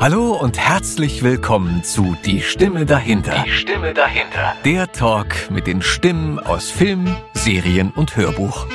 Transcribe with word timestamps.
Hallo 0.00 0.32
und 0.32 0.58
herzlich 0.58 1.22
willkommen 1.22 1.84
zu 1.84 2.16
Die 2.24 2.40
Stimme 2.40 2.86
dahinter. 2.86 3.44
Die 3.44 3.50
Stimme 3.50 3.92
dahinter. 3.92 4.54
Der 4.64 4.90
Talk 4.90 5.50
mit 5.50 5.66
den 5.66 5.82
Stimmen 5.82 6.38
aus 6.38 6.70
Film, 6.70 7.14
Serien 7.34 7.90
und 7.90 8.16
Hörbuch. 8.16 8.66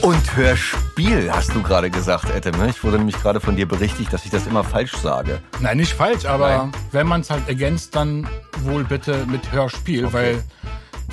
Und 0.00 0.36
Hörspiel 0.36 1.30
hast 1.30 1.54
du 1.54 1.62
gerade 1.62 1.90
gesagt, 1.90 2.30
Ette. 2.30 2.52
Ne? 2.52 2.70
Ich 2.70 2.82
wurde 2.82 2.96
nämlich 2.96 3.20
gerade 3.20 3.38
von 3.38 3.54
dir 3.54 3.68
berichtigt, 3.68 4.14
dass 4.14 4.24
ich 4.24 4.30
das 4.30 4.46
immer 4.46 4.64
falsch 4.64 4.96
sage. 4.96 5.42
Nein, 5.60 5.76
nicht 5.76 5.92
falsch, 5.92 6.24
aber 6.24 6.56
Nein. 6.56 6.72
wenn 6.92 7.06
man 7.06 7.20
es 7.20 7.28
halt 7.28 7.46
ergänzt, 7.46 7.94
dann 7.94 8.26
wohl 8.60 8.84
bitte 8.84 9.26
mit 9.26 9.52
Hörspiel, 9.52 10.10
weil 10.14 10.42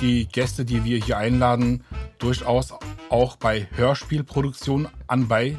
die 0.00 0.26
Gäste, 0.26 0.64
die 0.64 0.84
wir 0.84 0.96
hier 1.04 1.18
einladen, 1.18 1.84
durchaus 2.18 2.72
auch 3.10 3.36
bei 3.36 3.68
Hörspielproduktionen 3.76 4.88
anbei 5.06 5.58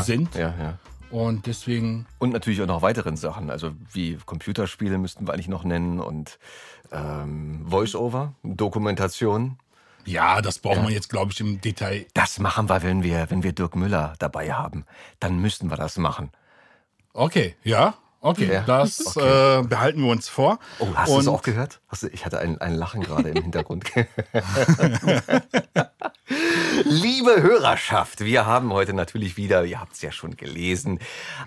sind. 0.00 0.34
Ja, 0.34 0.54
ja. 0.58 0.78
Und 1.12 1.46
deswegen, 1.46 2.06
Und 2.18 2.32
natürlich 2.32 2.62
auch 2.62 2.66
noch 2.66 2.82
weiteren 2.82 3.16
Sachen, 3.16 3.50
also 3.50 3.72
wie 3.92 4.16
Computerspiele 4.16 4.96
müssten 4.98 5.26
wir 5.26 5.34
eigentlich 5.34 5.48
noch 5.48 5.62
nennen 5.62 6.00
und 6.00 6.38
ähm, 6.90 7.64
Voice-Over, 7.68 8.32
Dokumentation. 8.42 9.58
ja, 10.06 10.40
das 10.40 10.58
braucht 10.58 10.82
man 10.82 10.90
jetzt, 10.92 11.10
glaube 11.10 11.32
ich, 11.32 11.40
im 11.40 11.60
Detail. 11.60 12.06
Das 12.14 12.38
machen 12.38 12.68
wir, 12.68 12.82
wenn 12.82 13.02
wir, 13.02 13.30
wenn 13.30 13.42
wir 13.42 13.52
Dirk 13.52 13.76
Müller 13.76 14.14
dabei 14.18 14.52
haben. 14.52 14.84
Dann 15.20 15.38
müssten 15.38 15.70
wir 15.70 15.76
das 15.76 15.98
machen. 15.98 16.30
Okay, 17.12 17.56
ja, 17.62 17.94
okay, 18.22 18.52
Ja, 18.52 18.62
das 18.62 19.16
okay. 19.16 19.60
Äh, 19.60 19.62
behalten 19.64 20.02
wir 20.02 20.10
uns 20.10 20.28
vor. 20.28 20.58
Oh, 20.78 20.88
hast 20.94 21.12
du 21.12 21.18
es 21.18 21.28
auch 21.28 21.42
gehört? 21.42 21.80
Du, 22.00 22.06
ich 22.08 22.24
hatte 22.24 22.38
ein, 22.38 22.58
ein 22.60 22.74
Lachen 22.74 23.02
gerade 23.02 23.28
im 23.28 23.42
Hintergrund. 23.42 23.84
Liebe 26.84 27.42
Hörerschaft, 27.42 28.20
wir 28.24 28.46
haben 28.46 28.72
heute 28.72 28.94
natürlich 28.94 29.36
wieder, 29.36 29.64
ihr 29.64 29.80
habt 29.80 29.92
es 29.94 30.02
ja 30.02 30.10
schon 30.12 30.36
gelesen, 30.36 30.98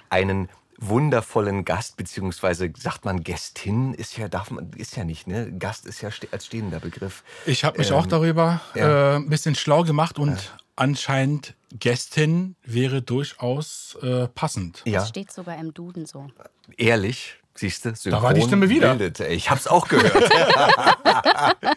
einen 0.10 0.50
wundervollen 0.78 1.66
Gast, 1.66 1.98
beziehungsweise 1.98 2.72
sagt 2.78 3.06
man 3.06 3.24
Gästin, 3.24 3.94
ist 3.94 4.18
ja, 4.18 4.28
darf 4.28 4.52
man, 4.52 4.72
ist 4.76 4.98
ja 4.98 5.04
nicht, 5.06 5.26
ne? 5.28 5.52
Gast 5.58 5.86
ist 5.86 6.02
ja 6.02 6.12
ste 6.12 6.28
als 6.32 6.46
stehender 6.48 6.80
Begriff. 6.80 7.24
Ich 7.46 7.64
habe 7.64 7.78
mich 7.78 7.92
auch 7.94 8.06
darüber 8.06 8.62
Ähm, 8.76 8.82
ja. 8.82 9.14
äh, 9.14 9.16
ein 9.18 9.30
bisschen 9.30 9.56
schlau 9.56 9.84
gemacht 9.84 10.20
und 10.20 10.54
anscheinend 10.76 11.56
Gästin 11.80 12.56
wäre 12.64 13.02
durchaus 13.02 13.98
äh, 14.02 14.28
passend. 14.28 14.82
Ja, 14.86 15.00
Das 15.00 15.10
steht 15.10 15.32
sogar 15.32 15.58
im 15.58 15.74
Duden 15.74 16.06
so. 16.06 16.28
ehrlich, 16.78 17.36
siehst 17.54 17.86
du, 17.86 17.94
Da 18.06 18.22
war 18.22 18.34
die 18.34 18.42
Stimme 18.42 18.70
wieder. 18.70 18.96
Bildet. 18.96 19.20
Ich 19.22 19.50
hab's 19.50 19.68
auch 19.68 19.88
gehört. 19.88 20.30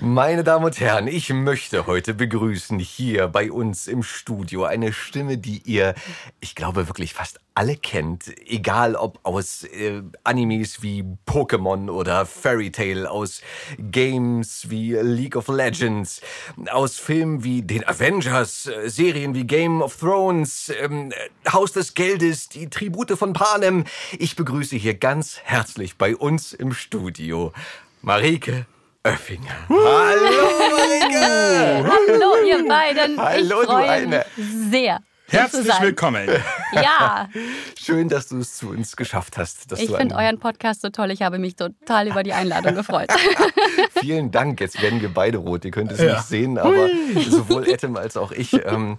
Meine 0.00 0.44
Damen 0.44 0.64
und 0.64 0.78
Herren, 0.80 1.06
ich 1.06 1.30
möchte 1.30 1.86
heute 1.86 2.14
begrüßen 2.14 2.78
hier 2.78 3.28
bei 3.28 3.50
uns 3.50 3.86
im 3.86 4.02
Studio 4.02 4.64
eine 4.64 4.92
Stimme, 4.92 5.38
die 5.38 5.58
ihr, 5.64 5.94
ich 6.40 6.54
glaube 6.54 6.88
wirklich 6.88 7.14
fast 7.14 7.40
alle 7.60 7.76
kennt, 7.76 8.32
egal 8.48 8.96
ob 8.96 9.18
aus 9.22 9.64
äh, 9.64 10.00
Animes 10.24 10.80
wie 10.82 11.04
Pokémon 11.26 11.90
oder 11.90 12.24
Fairy 12.24 12.70
Tail, 12.70 13.06
aus 13.06 13.42
Games 13.78 14.70
wie 14.70 14.94
League 14.94 15.36
of 15.36 15.48
Legends, 15.48 16.22
aus 16.70 16.98
Filmen 16.98 17.44
wie 17.44 17.60
den 17.60 17.86
Avengers, 17.86 18.64
äh, 18.64 18.88
Serien 18.88 19.34
wie 19.34 19.44
Game 19.44 19.82
of 19.82 19.94
Thrones, 19.98 20.72
ähm, 20.80 21.12
äh, 21.12 21.50
Haus 21.52 21.72
des 21.72 21.92
Geldes, 21.92 22.48
die 22.48 22.70
Tribute 22.70 23.10
von 23.10 23.34
Panem. 23.34 23.84
Ich 24.18 24.36
begrüße 24.36 24.76
hier 24.76 24.94
ganz 24.94 25.40
herzlich 25.44 25.98
bei 25.98 26.16
uns 26.16 26.54
im 26.54 26.72
Studio 26.72 27.52
Marike 28.00 28.64
Oeffinger. 29.04 29.68
Hallo 29.68 30.48
Marike! 30.70 31.90
Hallo, 31.90 32.36
ihr 32.42 32.66
beiden. 32.66 33.20
Hallo, 33.20 33.60
ich 33.60 33.66
du 33.66 33.72
freue 33.72 33.86
eine. 33.86 34.24
mich 34.36 34.70
sehr. 34.70 35.02
Herzlich 35.30 35.72
willkommen. 35.80 36.28
Ja, 36.72 37.28
Schön, 37.80 38.08
dass 38.08 38.28
du 38.28 38.38
es 38.38 38.56
zu 38.56 38.70
uns 38.70 38.96
geschafft 38.96 39.38
hast. 39.38 39.70
Dass 39.70 39.80
ich 39.80 39.90
finde 39.90 40.16
euren 40.16 40.38
Podcast 40.40 40.82
so 40.82 40.88
toll. 40.90 41.10
Ich 41.12 41.22
habe 41.22 41.38
mich 41.38 41.54
total 41.56 42.08
über 42.08 42.22
die 42.22 42.32
Einladung 42.32 42.74
gefreut. 42.74 43.08
Vielen 44.00 44.30
Dank. 44.32 44.60
Jetzt 44.60 44.82
werden 44.82 45.00
wir 45.00 45.08
beide 45.12 45.38
rot. 45.38 45.64
Ihr 45.64 45.70
könnt 45.70 45.92
es 45.92 46.00
Ja. 46.00 46.14
nicht 46.14 46.24
sehen, 46.24 46.58
aber 46.58 46.88
sowohl 47.28 47.68
Etem 47.68 47.96
als 47.96 48.16
auch 48.16 48.32
ich. 48.32 48.52
Ähm, 48.66 48.98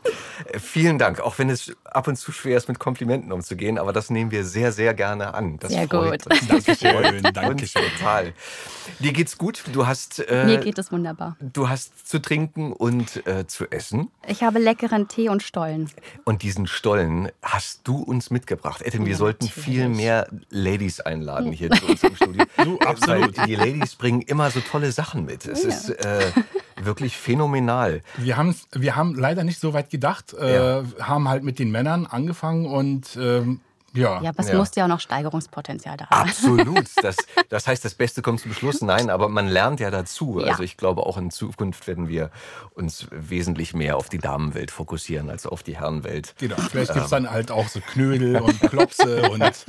äh, 0.51 0.57
vielen 0.59 0.97
Dank. 0.99 1.19
Auch 1.19 1.37
wenn 1.37 1.49
es 1.49 1.73
ab 1.83 2.07
und 2.07 2.15
zu 2.15 2.31
schwer 2.31 2.57
ist, 2.57 2.67
mit 2.69 2.79
Komplimenten 2.79 3.31
umzugehen, 3.31 3.77
aber 3.77 3.91
das 3.93 4.09
nehmen 4.09 4.31
wir 4.31 4.45
sehr, 4.45 4.71
sehr 4.71 4.93
gerne 4.93 5.33
an. 5.33 5.59
Das 5.59 5.71
Sehr 5.73 5.87
freut 5.87 6.23
gut. 6.23 6.31
Uns. 6.33 6.47
Dankeschön, 6.47 7.23
Dankeschön. 7.33 7.81
total. 7.97 8.33
Dir 8.99 9.11
geht's 9.13 9.37
gut. 9.37 9.63
Du 9.73 9.85
hast, 9.85 10.19
äh, 10.19 10.45
Mir 10.45 10.57
geht 10.59 10.77
es 10.77 10.91
wunderbar. 10.91 11.35
du 11.39 11.67
hast 11.69 12.07
zu 12.07 12.19
trinken 12.19 12.71
und 12.71 13.25
äh, 13.27 13.45
zu 13.47 13.69
essen. 13.69 14.09
Ich 14.27 14.43
habe 14.43 14.59
leckeren 14.59 15.07
Tee 15.09 15.29
und 15.29 15.43
Stollen. 15.43 15.89
Und 16.25 16.43
diesen 16.43 16.67
Stollen 16.67 17.29
hast 17.41 17.81
du 17.87 17.97
uns 17.97 18.29
mitgebracht. 18.31 18.81
Etem, 18.83 19.05
wir 19.05 19.15
sollten 19.17 19.47
viel 19.47 19.89
mehr 19.89 20.27
Ladies 20.49 20.99
einladen 20.99 21.51
hier 21.51 21.69
zu 21.71 21.85
uns 21.87 22.03
im 22.03 22.15
Studio. 22.15 22.45
Du, 22.63 22.77
absolut. 22.79 23.37
Weil 23.37 23.47
die 23.47 23.55
Ladies 23.55 23.95
bringen 23.95 24.21
immer 24.21 24.51
so 24.51 24.59
tolle 24.59 24.91
Sachen 24.91 25.25
mit. 25.25 25.45
Es 25.47 25.63
ist 25.63 25.89
äh, 25.89 26.31
wirklich 26.81 27.17
phänomenal. 27.17 28.01
Wir, 28.17 28.37
haben's- 28.37 28.67
wir 28.73 28.95
haben 28.95 29.15
leider 29.15 29.43
nicht 29.43 29.59
so 29.59 29.73
weit 29.73 29.89
gedacht, 29.89 30.33
äh, 30.33 30.83
haben 30.99 31.27
halt 31.27 31.43
mit 31.43 31.57
den 31.59 31.71
Männern 31.71 32.05
angefangen 32.05 32.65
und 32.67 33.17
ähm, 33.19 33.61
ja. 33.93 34.21
Ja, 34.21 34.29
aber 34.29 34.39
es 34.39 34.49
Ja. 34.49 34.57
muss 34.57 34.71
ja 34.75 34.83
auch 34.85 34.89
noch 34.89 34.99
Steigerungspotenzial 34.99 35.97
da 35.97 36.09
haben. 36.09 36.29
Absolut. 36.29 36.87
Das, 37.01 37.15
das 37.49 37.67
heißt, 37.67 37.83
das 37.83 37.95
Beste 37.95 38.21
kommt 38.21 38.39
zum 38.41 38.53
Schluss. 38.53 38.81
Nein, 38.81 39.09
aber 39.09 39.27
man 39.27 39.47
lernt 39.47 39.79
ja 39.79 39.89
dazu. 39.89 40.39
Ja. 40.39 40.47
Also 40.51 40.61
ich 40.63 40.77
glaube, 40.77 41.03
auch 41.05 41.17
in 41.17 41.31
Zukunft 41.31 41.87
werden 41.87 42.07
wir 42.07 42.29
uns 42.75 43.07
wesentlich 43.11 43.73
mehr 43.73 43.97
auf 43.97 44.07
die 44.09 44.19
Damenwelt 44.19 44.69
fokussieren 44.71 45.29
als 45.29 45.45
auf 45.47 45.63
die 45.63 45.77
Herrenwelt. 45.77 46.35
Genau. 46.37 46.55
Vielleicht 46.69 46.93
gibt 46.93 47.05
es 47.05 47.09
dann 47.11 47.29
halt 47.31 47.49
auch 47.51 47.67
so 47.67 47.79
Knödel 47.81 48.39
und 48.39 48.59
Klopse 48.61 49.29
und 49.31 49.39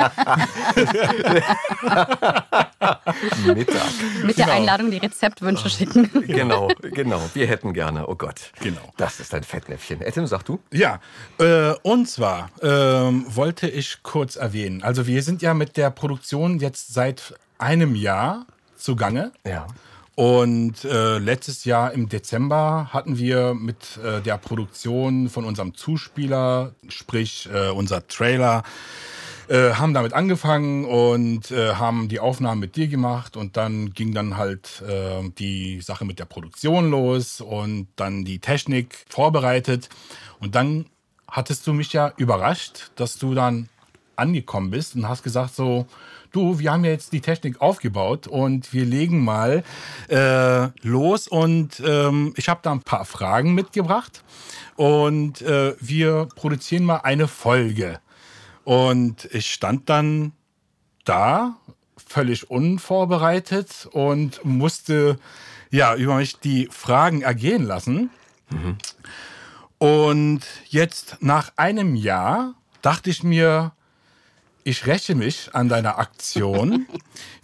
Mittag. 3.47 3.83
Mit 4.25 4.39
der 4.39 4.47
genau. 4.47 4.57
Einladung 4.57 4.91
die 4.91 4.99
Rezeptwünsche 4.99 5.71
schicken. 5.71 6.11
Genau, 6.33 6.69
genau. 6.81 7.21
Wir 7.35 7.47
hätten 7.47 7.73
gerne. 7.75 8.09
Oh 8.09 8.15
Gott. 8.15 8.53
Genau. 8.61 8.81
Das 8.97 9.21
ist 9.21 9.35
ein 9.35 9.43
Fettnäpfchen. 9.43 10.01
Etim, 10.03 10.27
sag 10.27 10.45
du? 10.45 10.61
ja. 10.73 11.01
Äh, 11.39 11.75
und 11.83 12.09
zwar 12.09 12.51
ähm, 12.63 13.25
wollte 13.29 13.69
ich 13.69 14.03
kurz 14.13 14.37
erwähnen, 14.37 14.83
also 14.83 15.07
wir 15.07 15.23
sind 15.23 15.41
ja 15.41 15.55
mit 15.55 15.79
der 15.79 15.89
Produktion 15.89 16.59
jetzt 16.59 16.93
seit 16.93 17.35
einem 17.57 17.95
Jahr 17.95 18.47
zugange. 18.77 19.33
Ja. 19.47 19.67
Und 20.15 20.85
äh, 20.85 21.17
letztes 21.17 21.65
Jahr 21.65 21.93
im 21.93 22.11
Dezember 22.11 22.91
hatten 22.93 23.17
wir 23.17 23.55
mit 23.55 23.99
äh, 24.05 24.21
der 24.21 24.37
Produktion 24.37 25.31
von 25.31 25.47
unserem 25.47 25.75
Zuspieler, 25.75 26.75
sprich 26.89 27.49
äh, 27.51 27.71
unser 27.71 28.07
Trailer, 28.07 28.65
äh, 29.49 29.73
haben 29.73 29.95
damit 29.95 30.13
angefangen 30.13 30.85
und 30.85 31.51
äh, 31.51 31.77
haben 31.77 32.11
die 32.11 32.21
Aufnahmen 32.21 32.61
mit 32.61 32.77
dir 32.77 32.89
gemacht 32.89 33.39
und 33.39 33.57
dann 33.57 33.95
ging 33.95 34.13
dann 34.13 34.37
halt 34.37 34.83
äh, 34.87 35.27
die 35.39 35.81
Sache 35.81 36.05
mit 36.05 36.19
der 36.19 36.27
Produktion 36.27 36.91
los 36.91 37.41
und 37.41 37.89
dann 37.97 38.27
die 38.27 38.41
Technik 38.41 39.07
vorbereitet 39.09 39.89
und 40.39 40.55
dann 40.55 40.85
hattest 41.27 41.67
du 41.67 41.73
mich 41.73 41.95
ja 41.95 42.13
überrascht, 42.19 42.91
dass 42.97 43.17
du 43.17 43.33
dann 43.33 43.71
angekommen 44.17 44.71
bist 44.71 44.95
und 44.95 45.09
hast 45.09 45.23
gesagt 45.23 45.55
so, 45.55 45.87
du, 46.33 46.59
wir 46.59 46.73
haben 46.73 46.85
ja 46.85 46.91
jetzt 46.91 47.13
die 47.13 47.21
Technik 47.21 47.61
aufgebaut 47.61 48.27
und 48.27 48.73
wir 48.73 48.85
legen 48.85 49.25
mal 49.25 49.63
äh, 50.09 50.69
los 50.87 51.29
und 51.29 51.83
ähm, 51.85 52.33
ich 52.37 52.49
habe 52.49 52.61
da 52.63 52.73
ein 52.73 52.83
paar 52.83 53.05
Fragen 53.05 53.55
mitgebracht 53.55 54.23
und 54.77 55.43
äh, 55.43 55.75
wir 55.81 56.29
produzieren 56.35 56.85
mal 56.85 56.99
eine 56.99 57.29
Folge. 57.29 58.01
Und 58.65 59.29
ich 59.33 59.53
stand 59.53 59.89
dann 59.89 60.33
da, 61.05 61.57
völlig 61.97 62.51
unvorbereitet 62.51 63.89
und 63.91 64.45
musste 64.45 65.19
ja 65.71 65.97
über 65.97 66.17
mich 66.17 66.39
die 66.39 66.69
Fragen 66.71 67.23
ergehen 67.23 67.65
lassen. 67.65 68.11
Und 69.79 70.43
jetzt 70.69 71.17
nach 71.21 71.53
einem 71.57 71.97
Jahr 71.97 72.55
dachte 72.83 73.11
ich 73.11 73.23
mir, 73.23 73.73
ich 74.65 74.87
räche 74.87 75.15
mich 75.15 75.55
an 75.55 75.69
deiner 75.69 75.99
Aktion. 75.99 76.87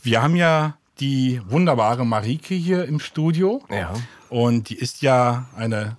Wir 0.02 0.22
haben 0.22 0.36
ja 0.36 0.78
die 1.00 1.42
wunderbare 1.46 2.06
Marike 2.06 2.54
hier 2.54 2.84
im 2.84 3.00
Studio. 3.00 3.64
Ja. 3.70 3.92
Und 4.28 4.68
die 4.70 4.76
ist 4.76 5.02
ja 5.02 5.48
eine 5.56 5.96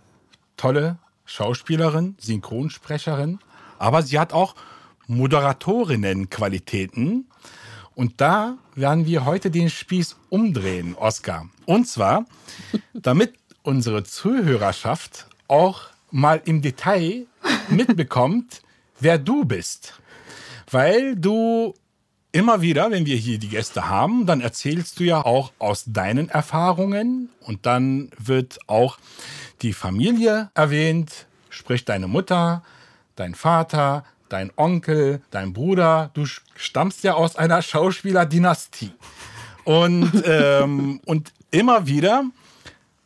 tolle 0.58 0.98
Schauspielerin, 1.26 2.16
Synchronsprecherin. 2.20 3.40
Aber 3.78 4.02
sie 4.04 4.20
hat 4.20 4.34
auch 4.34 4.56
Moderatorinnen-Qualitäten. 5.08 7.30
Und 7.96 8.20
da 8.22 8.58
werden 8.76 9.06
wir 9.06 9.26
heute 9.26 9.52
den 9.52 9.70
Spieß 9.70 10.16
umdrehen, 10.30 10.96
Oskar. 10.96 11.50
Und 11.66 11.88
zwar, 11.88 12.26
damit 12.94 13.34
unsere 13.64 14.04
Zuhörerschaft 14.04 15.28
auch 15.48 15.90
mal 16.12 16.42
im 16.46 16.62
Detail 16.62 17.26
mitbekommt, 17.70 18.62
wer 19.00 19.18
du 19.18 19.46
bist. 19.46 19.99
Weil 20.72 21.16
du 21.16 21.74
immer 22.32 22.62
wieder, 22.62 22.92
wenn 22.92 23.06
wir 23.06 23.16
hier 23.16 23.40
die 23.40 23.50
Gäste 23.50 23.90
haben, 23.90 24.26
dann 24.26 24.42
erzählst 24.42 25.00
du 25.00 25.04
ja 25.04 25.26
auch 25.26 25.52
aus 25.60 25.86
deinen 25.88 26.30
Erfahrungen 26.30 27.30
und 27.42 27.66
dann 27.66 28.10
wird 28.18 28.60
auch 28.68 28.98
die 29.62 29.74
Familie 29.74 30.52
erwähnt, 30.54 31.26
sprich 31.50 31.86
deine 31.86 32.08
Mutter, 32.08 32.64
dein 33.16 33.36
Vater, 33.36 34.06
dein 34.30 34.52
Onkel, 34.56 35.22
dein 35.32 35.54
Bruder. 35.54 36.12
Du 36.14 36.26
stammst 36.56 37.04
ja 37.04 37.16
aus 37.16 37.36
einer 37.36 37.62
Schauspielerdynastie. 37.62 38.92
Und, 39.64 40.24
ähm, 40.26 41.02
und 41.06 41.34
immer 41.52 41.88
wieder 41.88 42.26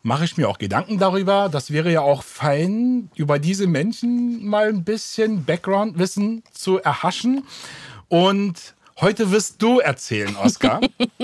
mache 0.04 0.26
ich 0.26 0.38
mir 0.38 0.50
auch 0.50 0.60
Gedanken 0.60 1.00
darüber. 1.00 1.50
Das 1.50 1.72
wäre 1.72 1.92
ja 1.92 2.02
auch 2.02 2.24
fein, 2.24 3.10
über 3.16 3.40
diese 3.40 3.68
Menschen 3.68 4.46
mal 4.46 4.68
ein 4.68 4.84
bisschen 4.84 5.46
Background-Wissen 5.46 6.44
zu 6.52 6.80
erhaschen. 6.80 7.48
Und 8.10 8.76
heute 9.00 9.32
wirst 9.32 9.62
du 9.62 9.80
erzählen, 9.80 10.36
Oskar. 10.36 10.82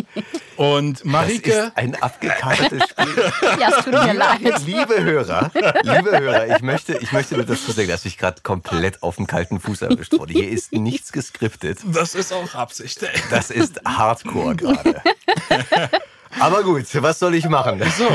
Und 0.55 1.03
Marike. 1.03 1.51
Das 1.51 1.67
ist 1.67 1.77
ein 1.77 1.95
abgekartetes 2.01 2.89
Spiel. 2.89 3.31
Ja, 3.59 3.69
es 3.77 3.83
tut 3.83 3.93
mir 3.93 4.13
leid. 4.13 4.65
Liebe 4.65 5.03
Hörer, 5.03 5.51
liebe 5.83 6.19
Hörer, 6.19 6.55
ich 6.55 6.61
möchte, 6.61 6.97
ich 6.97 7.11
möchte 7.11 7.35
nur 7.35 7.45
dazu 7.45 7.71
sagen, 7.71 7.89
dass 7.89 8.05
ich 8.05 8.17
gerade 8.17 8.41
komplett 8.41 9.03
auf 9.03 9.17
dem 9.17 9.27
kalten 9.27 9.59
Fuß 9.59 9.81
erwischt 9.83 10.17
wurde. 10.17 10.33
Hier 10.33 10.49
ist 10.49 10.71
nichts 10.71 11.11
geskriptet. 11.11 11.79
Das 11.85 12.15
ist 12.15 12.31
auch 12.31 12.55
Absicht. 12.55 13.03
ey. 13.03 13.09
Das 13.29 13.51
ist 13.51 13.81
Hardcore 13.85 14.55
gerade. 14.55 15.01
Aber 16.39 16.63
gut, 16.63 16.85
was 17.01 17.17
soll 17.19 17.35
ich 17.35 17.47
machen? 17.49 17.81
So, 17.97 18.07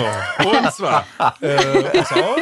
und 0.49 0.72
zwar, 0.72 1.06
äh, 1.40 1.82
pass 1.99 2.12
auf, 2.12 2.37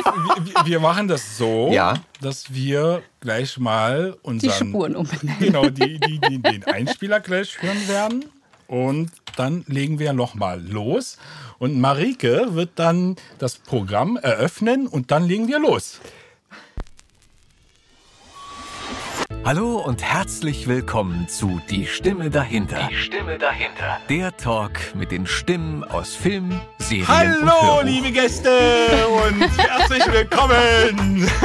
wir, 0.44 0.54
wir 0.66 0.80
machen 0.80 1.08
das 1.08 1.38
so, 1.38 1.70
Ja. 1.72 1.94
dass 2.20 2.52
wir 2.52 3.02
gleich 3.20 3.58
mal 3.58 4.12
Die 4.12 4.18
unseren, 4.28 4.68
Spuren 4.68 4.96
umbenennen. 4.96 5.38
genau, 5.38 5.68
die, 5.70 5.98
die, 5.98 6.18
die, 6.18 6.38
den 6.42 6.64
Einspieler 6.64 7.20
gleich 7.20 7.60
hören 7.62 7.88
werden. 7.88 8.24
Und 8.68 9.10
dann 9.36 9.64
legen 9.66 9.98
wir 9.98 10.12
nochmal 10.12 10.60
los. 10.62 11.18
Und 11.58 11.80
Marike 11.80 12.48
wird 12.54 12.70
dann 12.76 13.16
das 13.38 13.56
Programm 13.56 14.16
eröffnen 14.16 14.86
und 14.86 15.10
dann 15.10 15.24
legen 15.26 15.46
wir 15.48 15.58
los. 15.58 16.00
Hallo 19.44 19.78
und 19.78 20.02
herzlich 20.04 20.68
willkommen 20.68 21.26
zu 21.28 21.60
Die 21.68 21.86
Stimme 21.86 22.30
dahinter. 22.30 22.88
Die 22.90 22.94
Stimme 22.96 23.38
dahinter. 23.38 23.98
Der 24.08 24.36
Talk 24.36 24.94
mit 24.94 25.10
den 25.10 25.26
Stimmen 25.26 25.82
aus 25.82 26.14
Film, 26.14 26.60
Serien 26.78 27.06
und 27.08 27.08
Hallo, 27.08 27.62
Hörbuch. 27.76 27.82
liebe 27.84 28.12
Gäste 28.12 28.50
und 29.08 29.58
herzlich 29.58 30.06
willkommen. 30.12 31.28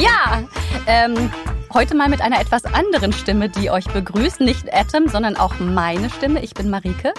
Ja, 0.00 0.44
ähm, 0.86 1.30
heute 1.74 1.96
mal 1.96 2.08
mit 2.08 2.22
einer 2.22 2.40
etwas 2.40 2.64
anderen 2.64 3.12
Stimme, 3.12 3.48
die 3.48 3.70
euch 3.70 3.86
begrüßt. 3.86 4.40
Nicht 4.40 4.72
Atom, 4.72 5.08
sondern 5.08 5.36
auch 5.36 5.58
meine 5.58 6.08
Stimme. 6.10 6.42
Ich 6.42 6.54
bin 6.54 6.70
Marike. 6.70 7.12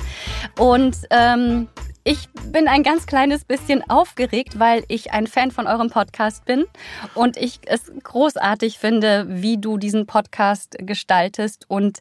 Und 0.58 0.96
ähm, 1.10 1.68
ich 2.04 2.30
bin 2.52 2.68
ein 2.68 2.84
ganz 2.84 3.06
kleines 3.06 3.46
bisschen 3.46 3.88
aufgeregt, 3.90 4.60
weil 4.60 4.84
ich 4.88 5.12
ein 5.12 5.28
Fan 5.28 5.52
von 5.52 5.68
eurem 5.68 5.90
Podcast 5.90 6.46
bin 6.46 6.66
und 7.14 7.38
ich 7.38 7.60
es 7.66 7.92
großartig 8.04 8.80
finde, 8.80 9.26
wie 9.30 9.58
du 9.58 9.78
diesen 9.78 10.08
Podcast 10.08 10.78
gestaltest. 10.80 11.66
Und 11.68 12.00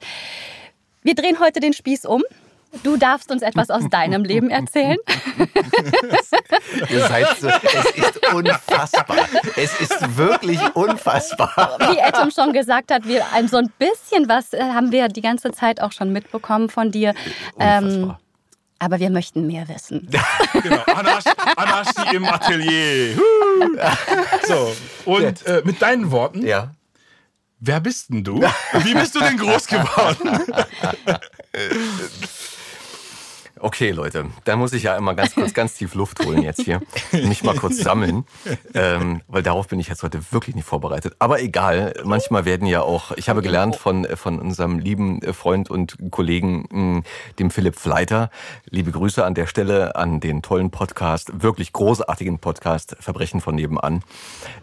wir 1.03 1.15
drehen 1.15 1.39
heute 1.39 1.61
den 1.61 1.75
Spieß 1.75 2.07
um. 2.07 2.23
Du 2.85 2.97
darfst 2.97 3.33
uns 3.33 3.43
etwas 3.43 3.69
aus 3.69 3.89
deinem 3.91 4.23
Leben 4.23 4.49
erzählen. 4.49 4.97
Ihr 6.89 7.01
seid 7.01 7.37
so, 7.39 7.49
es 7.49 7.97
ist 7.97 8.33
unfassbar. 8.33 9.17
Es 9.57 9.81
ist 9.81 10.17
wirklich 10.17 10.61
unfassbar. 10.75 11.77
wie 11.91 12.01
Adam 12.01 12.31
schon 12.31 12.53
gesagt 12.53 12.93
hat, 12.93 13.09
wir 13.09 13.25
ein 13.33 13.49
so 13.49 13.57
ein 13.57 13.73
bisschen 13.77 14.29
was 14.29 14.53
äh, 14.53 14.63
haben 14.63 14.93
wir 14.93 15.09
die 15.09 15.21
ganze 15.21 15.51
Zeit 15.51 15.81
auch 15.83 15.91
schon 15.91 16.13
mitbekommen 16.13 16.71
von 16.71 16.93
dir. 16.93 17.13
Ähm, 17.59 17.85
Unfassbar. 17.85 18.21
Aber 18.81 18.99
wir 18.99 19.11
möchten 19.11 19.47
mehr 19.47 19.69
wissen. 19.69 20.09
Genau, 20.63 20.83
Anasch, 20.87 21.25
Anarchie 21.57 22.17
im 22.17 22.25
Atelier. 22.25 23.17
So, 24.49 24.75
und 25.05 25.47
äh, 25.47 25.63
mit 25.65 25.81
deinen 25.81 26.11
Worten, 26.11 26.45
Ja. 26.45 26.73
wer 27.61 27.79
bist 27.81 28.11
denn 28.11 28.25
du? 28.25 28.43
Wie 28.83 28.95
bist 28.95 29.15
du 29.15 29.21
denn 29.21 29.37
groß 29.37 29.67
geworden? 29.69 30.43
Okay, 33.63 33.91
Leute, 33.91 34.25
da 34.45 34.57
muss 34.57 34.73
ich 34.73 34.85
ja 34.85 34.97
immer 34.97 35.15
ganz 35.15 35.35
kurz 35.35 35.53
ganz 35.53 35.75
tief 35.75 35.95
Luft 35.95 36.25
holen 36.25 36.41
jetzt 36.41 36.63
hier. 36.63 36.81
Mich 37.13 37.45
mal 37.45 37.55
kurz 37.55 37.77
sammeln, 37.77 38.25
ähm, 38.73 39.21
weil 39.29 39.43
darauf 39.43 39.69
bin 39.69 39.79
ich 39.79 39.89
jetzt 39.89 40.03
heute 40.03 40.33
wirklich 40.33 40.57
nicht 40.57 40.65
vorbereitet. 40.65 41.15
Aber 41.19 41.43
egal, 41.43 41.93
manchmal 42.05 42.47
werden 42.47 42.67
ja 42.67 42.81
auch, 42.81 43.13
ich 43.19 43.29
habe 43.29 43.43
gelernt 43.43 43.77
von, 43.77 44.07
von 44.15 44.39
unserem 44.39 44.79
lieben 44.79 45.21
Freund 45.35 45.69
und 45.69 45.99
Kollegen, 46.11 46.67
mh, 46.71 47.03
dem 47.39 47.51
Philipp 47.51 47.77
Fleiter, 47.77 48.31
liebe 48.71 48.93
Grüße 48.93 49.23
an 49.23 49.35
der 49.35 49.47
Stelle 49.47 49.95
an 49.95 50.21
den 50.21 50.41
tollen 50.41 50.71
Podcast, 50.71 51.43
wirklich 51.43 51.75
großartigen 51.75 52.39
Podcast 52.39 52.97
Verbrechen 52.99 53.43
von 53.43 53.57
nebenan. 53.57 54.03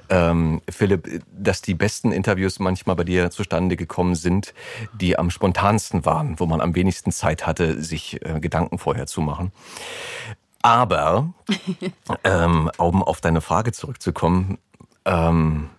Ähm, 0.09 0.61
Philipp, 0.69 1.21
dass 1.37 1.61
die 1.61 1.75
besten 1.75 2.11
Interviews 2.11 2.59
manchmal 2.59 2.95
bei 2.95 3.03
dir 3.03 3.29
zustande 3.29 3.75
gekommen 3.75 4.15
sind, 4.15 4.53
die 4.99 5.19
am 5.19 5.29
spontansten 5.29 6.05
waren, 6.05 6.39
wo 6.39 6.45
man 6.47 6.61
am 6.61 6.73
wenigsten 6.73 7.11
Zeit 7.11 7.45
hatte, 7.45 7.83
sich 7.83 8.25
äh, 8.25 8.39
Gedanken 8.39 8.79
vorher 8.87 9.05
zu 9.05 9.19
machen. 9.19 9.51
Aber, 10.61 11.33
ähm, 12.23 12.71
um 12.77 13.03
auf 13.03 13.19
deine 13.19 13.41
Frage 13.41 13.73
zurückzukommen, 13.73 14.59
ähm, 15.03 15.69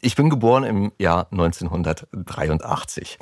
ich 0.00 0.16
bin 0.16 0.28
geboren 0.28 0.64
im 0.64 0.92
Jahr 0.98 1.28
1983. 1.30 3.18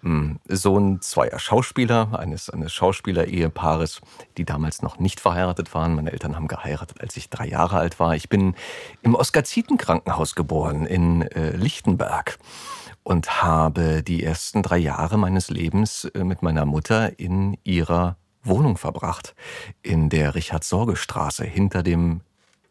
Hm, 0.00 0.38
Sohn 0.48 1.02
zweier 1.02 1.38
Schauspieler, 1.38 2.18
eines, 2.18 2.48
eines 2.48 2.72
Schauspieler-Ehepaares, 2.72 4.00
die 4.38 4.46
damals 4.46 4.80
noch 4.80 4.98
nicht 4.98 5.20
verheiratet 5.20 5.74
waren. 5.74 5.94
Meine 5.94 6.12
Eltern 6.12 6.34
haben 6.34 6.48
geheiratet, 6.48 7.02
als 7.02 7.14
ich 7.18 7.28
drei 7.28 7.46
Jahre 7.46 7.76
alt 7.76 8.00
war. 8.00 8.14
Ich 8.14 8.30
bin 8.30 8.54
im 9.02 9.14
Oskar-Zieten-Krankenhaus 9.14 10.34
geboren 10.34 10.86
in 10.86 11.22
äh, 11.22 11.50
Lichtenberg 11.50 12.38
und 13.08 13.42
habe 13.42 14.02
die 14.02 14.22
ersten 14.22 14.62
drei 14.62 14.76
Jahre 14.76 15.16
meines 15.16 15.48
Lebens 15.48 16.04
äh, 16.04 16.24
mit 16.24 16.42
meiner 16.42 16.66
Mutter 16.66 17.18
in 17.18 17.56
ihrer 17.64 18.18
Wohnung 18.42 18.76
verbracht, 18.76 19.34
in 19.80 20.10
der 20.10 20.34
Richard-Sorge-Straße 20.34 21.42
hinter 21.46 21.82
dem 21.82 22.20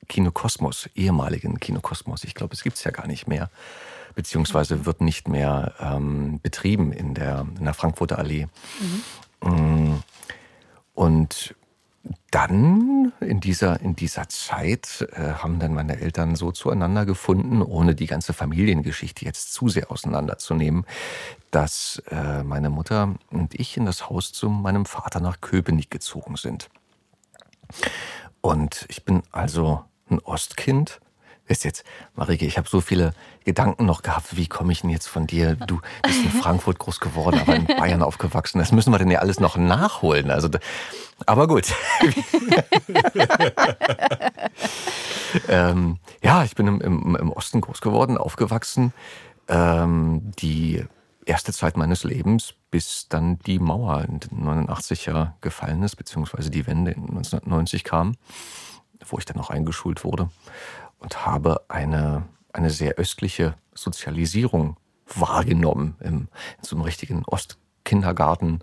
Kinokosmos, 0.07 0.91
ehemaligen 0.93 1.59
Kinokosmos. 1.59 2.23
Ich 2.23 2.35
glaube, 2.35 2.53
es 2.53 2.61
gibt's 2.61 2.83
ja 2.83 2.91
gar 2.91 3.07
nicht 3.07 3.27
mehr, 3.27 3.49
beziehungsweise 4.13 4.85
wird 4.85 5.01
nicht 5.01 5.27
mehr 5.27 5.73
ähm, 5.79 6.39
betrieben 6.43 6.91
in 6.91 7.15
der, 7.15 7.47
in 7.57 7.65
der 7.65 7.73
Frankfurter 7.73 8.19
Allee. 8.19 8.45
Mm. 9.41 9.95
Und 10.93 11.55
dann 12.31 13.13
in 13.19 13.39
dieser, 13.39 13.79
in 13.81 13.95
dieser 13.95 14.29
Zeit 14.29 15.07
äh, 15.13 15.33
haben 15.33 15.59
dann 15.59 15.73
meine 15.73 15.99
Eltern 15.99 16.35
so 16.35 16.51
zueinander 16.51 17.05
gefunden, 17.05 17.61
ohne 17.61 17.95
die 17.95 18.05
ganze 18.05 18.33
Familiengeschichte 18.33 19.25
jetzt 19.25 19.53
zu 19.53 19.69
sehr 19.69 19.91
auseinanderzunehmen, 19.91 20.85
dass 21.51 22.01
äh, 22.09 22.43
meine 22.43 22.69
Mutter 22.69 23.15
und 23.31 23.55
ich 23.59 23.77
in 23.77 23.85
das 23.85 24.09
Haus 24.09 24.31
zu 24.33 24.49
meinem 24.49 24.85
Vater 24.85 25.19
nach 25.19 25.41
Köpenick 25.41 25.89
gezogen 25.89 26.35
sind. 26.35 26.69
Und 28.41 28.85
ich 28.89 29.03
bin 29.03 29.23
also 29.31 29.83
ein 30.09 30.19
Ostkind. 30.19 30.99
Wisst 31.47 31.63
jetzt, 31.63 31.85
Marike, 32.15 32.45
ich 32.45 32.57
habe 32.57 32.67
so 32.67 32.81
viele 32.81 33.13
Gedanken 33.45 33.85
noch 33.85 34.01
gehabt. 34.01 34.35
Wie 34.35 34.47
komme 34.47 34.73
ich 34.73 34.81
denn 34.81 34.89
jetzt 34.89 35.07
von 35.07 35.27
dir? 35.27 35.55
Du 35.55 35.79
bist 36.03 36.21
in 36.21 36.31
Frankfurt 36.31 36.77
groß 36.77 36.99
geworden, 36.99 37.39
aber 37.39 37.55
in 37.55 37.65
Bayern 37.67 38.03
aufgewachsen. 38.03 38.59
Das 38.59 38.73
müssen 38.73 38.91
wir 38.91 38.99
denn 38.99 39.09
ja 39.09 39.19
alles 39.19 39.39
noch 39.39 39.55
nachholen. 39.55 40.29
Also, 40.29 40.49
aber 41.25 41.47
gut. 41.47 41.73
ähm, 45.47 45.99
ja, 46.21 46.43
ich 46.43 46.53
bin 46.55 46.67
im, 46.67 46.81
im, 46.81 47.15
im 47.15 47.31
Osten 47.31 47.61
groß 47.61 47.79
geworden, 47.79 48.17
aufgewachsen. 48.17 48.91
Ähm, 49.47 50.33
die 50.39 50.83
erste 51.25 51.53
Zeit 51.53 51.77
meines 51.77 52.03
Lebens, 52.03 52.55
bis 52.71 53.07
dann 53.07 53.39
die 53.39 53.59
Mauer 53.59 54.03
in 54.03 54.19
den 54.19 54.43
89 54.43 55.05
ja 55.05 55.33
gefallen 55.39 55.81
ist, 55.83 55.95
beziehungsweise 55.95 56.49
die 56.49 56.67
Wende 56.67 56.91
in 56.91 57.03
1990 57.03 57.85
kam, 57.85 58.15
wo 59.05 59.17
ich 59.17 59.23
dann 59.23 59.37
noch 59.37 59.49
eingeschult 59.49 60.03
wurde 60.03 60.29
und 60.99 61.25
habe 61.25 61.61
eine, 61.67 62.23
eine 62.53 62.69
sehr 62.69 62.95
östliche 62.95 63.55
Sozialisierung 63.73 64.77
wahrgenommen 65.07 65.95
im, 65.99 66.27
in 66.57 66.63
so 66.63 66.75
einem 66.75 66.83
richtigen 66.83 67.23
Ostkindergarten, 67.25 68.59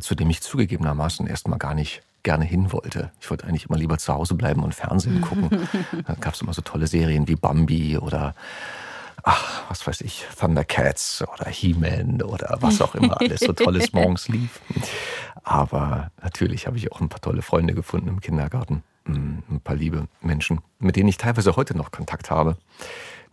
zu 0.00 0.14
dem 0.14 0.30
ich 0.30 0.42
zugegebenermaßen 0.42 1.26
erstmal 1.26 1.58
gar 1.58 1.74
nicht 1.74 2.02
gerne 2.22 2.44
hin 2.44 2.72
wollte. 2.72 3.10
Ich 3.20 3.30
wollte 3.30 3.46
eigentlich 3.46 3.68
immer 3.68 3.78
lieber 3.78 3.98
zu 3.98 4.12
Hause 4.12 4.34
bleiben 4.34 4.62
und 4.62 4.74
Fernsehen 4.74 5.20
gucken. 5.22 5.68
Dann 6.06 6.20
gab 6.20 6.34
es 6.34 6.40
immer 6.40 6.54
so 6.54 6.62
tolle 6.62 6.86
Serien 6.86 7.28
wie 7.28 7.36
Bambi 7.36 7.98
oder 7.98 8.34
ach, 9.22 9.62
was 9.68 9.86
weiß 9.86 10.00
ich, 10.02 10.26
Thundercats 10.38 11.22
oder 11.22 11.48
He-Man 11.48 12.22
oder 12.22 12.56
was 12.60 12.80
auch 12.80 12.94
immer 12.94 13.20
alles 13.20 13.40
so 13.40 13.52
tolles 13.52 13.92
morgens 13.92 14.28
lief. 14.28 14.60
Aber 15.44 16.10
natürlich 16.22 16.66
habe 16.66 16.76
ich 16.76 16.92
auch 16.92 17.00
ein 17.00 17.08
paar 17.08 17.20
tolle 17.20 17.42
Freunde 17.42 17.74
gefunden 17.74 18.08
im 18.08 18.20
Kindergarten. 18.20 18.82
Ein 19.06 19.60
paar 19.64 19.76
liebe 19.76 20.08
Menschen, 20.20 20.60
mit 20.78 20.96
denen 20.96 21.08
ich 21.08 21.16
teilweise 21.16 21.56
heute 21.56 21.76
noch 21.76 21.90
Kontakt 21.90 22.30
habe. 22.30 22.56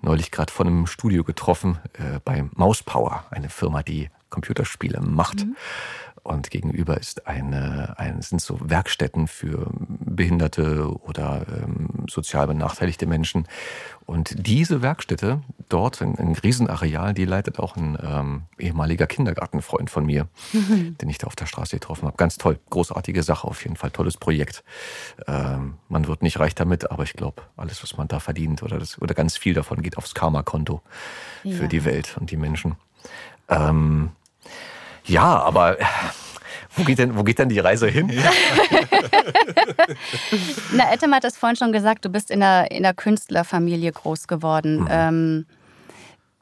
Neulich 0.02 0.32
gerade 0.32 0.52
von 0.52 0.68
einem 0.68 0.88
Studio 0.88 1.24
getroffen 1.24 1.78
äh, 1.94 2.20
bei 2.24 2.46
Mauspower, 2.56 3.26
eine 3.32 3.50
Firma, 3.50 3.84
die 3.84 4.10
Computerspiele 4.30 5.02
macht. 5.02 5.46
Und 6.24 6.52
gegenüber 6.52 6.98
ist 6.98 7.28
eine, 7.28 7.98
ein, 7.98 8.22
sind 8.22 8.42
so 8.42 8.60
Werkstätten 8.62 9.28
für 9.28 9.72
Behinderte 9.76 10.88
oder 11.02 11.46
ähm, 11.50 12.06
sozial 12.10 12.48
benachteiligte 12.48 13.06
Menschen. 13.06 13.48
Und 14.06 14.34
diese 14.48 14.82
Werkstätte 14.82 15.42
dort, 15.70 16.02
ein, 16.02 16.18
ein 16.18 16.34
Riesenareal, 16.34 17.14
die 17.14 17.26
leitet 17.26 17.60
auch 17.60 17.76
ein 17.76 17.98
ähm, 18.02 18.42
ehemaliger 18.58 19.08
Kindergartenfreund 19.08 19.90
von 19.90 20.06
mir, 20.06 20.28
mhm. 20.52 20.98
den 20.98 21.10
ich 21.10 21.20
da 21.20 21.28
auf 21.28 21.36
der 21.36 21.46
Straße 21.46 21.76
getroffen 21.76 22.08
habe. 22.08 22.18
Ganz 22.18 22.38
toll, 22.38 22.60
großartige 22.70 23.24
Sache 23.24 23.48
auf 23.48 23.64
jeden 23.64 23.76
Fall, 23.76 23.92
tolles 23.92 24.18
Projekt. 24.18 24.64
Ähm, 25.28 25.76
man 25.90 26.08
wird 26.08 26.24
nicht 26.24 26.40
reich 26.40 26.56
damit, 26.56 26.90
aber 26.92 27.04
ich 27.04 27.14
glaube, 27.14 27.44
alles, 27.56 27.84
was 27.84 27.98
man 27.98 28.08
da 28.08 28.20
verdient 28.20 28.64
oder, 28.64 28.80
das, 28.80 29.02
oder 29.02 29.14
ganz 29.14 29.38
viel 29.38 29.54
davon 29.54 29.82
geht 29.82 29.98
aufs 29.98 30.16
Karma-Konto 30.16 30.82
ja. 31.44 31.56
für 31.56 31.68
die 31.68 31.86
Welt 31.86 32.18
und 32.20 32.32
die 32.32 32.38
Menschen. 32.38 32.76
Ähm, 33.48 34.12
ja, 35.10 35.40
aber 35.40 35.78
wo 36.76 36.84
geht 36.84 37.00
denn, 37.00 37.18
wo 37.18 37.24
geht 37.24 37.40
denn 37.40 37.50
die 37.50 37.60
Reise 37.60 37.88
hin? 37.88 38.10
Ja. 38.10 38.32
Na, 40.74 40.92
Ettem 40.94 41.14
hat 41.14 41.24
es 41.26 41.38
vorhin 41.38 41.56
schon 41.56 41.72
gesagt, 41.72 42.06
du 42.06 42.10
bist 42.10 42.32
in 42.32 42.44
einer, 42.44 42.72
in 42.72 42.86
einer 42.86 42.94
Künstlerfamilie 42.94 43.92
groß 43.92 44.28
geworden. 44.28 44.82
Mhm. 44.82 44.88
Ähm, 44.90 45.46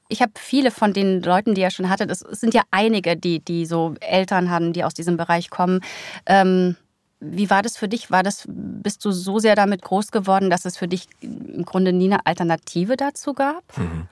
ich 0.10 0.22
habe 0.22 0.34
viele 0.36 0.72
von 0.72 0.94
den 0.94 1.22
Leuten, 1.22 1.54
die 1.54 1.62
ihr 1.62 1.72
schon 1.72 1.90
hattet, 1.90 2.12
es 2.12 2.20
sind 2.20 2.54
ja 2.54 2.62
einige, 2.72 3.18
die, 3.18 3.40
die 3.40 3.66
so 3.66 3.96
Eltern 4.00 4.50
haben, 4.50 4.74
die 4.74 4.84
aus 4.84 4.94
diesem 4.94 5.18
Bereich 5.18 5.50
kommen. 5.50 5.82
Ähm, 6.26 6.76
wie 7.20 7.50
war 7.50 7.64
das 7.64 7.78
für 7.78 7.88
dich? 7.88 8.12
War 8.12 8.24
das, 8.24 8.46
bist 8.48 9.04
du 9.04 9.12
so 9.12 9.40
sehr 9.40 9.56
damit 9.56 9.82
groß 9.82 10.12
geworden, 10.12 10.50
dass 10.50 10.66
es 10.66 10.78
für 10.78 10.88
dich 10.88 11.08
im 11.22 11.66
Grunde 11.66 11.92
nie 11.92 12.06
eine 12.06 12.26
Alternative 12.26 12.96
dazu 12.96 13.34
gab? 13.34 13.64
Mhm. 13.78 14.08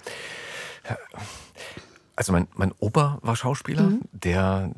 Also 2.15 2.31
mein, 2.31 2.47
mein 2.55 2.71
Opa 2.79 3.19
war 3.21 3.35
Schauspieler, 3.35 3.83
mhm. 3.83 4.01
der 4.13 4.71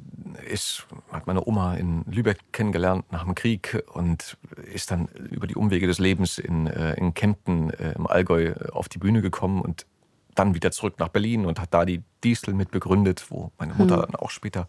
ist, 0.49 0.87
hat 1.11 1.27
meine 1.27 1.45
Oma 1.45 1.75
in 1.75 2.03
Lübeck 2.05 2.39
kennengelernt 2.51 3.11
nach 3.11 3.23
dem 3.23 3.35
Krieg 3.35 3.83
und 3.93 4.37
ist 4.73 4.89
dann 4.89 5.07
über 5.07 5.45
die 5.45 5.55
Umwege 5.55 5.85
des 5.85 5.99
Lebens 5.99 6.39
in, 6.39 6.65
äh, 6.67 6.95
in 6.95 7.13
Kempten 7.13 7.69
äh, 7.69 7.93
im 7.93 8.07
Allgäu 8.07 8.53
auf 8.71 8.89
die 8.89 8.97
Bühne 8.97 9.21
gekommen 9.21 9.61
und 9.61 9.85
dann 10.33 10.55
wieder 10.55 10.71
zurück 10.71 10.95
nach 10.99 11.09
Berlin 11.09 11.45
und 11.45 11.59
hat 11.59 11.73
da 11.73 11.85
die 11.85 12.03
Diesel 12.23 12.53
mit 12.53 12.71
begründet, 12.71 13.25
wo 13.29 13.51
meine 13.57 13.73
Mutter 13.73 13.97
mhm. 13.97 14.01
dann 14.01 14.15
auch 14.15 14.29
später 14.29 14.67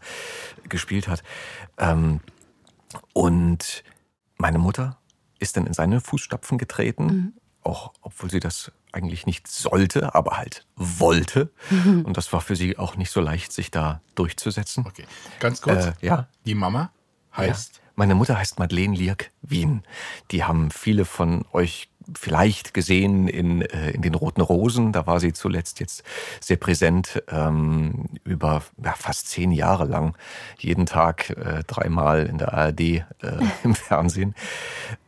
gespielt 0.69 1.09
hat. 1.09 1.23
Ähm, 1.79 2.21
und 3.13 3.83
meine 4.37 4.59
Mutter 4.59 4.99
ist 5.39 5.57
dann 5.57 5.67
in 5.67 5.75
seine 5.75 6.01
Fußstapfen 6.01 6.59
getreten, 6.59 7.07
mhm. 7.07 7.33
Auch 7.63 7.93
obwohl 8.03 8.31
sie 8.31 8.41
das 8.41 8.73
eigentlich 8.93 9.27
nicht 9.27 9.49
sollte, 9.49 10.15
aber 10.15 10.39
halt 10.39 10.65
wollte. 10.77 11.51
Und 11.85 12.17
das 12.17 12.33
war 12.33 12.41
für 12.41 12.57
sie 12.57 12.79
auch 12.79 12.97
nicht 12.97 13.11
so 13.11 13.21
leicht, 13.21 13.53
sich 13.53 13.71
da 13.71 14.01
durchzusetzen. 14.15 14.87
Okay, 14.87 15.05
ganz 15.41 15.61
kurz. 15.61 15.87
Äh, 15.87 15.93
ja. 16.01 16.29
Die 16.47 16.55
Mama 16.55 16.91
heißt? 17.37 17.77
Ja. 17.77 17.83
Meine 17.97 18.15
Mutter 18.15 18.39
heißt 18.39 18.59
Madeleine 18.59 18.95
Lierk 18.95 19.31
Wien. 19.43 19.83
Die 20.31 20.45
haben 20.45 20.71
viele 20.71 21.05
von 21.05 21.45
euch 21.53 21.89
vielleicht 22.17 22.73
gesehen 22.73 23.29
in, 23.29 23.63
äh, 23.63 23.91
in 23.91 24.03
den 24.03 24.15
Roten 24.15 24.41
Rosen. 24.41 24.93
Da 24.93 25.07
war 25.07 25.21
sie 25.21 25.33
zuletzt 25.33 25.81
jetzt 25.81 26.05
sehr 26.41 26.57
präsent 26.57 27.23
ähm, 27.29 28.07
über 28.25 28.63
ja, 28.83 28.93
fast 28.93 29.29
zehn 29.29 29.53
Jahre 29.53 29.85
lang. 29.85 30.17
Jeden 30.59 30.87
Tag 30.87 31.31
äh, 31.31 31.65
dreimal 31.67 32.27
in 32.27 32.39
der 32.39 32.55
ARD 32.55 32.81
äh, 32.81 33.05
im 33.65 33.75
Fernsehen. 33.75 34.35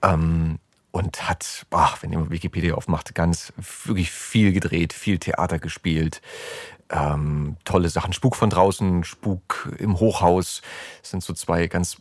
Ähm, 0.03 0.59
und 0.93 1.29
hat, 1.29 1.67
ach, 1.71 2.03
wenn 2.03 2.13
ihr 2.13 2.31
Wikipedia 2.31 2.75
aufmacht, 2.75 3.15
ganz 3.15 3.53
wirklich 3.85 4.11
viel 4.11 4.53
gedreht, 4.53 4.93
viel 4.93 5.19
Theater 5.19 5.59
gespielt, 5.59 6.21
ähm, 6.91 7.57
tolle 7.65 7.89
Sachen. 7.89 8.13
Spuk 8.13 8.37
von 8.37 8.51
draußen, 8.51 9.05
Spuk 9.05 9.73
im 9.79 10.01
Hochhaus 10.01 10.63
das 11.01 11.11
sind 11.11 11.23
so 11.23 11.33
zwei 11.33 11.67
ganz 11.67 11.99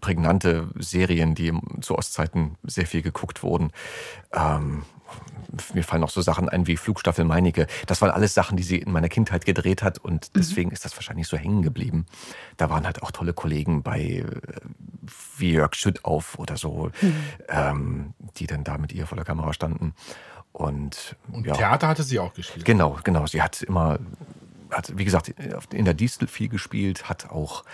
prägnante 0.00 0.68
Serien, 0.78 1.34
die 1.34 1.52
zu 1.80 1.96
Ostzeiten 1.96 2.56
sehr 2.62 2.86
viel 2.86 3.02
geguckt 3.02 3.42
wurden. 3.42 3.70
Ähm, 4.32 4.84
mir 5.74 5.84
fallen 5.84 6.04
auch 6.04 6.10
so 6.10 6.22
Sachen 6.22 6.48
ein 6.48 6.66
wie 6.66 6.76
Flugstaffel 6.76 7.24
Meinecke. 7.24 7.66
Das 7.86 8.00
waren 8.00 8.10
alles 8.10 8.34
Sachen, 8.34 8.56
die 8.56 8.62
sie 8.62 8.78
in 8.78 8.92
meiner 8.92 9.08
Kindheit 9.08 9.44
gedreht 9.44 9.82
hat 9.82 9.98
und 9.98 10.26
mhm. 10.26 10.38
deswegen 10.38 10.68
mhm. 10.68 10.74
ist 10.74 10.84
das 10.84 10.96
wahrscheinlich 10.96 11.26
so 11.26 11.36
hängen 11.36 11.62
geblieben. 11.62 12.06
Da 12.56 12.70
waren 12.70 12.84
halt 12.84 13.02
auch 13.02 13.10
tolle 13.10 13.32
Kollegen 13.32 13.82
bei, 13.82 14.00
äh, 14.00 14.24
wie 15.36 15.52
Jörg 15.52 15.74
Schüttauf 15.74 16.38
oder 16.38 16.56
so, 16.56 16.90
mhm. 17.00 17.14
ähm, 17.48 18.14
die 18.36 18.46
dann 18.46 18.64
da 18.64 18.78
mit 18.78 18.92
ihr 18.92 19.06
vor 19.06 19.16
der 19.16 19.24
Kamera 19.24 19.52
standen. 19.52 19.94
Und, 20.52 21.16
und 21.30 21.46
ja. 21.46 21.54
Theater 21.54 21.88
hatte 21.88 22.02
sie 22.02 22.18
auch 22.18 22.34
gespielt. 22.34 22.64
Genau, 22.64 22.98
genau. 23.04 23.26
Sie 23.26 23.40
hat 23.40 23.62
immer, 23.62 23.98
hat, 24.70 24.96
wie 24.96 25.04
gesagt, 25.04 25.28
in 25.72 25.84
der 25.84 25.94
Distel 25.94 26.28
viel 26.28 26.48
gespielt, 26.48 27.08
hat 27.08 27.30
auch 27.30 27.64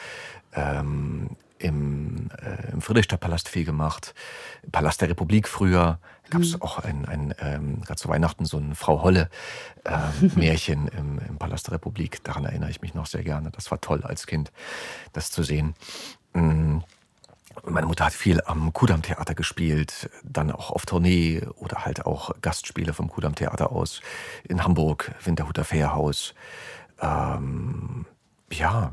ähm, 0.52 1.30
im, 1.58 2.30
äh, 2.42 2.72
im 2.72 2.82
Friedrichstadtpalast 2.82 3.48
viel 3.48 3.64
gemacht, 3.64 4.14
im 4.62 4.70
Palast 4.72 5.00
der 5.00 5.08
Republik 5.08 5.48
früher. 5.48 5.98
Gab 6.30 6.42
es 6.42 6.54
mhm. 6.54 6.62
auch 6.62 6.78
ein, 6.78 7.04
ein 7.06 7.34
ähm, 7.38 7.80
gerade 7.82 8.00
zu 8.00 8.08
Weihnachten 8.08 8.44
so 8.44 8.58
ein 8.58 8.74
Frau 8.74 9.02
Holle 9.02 9.28
äh, 9.84 9.98
Märchen 10.36 10.88
im, 10.88 11.18
im 11.18 11.38
Palast 11.38 11.66
der 11.66 11.74
Republik. 11.74 12.22
Daran 12.24 12.44
erinnere 12.44 12.70
ich 12.70 12.82
mich 12.82 12.94
noch 12.94 13.06
sehr 13.06 13.22
gerne. 13.22 13.50
Das 13.50 13.70
war 13.70 13.80
toll 13.80 14.02
als 14.02 14.26
Kind, 14.26 14.52
das 15.12 15.30
zu 15.30 15.42
sehen. 15.42 15.74
Mhm. 16.32 16.82
Meine 17.64 17.86
Mutter 17.86 18.04
hat 18.04 18.12
viel 18.12 18.42
am 18.44 18.72
Kudamm 18.72 19.02
Theater 19.02 19.34
gespielt, 19.34 20.10
dann 20.22 20.50
auch 20.52 20.70
auf 20.70 20.84
Tournee 20.84 21.42
oder 21.56 21.86
halt 21.86 22.04
auch 22.04 22.30
Gastspiele 22.42 22.92
vom 22.92 23.08
Kudamm 23.08 23.34
Theater 23.34 23.72
aus 23.72 24.02
in 24.46 24.62
Hamburg, 24.62 25.14
Winterhuter 25.24 25.64
Fährhaus. 25.64 26.34
Ähm, 27.00 28.04
ja, 28.52 28.92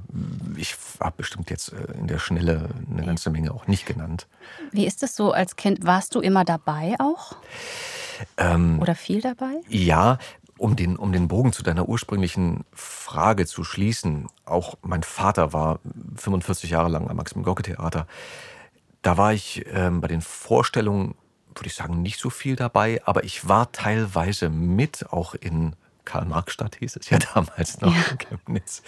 ich 0.56 0.76
habe 1.00 1.16
bestimmt 1.18 1.50
jetzt 1.50 1.74
äh, 1.74 1.94
in 1.94 2.08
der 2.08 2.20
Schnelle 2.20 2.70
eine 2.90 3.06
ganze 3.06 3.30
Menge 3.30 3.54
auch 3.54 3.68
nicht 3.68 3.86
genannt. 3.86 4.28
Wie 4.72 4.86
ist 4.86 5.04
das 5.04 5.16
so 5.16 5.32
als 5.32 5.56
Kind? 5.56 5.86
Warst 5.86 6.16
du 6.16 6.20
immer 6.22 6.44
dabei 6.44 6.96
auch? 7.00 7.36
Ähm, 8.38 8.80
Oder 8.82 8.96
viel 8.96 9.22
dabei? 9.22 9.62
Ja, 9.70 10.18
um 10.58 10.76
den, 10.76 10.96
um 10.96 11.12
den 11.12 11.28
Bogen 11.28 11.52
zu 11.52 11.64
deiner 11.64 11.88
ursprünglichen 11.88 12.64
Frage 12.74 13.46
zu 13.46 13.64
schließen. 13.64 14.28
Auch 14.46 14.76
mein 14.82 15.04
Vater 15.04 15.54
war 15.54 15.80
45 16.16 16.70
Jahre 16.70 16.90
lang 16.90 17.10
am 17.10 17.18
Maximum 17.18 17.44
Gorki 17.44 17.64
Theater. 17.64 18.08
Da 19.02 19.18
war 19.18 19.34
ich 19.34 19.66
ähm, 19.74 20.00
bei 20.00 20.08
den 20.08 20.22
Vorstellungen, 20.22 21.16
würde 21.54 21.68
ich 21.68 21.76
sagen, 21.76 22.02
nicht 22.02 22.20
so 22.20 22.30
viel 22.30 22.56
dabei, 22.56 23.02
aber 23.06 23.24
ich 23.24 23.48
war 23.48 23.72
teilweise 23.72 24.50
mit, 24.50 25.12
auch 25.12 25.36
in 25.36 25.76
Karl-Marx-Stadt 26.06 26.76
hieß 26.76 26.96
es 26.98 27.10
ja 27.10 27.18
damals 27.34 27.82
noch 27.82 27.94
ja. 27.94 28.04
in 28.12 28.18
Chemnitz. 28.18 28.82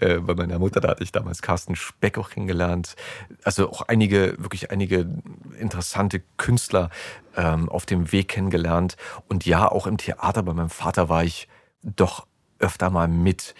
Äh, 0.00 0.18
bei 0.18 0.34
meiner 0.34 0.58
Mutter, 0.58 0.80
da 0.80 0.88
hatte 0.88 1.02
ich 1.02 1.12
damals 1.12 1.42
Carsten 1.42 1.76
Speck 1.76 2.18
auch 2.18 2.30
kennengelernt. 2.30 2.96
Also 3.44 3.70
auch 3.70 3.82
einige, 3.82 4.34
wirklich 4.38 4.70
einige 4.70 5.08
interessante 5.58 6.22
Künstler 6.36 6.90
ähm, 7.36 7.68
auf 7.68 7.86
dem 7.86 8.12
Weg 8.12 8.28
kennengelernt. 8.28 8.96
Und 9.28 9.46
ja, 9.46 9.70
auch 9.70 9.86
im 9.86 9.98
Theater 9.98 10.42
bei 10.42 10.52
meinem 10.54 10.70
Vater 10.70 11.08
war 11.08 11.24
ich 11.24 11.48
doch 11.82 12.26
öfter 12.58 12.90
mal 12.90 13.08
mit 13.08 13.54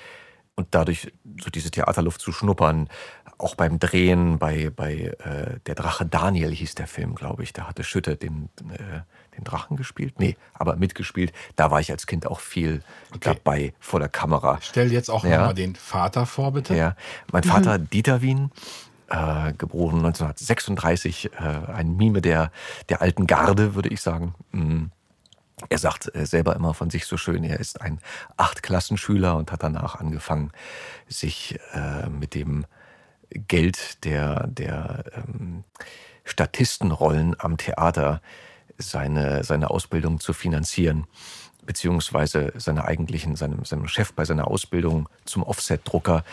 und 0.57 0.69
dadurch 0.73 1.13
so 1.41 1.51
diese 1.51 1.71
Theaterluft 1.71 2.21
zu 2.21 2.33
schnuppern, 2.33 2.89
auch 3.39 3.55
beim 3.55 3.79
Drehen, 3.79 4.39
bei, 4.39 4.71
bei 4.71 5.15
äh, 5.25 5.61
Der 5.67 5.77
Drache 5.77 6.05
Daniel 6.05 6.51
hieß 6.51 6.75
der 6.75 6.89
Film, 6.89 7.15
glaube 7.15 7.45
ich. 7.45 7.53
Da 7.53 7.69
hatte 7.69 7.85
Schütte 7.85 8.17
den, 8.17 8.49
äh, 8.71 9.03
den 9.39 9.45
Drachen 9.45 9.77
gespielt. 9.77 10.19
Nee, 10.19 10.37
aber 10.55 10.77
mitgespielt. 10.77 11.33
Da 11.57 11.71
war 11.71 11.81
ich 11.81 11.91
als 11.91 12.07
Kind 12.07 12.27
auch 12.27 12.41
viel 12.41 12.83
okay. 13.11 13.35
dabei 13.35 13.75
vor 13.81 14.01
der 14.01 14.09
Kamera. 14.09 14.59
Stell 14.61 14.93
jetzt 14.93 15.11
auch 15.11 15.25
ja. 15.25 15.47
mal 15.47 15.55
den 15.55 15.75
Vater 15.75 16.27
vor, 16.27 16.53
bitte. 16.53 16.77
Ja, 16.77 16.97
mein 17.33 17.45
Vater 17.45 17.79
mhm. 17.79 17.91
Dieter 17.91 18.23
Wien. 18.23 18.51
Äh, 19.11 19.55
geboren 19.55 20.05
1936, 20.05 21.31
äh, 21.33 21.39
ein 21.73 21.97
Mime 21.97 22.21
der, 22.21 22.53
der 22.91 23.01
alten 23.01 23.27
Garde, 23.27 23.75
würde 23.75 23.89
ich 23.89 24.03
sagen. 24.03 24.35
Mhm 24.53 24.91
er 25.69 25.79
sagt 25.79 26.15
äh, 26.15 26.27
selber 26.27 26.55
immer 26.57 26.75
von 26.75 26.91
sich 26.91 27.07
so 27.07 27.17
schön, 27.17 27.45
er 27.45 27.59
ist 27.61 27.81
ein 27.81 28.01
Achtklassenschüler 28.37 29.37
und 29.37 29.51
hat 29.51 29.63
danach 29.63 29.97
angefangen, 29.97 30.53
sich 31.09 31.59
äh, 31.73 32.09
mit 32.09 32.35
dem 32.35 32.65
Geld 33.31 34.05
der, 34.05 34.47
der 34.47 35.05
ähm, 35.15 35.65
Statistenrollen 36.25 37.35
am 37.39 37.57
Theater 37.57 38.21
seine, 38.79 39.45
seine 39.45 39.71
Ausbildung 39.71 40.21
zu 40.21 40.33
finanzieren, 40.33 41.07
beziehungsweise 41.67 42.53
seine 42.57 42.85
eigentlichen, 42.85 43.37
seinem, 43.37 43.65
seinem 43.65 43.89
Chef 43.89 44.13
bei 44.15 44.25
seiner 44.25 44.49
Ausbildung 44.49 45.09
zum 45.25 45.43
Offset-Drucker 45.43 46.25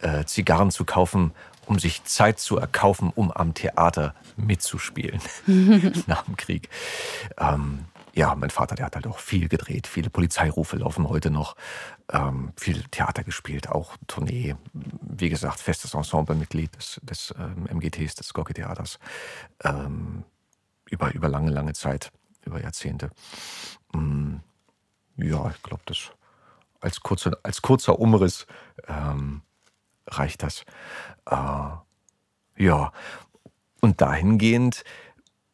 äh, 0.00 0.24
Zigarren 0.24 0.70
zu 0.70 0.84
kaufen, 0.84 1.32
um 1.66 1.78
sich 1.78 2.02
Zeit 2.04 2.40
zu 2.40 2.56
erkaufen, 2.56 3.12
um 3.14 3.30
am 3.30 3.54
Theater 3.54 4.14
mitzuspielen 4.36 5.20
nach 6.06 6.22
dem 6.22 6.36
Krieg. 6.36 6.68
Ähm, 7.38 7.84
ja, 8.12 8.34
mein 8.34 8.50
Vater, 8.50 8.74
der 8.74 8.86
hat 8.86 8.96
halt 8.96 9.06
auch 9.06 9.18
viel 9.18 9.48
gedreht. 9.48 9.86
Viele 9.86 10.10
Polizeirufe 10.10 10.76
laufen 10.76 11.08
heute 11.08 11.30
noch. 11.30 11.54
Ähm, 12.12 12.52
viel 12.56 12.82
Theater 12.90 13.22
gespielt, 13.22 13.68
auch 13.68 13.96
Tournee. 14.08 14.56
Wie 14.72 15.28
gesagt, 15.28 15.60
festes 15.60 15.94
Ensemblemitglied 15.94 16.76
des, 16.76 17.00
des 17.04 17.34
ähm, 17.38 17.68
MGTs, 17.72 18.16
des 18.16 18.34
Gorki 18.34 18.54
Theaters. 18.54 18.98
Ähm, 19.62 20.24
über, 20.90 21.14
über 21.14 21.28
lange, 21.28 21.50
lange 21.50 21.72
Zeit, 21.72 22.12
über 22.44 22.60
Jahrzehnte. 22.60 23.10
Ähm, 23.94 24.40
ja, 25.16 25.50
ich 25.50 25.62
glaube, 25.62 25.82
das 25.86 26.10
als 26.80 27.00
kurzer, 27.00 27.38
als 27.42 27.62
kurzer 27.62 27.98
Umriss 27.98 28.46
ähm, 28.86 29.42
reicht 30.06 30.42
das. 30.42 30.64
Äh, 31.26 31.70
Ja, 32.60 32.92
und 33.80 34.02
dahingehend 34.02 34.84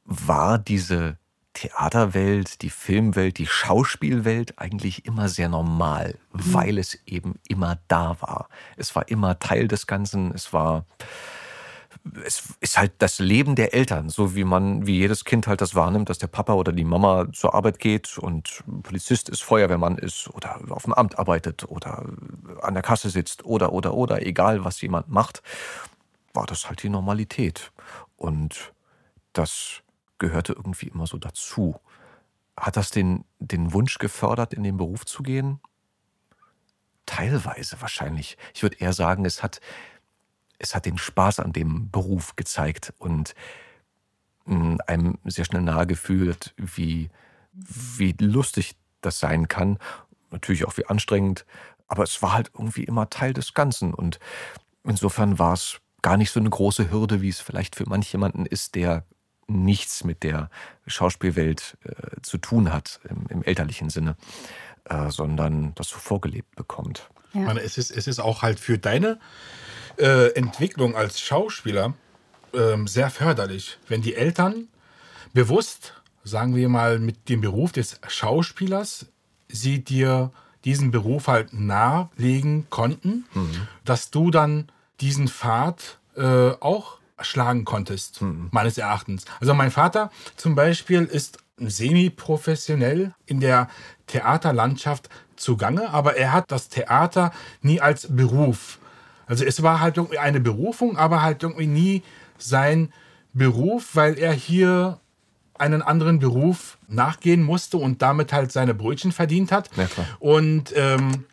war 0.04 0.58
diese 0.58 1.18
Theaterwelt, 1.52 2.62
die 2.62 2.70
Filmwelt, 2.70 3.38
die 3.38 3.46
Schauspielwelt 3.46 4.58
eigentlich 4.58 5.06
immer 5.06 5.28
sehr 5.28 5.48
normal, 5.48 6.18
mhm. 6.32 6.52
weil 6.52 6.78
es 6.78 6.98
eben 7.06 7.38
immer 7.48 7.78
da 7.88 8.16
war. 8.20 8.48
Es 8.76 8.94
war 8.96 9.08
immer 9.08 9.38
Teil 9.38 9.68
des 9.68 9.86
Ganzen, 9.86 10.34
es 10.34 10.52
war 10.52 10.84
es 12.24 12.54
ist 12.60 12.78
halt 12.78 12.92
das 12.98 13.18
Leben 13.18 13.54
der 13.54 13.74
Eltern, 13.74 14.08
so 14.08 14.34
wie 14.34 14.44
man, 14.44 14.86
wie 14.86 14.98
jedes 14.98 15.24
Kind 15.24 15.46
halt 15.46 15.60
das 15.60 15.74
wahrnimmt, 15.74 16.08
dass 16.08 16.18
der 16.18 16.26
Papa 16.26 16.54
oder 16.54 16.72
die 16.72 16.84
Mama 16.84 17.32
zur 17.32 17.54
Arbeit 17.54 17.78
geht 17.78 18.18
und 18.18 18.62
Polizist 18.82 19.28
ist, 19.28 19.42
Feuerwehrmann 19.42 19.98
ist 19.98 20.28
oder 20.34 20.60
auf 20.70 20.84
dem 20.84 20.92
Amt 20.92 21.18
arbeitet 21.18 21.68
oder 21.68 22.04
an 22.62 22.74
der 22.74 22.82
Kasse 22.82 23.10
sitzt 23.10 23.44
oder, 23.44 23.72
oder, 23.72 23.94
oder, 23.94 24.24
egal 24.24 24.64
was 24.64 24.80
jemand 24.80 25.08
macht, 25.08 25.42
war 26.32 26.46
das 26.46 26.68
halt 26.68 26.82
die 26.82 26.88
Normalität. 26.88 27.72
Und 28.16 28.72
das 29.32 29.82
gehörte 30.18 30.52
irgendwie 30.52 30.88
immer 30.88 31.06
so 31.06 31.18
dazu. 31.18 31.80
Hat 32.56 32.76
das 32.76 32.90
den, 32.90 33.24
den 33.38 33.72
Wunsch 33.72 33.98
gefördert, 33.98 34.54
in 34.54 34.62
den 34.62 34.76
Beruf 34.76 35.04
zu 35.04 35.22
gehen? 35.22 35.60
Teilweise 37.04 37.80
wahrscheinlich. 37.80 38.36
Ich 38.54 38.62
würde 38.62 38.78
eher 38.78 38.92
sagen, 38.92 39.24
es 39.24 39.42
hat, 39.42 39.60
es 40.58 40.74
hat 40.74 40.86
den 40.86 40.98
Spaß 40.98 41.40
an 41.40 41.52
dem 41.52 41.90
Beruf 41.90 42.36
gezeigt 42.36 42.92
und 42.98 43.34
hm, 44.46 44.80
einem 44.86 45.18
sehr 45.24 45.44
schnell 45.44 45.62
nahegefühlt, 45.62 46.54
wie, 46.56 47.10
wie 47.52 48.14
lustig 48.20 48.76
das 49.00 49.18
sein 49.18 49.48
kann. 49.48 49.78
Natürlich 50.30 50.64
auch 50.64 50.76
wie 50.76 50.86
anstrengend, 50.86 51.44
aber 51.88 52.02
es 52.02 52.22
war 52.22 52.32
halt 52.32 52.50
irgendwie 52.54 52.84
immer 52.84 53.10
Teil 53.10 53.32
des 53.32 53.54
Ganzen. 53.54 53.94
Und 53.94 54.18
insofern 54.84 55.38
war 55.38 55.54
es 55.54 55.78
gar 56.02 56.16
nicht 56.16 56.30
so 56.30 56.40
eine 56.40 56.50
große 56.50 56.90
Hürde, 56.90 57.22
wie 57.22 57.28
es 57.28 57.40
vielleicht 57.40 57.76
für 57.76 57.88
manch 57.88 58.12
jemanden 58.12 58.46
ist, 58.46 58.74
der 58.74 59.04
nichts 59.48 60.04
mit 60.04 60.22
der 60.22 60.50
Schauspielwelt 60.86 61.76
äh, 61.84 62.20
zu 62.22 62.38
tun 62.38 62.72
hat, 62.72 63.00
im, 63.08 63.26
im 63.28 63.42
elterlichen 63.44 63.90
Sinne, 63.90 64.16
äh, 64.84 65.10
sondern 65.10 65.74
das 65.76 65.88
so 65.88 65.98
vorgelebt 65.98 66.56
bekommt. 66.56 67.10
Ja. 67.32 67.42
Meine, 67.42 67.60
es, 67.60 67.78
ist, 67.78 67.90
es 67.90 68.06
ist 68.06 68.18
auch 68.18 68.42
halt 68.42 68.58
für 68.58 68.78
deine 68.78 69.20
äh, 69.98 70.28
Entwicklung 70.34 70.96
als 70.96 71.20
Schauspieler 71.20 71.94
ähm, 72.54 72.86
sehr 72.86 73.10
förderlich, 73.10 73.78
wenn 73.88 74.02
die 74.02 74.14
Eltern 74.14 74.68
bewusst, 75.32 75.94
sagen 76.24 76.56
wir 76.56 76.68
mal, 76.68 76.98
mit 76.98 77.28
dem 77.28 77.40
Beruf 77.40 77.72
des 77.72 78.00
Schauspielers 78.08 79.06
sie 79.48 79.84
dir 79.84 80.30
diesen 80.64 80.90
Beruf 80.90 81.28
halt 81.28 81.52
nahelegen 81.52 82.66
konnten, 82.70 83.26
mhm. 83.32 83.68
dass 83.84 84.10
du 84.10 84.30
dann 84.30 84.68
diesen 85.00 85.28
Pfad 85.28 85.98
äh, 86.16 86.50
auch 86.60 86.98
schlagen 87.20 87.64
konntest, 87.64 88.20
mhm. 88.22 88.48
meines 88.50 88.76
Erachtens. 88.78 89.24
Also 89.40 89.54
mein 89.54 89.70
Vater 89.70 90.10
zum 90.36 90.54
Beispiel 90.54 91.04
ist 91.04 91.38
semi-professionell 91.58 93.14
in 93.26 93.40
der 93.40 93.68
Theaterlandschaft 94.06 95.08
zugange, 95.36 95.90
aber 95.90 96.16
er 96.16 96.32
hat 96.32 96.50
das 96.50 96.68
Theater 96.68 97.32
nie 97.62 97.80
als 97.80 98.08
Beruf. 98.10 98.78
Also 99.26 99.44
es 99.44 99.62
war 99.62 99.80
halt 99.80 99.96
irgendwie 99.96 100.18
eine 100.18 100.40
Berufung, 100.40 100.96
aber 100.96 101.22
halt 101.22 101.42
irgendwie 101.42 101.66
nie 101.66 102.02
sein 102.38 102.92
Beruf, 103.32 103.90
weil 103.94 104.18
er 104.18 104.32
hier 104.32 105.00
einen 105.54 105.82
anderen 105.82 106.18
Beruf 106.18 106.78
nachgehen 106.88 107.42
musste 107.42 107.76
und 107.76 108.02
damit 108.02 108.32
halt 108.32 108.52
seine 108.52 108.74
Brötchen 108.74 109.12
verdient 109.12 109.52
hat. 109.52 109.70
Ja, 109.76 109.86
und, 110.18 110.72
ähm, 110.76 111.24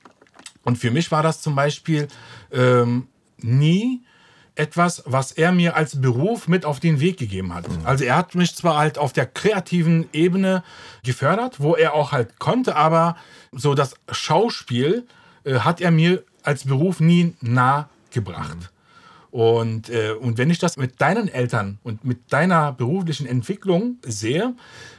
und 0.63 0.77
für 0.77 0.91
mich 0.91 1.11
war 1.11 1.23
das 1.23 1.41
zum 1.41 1.55
Beispiel 1.55 2.07
ähm, 2.51 3.07
nie 3.37 4.03
etwas, 4.55 5.03
was 5.05 5.31
er 5.31 5.51
mir 5.51 5.75
als 5.75 5.99
Beruf 5.99 6.47
mit 6.47 6.63
auf 6.63 6.79
den 6.79 6.99
Weg 6.99 7.17
gegeben 7.17 7.53
hat. 7.53 7.67
Mhm. 7.67 7.85
Also 7.85 8.03
er 8.03 8.15
hat 8.15 8.35
mich 8.35 8.55
zwar 8.55 8.77
halt 8.77 8.97
auf 8.97 9.11
der 9.11 9.25
kreativen 9.25 10.07
Ebene 10.13 10.63
gefördert, 11.03 11.59
wo 11.59 11.75
er 11.75 11.93
auch 11.93 12.11
halt 12.11 12.39
konnte, 12.39 12.75
aber 12.75 13.17
so 13.51 13.73
das 13.73 13.95
Schauspiel 14.11 15.07
äh, 15.43 15.59
hat 15.59 15.81
er 15.81 15.91
mir 15.91 16.23
als 16.43 16.65
Beruf 16.65 16.99
nie 16.99 17.33
nah 17.41 17.89
gebracht. 18.11 18.57
Mhm. 18.57 18.67
Und, 19.39 19.89
äh, 19.89 20.11
und 20.11 20.37
wenn 20.37 20.51
ich 20.51 20.59
das 20.59 20.77
mit 20.77 21.01
deinen 21.01 21.27
Eltern 21.27 21.79
und 21.81 22.05
mit 22.05 22.31
deiner 22.31 22.71
beruflichen 22.71 23.25
Entwicklung 23.25 23.97
sehe, 24.05 24.53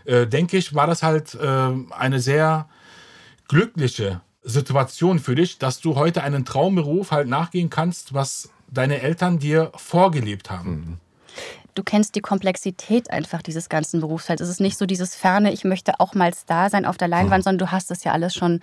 äh, 0.06 0.26
denke 0.26 0.56
ich, 0.56 0.74
war 0.74 0.88
das 0.88 1.04
halt 1.04 1.34
äh, 1.34 1.70
eine 1.90 2.18
sehr 2.18 2.68
glückliche 3.46 4.22
Situation 4.42 5.20
für 5.20 5.36
dich, 5.36 5.58
dass 5.58 5.80
du 5.80 5.94
heute 5.94 6.24
einen 6.24 6.44
Traumberuf 6.44 7.12
halt 7.12 7.28
nachgehen 7.28 7.70
kannst, 7.70 8.12
was 8.12 8.50
deine 8.66 9.02
Eltern 9.02 9.38
dir 9.38 9.70
vorgelebt 9.76 10.50
haben. 10.50 10.70
Mhm. 10.70 10.98
Du 11.74 11.82
kennst 11.82 12.14
die 12.14 12.20
Komplexität 12.20 13.10
einfach 13.10 13.42
dieses 13.42 13.68
ganzen 13.68 14.00
Berufsfelds. 14.00 14.40
Es 14.40 14.48
ist 14.48 14.60
nicht 14.60 14.78
so 14.78 14.86
dieses 14.86 15.16
ferne, 15.16 15.52
ich 15.52 15.64
möchte 15.64 15.98
auch 15.98 16.14
mal 16.14 16.32
Star 16.32 16.70
sein 16.70 16.84
auf 16.84 16.96
der 16.96 17.08
Leinwand, 17.08 17.42
mhm. 17.42 17.44
sondern 17.44 17.66
du 17.66 17.72
hast 17.72 17.90
es 17.90 18.04
ja 18.04 18.12
alles 18.12 18.34
schon 18.34 18.60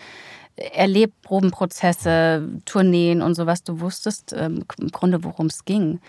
erlebt, 0.74 1.21
Probenprozesse, 1.21 2.47
Tourneen 2.65 3.21
und 3.21 3.36
sowas. 3.36 3.63
Du 3.63 3.80
wusstest 3.80 4.34
ähm, 4.38 4.65
im 4.80 4.89
Grunde, 4.89 5.24
worum 5.24 5.47
es 5.47 5.65
ging. 5.65 5.93
Mhm. 5.93 6.00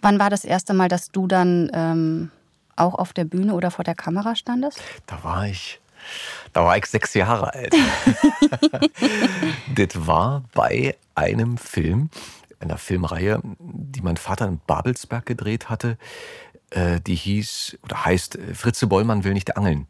Wann 0.00 0.18
war 0.18 0.30
das 0.30 0.44
erste 0.44 0.74
Mal, 0.74 0.88
dass 0.88 1.10
du 1.10 1.26
dann 1.26 1.70
ähm, 1.72 2.30
auch 2.76 2.94
auf 2.94 3.12
der 3.12 3.24
Bühne 3.24 3.54
oder 3.54 3.70
vor 3.70 3.84
der 3.84 3.94
Kamera 3.94 4.36
standest? 4.36 4.80
Da 5.06 5.22
war 5.24 5.46
ich 5.46 5.80
da 6.52 6.64
war 6.64 6.76
ich 6.76 6.86
sechs 6.86 7.14
Jahre 7.14 7.52
alt. 7.52 7.74
das 9.74 10.06
war 10.06 10.44
bei 10.54 10.96
einem 11.14 11.58
Film, 11.58 12.10
einer 12.60 12.78
Filmreihe, 12.78 13.40
die 13.58 14.00
mein 14.00 14.16
Vater 14.16 14.46
in 14.46 14.60
Babelsberg 14.66 15.26
gedreht 15.26 15.68
hatte. 15.68 15.98
Äh, 16.70 17.00
die 17.00 17.14
hieß 17.14 17.78
oder 17.82 18.04
heißt 18.04 18.36
äh, 18.36 18.54
Fritze 18.54 18.86
Bollmann 18.86 19.24
will 19.24 19.34
nicht 19.34 19.56
angeln. 19.56 19.86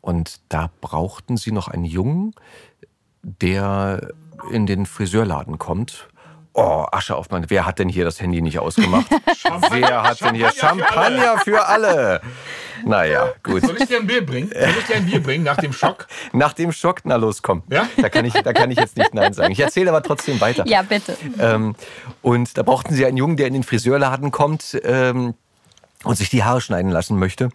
Und 0.00 0.40
da 0.48 0.70
brauchten 0.80 1.36
sie 1.36 1.52
noch 1.52 1.68
einen 1.68 1.84
Jungen, 1.84 2.34
der 3.24 4.08
in 4.50 4.66
den 4.66 4.86
Friseurladen 4.86 5.58
kommt 5.58 6.08
Oh, 6.56 6.86
Asche 6.92 7.16
auf 7.16 7.30
mein. 7.30 7.50
Wer 7.50 7.66
hat 7.66 7.80
denn 7.80 7.88
hier 7.88 8.04
das 8.04 8.20
Handy 8.20 8.40
nicht 8.40 8.60
ausgemacht? 8.60 9.06
Wer 9.70 10.04
hat 10.04 10.20
denn 10.20 10.36
hier 10.36 10.52
Champagner 10.52 11.38
für 11.38 11.66
alle? 11.66 12.20
Naja, 12.84 13.32
gut. 13.42 13.62
Soll 13.62 13.76
ich 13.76 13.88
dir 13.88 13.98
ein 13.98 14.06
Bier 14.06 14.24
bringen? 14.24 14.50
Soll 14.50 14.68
ich 14.78 14.86
dir 14.86 14.94
ein 14.94 15.06
Bier 15.06 15.20
bringen 15.20 15.42
nach 15.42 15.56
dem 15.56 15.72
Schock? 15.72 16.06
Nach 16.32 16.52
dem 16.52 16.70
Schock? 16.70 17.00
Na 17.02 17.16
los, 17.16 17.42
komm. 17.42 17.64
Ja? 17.70 17.88
Da, 17.96 18.08
kann 18.08 18.24
ich, 18.24 18.34
da 18.34 18.52
kann 18.52 18.70
ich 18.70 18.78
jetzt 18.78 18.96
nicht 18.96 19.14
Nein 19.14 19.32
sagen. 19.32 19.52
Ich 19.52 19.58
erzähle 19.58 19.90
aber 19.90 20.02
trotzdem 20.02 20.40
weiter. 20.40 20.64
Ja, 20.66 20.82
bitte. 20.82 21.16
Ähm, 21.40 21.74
und 22.22 22.56
da 22.56 22.62
brauchten 22.62 22.94
sie 22.94 23.04
einen 23.04 23.16
Jungen, 23.16 23.36
der 23.36 23.48
in 23.48 23.54
den 23.54 23.64
Friseurladen 23.64 24.30
kommt. 24.30 24.80
Ähm, 24.84 25.34
und 26.04 26.16
sich 26.16 26.28
die 26.28 26.44
Haare 26.44 26.60
schneiden 26.60 26.90
lassen 26.90 27.18
möchte 27.18 27.48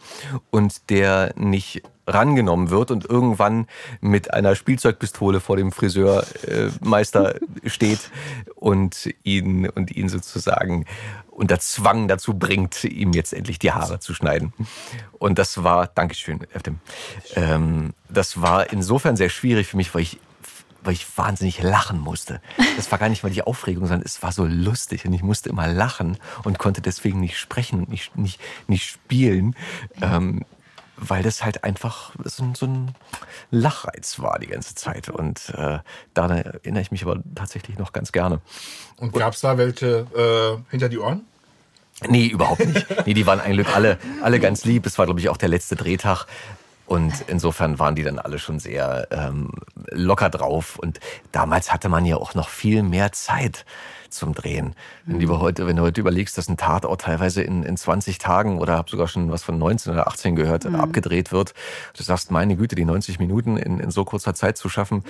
und 0.50 0.90
der 0.90 1.34
nicht 1.36 1.84
rangenommen 2.10 2.70
wird 2.70 2.92
und 2.92 3.06
irgendwann 3.06 3.68
mit 4.02 4.34
einer 4.34 4.56
Spielzeugpistole 4.56 5.40
vor 5.40 5.58
dem 5.58 5.72
Friseurmeister 5.72 7.36
äh, 7.36 7.40
steht 7.70 8.12
und 8.56 9.10
ihn 9.24 9.70
und 9.70 9.96
ihn 9.96 10.10
sozusagen 10.10 10.86
unter 11.30 11.60
Zwang 11.60 12.08
dazu 12.08 12.34
bringt, 12.34 12.84
ihm 12.84 13.14
jetzt 13.14 13.34
endlich 13.34 13.60
die 13.60 13.72
Haare 13.72 14.00
zu 14.00 14.14
schneiden. 14.14 14.54
Und 15.14 15.40
das 15.40 15.64
war, 15.64 15.88
Dankeschön, 15.88 16.42
ähm, 17.36 17.94
das 18.10 18.42
war 18.42 18.74
insofern 18.74 19.16
sehr 19.16 19.30
schwierig 19.30 19.68
für 19.68 19.78
mich, 19.78 19.94
weil 19.96 20.02
ich 20.02 20.20
weil 20.82 20.94
ich 20.94 21.18
wahnsinnig 21.18 21.62
lachen 21.62 22.00
musste. 22.00 22.42
Das 22.78 22.90
war 22.90 23.00
gar 23.00 23.10
nicht 23.10 23.22
mal 23.24 23.30
die 23.30 23.44
Aufregung, 23.44 23.86
sondern 23.86 24.06
es 24.06 24.24
war 24.24 24.32
so 24.32 24.46
lustig 24.46 25.06
und 25.06 25.14
ich 25.14 25.24
musste 25.24 25.50
immer 25.50 25.68
lachen 25.68 26.18
und 26.44 26.58
konnte 26.58 26.82
deswegen 26.82 27.20
nicht 27.20 27.38
sprechen 27.38 27.80
und 27.80 27.90
nicht, 27.90 28.16
nicht, 28.18 28.40
nicht 28.68 28.86
spielen, 28.86 29.56
ähm, 30.02 30.46
weil 31.00 31.24
das 31.24 31.44
halt 31.44 31.64
einfach 31.64 32.12
so, 32.24 32.52
so, 32.54 32.66
ein 32.66 32.96
Lachreiz 33.52 34.20
war 34.20 34.40
die 34.40 34.48
ganze 34.48 34.76
Zeit. 34.76 35.10
Und 35.10 35.54
äh, 35.56 35.80
daran 36.14 36.38
erinnere 36.38 36.82
ich 36.82 36.92
mich 36.92 37.04
aber 37.04 37.22
tatsächlich 37.36 37.78
noch 37.78 37.94
ganz 37.94 38.12
gerne. 38.12 38.42
Und 38.98 39.14
gab 39.14 39.34
es 39.34 39.42
da 39.42 39.58
welche 39.58 40.08
äh, 40.16 40.72
hinter 40.72 40.90
die 40.90 41.00
Ohren? 41.00 41.22
Nee, 42.08 42.28
überhaupt 42.28 42.66
nicht. 42.66 42.86
Nee, 43.06 43.14
die 43.14 43.26
waren 43.26 43.42
eigentlich 43.42 43.68
alle, 43.68 43.98
alle 44.22 44.40
ganz 44.40 44.64
lieb. 44.64 44.86
Es 44.86 44.98
war, 44.98 45.06
glaube 45.06 45.20
ich, 45.20 45.30
auch 45.30 45.38
der 45.38 45.50
letzte 45.50 45.76
Drehtag. 45.76 46.26
Und 46.90 47.14
insofern 47.28 47.78
waren 47.78 47.94
die 47.94 48.02
dann 48.02 48.18
alle 48.18 48.40
schon 48.40 48.58
sehr 48.58 49.08
ähm, 49.12 49.52
locker 49.92 50.32
drauf. 50.32 50.80
Und 50.80 51.00
damals 51.32 51.72
hatte 51.72 51.88
man 51.88 52.04
ja 52.04 52.18
auch 52.18 52.34
noch 52.34 52.50
viel 52.50 52.82
mehr 52.82 53.12
Zeit 53.12 53.64
zum 54.10 54.34
Drehen. 54.34 54.74
Wenn, 55.06 55.20
du 55.20 55.40
heute, 55.40 55.68
wenn 55.68 55.76
du 55.76 55.84
heute 55.84 56.02
überlegst, 56.02 56.36
dass 56.36 56.50
ein 56.50 56.58
Tatort 56.58 57.02
teilweise 57.02 57.44
in, 57.44 57.62
in 57.62 57.78
20 57.78 58.18
Tagen 58.18 58.58
oder 58.58 58.76
habe 58.76 58.90
sogar 58.90 59.08
schon 59.08 59.32
was 59.32 59.44
von 59.44 59.60
19 59.60 59.94
oder 59.94 60.08
18 60.08 60.36
gehört, 60.36 60.66
mhm. 60.66 60.78
abgedreht 60.78 61.32
wird, 61.32 61.54
du 61.96 62.02
sagst, 62.02 62.32
meine 62.32 62.56
Güte, 62.56 62.74
die 62.74 62.86
90 62.86 63.20
Minuten 63.20 63.58
in, 63.58 63.80
in 63.80 63.92
so 63.92 64.04
kurzer 64.04 64.34
Zeit 64.34 64.58
zu 64.58 64.68
schaffen, 64.68 65.04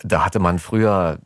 da 0.00 0.26
hatte 0.26 0.40
man 0.40 0.58
früher, 0.58 1.20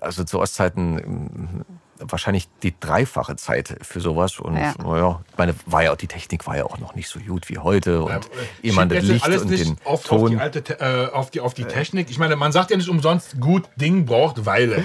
also 0.00 0.22
zu 0.22 0.38
Ostzeiten, 0.38 1.64
wahrscheinlich 2.06 2.48
die 2.62 2.74
dreifache 2.78 3.36
Zeit 3.36 3.76
für 3.82 4.00
sowas. 4.00 4.38
Und 4.38 4.56
ja. 4.56 4.74
naja, 4.82 5.20
meine, 5.36 5.54
war 5.66 5.84
ja 5.84 5.92
auch 5.92 5.96
die 5.96 6.06
Technik 6.06 6.46
war 6.46 6.56
ja 6.56 6.64
auch 6.64 6.78
noch 6.78 6.94
nicht 6.94 7.08
so 7.08 7.20
gut 7.20 7.48
wie 7.48 7.58
heute. 7.58 8.02
Und 8.02 8.10
ja, 8.10 8.20
jemand 8.62 8.92
das 8.92 9.04
Licht 9.04 9.24
alles 9.24 9.42
und 9.42 9.50
nicht 9.50 9.66
den 9.66 9.76
auf, 9.84 10.04
Ton. 10.04 10.22
Auf 10.22 10.30
die, 10.30 10.36
alte, 10.38 10.80
äh, 10.80 11.12
auf, 11.12 11.30
die, 11.30 11.40
auf 11.40 11.54
die 11.54 11.64
Technik. 11.64 12.10
Ich 12.10 12.18
meine, 12.18 12.36
man 12.36 12.52
sagt 12.52 12.70
ja 12.70 12.76
nicht 12.76 12.88
umsonst, 12.88 13.40
gut 13.40 13.68
Ding 13.76 14.06
braucht 14.06 14.46
Weile. 14.46 14.84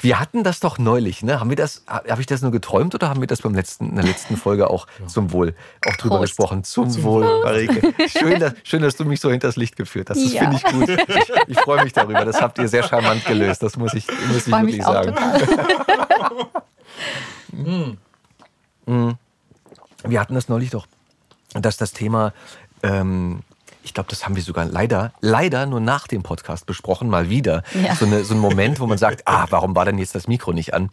Wir 0.00 0.20
hatten 0.20 0.44
das 0.44 0.60
doch 0.60 0.78
neulich, 0.78 1.22
ne? 1.22 1.40
Haben 1.40 1.50
wir 1.50 1.56
das, 1.56 1.82
habe 1.86 2.20
ich 2.20 2.26
das 2.26 2.42
nur 2.42 2.50
geträumt 2.50 2.94
oder 2.94 3.08
haben 3.08 3.20
wir 3.20 3.26
das 3.26 3.42
beim 3.42 3.54
letzten, 3.54 3.90
in 3.90 3.96
der 3.96 4.04
letzten 4.04 4.36
Folge 4.36 4.70
auch 4.70 4.86
ja. 5.00 5.06
zum 5.06 5.32
Wohl 5.32 5.54
auch 5.86 5.96
drüber 5.96 6.18
Prost. 6.18 6.30
gesprochen? 6.30 6.64
Zum, 6.64 6.90
zum 6.90 7.02
Wohl, 7.02 7.24
Wohl, 7.24 7.42
Marike. 7.44 7.94
Schön 8.08 8.38
dass, 8.38 8.54
schön, 8.64 8.82
dass 8.82 8.96
du 8.96 9.04
mich 9.04 9.20
so 9.20 9.30
hinters 9.30 9.56
Licht 9.56 9.76
geführt 9.76 10.10
hast. 10.10 10.24
Das 10.24 10.32
ja. 10.32 10.42
finde 10.42 10.56
ich 10.56 10.64
gut. 10.64 10.88
Ich, 10.88 11.32
ich 11.48 11.60
freue 11.60 11.82
mich 11.84 11.92
darüber. 11.92 12.24
Das 12.24 12.40
habt 12.40 12.58
ihr 12.58 12.68
sehr 12.68 12.82
charmant 12.82 13.24
gelöst. 13.24 13.62
Das 13.62 13.76
muss 13.76 13.94
ich, 13.94 14.06
muss 14.28 14.46
ich, 14.46 14.52
ich 14.52 14.52
wirklich 14.52 14.82
sagen. 14.82 15.14
mm. 18.86 18.92
Mm. 18.92 19.18
Wir 20.04 20.20
hatten 20.20 20.34
das 20.34 20.48
neulich 20.48 20.70
doch, 20.70 20.86
dass 21.54 21.76
das 21.76 21.92
Thema 21.92 22.32
ähm, 22.82 23.40
ich 23.88 23.94
glaube, 23.94 24.10
das 24.10 24.26
haben 24.26 24.36
wir 24.36 24.42
sogar 24.42 24.66
leider, 24.66 25.12
leider 25.22 25.64
nur 25.64 25.80
nach 25.80 26.06
dem 26.06 26.22
Podcast 26.22 26.66
besprochen, 26.66 27.08
mal 27.08 27.30
wieder. 27.30 27.62
Ja. 27.72 27.94
So, 27.94 28.04
eine, 28.04 28.22
so 28.22 28.34
ein 28.34 28.40
Moment, 28.40 28.80
wo 28.80 28.86
man 28.86 28.98
sagt, 28.98 29.22
ah, 29.24 29.46
warum 29.48 29.74
war 29.74 29.86
denn 29.86 29.96
jetzt 29.96 30.14
das 30.14 30.28
Mikro 30.28 30.52
nicht 30.52 30.74
an? 30.74 30.90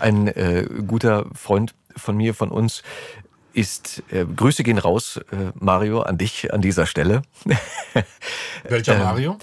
Ein 0.00 0.28
äh, 0.28 0.64
guter 0.86 1.26
Freund 1.34 1.74
von 1.96 2.16
mir, 2.16 2.34
von 2.34 2.50
uns, 2.50 2.84
ist, 3.54 4.04
äh, 4.12 4.24
Grüße 4.24 4.62
gehen 4.62 4.78
raus, 4.78 5.18
äh, 5.32 5.50
Mario, 5.58 6.02
an 6.02 6.16
dich 6.16 6.52
an 6.54 6.62
dieser 6.62 6.86
Stelle. 6.86 7.22
Welcher 8.68 8.94
ähm, 8.94 9.02
Mario? 9.02 9.38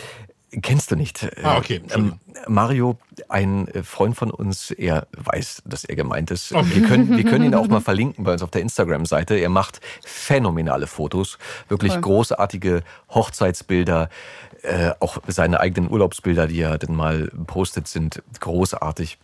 Kennst 0.62 0.92
du 0.92 0.96
nicht. 0.96 1.28
Ah, 1.44 1.58
okay. 1.58 1.82
Ähm, 1.94 2.20
Mario, 2.48 2.98
ein 3.30 3.68
äh, 3.70 3.84
Freund 3.84 4.16
von 4.16 4.32
uns, 4.32 4.72
er 4.72 5.08
weiß, 5.16 5.64
dass 5.66 5.84
er 5.84 5.96
gemeint 5.96 6.32
ist. 6.32 6.52
Okay. 6.54 6.76
Wir, 6.76 6.84
können, 6.84 7.18
wir 7.18 7.24
können 7.24 7.46
ihn 7.46 7.56
auch 7.56 7.68
mal 7.68 7.80
verlinken 7.82 8.24
bei 8.24 8.34
uns 8.34 8.44
auf 8.44 8.52
der 8.52 8.62
Instagram-Seite. 8.62 9.36
Er 9.36 9.50
macht 9.50 9.82
phänomenale 10.06 10.88
Fotos, 10.88 11.38
wirklich 11.68 11.94
cool. 11.96 12.02
großartige 12.02 12.84
Hochzeitsbilder. 13.10 14.10
Äh, 14.62 14.92
auch 15.00 15.18
seine 15.28 15.60
eigenen 15.60 15.92
Urlaubsbilder, 15.92 16.48
die 16.48 16.60
er 16.60 16.78
dann 16.78 16.96
mal 16.96 17.32
postet, 17.46 17.88
sind 17.88 18.24
großartig 18.40 19.20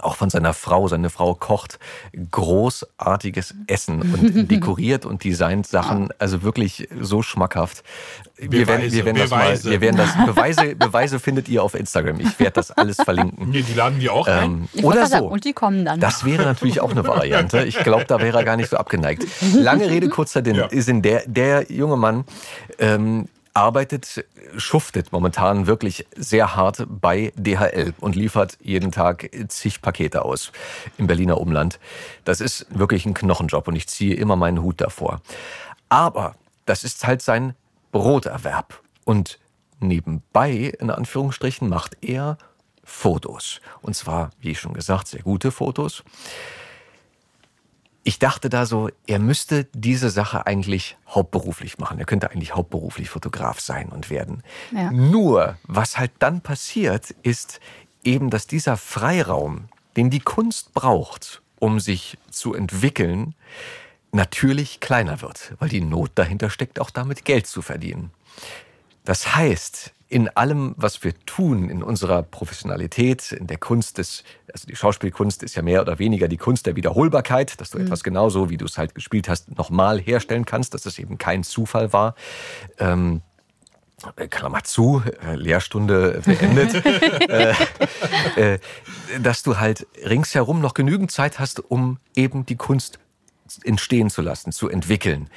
auch 0.00 0.16
von 0.16 0.30
seiner 0.30 0.54
Frau. 0.54 0.88
Seine 0.88 1.10
Frau 1.10 1.34
kocht 1.34 1.78
großartiges 2.30 3.54
Essen 3.66 4.00
und 4.02 4.50
dekoriert 4.50 5.04
und 5.04 5.24
designt 5.24 5.66
Sachen, 5.66 6.10
also 6.18 6.42
wirklich 6.42 6.88
so 7.00 7.22
schmackhaft. 7.22 7.82
Wir 8.36 8.66
werden, 8.66 8.90
wir 8.90 9.04
werden 9.04 9.18
das 9.18 9.30
mal, 9.30 9.64
wir 9.64 9.80
werden 9.80 9.96
das 9.96 10.10
Beweise, 10.26 10.74
Beweise 10.76 11.18
findet 11.18 11.48
ihr 11.48 11.62
auf 11.62 11.74
Instagram. 11.74 12.20
Ich 12.20 12.38
werde 12.38 12.52
das 12.52 12.70
alles 12.70 12.96
verlinken. 12.96 13.50
Nee, 13.50 13.62
die 13.62 13.74
laden 13.74 14.00
wir 14.00 14.12
auch 14.12 14.26
ähm, 14.28 14.68
ein. 14.76 14.84
Oder 14.84 15.06
so. 15.06 15.26
Und 15.26 15.44
die 15.44 15.52
kommen 15.52 15.84
dann. 15.84 16.00
Das 16.00 16.24
wäre 16.24 16.44
natürlich 16.44 16.80
auch 16.80 16.92
eine 16.92 17.06
Variante. 17.06 17.64
Ich 17.64 17.78
glaube, 17.78 18.04
da 18.06 18.20
wäre 18.20 18.38
er 18.38 18.44
gar 18.44 18.56
nicht 18.56 18.70
so 18.70 18.76
abgeneigt. 18.76 19.26
Lange 19.54 19.90
Rede 19.90 20.08
kurzer 20.08 20.42
Sinn. 20.70 21.02
Der, 21.02 21.22
der 21.26 21.70
junge 21.70 21.96
Mann 21.96 22.24
ähm, 22.78 23.28
arbeitet, 23.54 24.24
schuftet 24.56 25.12
momentan 25.12 25.66
wirklich 25.66 26.06
sehr 26.16 26.56
hart 26.56 26.86
bei 26.88 27.32
DHL 27.36 27.94
und 28.00 28.16
liefert 28.16 28.58
jeden 28.60 28.92
Tag 28.92 29.30
zig 29.48 29.82
Pakete 29.82 30.24
aus 30.24 30.52
im 30.98 31.06
Berliner 31.06 31.40
Umland. 31.40 31.78
Das 32.24 32.40
ist 32.40 32.66
wirklich 32.70 33.06
ein 33.06 33.14
Knochenjob 33.14 33.68
und 33.68 33.76
ich 33.76 33.88
ziehe 33.88 34.14
immer 34.14 34.36
meinen 34.36 34.62
Hut 34.62 34.80
davor. 34.80 35.20
Aber 35.88 36.34
das 36.66 36.84
ist 36.84 37.06
halt 37.06 37.22
sein 37.22 37.54
Broterwerb. 37.92 38.80
Und 39.04 39.38
nebenbei, 39.80 40.72
in 40.78 40.90
Anführungsstrichen, 40.90 41.68
macht 41.68 41.96
er 42.02 42.38
Fotos. 42.84 43.60
Und 43.82 43.94
zwar, 43.94 44.30
wie 44.40 44.54
schon 44.54 44.74
gesagt, 44.74 45.08
sehr 45.08 45.22
gute 45.22 45.50
Fotos 45.50 46.04
ich 48.10 48.18
dachte 48.18 48.48
da 48.48 48.66
so, 48.66 48.90
er 49.06 49.20
müsste 49.20 49.68
diese 49.72 50.10
Sache 50.10 50.44
eigentlich 50.44 50.96
hauptberuflich 51.06 51.78
machen. 51.78 52.00
Er 52.00 52.06
könnte 52.06 52.32
eigentlich 52.32 52.56
hauptberuflich 52.56 53.08
Fotograf 53.08 53.60
sein 53.60 53.88
und 53.88 54.10
werden. 54.10 54.42
Ja. 54.72 54.90
Nur, 54.90 55.56
was 55.62 55.96
halt 55.96 56.10
dann 56.18 56.40
passiert, 56.40 57.14
ist 57.22 57.60
eben, 58.02 58.28
dass 58.28 58.48
dieser 58.48 58.76
Freiraum, 58.76 59.68
den 59.96 60.10
die 60.10 60.18
Kunst 60.18 60.74
braucht, 60.74 61.40
um 61.60 61.78
sich 61.78 62.18
zu 62.32 62.52
entwickeln, 62.52 63.36
natürlich 64.10 64.80
kleiner 64.80 65.22
wird, 65.22 65.54
weil 65.60 65.68
die 65.68 65.80
Not 65.80 66.10
dahinter 66.16 66.50
steckt, 66.50 66.80
auch 66.80 66.90
damit 66.90 67.24
Geld 67.24 67.46
zu 67.46 67.62
verdienen. 67.62 68.10
Das 69.04 69.36
heißt, 69.36 69.92
in 70.10 70.28
allem, 70.28 70.74
was 70.76 71.04
wir 71.04 71.14
tun, 71.24 71.70
in 71.70 71.84
unserer 71.84 72.24
Professionalität, 72.24 73.30
in 73.30 73.46
der 73.46 73.58
Kunst 73.58 73.96
des, 73.96 74.24
also 74.52 74.66
die 74.66 74.74
Schauspielkunst 74.74 75.44
ist 75.44 75.54
ja 75.54 75.62
mehr 75.62 75.80
oder 75.80 76.00
weniger 76.00 76.26
die 76.26 76.36
Kunst 76.36 76.66
der 76.66 76.74
Wiederholbarkeit, 76.74 77.60
dass 77.60 77.70
du 77.70 77.78
mhm. 77.78 77.86
etwas 77.86 78.02
genauso, 78.02 78.50
wie 78.50 78.56
du 78.56 78.64
es 78.64 78.76
halt 78.76 78.96
gespielt 78.96 79.28
hast, 79.28 79.56
nochmal 79.56 80.00
herstellen 80.00 80.44
kannst, 80.44 80.74
dass 80.74 80.84
es 80.84 80.98
eben 80.98 81.16
kein 81.16 81.44
Zufall 81.44 81.92
war. 81.92 82.16
Ähm, 82.78 83.22
Klammer 84.30 84.64
zu, 84.64 85.02
äh, 85.24 85.36
Lehrstunde 85.36 86.22
beendet, 86.24 86.84
äh, 87.28 88.54
äh, 88.54 88.58
dass 89.20 89.44
du 89.44 89.58
halt 89.58 89.86
ringsherum 90.04 90.60
noch 90.60 90.74
genügend 90.74 91.12
Zeit 91.12 91.38
hast, 91.38 91.60
um 91.60 91.98
eben 92.16 92.44
die 92.46 92.56
Kunst 92.56 92.98
entstehen 93.62 94.10
zu 94.10 94.22
lassen, 94.22 94.50
zu 94.50 94.68
entwickeln. 94.68 95.28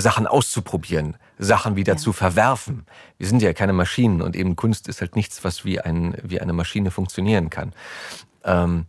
Sachen 0.00 0.26
auszuprobieren, 0.26 1.16
Sachen 1.38 1.76
wieder 1.76 1.94
ja. 1.94 1.98
zu 1.98 2.12
verwerfen. 2.12 2.86
Wir 3.18 3.26
sind 3.26 3.42
ja 3.42 3.52
keine 3.52 3.72
Maschinen 3.72 4.22
und 4.22 4.36
eben 4.36 4.56
Kunst 4.56 4.88
ist 4.88 5.00
halt 5.00 5.16
nichts, 5.16 5.44
was 5.44 5.64
wie, 5.64 5.80
ein, 5.80 6.16
wie 6.22 6.40
eine 6.40 6.52
Maschine 6.52 6.90
funktionieren 6.90 7.50
kann. 7.50 7.72
Ähm, 8.44 8.86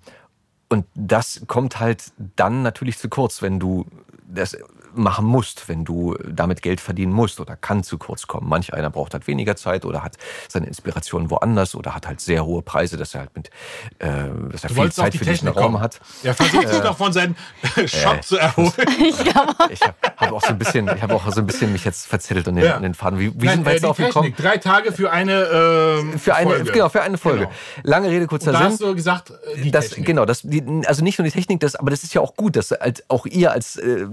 und 0.70 0.86
das 0.96 1.44
kommt 1.48 1.80
halt 1.80 2.14
dann 2.38 2.62
natürlich 2.62 2.98
zu 2.98 3.10
kurz, 3.10 3.42
wenn 3.42 3.60
du 3.60 3.86
das 4.28 4.58
machen 4.94 5.26
musst, 5.26 5.68
wenn 5.70 5.86
du 5.86 6.16
damit 6.28 6.62
Geld 6.62 6.82
verdienen 6.82 7.14
musst 7.14 7.40
oder 7.40 7.56
kann 7.56 7.84
zu 7.84 7.98
kurz 7.98 8.28
kommen. 8.28 8.48
Manch 8.48 8.74
einer 8.74 8.90
braucht 8.90 9.14
halt 9.14 9.28
weniger 9.28 9.56
Zeit 9.56 9.86
oder 9.86 10.04
hat 10.04 10.18
seine 10.48 10.68
Inspiration 10.68 11.30
woanders 11.30 11.76
oder 11.76 11.96
hat 11.96 12.08
halt 12.08 12.22
sehr 12.22 12.46
hohe 12.46 12.62
Preise, 12.62 12.98
dass 12.98 13.14
er 13.14 13.22
halt 13.22 13.36
mit, 13.36 13.50
äh, 14.00 14.30
dass 14.52 14.64
er 14.64 14.70
du 14.70 14.76
viel 14.76 14.92
Zeit 14.92 15.16
für 15.16 15.26
diesen 15.26 15.48
Raum 15.48 15.80
hat. 15.80 16.00
Er 16.24 16.34
versucht 16.34 16.68
sich 16.68 16.84
noch 16.84 16.98
von 16.98 17.14
seinem 17.14 17.36
Shop 17.86 18.18
äh, 18.18 18.22
zu 18.22 18.38
erholen. 18.38 18.72
ich 19.00 19.82
habe 19.84 19.94
hab 20.18 20.32
auch 20.32 20.42
so 20.42 20.50
ein 20.50 20.58
bisschen, 20.58 20.88
ich 20.88 21.02
habe 21.02 21.16
auch 21.16 21.32
so 21.32 21.42
ein 21.42 21.48
bisschen 21.48 21.72
mich 21.72 21.86
jetzt 21.86 22.08
verzettelt 22.08 22.48
und 22.48 22.56
den, 22.56 22.66
ja. 22.66 22.80
den 22.80 22.94
Faden. 22.94 23.20
Wie, 23.20 23.34
wie 23.36 23.46
Nein, 23.46 23.56
sind 23.58 23.66
wir 23.66 23.74
jetzt 23.74 24.00
äh, 24.00 24.06
gekommen? 24.06 24.34
Drei 24.38 24.58
Tage 24.58 24.92
für 24.92 25.12
eine 25.12 25.44
ähm, 25.44 26.20
für 26.20 26.36
eine 26.36 26.50
Folge. 26.50 26.72
genau 26.72 26.90
für 26.90 27.02
eine 27.02 27.18
Folge. 27.18 27.40
Genau. 27.40 27.52
Lange 27.84 28.10
Rede 28.10 28.28
kurzer 28.28 28.52
da 28.52 28.60
Sinn. 28.60 28.68
Hast 28.68 28.82
du 28.82 28.96
gesagt, 28.96 29.32
äh, 29.32 29.62
die 29.62 29.72
das, 29.72 29.90
Technik. 29.90 30.06
genau, 30.08 30.26
das, 30.26 30.42
die, 30.42 30.64
also 30.86 31.04
nicht 31.04 31.18
nur 31.18 31.26
die 31.26 31.32
Technik, 31.32 31.60
das, 31.60 31.76
aber 31.76 31.92
das 31.92 32.04
ist 32.04 32.14
ja 32.14 32.22
auch 32.22 32.36
gut, 32.36 32.56
dass 32.56 32.72
als, 32.72 33.04
auch 33.08 33.26
ihr 33.26 33.52
als 33.52 33.78
äh, 33.78 34.06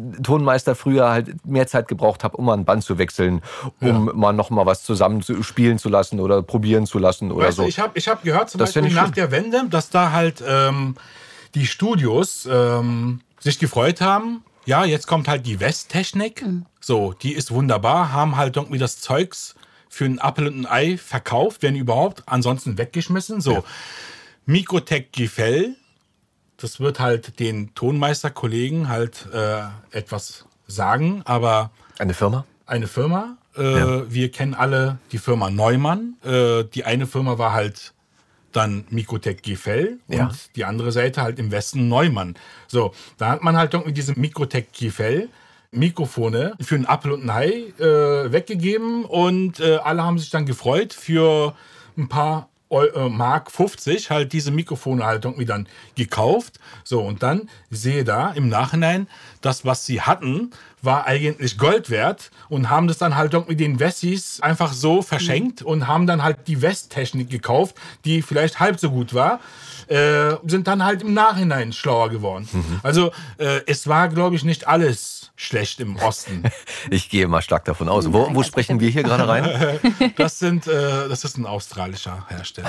Tonmeister 0.68 0.74
früher 0.74 1.10
halt 1.10 1.46
mehr 1.46 1.66
Zeit 1.66 1.88
gebraucht 1.88 2.24
habe, 2.24 2.36
um 2.36 2.46
mal 2.46 2.54
ein 2.54 2.64
Band 2.64 2.84
zu 2.84 2.98
wechseln, 2.98 3.42
um 3.80 4.06
ja. 4.06 4.12
mal 4.14 4.32
noch 4.32 4.50
mal 4.50 4.66
was 4.66 4.82
zusammen 4.82 5.22
zu 5.22 5.42
spielen 5.42 5.78
zu 5.78 5.88
lassen 5.88 6.20
oder 6.20 6.42
probieren 6.42 6.86
zu 6.86 6.98
lassen 6.98 7.30
oder 7.32 7.46
weißt 7.46 7.56
so. 7.56 7.62
Du, 7.62 7.68
ich 7.68 7.78
habe 7.78 7.98
ich 7.98 8.08
hab 8.08 8.22
gehört 8.22 8.50
zum 8.50 8.58
das 8.58 8.72
Beispiel 8.72 8.94
nach 8.94 9.04
schlimm. 9.04 9.14
der 9.14 9.30
Wende, 9.30 9.64
dass 9.70 9.90
da 9.90 10.12
halt 10.12 10.42
ähm, 10.46 10.96
die 11.54 11.66
Studios 11.66 12.48
ähm, 12.50 13.20
sich 13.40 13.58
gefreut 13.58 14.00
haben. 14.00 14.42
Ja, 14.66 14.84
jetzt 14.84 15.06
kommt 15.06 15.28
halt 15.28 15.46
die 15.46 15.60
Westtechnik. 15.60 16.46
Mhm. 16.46 16.66
So, 16.80 17.14
die 17.14 17.32
ist 17.32 17.50
wunderbar, 17.50 18.12
haben 18.12 18.36
halt 18.36 18.56
irgendwie 18.56 18.78
das 18.78 19.00
Zeugs 19.00 19.54
für 19.88 20.04
ein 20.04 20.20
Apfel 20.20 20.48
und 20.48 20.60
ein 20.60 20.66
Ei 20.66 20.98
verkauft, 20.98 21.62
werden 21.62 21.76
überhaupt 21.76 22.22
ansonsten 22.26 22.76
weggeschmissen. 22.76 23.40
So, 23.40 23.52
ja. 23.52 23.62
Mikrotech 24.44 25.12
Gefell, 25.12 25.76
das 26.58 26.80
wird 26.80 27.00
halt 27.00 27.40
den 27.40 27.74
Tonmeisterkollegen 27.74 28.88
halt 28.88 29.26
äh, 29.32 29.62
etwas 29.90 30.44
sagen, 30.68 31.22
aber. 31.24 31.72
Eine 31.98 32.14
Firma? 32.14 32.44
Eine 32.66 32.86
Firma. 32.86 33.36
Äh, 33.56 33.78
ja. 33.78 34.12
Wir 34.12 34.30
kennen 34.30 34.54
alle 34.54 34.98
die 35.10 35.18
Firma 35.18 35.50
Neumann. 35.50 36.14
Äh, 36.24 36.64
die 36.64 36.84
eine 36.84 37.08
Firma 37.08 37.38
war 37.38 37.52
halt 37.52 37.92
dann 38.52 38.84
Mikrotech 38.90 39.42
Gefell 39.42 39.98
und 40.06 40.16
ja. 40.16 40.30
die 40.56 40.64
andere 40.64 40.92
Seite 40.92 41.22
halt 41.22 41.38
im 41.38 41.50
Westen 41.50 41.88
Neumann. 41.88 42.34
So, 42.66 42.92
da 43.16 43.30
hat 43.30 43.42
man 43.42 43.56
halt 43.56 43.74
irgendwie 43.74 43.92
diese 43.92 44.18
Mikrotech 44.18 44.72
Gefell. 44.72 45.28
Mikrofone 45.70 46.54
für 46.60 46.76
einen 46.76 46.86
Apfel 46.86 47.12
und 47.12 47.24
ein 47.24 47.34
Hai 47.34 47.50
äh, 47.78 48.32
weggegeben 48.32 49.04
und 49.04 49.60
äh, 49.60 49.76
alle 49.76 50.02
haben 50.02 50.18
sich 50.18 50.30
dann 50.30 50.46
gefreut 50.46 50.94
für 50.94 51.54
ein 51.98 52.08
paar 52.08 52.48
Mark 52.70 53.50
50 53.50 54.10
halt 54.10 54.32
diese 54.32 54.50
Mikrofone 54.50 55.04
halt 55.04 55.24
irgendwie 55.24 55.46
dann 55.46 55.66
gekauft. 55.94 56.60
So, 56.84 57.00
und 57.00 57.22
dann 57.22 57.48
sehe 57.70 58.04
da 58.04 58.30
im 58.30 58.48
Nachhinein, 58.48 59.08
das, 59.40 59.64
was 59.64 59.86
sie 59.86 60.02
hatten, 60.02 60.50
war 60.82 61.06
eigentlich 61.06 61.58
Gold 61.58 61.90
wert 61.90 62.30
und 62.48 62.70
haben 62.70 62.88
das 62.88 62.98
dann 62.98 63.16
halt 63.16 63.32
irgendwie 63.34 63.56
den 63.56 63.80
Wessis 63.80 64.40
einfach 64.40 64.72
so 64.72 65.02
verschenkt 65.02 65.62
und 65.62 65.86
haben 65.88 66.06
dann 66.06 66.22
halt 66.22 66.46
die 66.46 66.62
Westtechnik 66.62 67.30
gekauft, 67.30 67.76
die 68.04 68.22
vielleicht 68.22 68.60
halb 68.60 68.78
so 68.78 68.90
gut 68.90 69.14
war. 69.14 69.40
Äh, 69.88 70.36
sind 70.46 70.68
dann 70.68 70.84
halt 70.84 71.02
im 71.02 71.14
Nachhinein 71.14 71.72
schlauer 71.72 72.10
geworden. 72.10 72.46
Mhm. 72.52 72.80
Also 72.82 73.10
äh, 73.38 73.62
es 73.66 73.86
war, 73.86 74.08
glaube 74.08 74.36
ich, 74.36 74.44
nicht 74.44 74.68
alles 74.68 75.27
schlecht 75.38 75.80
im 75.80 75.96
Osten. 75.96 76.42
Ich 76.90 77.08
gehe 77.10 77.26
mal 77.28 77.42
stark 77.42 77.64
davon 77.64 77.88
aus. 77.88 78.12
Wo, 78.12 78.34
wo 78.34 78.42
sprechen 78.42 78.80
wir 78.80 78.88
hier 78.90 79.02
gerade 79.04 79.26
rein? 79.28 79.78
Das, 80.16 80.38
sind, 80.38 80.66
äh, 80.66 81.08
das 81.08 81.24
ist 81.24 81.36
ein 81.38 81.46
australischer 81.46 82.26
Hersteller. 82.28 82.68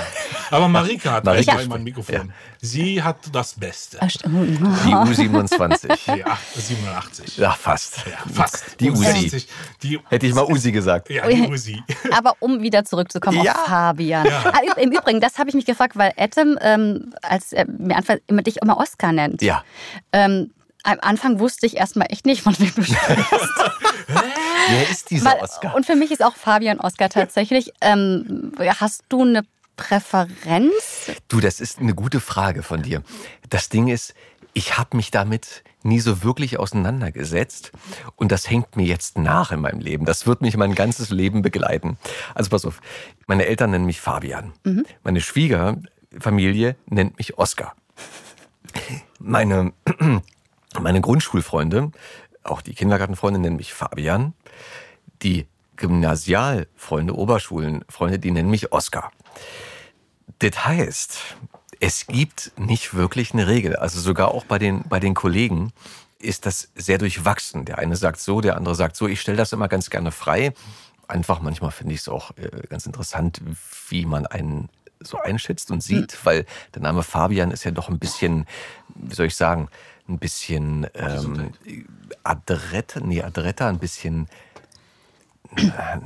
Aber 0.50 0.68
Marika 0.68 1.12
hat 1.12 1.24
Marika 1.24 1.54
gleich 1.54 1.68
mal 1.68 1.76
ein 1.76 1.84
Mikrofon. 1.84 2.14
Ja. 2.14 2.22
Sie 2.60 3.02
hat 3.02 3.16
das 3.32 3.54
Beste. 3.54 4.00
Ah. 4.00 4.06
Die 4.06 4.18
U27. 4.94 5.98
Die 6.14 6.24
8, 6.24 6.38
87. 6.54 7.36
Ja, 7.38 7.52
fast. 7.52 8.04
Ja, 8.06 8.18
fast. 8.32 8.78
Die 8.80 8.90
Usi. 8.90 9.04
60. 9.28 9.48
Die, 9.82 10.00
Hätte 10.08 10.26
ich 10.26 10.34
mal 10.34 10.44
Usi 10.44 10.70
gesagt. 10.72 11.10
ja, 11.10 11.26
die 11.26 11.42
Usi. 11.48 11.82
Aber 12.16 12.34
um 12.40 12.62
wieder 12.62 12.84
zurückzukommen 12.84 13.42
Ja. 13.42 13.52
auf 13.54 13.66
Fabian. 13.66 14.26
Ah, 14.28 14.60
ü- 14.62 14.80
Im 14.82 14.92
Übrigen, 14.92 15.20
das 15.20 15.38
habe 15.38 15.48
ich 15.48 15.54
mich 15.54 15.64
gefragt, 15.66 15.96
weil 15.96 16.12
Adam, 16.16 16.56
ähm, 16.60 17.12
als 17.22 17.52
er 17.52 17.66
mir 17.68 17.96
anfängt, 17.96 18.22
immer 18.26 18.42
dich 18.42 18.58
immer 18.62 18.76
Oscar 18.78 19.12
nennt. 19.12 19.42
Ja. 19.42 19.64
Ähm, 20.12 20.50
am 20.84 20.98
Anfang 21.00 21.38
wusste 21.38 21.66
ich 21.66 21.76
erstmal 21.76 22.08
echt 22.10 22.26
nicht, 22.26 22.42
von 22.42 22.58
wem 22.58 22.72
du 22.74 22.82
sprichst. 22.82 22.98
Wer 24.68 24.90
ist 24.90 25.10
dieser 25.10 25.32
Weil- 25.32 25.40
Oscar? 25.42 25.74
Und 25.74 25.86
für 25.86 25.96
mich 25.96 26.10
ist 26.10 26.22
auch 26.22 26.36
Fabian 26.36 26.80
Oscar 26.80 27.08
tatsächlich. 27.08 27.72
Ähm, 27.80 28.52
hast 28.58 29.02
du 29.08 29.22
eine 29.22 29.42
Präferenz? 29.76 31.10
Du, 31.28 31.40
das 31.40 31.60
ist 31.60 31.78
eine 31.78 31.94
gute 31.94 32.20
Frage 32.20 32.62
von 32.62 32.82
dir. 32.82 33.02
Das 33.48 33.68
Ding 33.68 33.88
ist, 33.88 34.14
ich 34.52 34.78
habe 34.78 34.96
mich 34.96 35.10
damit 35.10 35.62
nie 35.82 36.00
so 36.00 36.22
wirklich 36.22 36.58
auseinandergesetzt 36.58 37.72
und 38.16 38.30
das 38.32 38.50
hängt 38.50 38.76
mir 38.76 38.84
jetzt 38.84 39.16
nach 39.16 39.50
in 39.52 39.60
meinem 39.60 39.80
Leben. 39.80 40.04
Das 40.04 40.26
wird 40.26 40.42
mich 40.42 40.56
mein 40.56 40.74
ganzes 40.74 41.08
Leben 41.10 41.40
begleiten. 41.40 41.96
Also 42.34 42.50
pass 42.50 42.66
auf, 42.66 42.80
meine 43.26 43.46
Eltern 43.46 43.70
nennen 43.70 43.86
mich 43.86 44.00
Fabian. 44.00 44.52
Meine 45.02 45.20
Schwiegerfamilie 45.22 46.76
nennt 46.86 47.16
mich 47.16 47.38
Oscar. 47.38 47.74
Meine, 49.18 49.72
meine 50.78 51.00
Grundschulfreunde, 51.00 51.90
auch 52.42 52.62
die 52.62 52.74
Kindergartenfreunde 52.74 53.40
nennen 53.40 53.56
mich 53.56 53.74
Fabian. 53.74 54.34
Die 55.22 55.46
Gymnasialfreunde, 55.76 57.14
Oberschulenfreunde, 57.14 58.18
die 58.18 58.30
nennen 58.30 58.50
mich 58.50 58.72
Oscar. 58.72 59.12
Das 60.38 60.64
heißt, 60.64 61.18
es 61.80 62.06
gibt 62.06 62.52
nicht 62.58 62.94
wirklich 62.94 63.32
eine 63.32 63.46
Regel. 63.46 63.76
Also 63.76 64.00
sogar 64.00 64.28
auch 64.28 64.44
bei 64.44 64.58
den, 64.58 64.84
bei 64.88 65.00
den 65.00 65.14
Kollegen 65.14 65.72
ist 66.18 66.46
das 66.46 66.70
sehr 66.74 66.98
durchwachsen. 66.98 67.64
Der 67.64 67.78
eine 67.78 67.96
sagt 67.96 68.20
so, 68.20 68.40
der 68.40 68.56
andere 68.56 68.74
sagt 68.74 68.96
so. 68.96 69.08
Ich 69.08 69.20
stelle 69.20 69.38
das 69.38 69.52
immer 69.52 69.68
ganz 69.68 69.90
gerne 69.90 70.12
frei. 70.12 70.52
Einfach 71.08 71.40
manchmal 71.40 71.70
finde 71.70 71.94
ich 71.94 72.00
es 72.00 72.08
auch 72.08 72.36
äh, 72.36 72.66
ganz 72.68 72.86
interessant, 72.86 73.40
wie 73.88 74.04
man 74.04 74.26
einen 74.26 74.68
so 75.00 75.18
einschätzt 75.18 75.70
und 75.70 75.82
sieht, 75.82 76.18
weil 76.24 76.44
der 76.74 76.82
Name 76.82 77.02
Fabian 77.02 77.50
ist 77.50 77.64
ja 77.64 77.70
doch 77.70 77.88
ein 77.88 77.98
bisschen, 77.98 78.46
wie 78.94 79.14
soll 79.14 79.26
ich 79.26 79.36
sagen, 79.36 79.68
ein 80.10 80.18
bisschen 80.18 80.86
ähm, 80.94 81.52
adretter, 82.24 83.00
nee, 83.00 83.22
adretter, 83.22 83.68
ein 83.68 83.78
bisschen 83.78 84.28
äh, 85.56 85.98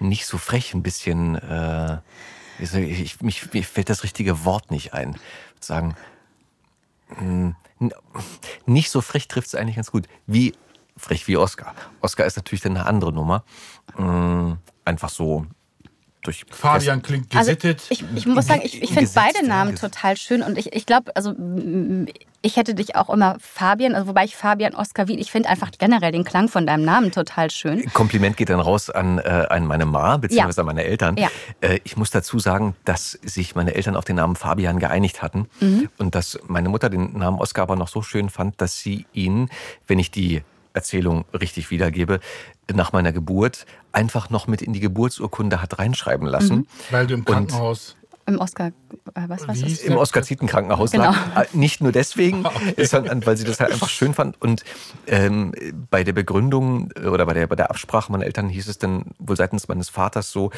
nicht 0.00 0.26
so 0.26 0.38
frech, 0.38 0.74
ein 0.74 0.82
bisschen, 0.82 1.36
äh, 1.36 1.98
ich, 2.58 2.74
ich, 2.74 3.20
mich, 3.20 3.52
mir 3.52 3.64
fällt 3.64 3.88
das 3.90 4.02
richtige 4.02 4.44
Wort 4.44 4.70
nicht 4.70 4.92
ein. 4.94 5.10
Ich 5.10 5.16
würde 5.16 5.66
sagen, 5.66 5.94
mh, 7.18 7.54
n- 7.80 7.94
nicht 8.66 8.90
so 8.90 9.00
frech 9.00 9.28
trifft 9.28 9.48
es 9.48 9.54
eigentlich 9.54 9.76
ganz 9.76 9.90
gut. 9.90 10.06
Wie 10.26 10.54
frech 10.96 11.26
wie 11.28 11.36
Oscar. 11.36 11.74
Oscar 12.00 12.26
ist 12.26 12.36
natürlich 12.36 12.62
dann 12.62 12.76
eine 12.76 12.86
andere 12.86 13.12
Nummer. 13.12 13.44
Mh, 13.96 14.58
einfach 14.84 15.10
so 15.10 15.46
durch. 16.22 16.44
Fabian 16.50 17.02
klingt 17.02 17.34
Also 17.34 17.50
gesittet. 17.52 17.82
ich, 17.90 18.04
ich 18.14 18.26
muss 18.26 18.46
sagen, 18.46 18.60
ich, 18.64 18.82
ich 18.82 18.92
finde 18.92 19.10
beide 19.14 19.38
ja, 19.42 19.46
Namen 19.48 19.76
total 19.76 20.16
schön 20.16 20.42
und 20.42 20.58
ich, 20.58 20.72
ich 20.74 20.86
glaube, 20.86 21.14
also 21.16 21.34
ich 22.42 22.56
hätte 22.56 22.74
dich 22.74 22.96
auch 22.96 23.10
immer 23.10 23.36
Fabian, 23.40 23.94
also 23.94 24.06
wobei 24.08 24.24
ich 24.24 24.34
Fabian 24.34 24.74
Oscar 24.74 25.08
Wien, 25.08 25.18
ich 25.18 25.30
finde 25.30 25.48
einfach 25.50 25.70
generell 25.78 26.10
den 26.12 26.24
Klang 26.24 26.48
von 26.48 26.66
deinem 26.66 26.84
Namen 26.84 27.12
total 27.12 27.50
schön. 27.50 27.84
Kompliment 27.92 28.36
geht 28.36 28.48
dann 28.48 28.60
raus 28.60 28.88
an, 28.88 29.18
äh, 29.18 29.46
an 29.50 29.66
meine 29.66 29.84
Ma, 29.84 30.16
beziehungsweise 30.16 30.62
an 30.62 30.66
meine 30.66 30.84
Eltern. 30.84 31.16
Ja. 31.18 31.28
Äh, 31.60 31.80
ich 31.84 31.96
muss 31.98 32.10
dazu 32.10 32.38
sagen, 32.38 32.74
dass 32.84 33.12
sich 33.22 33.54
meine 33.54 33.74
Eltern 33.74 33.94
auf 33.96 34.04
den 34.06 34.16
Namen 34.16 34.36
Fabian 34.36 34.78
geeinigt 34.78 35.20
hatten 35.22 35.48
Mhm. 35.60 35.88
und 35.98 36.14
dass 36.14 36.38
meine 36.46 36.68
Mutter 36.70 36.88
den 36.88 37.18
Namen 37.18 37.38
Oskar 37.38 37.64
aber 37.64 37.76
noch 37.76 37.88
so 37.88 38.00
schön 38.02 38.30
fand, 38.30 38.58
dass 38.60 38.78
sie 38.78 39.04
ihn, 39.12 39.50
wenn 39.86 39.98
ich 39.98 40.10
die 40.10 40.42
Erzählung 40.72 41.24
richtig 41.32 41.70
wiedergebe, 41.70 42.20
nach 42.72 42.92
meiner 42.92 43.12
Geburt 43.12 43.66
einfach 43.92 44.30
noch 44.30 44.46
mit 44.46 44.62
in 44.62 44.72
die 44.72 44.80
Geburtsurkunde 44.80 45.60
hat 45.62 45.78
reinschreiben 45.78 46.26
lassen. 46.26 46.56
Mhm. 46.56 46.66
weil 46.90 47.06
du 47.06 47.14
im 47.14 47.24
Krankenhaus. 47.24 47.96
Im 48.26 48.38
Oscar, 48.38 48.68
äh, 48.68 48.72
was 49.26 49.48
war 49.48 49.54
das? 49.56 49.80
im 49.80 49.96
Oskar-Zieten-Krankenhaus 49.96 50.92
Genau. 50.92 51.06
lag. 51.06 51.16
Äh, 51.42 51.46
Nicht 51.56 51.80
nur 51.80 51.90
deswegen, 51.90 52.44
sondern 52.78 53.26
weil 53.26 53.36
sie 53.36 53.42
das 53.44 53.58
halt 53.58 53.72
einfach 53.72 53.88
schön 53.88 54.14
fand. 54.14 54.40
Und 54.40 54.62
ähm, 55.08 55.52
bei 55.90 56.04
der 56.04 56.12
Begründung 56.12 56.92
oder 56.92 57.26
bei 57.26 57.32
der, 57.34 57.48
bei 57.48 57.56
der 57.56 57.70
Absprache 57.70 58.12
meiner 58.12 58.26
Eltern 58.26 58.48
hieß 58.48 58.68
es 58.68 58.78
dann 58.78 59.06
wohl 59.18 59.36
seitens 59.36 59.66
meines 59.66 59.88
Vaters 59.88 60.30
so, 60.30 60.52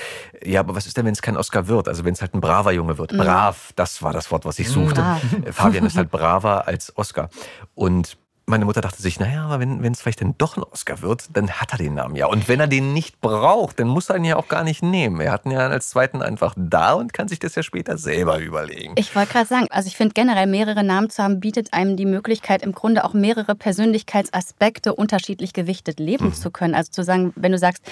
ja, 0.44 0.60
aber 0.60 0.74
was 0.74 0.86
ist 0.86 0.98
denn, 0.98 1.06
wenn 1.06 1.12
es 1.14 1.22
kein 1.22 1.36
Oscar 1.38 1.66
wird? 1.68 1.88
Also 1.88 2.04
wenn 2.04 2.12
es 2.12 2.20
halt 2.20 2.34
ein 2.34 2.42
braver 2.42 2.72
Junge 2.72 2.98
wird. 2.98 3.16
Brav, 3.16 3.72
das 3.74 4.02
war 4.02 4.12
das 4.12 4.30
Wort, 4.30 4.44
was 4.44 4.58
ich 4.58 4.68
suchte. 4.68 5.00
Brav. 5.00 5.22
Äh, 5.46 5.52
Fabian 5.52 5.86
ist 5.86 5.96
halt 5.96 6.10
braver 6.10 6.66
als 6.66 6.94
Oscar. 6.98 7.30
Und 7.74 8.18
meine 8.52 8.64
Mutter 8.66 8.80
dachte 8.80 9.02
sich, 9.02 9.18
naja, 9.18 9.46
aber 9.46 9.58
wenn 9.58 9.84
es 9.92 10.00
vielleicht 10.00 10.20
dann 10.20 10.34
doch 10.38 10.56
ein 10.56 10.62
Oscar 10.62 11.02
wird, 11.02 11.24
dann 11.36 11.50
hat 11.50 11.72
er 11.72 11.78
den 11.78 11.94
Namen 11.94 12.14
ja. 12.14 12.26
Und 12.26 12.46
wenn 12.48 12.60
er 12.60 12.68
den 12.68 12.92
nicht 12.92 13.20
braucht, 13.20 13.80
dann 13.80 13.88
muss 13.88 14.08
er 14.10 14.16
ihn 14.16 14.24
ja 14.24 14.36
auch 14.36 14.46
gar 14.46 14.62
nicht 14.62 14.82
nehmen. 14.82 15.20
Er 15.20 15.32
hat 15.32 15.44
ihn 15.44 15.50
ja 15.50 15.66
als 15.66 15.90
zweiten 15.90 16.22
einfach 16.22 16.54
da 16.56 16.92
und 16.92 17.12
kann 17.12 17.26
sich 17.28 17.38
das 17.40 17.54
ja 17.54 17.62
später 17.62 17.98
selber 17.98 18.38
überlegen. 18.38 18.92
Ich 18.96 19.16
wollte 19.16 19.32
gerade 19.32 19.48
sagen, 19.48 19.66
also 19.70 19.88
ich 19.88 19.96
finde 19.96 20.12
generell 20.14 20.46
mehrere 20.46 20.84
Namen 20.84 21.10
zu 21.10 21.22
haben, 21.22 21.40
bietet 21.40 21.72
einem 21.72 21.96
die 21.96 22.06
Möglichkeit, 22.06 22.62
im 22.62 22.72
Grunde 22.72 23.04
auch 23.04 23.14
mehrere 23.14 23.54
Persönlichkeitsaspekte 23.54 24.94
unterschiedlich 24.94 25.52
gewichtet 25.52 25.98
leben 25.98 26.26
Mhm. 26.26 26.34
zu 26.34 26.50
können. 26.50 26.74
Also 26.74 26.92
zu 26.92 27.02
sagen, 27.04 27.32
wenn 27.36 27.52
du 27.52 27.58
sagst, 27.58 27.82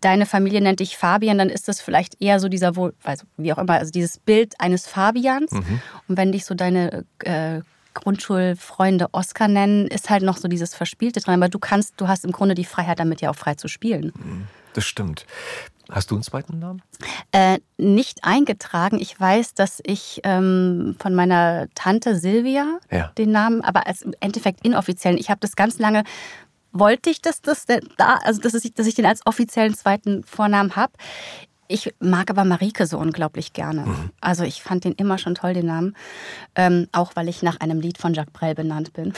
deine 0.00 0.26
Familie 0.26 0.60
nennt 0.60 0.80
dich 0.80 0.96
Fabian, 0.96 1.38
dann 1.38 1.50
ist 1.50 1.68
das 1.68 1.80
vielleicht 1.80 2.20
eher 2.22 2.40
so 2.40 2.48
dieser, 2.48 2.76
wohl, 2.76 2.94
also 3.02 3.24
wie 3.36 3.52
auch 3.52 3.58
immer, 3.58 3.74
also 3.74 3.90
dieses 3.90 4.18
Bild 4.18 4.54
eines 4.60 4.86
Fabians. 4.86 5.50
Mhm. 5.52 5.80
Und 6.08 6.16
wenn 6.16 6.32
dich 6.32 6.44
so 6.44 6.54
deine 6.54 7.04
äh, 7.20 7.60
Grundschulfreunde 7.94 9.08
Oscar 9.12 9.48
nennen, 9.48 9.86
ist 9.86 10.10
halt 10.10 10.22
noch 10.22 10.36
so 10.36 10.48
dieses 10.48 10.74
Verspielte 10.74 11.20
dran. 11.20 11.34
Aber 11.42 11.48
du 11.48 11.58
kannst, 11.58 11.94
du 11.96 12.08
hast 12.08 12.24
im 12.24 12.32
Grunde 12.32 12.54
die 12.54 12.64
Freiheit, 12.64 12.98
damit 12.98 13.20
ja 13.20 13.30
auch 13.30 13.36
frei 13.36 13.54
zu 13.54 13.68
spielen. 13.68 14.12
Das 14.74 14.84
stimmt. 14.84 15.26
Hast 15.90 16.10
du 16.10 16.14
einen 16.14 16.22
zweiten 16.22 16.58
Namen? 16.58 16.82
Äh, 17.32 17.58
nicht 17.76 18.24
eingetragen. 18.24 18.98
Ich 18.98 19.18
weiß, 19.20 19.54
dass 19.54 19.80
ich 19.84 20.20
ähm, 20.24 20.96
von 20.98 21.14
meiner 21.14 21.66
Tante 21.74 22.16
Silvia 22.18 22.78
Ja. 22.90 23.12
den 23.18 23.32
Namen, 23.32 23.60
aber 23.62 23.86
als 23.86 24.02
im 24.02 24.14
Endeffekt 24.20 24.64
inoffiziellen. 24.64 25.18
Ich 25.18 25.28
habe 25.30 25.40
das 25.40 25.56
ganz 25.56 25.78
lange, 25.78 26.04
wollte 26.72 27.10
ich, 27.10 27.20
dass 27.20 27.42
das 27.42 27.66
da, 27.66 28.18
also 28.24 28.40
dass 28.40 28.54
ich, 28.54 28.72
dass 28.72 28.86
ich 28.86 28.94
den 28.94 29.04
als 29.06 29.20
offiziellen 29.26 29.74
zweiten 29.74 30.24
Vornamen 30.24 30.74
habe. 30.74 30.94
Ich 31.66 31.94
mag 31.98 32.28
aber 32.30 32.44
Marike 32.44 32.86
so 32.86 32.98
unglaublich 32.98 33.52
gerne. 33.54 33.86
Also 34.20 34.44
ich 34.44 34.62
fand 34.62 34.84
den 34.84 34.92
immer 34.92 35.16
schon 35.18 35.34
toll, 35.34 35.54
den 35.54 35.66
Namen. 35.66 35.96
Ähm, 36.54 36.88
auch 36.92 37.12
weil 37.16 37.28
ich 37.28 37.42
nach 37.42 37.58
einem 37.60 37.80
Lied 37.80 37.96
von 37.98 38.12
Jacques 38.12 38.32
Brel 38.32 38.54
benannt 38.54 38.92
bin. 38.92 39.12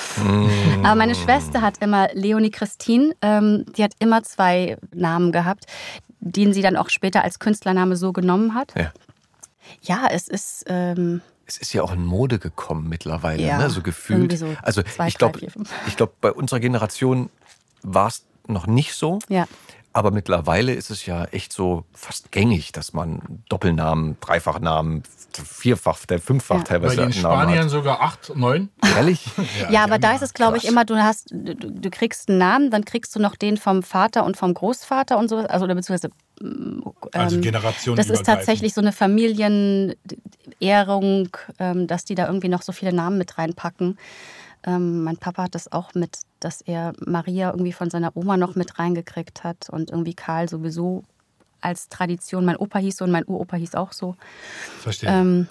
Aber 0.85 0.95
meine 0.95 1.15
Schwester 1.17 1.61
hat 1.61 1.79
immer 1.83 2.09
Leonie 2.13 2.51
Christine, 2.53 3.15
ähm, 3.21 3.65
die 3.77 3.83
hat 3.83 3.93
immer 3.99 4.23
zwei 4.23 4.79
Namen 4.95 5.33
gehabt, 5.33 5.67
den 6.21 6.53
sie 6.53 6.63
dann 6.63 6.77
auch 6.77 6.89
später 6.89 7.25
als 7.25 7.39
Künstlername 7.41 7.97
so 7.97 8.13
genommen 8.13 8.55
hat. 8.55 8.73
Ja. 8.77 8.93
Ja, 9.83 10.07
es 10.11 10.29
ist. 10.29 10.65
Ähm, 10.69 11.23
Es 11.47 11.57
ist 11.57 11.73
ja 11.73 11.83
auch 11.83 11.93
in 11.93 12.05
Mode 12.05 12.39
gekommen 12.39 12.89
mittlerweile, 12.89 13.43
Ja, 13.43 13.59
ne? 13.59 13.71
so 13.71 13.83
gefühlt. 13.83 14.39
so 14.39 14.47
also 14.63 14.83
zwei, 14.83 15.09
ich 15.09 15.19
glaube, 15.19 15.41
glaube, 15.97 16.13
bei 16.21 16.31
unserer 16.33 16.61
Generation 16.61 17.31
war 17.83 18.07
es 18.09 18.25
noch 18.47 18.67
nicht 18.69 18.95
so. 18.95 19.19
ja. 19.29 19.47
Aber 19.97 20.11
mittlerweile 20.11 20.75
ist 20.75 20.91
es 20.91 21.07
ja 21.07 21.25
echt 21.25 21.55
so 21.55 21.87
fast 21.95 22.31
gängig, 22.31 22.71
dass 22.71 22.93
man 22.93 23.43
Doppelnamen, 23.49 24.19
Dreifachnamen, 24.21 25.05
Vierfach, 25.33 26.05
der 26.05 26.21
Fünffach 26.21 26.57
Ja. 26.57 26.61
Bei 26.61 26.69
teilweise 26.69 26.97
den 26.97 27.05
einen 27.05 27.23
Namen 27.23 27.41
Spaniern 27.41 27.65
hat. 27.65 27.71
sogar 27.71 28.03
acht, 28.03 28.37
neun. 28.37 28.69
Ehrlich? 28.95 29.25
Ja, 29.71 29.71
die 29.71 29.79
aber 29.79 29.99
da 29.99 30.11
ja 30.11 30.17
ist 30.17 30.21
es, 30.21 30.35
glaube 30.35 30.59
ich, 30.59 30.67
immer, 30.67 30.85
du 30.85 30.97
hast, 30.97 31.31
du, 31.31 31.55
du 31.55 31.89
kriegst 31.89 32.29
einen 32.29 32.37
Namen, 32.37 32.71
dann 32.71 32.85
kriegst 32.85 33.17
du 33.17 33.21
noch 33.21 33.37
den 33.37 33.57
vom 33.57 33.83
Vater 33.83 34.27
und 34.27 34.37
vom 34.37 34.53
Großvater 34.53 35.17
und 35.17 35.29
so, 35.29 35.39
also 35.39 35.65
oder 35.65 35.75
beziehungsweise 35.75 36.11
Also 37.13 37.37
ähm, 37.37 37.43
Generationen 37.43 37.97
Das 37.97 38.11
ist 38.11 38.27
tatsächlich 38.27 38.75
so 38.75 38.83
eine 38.83 38.93
Familienehrung, 38.93 39.97
ähm, 41.59 41.87
dass 41.87 42.05
die 42.05 42.15
da 42.15 42.27
irgendwie 42.27 42.51
noch 42.51 42.61
so 42.61 42.73
viele 42.73 42.93
Namen 42.93 43.17
mit 43.17 43.39
reinpacken. 43.39 43.97
Ähm, 44.67 45.05
mein 45.05 45.17
Papa 45.17 45.45
hat 45.45 45.55
das 45.55 45.71
auch 45.73 45.95
mit, 45.95 46.19
dass 46.41 46.61
er 46.61 46.93
Maria 46.99 47.51
irgendwie 47.51 47.73
von 47.73 47.89
seiner 47.91 48.17
Oma 48.17 48.37
noch 48.37 48.55
mit 48.57 48.79
reingekriegt 48.79 49.45
hat 49.45 49.71
und 49.71 49.91
irgendwie 49.91 50.15
Karl 50.15 50.49
sowieso 50.49 51.05
als 51.61 51.89
Tradition. 51.89 52.45
Mein 52.45 52.57
Opa 52.57 52.79
hieß 52.81 52.97
so 52.99 53.05
und 53.05 53.13
mein 53.13 53.25
Uropa 53.27 53.57
hieß 53.57 53.75
auch 53.77 53.93
so. 53.93 54.17
Verstehe. 54.81 55.09
Ähm, 55.11 55.47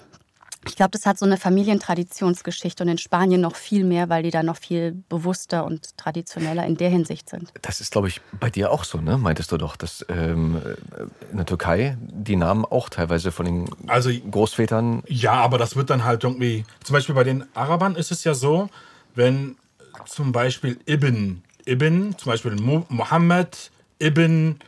ich 0.68 0.74
glaube, 0.74 0.90
das 0.90 1.06
hat 1.06 1.16
so 1.18 1.24
eine 1.26 1.36
Familientraditionsgeschichte 1.36 2.82
und 2.82 2.88
in 2.88 2.98
Spanien 2.98 3.40
noch 3.40 3.54
viel 3.54 3.84
mehr, 3.84 4.08
weil 4.08 4.22
die 4.24 4.30
da 4.30 4.42
noch 4.42 4.56
viel 4.56 5.00
bewusster 5.08 5.64
und 5.64 5.96
traditioneller 5.96 6.66
in 6.66 6.76
der 6.76 6.90
Hinsicht 6.90 7.28
sind. 7.30 7.52
Das 7.62 7.80
ist, 7.80 7.92
glaube 7.92 8.08
ich, 8.08 8.20
bei 8.40 8.50
dir 8.50 8.72
auch 8.72 8.82
so, 8.84 8.98
ne? 9.00 9.16
Meintest 9.16 9.52
du 9.52 9.58
doch, 9.58 9.76
dass 9.76 10.04
ähm, 10.08 10.60
in 11.30 11.36
der 11.36 11.46
Türkei 11.46 11.96
die 12.00 12.34
Namen 12.36 12.64
auch 12.64 12.88
teilweise 12.88 13.30
von 13.30 13.46
den 13.46 13.70
Also- 13.86 14.10
Großvätern. 14.10 15.02
Ja, 15.06 15.34
aber 15.34 15.56
das 15.58 15.76
wird 15.76 15.90
dann 15.90 16.04
halt 16.04 16.24
irgendwie. 16.24 16.64
Zum 16.82 16.94
Beispiel 16.94 17.14
bei 17.14 17.24
den 17.24 17.44
Arabern 17.54 17.94
ist 17.94 18.10
es 18.10 18.24
ja 18.24 18.34
so, 18.34 18.68
wenn 19.16 19.56
zum 20.06 20.32
Beispiel 20.32 20.78
Ibn, 20.86 21.42
Ibn, 21.66 22.14
zum 22.16 22.30
Beispiel 22.30 22.54
Mohammed, 22.88 23.70
Ibn 23.98 24.58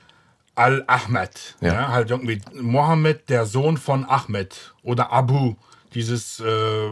Al-Ahmed. 0.55 1.57
Ja. 1.61 1.73
Ja. 1.73 1.89
halt 1.89 2.11
irgendwie 2.11 2.41
Mohammed, 2.61 3.29
der 3.31 3.47
Sohn 3.47 3.77
von 3.77 4.05
Ahmed. 4.09 4.75
Oder 4.83 5.13
Abu. 5.13 5.55
Dieses 5.95 6.41
äh, 6.41 6.89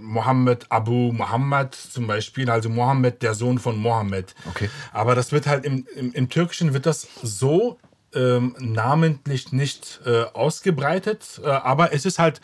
Mohammed 0.00 0.66
Abu 0.70 1.12
Muhammad 1.12 1.74
zum 1.74 2.06
Beispiel. 2.06 2.48
Also 2.50 2.70
Mohammed, 2.70 3.22
der 3.22 3.34
Sohn 3.34 3.58
von 3.58 3.76
Mohammed. 3.76 4.34
Okay. 4.48 4.70
Aber 4.92 5.14
das 5.14 5.32
wird 5.32 5.46
halt 5.46 5.66
im, 5.66 5.86
im, 5.94 6.12
im 6.12 6.28
Türkischen 6.30 6.72
wird 6.72 6.86
das 6.86 7.06
so 7.22 7.78
ähm, 8.14 8.56
namentlich 8.58 9.52
nicht 9.52 10.00
äh, 10.06 10.22
ausgebreitet. 10.32 11.40
Äh, 11.44 11.48
aber 11.50 11.92
es 11.92 12.06
ist 12.06 12.18
halt 12.18 12.40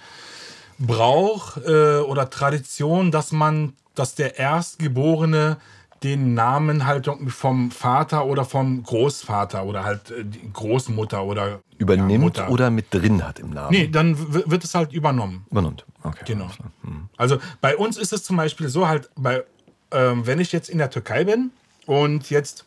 Brauch 0.79 1.57
äh, 1.57 1.99
oder 2.01 2.29
Tradition, 2.31 3.11
dass 3.11 3.33
man, 3.33 3.75
dass 3.94 4.14
der 4.14 4.38
Erstgeborene 4.38 5.59
den 6.02 6.35
Namen 6.35 6.87
halt 6.87 7.09
vom 7.28 7.70
Vater 7.70 8.26
oder 8.26 8.44
vom 8.44 8.83
Großvater 8.83 9.64
oder 9.64 9.85
halt 9.85 10.11
äh, 10.11 10.24
die 10.24 10.52
Großmutter 10.52 11.24
oder 11.24 11.61
Übernimmt 11.78 12.12
ja, 12.12 12.18
Mutter. 12.18 12.50
oder 12.50 12.70
mit 12.70 12.92
drin 12.92 13.26
hat 13.26 13.38
im 13.38 13.50
Namen? 13.50 13.70
Nee, 13.72 13.88
dann 13.88 14.33
wird 14.33 14.62
es 14.62 14.74
halt 14.74 14.92
übernommen. 14.92 15.46
Übernimmt. 15.50 15.85
Okay. 16.02 16.24
Genau. 16.26 16.48
Hm. 16.83 17.09
Also 17.16 17.38
bei 17.61 17.76
uns 17.76 17.96
ist 17.96 18.12
es 18.12 18.22
zum 18.22 18.37
Beispiel 18.37 18.68
so 18.68 18.87
halt, 18.87 19.11
bei, 19.16 19.44
ähm, 19.90 20.26
wenn 20.26 20.38
ich 20.38 20.52
jetzt 20.52 20.68
in 20.68 20.78
der 20.78 20.90
Türkei 20.90 21.24
bin 21.24 21.50
und 21.87 22.30
jetzt 22.30 22.66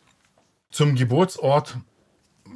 zum 0.72 0.96
Geburtsort 0.96 1.78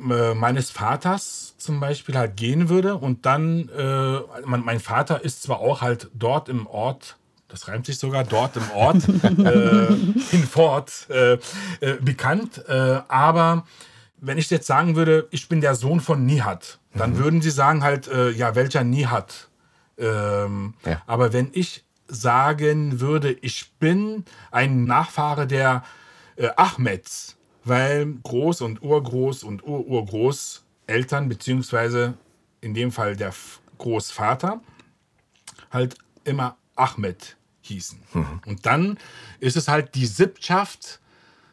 äh, 0.09 0.33
meines 0.33 0.71
Vaters 0.71 1.55
zum 1.57 1.79
Beispiel 1.79 2.17
halt 2.17 2.35
gehen 2.35 2.69
würde 2.69 2.95
und 2.97 3.25
dann, 3.25 3.69
äh, 3.69 4.19
mein, 4.45 4.61
mein 4.61 4.79
Vater 4.79 5.23
ist 5.23 5.43
zwar 5.43 5.59
auch 5.59 5.81
halt 5.81 6.09
dort 6.13 6.49
im 6.49 6.65
Ort, 6.65 7.17
das 7.51 7.67
reimt 7.67 7.85
sich 7.85 7.99
sogar, 7.99 8.23
dort 8.23 8.55
im 8.55 8.71
Ort, 8.73 9.07
äh, 9.23 9.93
in 10.31 10.43
Fort, 10.49 11.07
äh, 11.09 11.33
äh, 11.33 11.39
bekannt, 12.01 12.63
äh, 12.67 13.01
aber 13.07 13.65
wenn 14.17 14.37
ich 14.37 14.49
jetzt 14.49 14.67
sagen 14.67 14.95
würde, 14.95 15.27
ich 15.31 15.49
bin 15.49 15.61
der 15.61 15.75
Sohn 15.75 15.99
von 15.99 16.25
Nihat, 16.25 16.79
dann 16.93 17.17
würden 17.17 17.41
sie 17.41 17.49
sagen 17.49 17.83
halt, 17.83 18.07
äh, 18.07 18.29
ja, 18.31 18.55
welcher 18.55 18.83
Nihat? 18.83 19.49
Ähm, 19.97 20.75
Ja. 20.85 21.01
Aber 21.07 21.33
wenn 21.33 21.49
ich 21.53 21.83
sagen 22.07 22.99
würde, 22.99 23.31
ich 23.41 23.71
bin 23.79 24.25
ein 24.51 24.83
Nachfahre 24.83 25.47
der 25.47 25.83
äh, 26.35 26.49
Ahmeds, 26.55 27.37
weil 27.63 28.03
Groß- 28.23 28.63
und 28.63 28.81
Urgroß- 28.81 29.43
und 29.45 29.63
Ururgroßeltern, 29.63 31.29
beziehungsweise 31.29 32.15
in 32.59 32.73
dem 32.73 32.91
Fall 32.91 33.15
der 33.15 33.33
Großvater, 33.77 34.61
halt 35.71 35.95
immer 36.25 36.57
Ahmed 36.75 37.37
hießen. 37.73 37.99
Und 38.45 38.65
dann 38.65 38.97
ist 39.39 39.57
es 39.57 39.67
halt 39.67 39.95
die 39.95 40.05
Sippschaft 40.05 40.99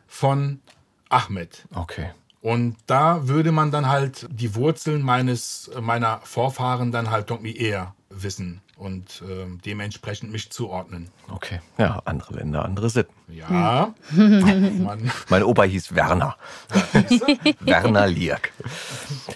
von 0.07 0.61
Ahmed. 1.09 1.67
Okay. 1.75 2.11
Und 2.41 2.77
da 2.87 3.27
würde 3.27 3.53
man 3.53 3.71
dann 3.71 3.89
halt 3.89 4.27
die 4.31 4.55
Wurzeln 4.55 5.03
meines, 5.03 5.71
meiner 5.81 6.21
Vorfahren 6.23 6.93
dann 6.93 7.11
halt 7.11 7.31
irgendwie 7.31 7.57
eher 7.57 7.95
wissen 8.11 8.61
und 8.77 9.23
ähm, 9.29 9.61
dementsprechend 9.65 10.31
mich 10.31 10.51
zuordnen. 10.51 11.11
Okay. 11.31 11.61
Ja, 11.79 12.01
andere 12.05 12.35
Länder, 12.35 12.65
andere 12.65 12.89
Sitten. 12.89 13.13
Ja, 13.29 13.93
man, 14.13 15.11
Mein 15.29 15.43
Opa 15.43 15.65
hieß 15.65 15.95
Werner. 15.95 16.37
Werner 17.61 18.07
Lierk. 18.07 18.53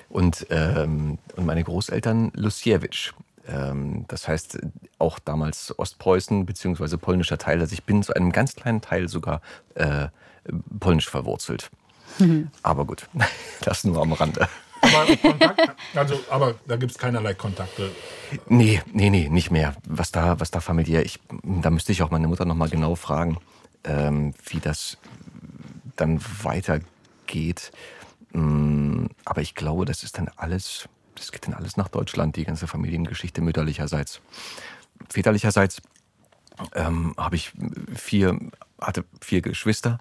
Und, 0.09 0.47
ähm, 0.51 1.19
und 1.37 1.45
meine 1.45 1.65
Großeltern 1.65 2.31
Lusiewicz. 2.35 3.13
Ähm, 3.49 4.05
das 4.09 4.29
heißt 4.29 4.59
auch 4.99 5.19
damals 5.19 5.77
Ostpreußen 5.79 6.47
beziehungsweise 6.47 6.99
polnischer 6.99 7.39
Teil. 7.39 7.61
Also 7.61 7.73
ich 7.73 7.85
bin 7.85 8.03
zu 8.03 8.15
einem 8.15 8.33
ganz 8.33 8.55
kleinen 8.55 8.81
Teil 8.81 9.09
sogar 9.09 9.41
äh, 9.75 10.09
polnisch 10.81 11.09
verwurzelt. 11.09 11.71
Aber 12.63 12.85
gut, 12.85 13.09
das 13.63 13.85
nur 13.85 14.01
am 14.01 14.13
Rande. 14.13 14.49
aber 14.83 15.17
Kontakt, 15.17 15.77
also, 15.95 16.19
aber 16.29 16.55
da 16.67 16.75
gibt 16.75 16.91
es 16.91 16.99
keinerlei 16.99 17.35
Kontakte. 17.35 17.93
Nee, 18.49 18.83
nee, 18.93 19.11
nee, 19.11 19.29
nicht 19.29 19.53
mehr. 19.53 19.77
Was 19.87 20.11
da, 20.11 20.41
was 20.41 20.51
da 20.51 20.59
familiär, 20.61 21.05
ich, 21.05 21.21
da 21.45 21.71
müsste 21.71 21.93
ich 21.93 22.03
auch 22.03 22.11
meine 22.11 22.27
Mutter 22.27 22.45
nochmal 22.45 22.69
genau 22.69 22.97
fragen, 22.97 23.39
ähm, 23.85 24.35
wie 24.47 24.59
das 24.59 24.99
dann 25.95 26.21
weitergeht. 26.43 27.71
Mm, 28.33 29.07
Aber 29.25 29.41
ich 29.41 29.55
glaube, 29.55 29.85
das 29.85 30.03
ist 30.03 30.19
dann 30.19 30.29
alles, 30.37 30.89
das 31.15 31.33
geht 31.33 31.47
dann 31.47 31.55
alles 31.55 31.77
nach 31.77 31.89
Deutschland, 31.89 32.37
die 32.37 32.45
ganze 32.45 32.67
Familiengeschichte 32.67 33.41
mütterlicherseits. 33.41 34.21
Väterlicherseits 35.09 35.83
ähm, 36.75 37.15
habe 37.17 37.37
ich 37.37 37.53
vier, 37.95 38.39
hatte 38.81 39.05
vier 39.21 39.43
Geschwister. 39.43 39.99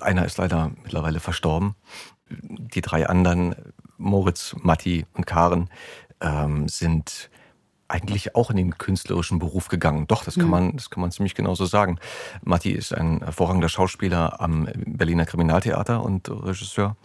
Einer 0.00 0.24
ist 0.24 0.38
leider 0.38 0.70
mittlerweile 0.82 1.20
verstorben. 1.20 1.74
Die 2.30 2.80
drei 2.80 3.08
anderen, 3.08 3.54
Moritz, 3.96 4.54
Matti 4.60 5.06
und 5.14 5.26
Karen, 5.26 5.70
ähm, 6.20 6.68
sind 6.68 7.30
eigentlich 7.88 8.34
auch 8.34 8.50
in 8.50 8.58
den 8.58 8.76
künstlerischen 8.76 9.38
Beruf 9.38 9.68
gegangen. 9.68 10.06
Doch, 10.06 10.22
das 10.22 10.34
kann 10.34 10.50
man, 10.50 10.76
das 10.76 10.90
kann 10.90 11.00
man 11.00 11.10
ziemlich 11.10 11.34
genauso 11.34 11.64
sagen. 11.64 11.98
Matti 12.42 12.72
ist 12.72 12.92
ein 12.92 13.20
hervorragender 13.20 13.70
Schauspieler 13.70 14.40
am 14.42 14.68
Berliner 14.84 15.24
Kriminaltheater 15.24 16.02
und 16.02 16.28
Regisseur. 16.28 16.96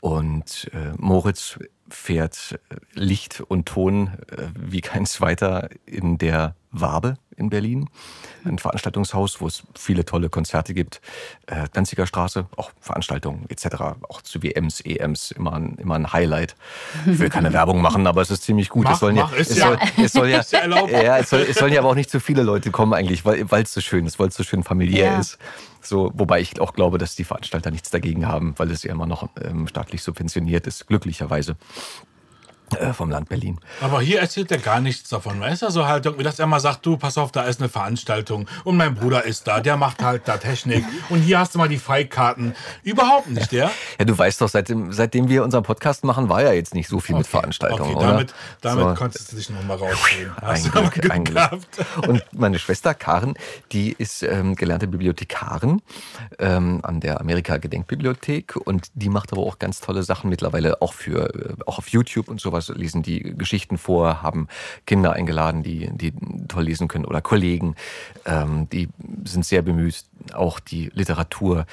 Und 0.00 0.70
äh, 0.74 0.92
Moritz 0.98 1.58
fährt 1.92 2.58
äh, 2.70 2.76
Licht 2.94 3.40
und 3.46 3.66
Ton 3.66 4.08
äh, 4.30 4.48
wie 4.58 4.80
kein 4.80 5.06
zweiter 5.06 5.68
in 5.86 6.18
der 6.18 6.54
Wabe 6.70 7.18
in 7.36 7.50
Berlin. 7.50 7.88
Ein 8.44 8.58
Veranstaltungshaus, 8.58 9.40
wo 9.40 9.46
es 9.46 9.62
viele 9.74 10.04
tolle 10.04 10.28
Konzerte 10.30 10.72
gibt. 10.74 11.00
Äh, 11.46 11.64
Danziger 11.72 12.06
Straße, 12.06 12.46
auch 12.56 12.70
Veranstaltungen 12.80 13.44
etc. 13.50 13.66
Auch 14.08 14.22
zu 14.22 14.42
WMs, 14.42 14.80
EMs, 14.80 15.32
immer 15.32 15.52
ein, 15.54 15.76
immer 15.76 15.94
ein 15.96 16.12
Highlight. 16.12 16.56
Ich 17.06 17.18
will 17.18 17.28
keine 17.30 17.52
Werbung 17.52 17.80
machen, 17.82 18.06
aber 18.06 18.22
es 18.22 18.30
ist 18.30 18.42
ziemlich 18.44 18.68
gut. 18.70 18.84
Mach, 18.84 18.94
es 18.94 19.00
sollen 19.00 19.16
mach, 19.16 19.32
ja, 19.32 19.38
es 19.38 19.54
ja- 19.56 19.66
soll, 19.66 19.78
es 20.04 20.12
soll 20.12 20.28
ja, 20.28 20.42
ja 20.50 21.02
ja, 21.02 21.18
es, 21.18 21.30
soll, 21.30 21.40
es 21.40 21.56
sollen 21.58 21.72
ja 21.72 21.80
aber 21.80 21.90
auch 21.90 21.94
nicht 21.94 22.10
zu 22.10 22.20
viele 22.20 22.42
Leute 22.42 22.70
kommen 22.70 22.94
eigentlich, 22.94 23.24
weil 23.24 23.50
weil 23.50 23.62
es 23.64 23.72
so 23.72 23.80
schön 23.80 24.06
ist, 24.06 24.18
weil 24.18 24.28
es 24.28 24.34
so 24.34 24.42
schön 24.42 24.62
familiär 24.62 25.12
Ja. 25.12 25.20
ist. 25.20 25.38
So, 25.84 26.12
wobei 26.14 26.40
ich 26.40 26.60
auch 26.60 26.72
glaube, 26.74 26.98
dass 26.98 27.16
die 27.16 27.24
Veranstalter 27.24 27.70
nichts 27.70 27.90
dagegen 27.90 28.26
haben, 28.26 28.54
weil 28.58 28.70
es 28.70 28.82
ja 28.82 28.92
immer 28.92 29.06
noch 29.06 29.28
ähm, 29.40 29.66
staatlich 29.66 30.02
subventioniert 30.02 30.66
ist, 30.66 30.86
glücklicherweise 30.86 31.56
äh, 32.74 32.92
vom 32.92 33.10
Land 33.10 33.28
Berlin. 33.28 33.58
Aber 33.80 34.00
hier 34.00 34.20
erzählt 34.20 34.50
er 34.50 34.58
gar 34.58 34.80
nichts 34.80 35.08
davon, 35.08 35.40
weißt 35.40 35.62
du? 35.62 35.70
So 35.70 35.86
halt 35.86 36.06
irgendwie, 36.06 36.24
dass 36.24 36.38
er 36.38 36.46
mal 36.46 36.60
sagt, 36.60 36.84
du, 36.86 36.96
pass 36.96 37.18
auf, 37.18 37.32
da 37.32 37.42
ist 37.42 37.60
eine 37.60 37.68
Veranstaltung 37.68 38.48
und 38.64 38.76
mein 38.76 38.94
Bruder 38.94 39.24
ist 39.24 39.46
da, 39.46 39.60
der 39.60 39.76
macht 39.76 40.02
halt 40.02 40.26
da 40.26 40.36
Technik 40.36 40.84
und 41.08 41.20
hier 41.20 41.38
hast 41.38 41.54
du 41.54 41.58
mal 41.58 41.68
die 41.68 41.78
Freikarten. 41.78 42.54
Überhaupt 42.82 43.28
nicht, 43.30 43.52
der. 43.52 43.70
Ja, 43.98 44.04
du 44.04 44.16
weißt 44.16 44.40
doch, 44.40 44.48
seitdem, 44.48 44.92
seitdem 44.92 45.28
wir 45.28 45.44
unseren 45.44 45.62
Podcast 45.62 46.04
machen, 46.04 46.28
war 46.28 46.42
ja 46.42 46.52
jetzt 46.52 46.74
nicht 46.74 46.88
so 46.88 47.00
viel 47.00 47.16
mit 47.16 47.26
Veranstaltungen, 47.26 47.82
Okay, 47.82 47.94
oder? 47.96 48.06
damit, 48.12 48.34
damit 48.60 48.84
So. 48.84 48.94
konntest 48.94 49.32
du 49.32 49.36
dich 49.36 49.50
nochmal 49.50 49.76
rausziehen. 49.78 50.30
Ein 50.40 50.46
Hast 50.48 50.76
aber 50.76 50.90
Glück, 50.90 51.10
ein 51.10 51.24
Glück. 51.24 51.50
Und 52.06 52.22
meine 52.32 52.58
Schwester 52.58 52.94
Karen, 52.94 53.34
die 53.72 53.92
ist 53.92 54.22
ähm, 54.22 54.54
gelernte 54.56 54.86
Bibliothekarin 54.86 55.82
ähm, 56.38 56.80
an 56.82 57.00
der 57.00 57.20
Amerika-Gedenkbibliothek 57.20 58.56
und 58.56 58.88
die 58.94 59.08
macht 59.08 59.32
aber 59.32 59.42
auch 59.42 59.58
ganz 59.58 59.80
tolle 59.80 60.02
Sachen 60.02 60.30
mittlerweile 60.30 60.82
auch 60.82 60.92
für 60.92 61.34
äh, 61.34 61.54
auch 61.66 61.78
auf 61.78 61.88
YouTube 61.88 62.28
und 62.28 62.40
sowas 62.40 62.61
lesen 62.68 63.02
die 63.02 63.20
Geschichten 63.36 63.78
vor, 63.78 64.22
haben 64.22 64.48
Kinder 64.86 65.12
eingeladen, 65.12 65.62
die 65.62 65.90
die 65.92 66.12
toll 66.48 66.64
lesen 66.64 66.88
können 66.88 67.04
oder 67.04 67.20
Kollegen, 67.20 67.76
ähm, 68.26 68.68
die 68.70 68.88
sind 69.24 69.44
sehr 69.44 69.62
bemüht, 69.62 70.04
auch 70.32 70.60
die 70.60 70.90
Literatur 70.94 71.66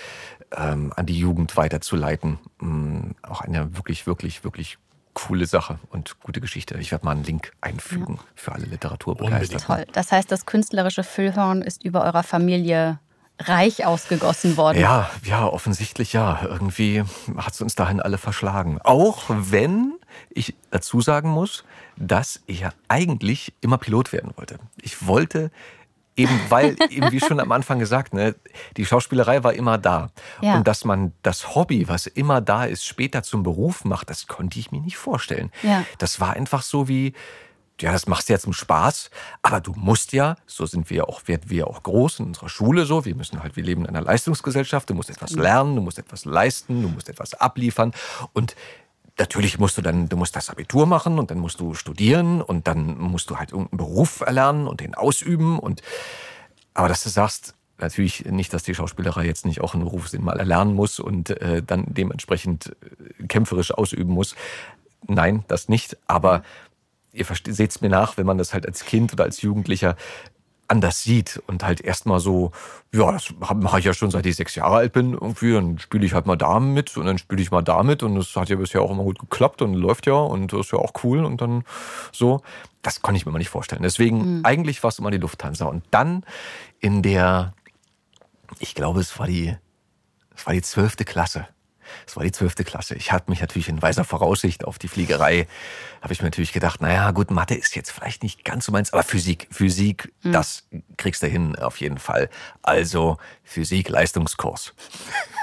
ähm, 0.55 0.93
an 0.95 1.05
die 1.05 1.17
Jugend 1.17 1.57
weiterzuleiten. 1.57 2.39
Mm, 2.59 3.11
auch 3.21 3.41
eine 3.41 3.77
wirklich, 3.77 4.07
wirklich, 4.07 4.43
wirklich 4.43 4.77
coole 5.13 5.45
Sache 5.45 5.79
und 5.89 6.19
gute 6.21 6.39
Geschichte. 6.39 6.77
Ich 6.79 6.91
werde 6.91 7.05
mal 7.05 7.11
einen 7.11 7.23
Link 7.23 7.51
einfügen 7.61 8.19
für 8.35 8.53
alle 8.53 8.65
Literaturbegeisterten. 8.65 9.65
Toll. 9.65 9.85
Das 9.91 10.11
heißt, 10.11 10.31
das 10.31 10.45
künstlerische 10.45 11.03
Füllhorn 11.03 11.61
ist 11.61 11.83
über 11.83 12.03
eurer 12.03 12.23
Familie 12.23 12.99
reich 13.39 13.85
ausgegossen 13.85 14.57
worden. 14.57 14.79
Ja, 14.79 15.09
ja, 15.23 15.45
offensichtlich 15.45 16.13
ja. 16.13 16.41
Irgendwie 16.43 17.03
hat 17.37 17.53
es 17.53 17.61
uns 17.61 17.75
dahin 17.75 18.01
alle 18.01 18.17
verschlagen. 18.17 18.79
Auch 18.81 19.23
wenn 19.27 19.93
ich 20.29 20.55
dazu 20.71 21.01
sagen 21.01 21.29
muss, 21.29 21.63
dass 21.97 22.41
ich 22.45 22.61
ja 22.61 22.71
eigentlich 22.87 23.53
immer 23.61 23.77
Pilot 23.77 24.13
werden 24.13 24.31
wollte. 24.35 24.59
Ich 24.81 25.05
wollte 25.07 25.51
eben, 26.15 26.39
weil, 26.49 26.75
eben 26.89 27.11
wie 27.11 27.19
schon 27.19 27.39
am 27.39 27.51
Anfang 27.51 27.79
gesagt, 27.79 28.13
ne, 28.13 28.35
die 28.77 28.85
Schauspielerei 28.85 29.43
war 29.43 29.53
immer 29.53 29.77
da. 29.77 30.11
Ja. 30.41 30.55
Und 30.55 30.67
dass 30.67 30.85
man 30.85 31.13
das 31.23 31.55
Hobby, 31.55 31.87
was 31.87 32.05
immer 32.05 32.41
da 32.41 32.65
ist, 32.65 32.85
später 32.85 33.23
zum 33.23 33.43
Beruf 33.43 33.85
macht, 33.85 34.09
das 34.09 34.27
konnte 34.27 34.59
ich 34.59 34.71
mir 34.71 34.81
nicht 34.81 34.97
vorstellen. 34.97 35.51
Ja. 35.63 35.85
Das 35.97 36.19
war 36.19 36.33
einfach 36.33 36.61
so 36.61 36.87
wie, 36.87 37.13
ja, 37.81 37.91
das 37.91 38.07
machst 38.07 38.27
du 38.27 38.33
ja 38.33 38.39
zum 38.39 38.53
Spaß, 38.53 39.09
aber 39.41 39.61
du 39.61 39.73
musst 39.75 40.11
ja, 40.11 40.35
so 40.45 40.65
sind 40.65 40.89
wir 40.89 40.97
ja 40.97 41.03
auch, 41.05 41.27
werden 41.27 41.49
wir 41.49 41.67
auch 41.67 41.83
groß 41.83 42.19
in 42.19 42.25
unserer 42.27 42.49
Schule 42.49 42.85
so, 42.85 43.05
wir 43.05 43.15
müssen 43.15 43.41
halt, 43.41 43.55
wir 43.55 43.63
leben 43.63 43.83
in 43.83 43.87
einer 43.87 44.01
Leistungsgesellschaft, 44.01 44.89
du 44.89 44.93
musst 44.93 45.09
etwas 45.09 45.31
lernen, 45.31 45.75
du 45.75 45.81
musst 45.81 45.97
etwas 45.97 46.25
leisten, 46.25 46.81
du 46.81 46.89
musst 46.89 47.09
etwas 47.09 47.33
abliefern 47.33 47.93
und 48.33 48.55
natürlich 49.19 49.59
musst 49.59 49.77
du 49.77 49.81
dann, 49.81 50.09
du 50.09 50.17
musst 50.17 50.35
das 50.35 50.49
Abitur 50.49 50.85
machen 50.85 51.19
und 51.19 51.31
dann 51.31 51.39
musst 51.39 51.59
du 51.59 51.73
studieren 51.73 52.41
und 52.41 52.67
dann 52.67 52.97
musst 52.97 53.29
du 53.29 53.37
halt 53.37 53.51
irgendeinen 53.51 53.77
Beruf 53.77 54.21
erlernen 54.21 54.67
und 54.67 54.79
den 54.79 54.95
ausüben 54.95 55.59
und, 55.59 55.81
aber 56.73 56.87
dass 56.87 57.03
du 57.03 57.09
sagst, 57.09 57.53
natürlich 57.77 58.25
nicht, 58.25 58.53
dass 58.53 58.63
die 58.63 58.75
Schauspielerei 58.75 59.25
jetzt 59.25 59.45
nicht 59.45 59.61
auch 59.61 59.73
einen 59.73 59.83
Beruf 59.83 60.09
sind, 60.09 60.23
mal 60.23 60.39
erlernen 60.39 60.73
muss 60.73 60.99
und 60.99 61.29
äh, 61.41 61.63
dann 61.63 61.85
dementsprechend 61.87 62.75
äh, 63.19 63.27
kämpferisch 63.27 63.71
ausüben 63.71 64.13
muss. 64.13 64.35
Nein, 65.07 65.43
das 65.47 65.69
nicht. 65.69 65.97
Aber 66.07 66.43
ihr 67.13 67.25
seht 67.25 67.71
es 67.71 67.81
mir 67.81 67.89
nach, 67.89 68.17
wenn 68.17 68.25
man 68.25 68.37
das 68.37 68.53
halt 68.53 68.65
als 68.65 68.85
Kind 68.85 69.13
oder 69.13 69.23
als 69.23 69.41
Jugendlicher 69.41 69.95
anders 70.69 71.03
sieht 71.03 71.41
und 71.47 71.63
halt 71.63 71.81
erstmal 71.81 72.19
so, 72.19 72.51
ja, 72.93 73.11
das 73.11 73.33
mache 73.55 73.79
ich 73.79 73.85
ja 73.85 73.93
schon 73.93 74.11
seit 74.11 74.25
ich 74.25 74.35
sechs 74.35 74.55
Jahre 74.55 74.77
alt 74.77 74.93
bin 74.93 75.13
irgendwie, 75.13 75.53
dann 75.53 75.79
spiele 75.79 76.05
ich 76.05 76.13
halt 76.13 76.25
mal 76.25 76.35
da 76.35 76.59
mit 76.59 76.95
und 76.95 77.05
dann 77.05 77.17
spiele 77.17 77.41
ich 77.41 77.51
mal 77.51 77.63
damit 77.63 78.03
und 78.03 78.15
das 78.15 78.35
hat 78.35 78.49
ja 78.49 78.55
bisher 78.55 78.81
auch 78.81 78.91
immer 78.91 79.03
gut 79.03 79.19
geklappt 79.19 79.61
und 79.61 79.73
läuft 79.73 80.05
ja 80.05 80.13
und 80.13 80.53
das 80.53 80.61
ist 80.61 80.71
ja 80.71 80.79
auch 80.79 80.93
cool 81.03 81.25
und 81.25 81.41
dann 81.41 81.63
so. 82.11 82.41
Das 82.81 83.01
konnte 83.01 83.17
ich 83.17 83.25
mir 83.25 83.33
mal 83.33 83.39
nicht 83.39 83.49
vorstellen. 83.49 83.81
Deswegen, 83.83 84.37
mhm. 84.37 84.45
eigentlich 84.45 84.81
war 84.83 84.87
es 84.87 84.99
immer 84.99 85.11
die 85.11 85.17
Lufthansa. 85.17 85.65
Und 85.65 85.83
dann 85.91 86.23
in 86.79 87.01
der, 87.01 87.53
ich 88.59 88.73
glaube, 88.73 89.01
es 89.01 89.19
war 89.19 89.27
die, 89.27 89.53
es 90.33 90.45
war 90.45 90.53
die 90.53 90.61
zwölfte 90.61 91.03
Klasse 91.03 91.45
das 92.05 92.15
war 92.15 92.23
die 92.23 92.31
zwölfte 92.31 92.63
Klasse. 92.63 92.95
Ich 92.95 93.11
hatte 93.11 93.29
mich 93.29 93.41
natürlich 93.41 93.69
in 93.69 93.81
weiser 93.81 94.03
Voraussicht 94.03 94.65
auf 94.65 94.77
die 94.77 94.87
Fliegerei, 94.87 95.47
habe 96.01 96.13
ich 96.13 96.21
mir 96.21 96.27
natürlich 96.27 96.53
gedacht, 96.53 96.81
naja, 96.81 97.11
gut, 97.11 97.31
Mathe 97.31 97.55
ist 97.55 97.75
jetzt 97.75 97.91
vielleicht 97.91 98.23
nicht 98.23 98.45
ganz 98.45 98.65
so 98.65 98.71
meins, 98.71 98.93
aber 98.93 99.03
Physik, 99.03 99.47
Physik, 99.51 100.11
mhm. 100.23 100.31
das 100.31 100.67
kriegst 100.97 101.23
du 101.23 101.27
hin 101.27 101.55
auf 101.55 101.77
jeden 101.77 101.97
Fall. 101.97 102.29
Also 102.61 103.17
Physik, 103.43 103.89
Leistungskurs. 103.89 104.73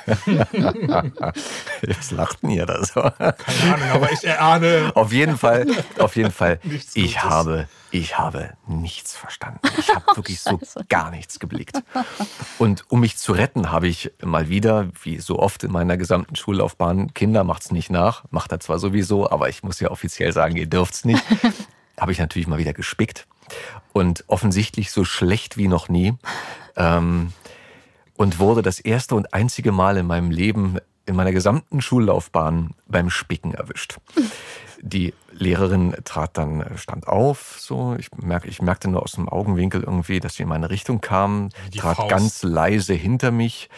Was 1.87 2.11
lacht 2.11 2.43
denn 2.43 2.51
ihr 2.51 2.67
da 2.67 2.85
so? 2.85 3.01
Keine 3.01 3.75
Ahnung, 3.75 3.91
aber 3.93 4.13
ich 4.13 4.25
erahne. 4.25 4.93
Auf 4.95 5.13
jeden 5.13 5.37
Fall, 5.37 5.67
auf 5.99 6.17
jeden 6.17 6.31
Fall. 6.33 6.61
ich 6.95 7.23
habe, 7.23 7.69
ich 7.91 8.19
habe 8.19 8.51
nichts 8.67 9.17
verstanden. 9.17 9.61
Ich 9.79 9.95
habe 9.95 10.05
wirklich 10.17 10.41
so 10.41 10.61
gar 10.89 11.11
nichts 11.11 11.39
geblickt. 11.39 11.83
Und 12.59 12.85
um 12.89 13.01
mich 13.01 13.17
zu 13.17 13.33
retten, 13.33 13.71
habe 13.71 13.89
ich 13.89 14.13
mal 14.23 14.49
wieder, 14.49 14.89
wie 15.03 15.19
so 15.19 15.39
oft 15.39 15.65
in 15.65 15.73
meiner 15.73 15.97
gesamten 15.97 16.37
Schullaufbahn, 16.37 17.15
Kinder 17.15 17.45
macht's 17.45 17.73
nicht 17.73 17.91
nach, 17.91 18.25
macht 18.31 18.53
er 18.53 18.61
zwar 18.61 18.79
sowieso, 18.79 19.31
aber 19.31 19.49
ich 19.49 19.63
muss 19.63 19.81
ja 19.81 19.91
offiziell 19.91 20.33
sagen, 20.33 20.57
ihr 20.57 20.67
dürft's 20.67 21.05
nicht. 21.05 21.25
habe 21.99 22.13
ich 22.13 22.19
natürlich 22.19 22.47
mal 22.47 22.59
wieder 22.59 22.75
gespickt 22.75 23.27
und 23.93 24.25
offensichtlich 24.27 24.91
so 24.91 25.05
schlecht 25.05 25.57
wie 25.57 25.69
noch 25.69 25.89
nie. 25.89 26.15
Ähm, 26.77 27.33
und 28.17 28.39
wurde 28.39 28.63
das 28.63 28.81
erste 28.81 29.15
und 29.15 29.33
einzige 29.35 29.73
Mal 29.73 29.97
in 29.97 30.07
meinem 30.07 30.31
Leben, 30.31 30.79
in 31.07 31.17
meiner 31.17 31.33
gesamten 31.33 31.81
Schullaufbahn 31.81 32.75
beim 32.87 33.11
Spicken 33.11 33.55
erwischt. 33.55 33.99
Die 34.83 35.15
Lehrerin 35.33 35.95
trat 36.05 36.37
dann, 36.37 36.65
stand 36.77 37.09
auf, 37.09 37.57
so. 37.59 37.97
Ich, 37.99 38.13
merk, 38.13 38.45
ich 38.47 38.61
merkte 38.61 38.89
nur 38.89 39.03
aus 39.03 39.13
dem 39.13 39.29
Augenwinkel 39.29 39.83
irgendwie, 39.83 40.21
dass 40.21 40.35
sie 40.35 40.43
in 40.43 40.49
meine 40.49 40.71
Richtung 40.71 41.01
kam, 41.01 41.49
Die 41.73 41.79
trat 41.79 41.97
Faust. 41.97 42.11
ganz 42.11 42.43
leise 42.43 42.95
hinter 42.95 43.31
mich, 43.31 43.71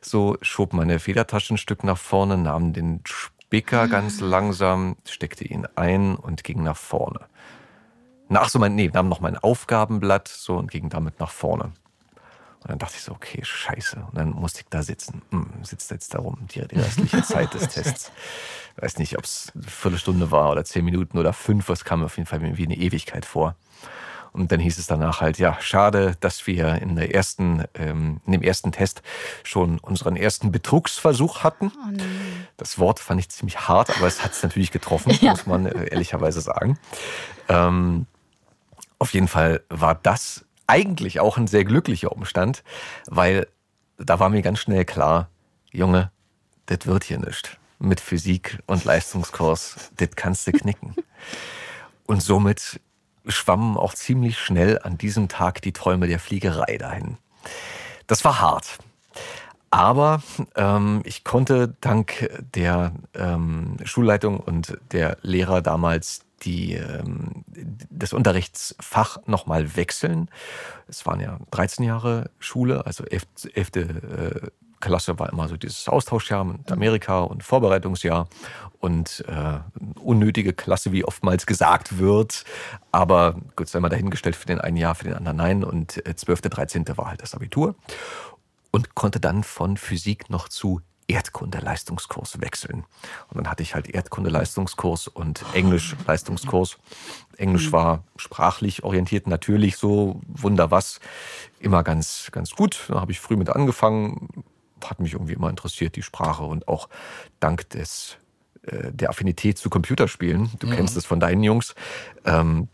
so, 0.00 0.36
schob 0.40 0.72
meine 0.72 0.98
Federtasche 0.98 1.54
ein 1.54 1.58
Stück 1.58 1.84
nach 1.84 1.98
vorne, 1.98 2.38
nahm 2.38 2.72
den 2.72 3.02
Spicker 3.04 3.88
ganz 3.88 4.20
langsam, 4.20 4.96
steckte 5.06 5.44
ihn 5.44 5.66
ein 5.76 6.16
und 6.16 6.42
ging 6.42 6.62
nach 6.62 6.76
vorne. 6.76 7.20
Nach 8.28 8.48
so 8.48 8.58
mein, 8.58 8.74
nee, 8.74 8.90
nahm 8.92 9.08
noch 9.08 9.20
mein 9.20 9.36
Aufgabenblatt 9.36 10.26
so 10.26 10.56
und 10.56 10.70
ging 10.70 10.88
damit 10.88 11.20
nach 11.20 11.30
vorne. 11.30 11.72
Und 12.62 12.70
dann 12.70 12.78
dachte 12.78 12.94
ich 12.96 13.02
so, 13.02 13.12
okay, 13.12 13.40
scheiße. 13.42 13.96
Und 14.10 14.16
dann 14.16 14.30
musste 14.30 14.60
ich 14.60 14.66
da 14.68 14.82
sitzen. 14.82 15.22
Hm, 15.30 15.48
sitzt 15.62 15.90
jetzt 15.90 16.14
da 16.14 16.18
rum, 16.18 16.38
die, 16.52 16.66
die 16.66 16.78
restliche 16.78 17.22
Zeit 17.24 17.54
des 17.54 17.68
Tests. 17.68 18.10
Ich 18.76 18.82
weiß 18.82 18.98
nicht, 18.98 19.16
ob 19.18 19.24
es 19.24 19.52
eine 19.54 19.64
Viertelstunde 19.64 20.30
war 20.30 20.50
oder 20.50 20.64
zehn 20.64 20.84
Minuten 20.84 21.18
oder 21.18 21.32
fünf. 21.32 21.68
Es 21.68 21.84
kam 21.84 22.02
auf 22.04 22.16
jeden 22.16 22.26
Fall 22.26 22.40
wie 22.42 22.64
eine 22.64 22.76
Ewigkeit 22.76 23.24
vor. 23.24 23.54
Und 24.36 24.52
dann 24.52 24.60
hieß 24.60 24.76
es 24.78 24.86
danach 24.86 25.22
halt, 25.22 25.38
ja, 25.38 25.56
schade, 25.60 26.14
dass 26.20 26.46
wir 26.46 26.74
in, 26.82 26.94
der 26.94 27.14
ersten, 27.14 27.64
ähm, 27.74 28.20
in 28.26 28.32
dem 28.32 28.42
ersten 28.42 28.70
Test 28.70 29.00
schon 29.44 29.78
unseren 29.78 30.14
ersten 30.14 30.52
Betrugsversuch 30.52 31.42
hatten. 31.42 31.72
Oh 31.74 31.96
das 32.58 32.78
Wort 32.78 33.00
fand 33.00 33.18
ich 33.18 33.30
ziemlich 33.30 33.66
hart, 33.66 33.96
aber 33.96 34.06
es 34.06 34.22
hat 34.22 34.32
es 34.32 34.42
natürlich 34.42 34.72
getroffen, 34.72 35.16
ja. 35.22 35.30
muss 35.30 35.46
man 35.46 35.64
äh, 35.64 35.86
ehrlicherweise 35.86 36.42
sagen. 36.42 36.78
Ähm, 37.48 38.06
auf 38.98 39.14
jeden 39.14 39.28
Fall 39.28 39.62
war 39.70 39.94
das 39.94 40.45
eigentlich 40.66 41.20
auch 41.20 41.36
ein 41.36 41.46
sehr 41.46 41.64
glücklicher 41.64 42.12
Umstand, 42.12 42.62
weil 43.06 43.46
da 43.98 44.18
war 44.18 44.28
mir 44.28 44.42
ganz 44.42 44.60
schnell 44.60 44.84
klar, 44.84 45.28
Junge, 45.70 46.10
das 46.66 46.86
wird 46.86 47.04
hier 47.04 47.18
nicht. 47.18 47.58
Mit 47.78 48.00
Physik 48.00 48.58
und 48.66 48.84
Leistungskurs, 48.84 49.90
das 49.96 50.10
kannst 50.16 50.46
du 50.46 50.52
knicken. 50.52 50.94
Und 52.06 52.22
somit 52.22 52.80
schwammen 53.26 53.76
auch 53.76 53.92
ziemlich 53.92 54.38
schnell 54.38 54.78
an 54.78 54.96
diesem 54.96 55.28
Tag 55.28 55.60
die 55.62 55.72
Träume 55.72 56.06
der 56.06 56.20
Fliegerei 56.20 56.78
dahin. 56.78 57.18
Das 58.06 58.24
war 58.24 58.40
hart. 58.40 58.78
Aber 59.70 60.22
ähm, 60.54 61.02
ich 61.04 61.24
konnte 61.24 61.74
dank 61.80 62.30
der 62.54 62.92
ähm, 63.14 63.76
Schulleitung 63.84 64.38
und 64.38 64.78
der 64.92 65.18
Lehrer 65.22 65.60
damals 65.60 66.25
die, 66.42 66.74
ähm, 66.74 67.44
das 67.90 68.12
Unterrichtsfach 68.12 69.18
nochmal 69.26 69.76
wechseln. 69.76 70.28
Es 70.88 71.06
waren 71.06 71.20
ja 71.20 71.38
13 71.50 71.84
Jahre 71.84 72.30
Schule, 72.38 72.86
also 72.86 73.04
11. 73.04 73.26
11. 73.54 73.76
Äh, 73.76 74.50
Klasse 74.80 75.18
war 75.18 75.32
immer 75.32 75.48
so 75.48 75.56
dieses 75.56 75.88
Austauschjahr 75.88 76.44
mit 76.44 76.70
Amerika 76.70 77.20
und 77.20 77.42
Vorbereitungsjahr 77.42 78.28
und 78.78 79.24
äh, 79.26 79.58
unnötige 79.98 80.52
Klasse, 80.52 80.92
wie 80.92 81.04
oftmals 81.04 81.46
gesagt 81.46 81.98
wird. 81.98 82.44
Aber 82.92 83.36
gut, 83.56 83.68
sei 83.68 83.80
mal 83.80 83.88
dahingestellt 83.88 84.36
für 84.36 84.46
den 84.46 84.60
einen 84.60 84.76
Jahr, 84.76 84.94
für 84.94 85.04
den 85.04 85.14
anderen 85.14 85.38
nein. 85.38 85.64
Und 85.64 86.06
äh, 86.06 86.14
12., 86.14 86.42
13. 86.42 86.84
war 86.96 87.08
halt 87.08 87.22
das 87.22 87.34
Abitur 87.34 87.74
und 88.70 88.94
konnte 88.94 89.18
dann 89.20 89.42
von 89.42 89.76
Physik 89.76 90.28
noch 90.28 90.48
zu 90.48 90.80
Erdkunde-Leistungskurs 91.08 92.40
wechseln. 92.40 92.84
Und 93.28 93.36
dann 93.36 93.48
hatte 93.48 93.62
ich 93.62 93.74
halt 93.74 93.88
Erdkunde-Leistungskurs 93.88 95.08
und 95.08 95.44
Englisch-Leistungskurs. 95.54 96.78
Englisch 97.36 97.70
war 97.72 98.04
sprachlich 98.16 98.82
orientiert, 98.82 99.26
natürlich 99.26 99.76
so 99.76 100.20
wunder 100.26 100.70
was, 100.70 101.00
immer 101.60 101.82
ganz, 101.82 102.28
ganz 102.32 102.52
gut. 102.52 102.86
Da 102.88 103.00
habe 103.00 103.12
ich 103.12 103.20
früh 103.20 103.36
mit 103.36 103.50
angefangen, 103.50 104.44
hat 104.84 105.00
mich 105.00 105.12
irgendwie 105.12 105.34
immer 105.34 105.50
interessiert, 105.50 105.96
die 105.96 106.02
Sprache 106.02 106.44
und 106.44 106.68
auch 106.68 106.88
dank 107.40 107.68
des 107.70 108.18
äh, 108.66 108.92
der 108.92 109.10
Affinität 109.10 109.58
zu 109.58 109.70
Computerspielen, 109.70 110.50
du 110.58 110.66
mhm. 110.66 110.72
kennst 110.72 110.96
es 110.96 111.06
von 111.06 111.20
deinen 111.20 111.42
Jungs, 111.42 111.74
ähm, 112.24 112.68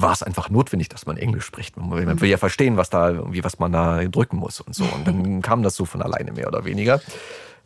war 0.00 0.12
es 0.12 0.22
einfach 0.22 0.48
notwendig, 0.48 0.88
dass 0.88 1.06
man 1.06 1.16
Englisch 1.16 1.44
spricht. 1.44 1.76
Man 1.76 2.20
will 2.20 2.28
ja 2.28 2.36
verstehen, 2.36 2.76
was 2.76 2.88
da 2.88 3.10
irgendwie, 3.10 3.42
was 3.42 3.58
man 3.58 3.72
da 3.72 4.04
drücken 4.04 4.36
muss 4.36 4.60
und 4.60 4.74
so. 4.74 4.84
Und 4.84 5.06
dann 5.06 5.42
kam 5.42 5.62
das 5.62 5.74
so 5.74 5.84
von 5.84 6.02
alleine 6.02 6.32
mehr 6.32 6.46
oder 6.46 6.64
weniger. 6.64 7.00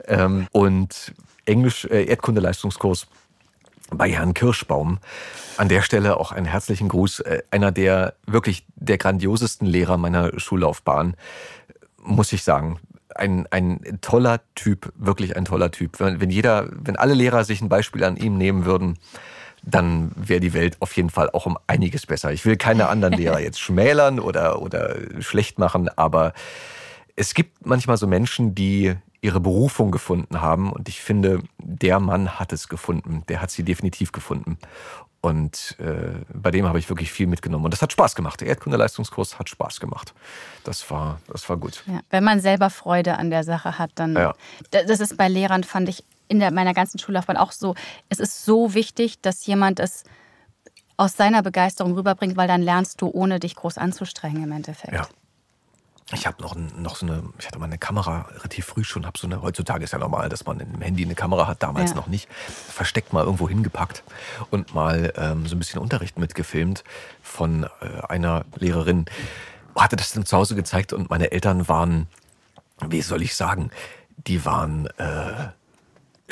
Ähm, 0.07 0.47
und 0.51 1.13
Englisch, 1.45 1.85
äh, 1.85 2.05
Erdkunde-Leistungskurs 2.05 3.07
bei 3.91 4.11
Herrn 4.11 4.33
Kirschbaum. 4.33 4.99
An 5.59 5.69
der 5.69 5.83
Stelle 5.83 6.17
auch 6.17 6.33
einen 6.33 6.47
herzlichen 6.47 6.89
Gruß. 6.89 7.21
Äh, 7.21 7.43
einer 7.51 7.71
der 7.71 8.15
wirklich 8.27 8.65
der 8.77 8.97
grandiosesten 8.97 9.67
Lehrer 9.67 9.99
meiner 9.99 10.39
Schullaufbahn, 10.41 11.15
muss 12.03 12.33
ich 12.33 12.45
sagen. 12.45 12.81
Ein, 13.15 13.47
ein 13.51 13.99
toller 14.01 14.41
Typ, 14.55 14.91
wirklich 14.97 15.37
ein 15.37 15.45
toller 15.45 15.71
Typ. 15.71 16.01
Wenn, 16.01 16.21
wenn 16.21 16.31
jeder, 16.31 16.67
wenn 16.71 16.97
alle 16.97 17.13
Lehrer 17.13 17.45
sich 17.45 17.61
ein 17.61 17.69
Beispiel 17.69 18.05
an 18.05 18.17
ihm 18.17 18.39
nehmen 18.39 18.65
würden, 18.65 18.99
dann 19.63 20.13
wäre 20.17 20.41
die 20.41 20.53
Welt 20.53 20.77
auf 20.81 20.97
jeden 20.97 21.11
Fall 21.11 21.31
auch 21.31 21.47
um 21.47 21.59
einiges 21.67 22.07
besser. 22.07 22.33
Ich 22.33 22.45
will 22.45 22.57
keine 22.57 22.89
anderen 22.89 23.15
Lehrer 23.15 23.41
jetzt 23.41 23.61
schmälern 23.61 24.19
oder, 24.21 24.61
oder 24.61 24.97
schlecht 25.21 25.59
machen, 25.59 25.89
aber 25.89 26.33
es 27.17 27.35
gibt 27.35 27.67
manchmal 27.67 27.97
so 27.97 28.07
Menschen, 28.07 28.55
die 28.55 28.95
ihre 29.21 29.41
Berufung 29.41 29.93
gefunden 29.93 30.41
haben 30.41 30.73
und 30.73 30.89
ich 30.89 31.01
finde, 31.01 31.43
der 31.59 32.01
Mann 32.01 32.41
hat 32.41 32.53
es 32.53 32.69
gefunden. 32.69 33.23
Der 33.29 33.41
hat 33.41 33.53
sie 33.53 33.63
definitiv 33.63 34.11
gefunden. 34.11 34.59
Und 35.21 35.77
äh, 35.79 36.25
bei 36.35 36.51
dem 36.51 36.67
habe 36.67 36.81
ich 36.81 36.89
wirklich 36.89 37.13
viel 37.13 37.29
mitgenommen. 37.29 37.65
Und 37.65 37.71
das 37.71 37.81
hat 37.81 37.93
Spaß 37.93 38.17
gemacht. 38.17 38.41
Der 38.41 38.49
Erdkunde-Leistungskurs 38.49 39.39
hat 39.39 39.49
Spaß 39.49 39.79
gemacht. 39.79 40.13
Das 40.65 40.91
war, 40.91 41.21
das 41.29 41.49
war 41.49 41.57
gut. 41.57 41.85
Ja, 41.87 42.01
wenn 42.11 42.25
man 42.25 42.41
selber 42.41 42.71
Freude 42.71 43.17
an 43.17 43.31
der 43.31 43.45
Sache 43.45 43.79
hat, 43.79 43.93
dann. 43.95 44.17
Ja. 44.17 44.35
Das 44.73 44.99
ist 44.99 45.17
bei 45.17 45.29
Lehrern, 45.29 45.63
fand 45.63 45.89
ich, 45.89 46.03
in 46.33 46.41
der, 46.41 46.51
meiner 46.51 46.73
ganzen 46.73 46.99
Schullaufbahn 46.99 47.37
auch 47.37 47.53
so, 47.53 47.75
es 48.09 48.19
ist 48.19 48.45
so 48.47 48.73
wichtig, 48.73 49.21
dass 49.21 49.45
jemand 49.45 49.79
es 49.81 50.05
aus 50.97 51.15
seiner 51.15 51.43
Begeisterung 51.43 51.93
rüberbringt, 51.93 52.37
weil 52.39 52.49
dann 52.49 52.63
lernst 52.63 53.03
du, 53.03 53.11
ohne 53.13 53.39
dich 53.39 53.55
groß 53.55 53.77
anzustrengen 53.77 54.43
im 54.43 54.53
Endeffekt. 54.53 54.95
Ja. 54.95 55.07
Ich 56.15 56.27
habe 56.27 56.43
noch, 56.43 56.55
noch 56.55 56.97
so 56.97 57.07
eine, 57.07 57.23
ich 57.39 57.47
hatte 57.47 57.59
mal 57.59 57.67
eine 57.67 57.79
Kamera 57.79 58.27
relativ 58.37 58.67
früh 58.67 58.85
schon, 58.85 59.07
habe 59.07 59.19
so 59.19 59.27
eine, 59.27 59.41
heutzutage 59.43 59.85
ist 59.85 59.93
ja 59.93 59.99
normal, 59.99 60.29
dass 60.29 60.45
man 60.45 60.61
im 60.61 60.81
Handy 60.81 61.05
eine 61.05 61.15
Kamera 61.15 61.47
hat, 61.47 61.63
damals 61.63 61.91
ja. 61.91 61.97
noch 61.97 62.07
nicht, 62.07 62.29
versteckt 62.33 63.13
mal 63.13 63.25
irgendwo 63.25 63.49
hingepackt 63.49 64.03
und 64.51 64.75
mal 64.75 65.13
ähm, 65.17 65.47
so 65.47 65.55
ein 65.55 65.59
bisschen 65.59 65.81
Unterricht 65.81 66.19
mitgefilmt 66.19 66.83
von 67.23 67.65
äh, 67.65 68.07
einer 68.09 68.45
Lehrerin. 68.57 69.05
Hatte 69.77 69.97
das 69.97 70.13
dann 70.13 70.27
zu 70.27 70.37
Hause 70.37 70.55
gezeigt 70.55 70.93
und 70.93 71.09
meine 71.09 71.31
Eltern 71.31 71.69
waren, 71.69 72.09
wie 72.87 73.03
soll 73.03 73.23
ich 73.23 73.35
sagen, 73.35 73.71
die 74.27 74.45
waren 74.45 74.87
äh, 74.99 75.49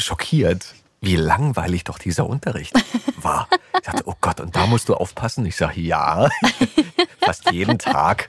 schockiert, 0.01 0.75
wie 1.01 1.17
langweilig 1.17 1.85
doch 1.85 1.99
dieser 1.99 2.27
Unterricht 2.27 2.75
war. 3.17 3.49
Ich 3.75 3.81
dachte, 3.83 4.03
oh 4.07 4.15
Gott, 4.21 4.41
und 4.41 4.57
da 4.57 4.67
musst 4.67 4.89
du 4.89 4.95
aufpassen. 4.95 5.47
Ich 5.47 5.57
sage, 5.57 5.81
ja, 5.81 6.29
fast 7.21 7.51
jeden 7.51 7.79
Tag. 7.79 8.29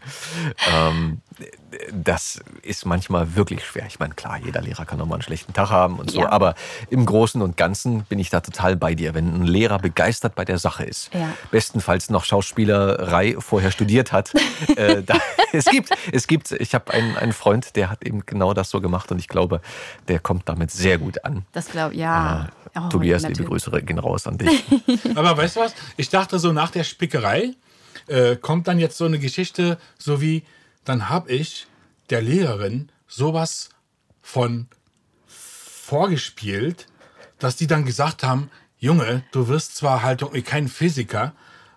Ähm, 0.71 1.21
das 1.93 2.41
ist 2.61 2.85
manchmal 2.85 3.35
wirklich 3.35 3.65
schwer. 3.65 3.85
Ich 3.87 3.99
meine, 3.99 4.13
klar, 4.13 4.37
jeder 4.43 4.61
Lehrer 4.61 4.85
kann 4.85 4.99
auch 5.01 5.05
mal 5.05 5.15
einen 5.15 5.21
schlechten 5.21 5.53
Tag 5.53 5.69
haben 5.69 5.97
und 5.99 6.11
so, 6.11 6.21
Ja. 6.21 6.31
aber 6.31 6.55
im 6.89 7.05
Großen 7.05 7.41
und 7.41 7.57
Ganzen 7.57 8.03
bin 8.03 8.19
ich 8.19 8.29
da 8.29 8.41
total 8.41 8.75
bei 8.75 8.93
dir. 8.95 9.13
Wenn 9.13 9.41
ein 9.41 9.45
Lehrer 9.45 9.79
begeistert 9.79 10.35
bei 10.35 10.45
der 10.45 10.57
Sache 10.57 10.83
ist, 10.83 11.13
Ja. 11.13 11.29
bestenfalls 11.51 12.09
noch 12.09 12.25
Schauspielerei 12.25 13.35
vorher 13.39 13.71
studiert 13.71 14.11
hat, 14.11 14.33
äh, 14.75 15.01
da, 15.03 15.15
es 15.53 15.65
gibt, 15.65 15.89
es 16.11 16.27
gibt, 16.27 16.51
ich 16.51 16.73
habe 16.75 16.91
einen, 16.93 17.17
einen 17.17 17.33
Freund, 17.33 17.75
der 17.75 17.89
hat 17.89 18.03
eben 18.05 18.25
genau 18.25 18.53
das 18.53 18.69
so 18.69 18.81
gemacht 18.81 19.11
und 19.11 19.19
ich 19.19 19.27
glaube, 19.27 19.61
der 20.07 20.19
kommt 20.19 20.47
damit 20.49 20.71
sehr 20.71 20.97
gut 20.97 21.23
an. 21.25 21.45
Das 21.53 21.69
glaube 21.69 21.95
ja. 21.95 22.49
Oh, 22.75 22.87
Tobias, 22.89 23.21
liebe 23.23 23.31
natürlich. 23.43 23.49
Grüße 23.65 23.81
gehen 23.83 23.99
raus 23.99 24.27
an 24.27 24.37
dich. 24.37 24.63
Aber 25.15 25.35
weißt 25.35 25.55
du 25.57 25.59
was? 25.61 25.73
Ich 25.97 26.09
dachte 26.09 26.39
so 26.39 26.53
nach 26.53 26.71
der 26.71 26.83
Spickerei 26.83 27.53
äh, 28.07 28.35
kommt 28.37 28.67
dann 28.67 28.79
jetzt 28.79 28.97
so 28.97 29.05
eine 29.05 29.19
Geschichte, 29.19 29.77
so 29.97 30.21
wie, 30.21 30.43
dann 30.85 31.09
habe 31.09 31.31
ich 31.31 31.67
der 32.09 32.21
Lehrerin 32.21 32.91
sowas 33.07 33.69
von 34.21 34.67
vorgespielt, 35.27 36.87
dass 37.39 37.55
die 37.55 37.67
dann 37.67 37.85
gesagt 37.85 38.23
haben, 38.23 38.49
Junge, 38.77 39.23
du 39.31 39.47
wirst 39.47 39.75
zwar 39.75 40.01
halt 40.01 40.21
irgendwie 40.21 40.41
kein 40.41 40.67
Physiker, 40.67 41.33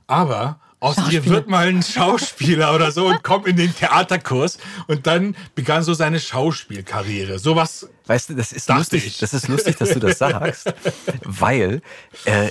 aber 0.07 0.61
aus 0.81 0.97
dir 1.09 1.25
wird 1.25 1.49
mal 1.49 1.69
ein 1.69 1.83
Schauspieler 1.83 2.75
oder 2.75 2.93
so 2.93 3.07
und 3.07 3.23
komm 3.23 3.47
in 3.47 3.57
den 3.57 3.75
Theaterkurs. 3.75 4.59
Und 4.87 5.07
dann 5.07 5.35
begann 5.55 5.83
so 5.83 5.95
seine 5.95 6.21
Schauspielkarriere. 6.21 7.39
Sowas 7.39 7.89
Weißt 8.07 8.29
du, 8.29 8.35
das 8.35 8.53
ist 8.53 8.69
lustig, 8.69 9.07
ich. 9.07 9.19
das 9.19 9.33
ist 9.33 9.49
lustig, 9.49 9.77
dass 9.77 9.91
du 9.91 10.01
das 10.01 10.19
sagst, 10.19 10.75
weil 11.25 11.81
äh, 12.27 12.51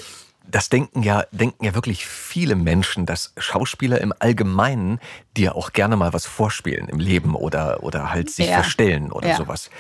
das 0.54 0.70
denken 0.70 1.02
ja, 1.02 1.26
denken 1.32 1.66
ja 1.66 1.74
wirklich 1.74 2.06
viele 2.06 2.56
Menschen, 2.56 3.08
dass 3.08 3.34
Schauspieler 3.38 4.00
im 4.00 4.14
Allgemeinen 4.20 5.00
dir 5.36 5.56
auch 5.56 5.74
gerne 5.74 5.98
mal 5.98 6.14
was 6.14 6.28
vorspielen 6.28 6.88
im 6.90 7.00
Leben 7.00 7.34
oder, 7.36 7.82
oder 7.82 8.12
halt 8.12 8.30
sich 8.30 8.48
Ja. 8.50 8.54
verstellen 8.62 9.12
oder 9.12 9.30
Ja. 9.30 9.36
sowas. 9.36 9.72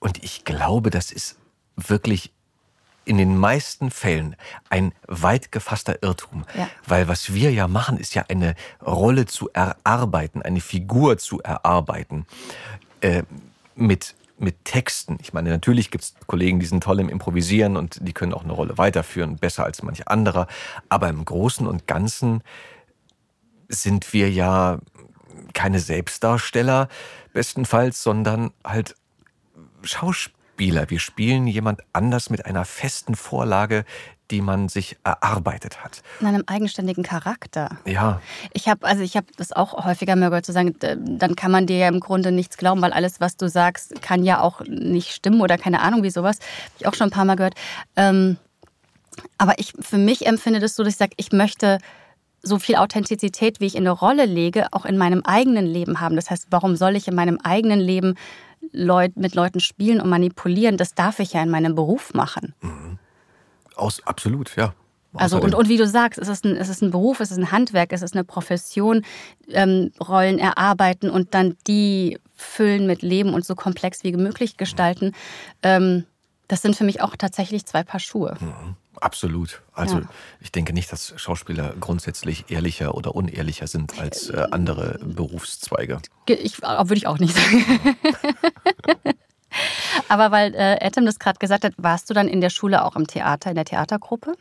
Und 0.00 0.22
ich 0.24 0.44
glaube, 0.44 0.90
das 0.90 1.12
ist 1.12 1.36
wirklich 1.76 2.32
in 3.04 3.18
den 3.18 3.38
meisten 3.38 3.92
Fällen 3.92 4.34
ein 4.68 4.92
weit 5.06 5.52
gefasster 5.52 6.02
Irrtum. 6.02 6.44
Ja. 6.58 6.68
Weil 6.88 7.06
was 7.06 7.32
wir 7.32 7.52
ja 7.52 7.68
machen, 7.68 7.96
ist 7.96 8.16
ja 8.16 8.24
eine 8.28 8.56
Rolle 8.84 9.26
zu 9.26 9.48
erarbeiten, 9.52 10.42
eine 10.42 10.60
Figur 10.60 11.18
zu 11.18 11.40
erarbeiten. 11.40 12.26
Äh, 13.00 13.22
mit, 13.76 14.15
mit 14.38 14.64
Texten. 14.64 15.18
Ich 15.20 15.32
meine, 15.32 15.50
natürlich 15.50 15.90
gibt 15.90 16.04
es 16.04 16.14
Kollegen, 16.26 16.60
die 16.60 16.66
sind 16.66 16.82
toll 16.82 17.00
im 17.00 17.08
Improvisieren 17.08 17.76
und 17.76 18.06
die 18.06 18.12
können 18.12 18.34
auch 18.34 18.44
eine 18.44 18.52
Rolle 18.52 18.78
weiterführen, 18.78 19.36
besser 19.36 19.64
als 19.64 19.82
manch 19.82 20.08
anderer. 20.08 20.46
Aber 20.88 21.08
im 21.08 21.24
Großen 21.24 21.66
und 21.66 21.86
Ganzen 21.86 22.42
sind 23.68 24.12
wir 24.12 24.30
ja 24.30 24.78
keine 25.54 25.80
Selbstdarsteller 25.80 26.88
bestenfalls, 27.32 28.02
sondern 28.02 28.52
halt 28.64 28.94
Schauspieler. 29.82 30.90
Wir 30.90 31.00
spielen 31.00 31.46
jemand 31.46 31.80
anders 31.92 32.30
mit 32.30 32.46
einer 32.46 32.64
festen 32.64 33.14
Vorlage, 33.14 33.84
die 34.30 34.40
man 34.40 34.68
sich 34.68 34.96
erarbeitet 35.04 35.82
hat. 35.82 36.02
In 36.20 36.26
einem 36.26 36.44
eigenständigen 36.46 37.04
Charakter. 37.04 37.78
Ja, 37.84 38.20
Ich 38.52 38.68
habe 38.68 38.86
also 38.86 39.02
ich 39.02 39.16
habe 39.16 39.26
das 39.36 39.52
auch 39.52 39.84
häufiger 39.84 40.16
mal 40.16 40.28
gehört 40.28 40.46
zu 40.46 40.52
sagen, 40.52 40.74
dann 40.78 41.36
kann 41.36 41.50
man 41.50 41.66
dir 41.66 41.78
ja 41.78 41.88
im 41.88 42.00
Grunde 42.00 42.32
nichts 42.32 42.56
glauben, 42.56 42.82
weil 42.82 42.92
alles, 42.92 43.20
was 43.20 43.36
du 43.36 43.48
sagst, 43.48 44.02
kann 44.02 44.24
ja 44.24 44.40
auch 44.40 44.60
nicht 44.66 45.12
stimmen 45.12 45.40
oder 45.40 45.58
keine 45.58 45.80
Ahnung 45.80 46.02
wie 46.02 46.10
sowas. 46.10 46.38
Habe 46.38 46.74
ich 46.80 46.86
auch 46.86 46.94
schon 46.94 47.08
ein 47.08 47.12
paar 47.12 47.24
Mal 47.24 47.36
gehört. 47.36 47.54
Ähm, 47.96 48.36
aber 49.38 49.58
ich 49.58 49.72
für 49.80 49.98
mich 49.98 50.26
empfinde 50.26 50.60
das 50.60 50.76
so, 50.76 50.82
dass 50.82 50.94
ich 50.94 50.98
sage, 50.98 51.12
ich 51.16 51.32
möchte 51.32 51.78
so 52.42 52.58
viel 52.58 52.76
Authentizität, 52.76 53.60
wie 53.60 53.66
ich 53.66 53.74
in 53.74 53.82
eine 53.82 53.90
Rolle 53.90 54.24
lege, 54.24 54.66
auch 54.72 54.84
in 54.84 54.98
meinem 54.98 55.22
eigenen 55.22 55.66
Leben 55.66 56.00
haben. 56.00 56.16
Das 56.16 56.30
heißt, 56.30 56.46
warum 56.50 56.76
soll 56.76 56.96
ich 56.96 57.08
in 57.08 57.14
meinem 57.14 57.38
eigenen 57.42 57.80
Leben 57.80 58.14
Leut, 58.72 59.16
mit 59.16 59.34
Leuten 59.34 59.60
spielen 59.60 60.00
und 60.00 60.08
manipulieren? 60.08 60.76
Das 60.76 60.94
darf 60.94 61.18
ich 61.18 61.32
ja 61.32 61.42
in 61.42 61.50
meinem 61.50 61.74
Beruf 61.74 62.14
machen. 62.14 62.54
Aus, 63.76 64.00
absolut, 64.06 64.56
ja. 64.56 64.74
Also 65.14 65.40
und, 65.40 65.54
und 65.54 65.68
wie 65.70 65.78
du 65.78 65.86
sagst, 65.86 66.18
es 66.18 66.28
ist, 66.28 66.44
ein, 66.44 66.56
es 66.56 66.68
ist 66.68 66.82
ein 66.82 66.90
Beruf, 66.90 67.20
es 67.20 67.30
ist 67.30 67.38
ein 67.38 67.50
Handwerk, 67.50 67.92
es 67.92 68.02
ist 68.02 68.12
eine 68.14 68.24
Profession, 68.24 69.02
ähm, 69.48 69.90
Rollen 70.06 70.38
erarbeiten 70.38 71.08
und 71.08 71.32
dann 71.32 71.56
die 71.66 72.18
füllen 72.34 72.86
mit 72.86 73.00
Leben 73.00 73.32
und 73.32 73.42
so 73.46 73.54
komplex 73.54 74.04
wie 74.04 74.12
möglich 74.12 74.58
gestalten. 74.58 75.12
Ähm, 75.62 76.04
das 76.48 76.60
sind 76.60 76.76
für 76.76 76.84
mich 76.84 77.00
auch 77.00 77.16
tatsächlich 77.16 77.64
zwei 77.64 77.82
Paar 77.82 77.98
Schuhe. 78.00 78.36
Absolut. 79.00 79.62
Also 79.72 79.98
Ja. 80.00 80.08
ich 80.40 80.52
denke 80.52 80.72
nicht, 80.74 80.92
dass 80.92 81.14
Schauspieler 81.16 81.74
grundsätzlich 81.80 82.50
ehrlicher 82.50 82.94
oder 82.94 83.14
unehrlicher 83.14 83.66
sind 83.66 83.98
als 83.98 84.28
äh, 84.30 84.46
andere 84.50 84.98
Berufszweige. 85.02 86.00
Ge- 86.26 86.36
Ich, 86.36 86.60
würde 86.62 86.94
ich 86.94 87.06
auch 87.06 87.18
nicht 87.18 87.34
sagen. 87.34 87.64
Aber 90.08 90.30
weil 90.30 90.54
äh, 90.54 90.78
Adam 90.80 91.06
das 91.06 91.18
gerade 91.18 91.38
gesagt 91.38 91.64
hat, 91.64 91.72
warst 91.76 92.08
du 92.10 92.14
dann 92.14 92.28
in 92.28 92.40
der 92.40 92.50
Schule 92.50 92.84
auch 92.84 92.96
im 92.96 93.06
Theater, 93.06 93.50
in 93.50 93.56
der 93.56 93.64
Theatergruppe? 93.64 94.34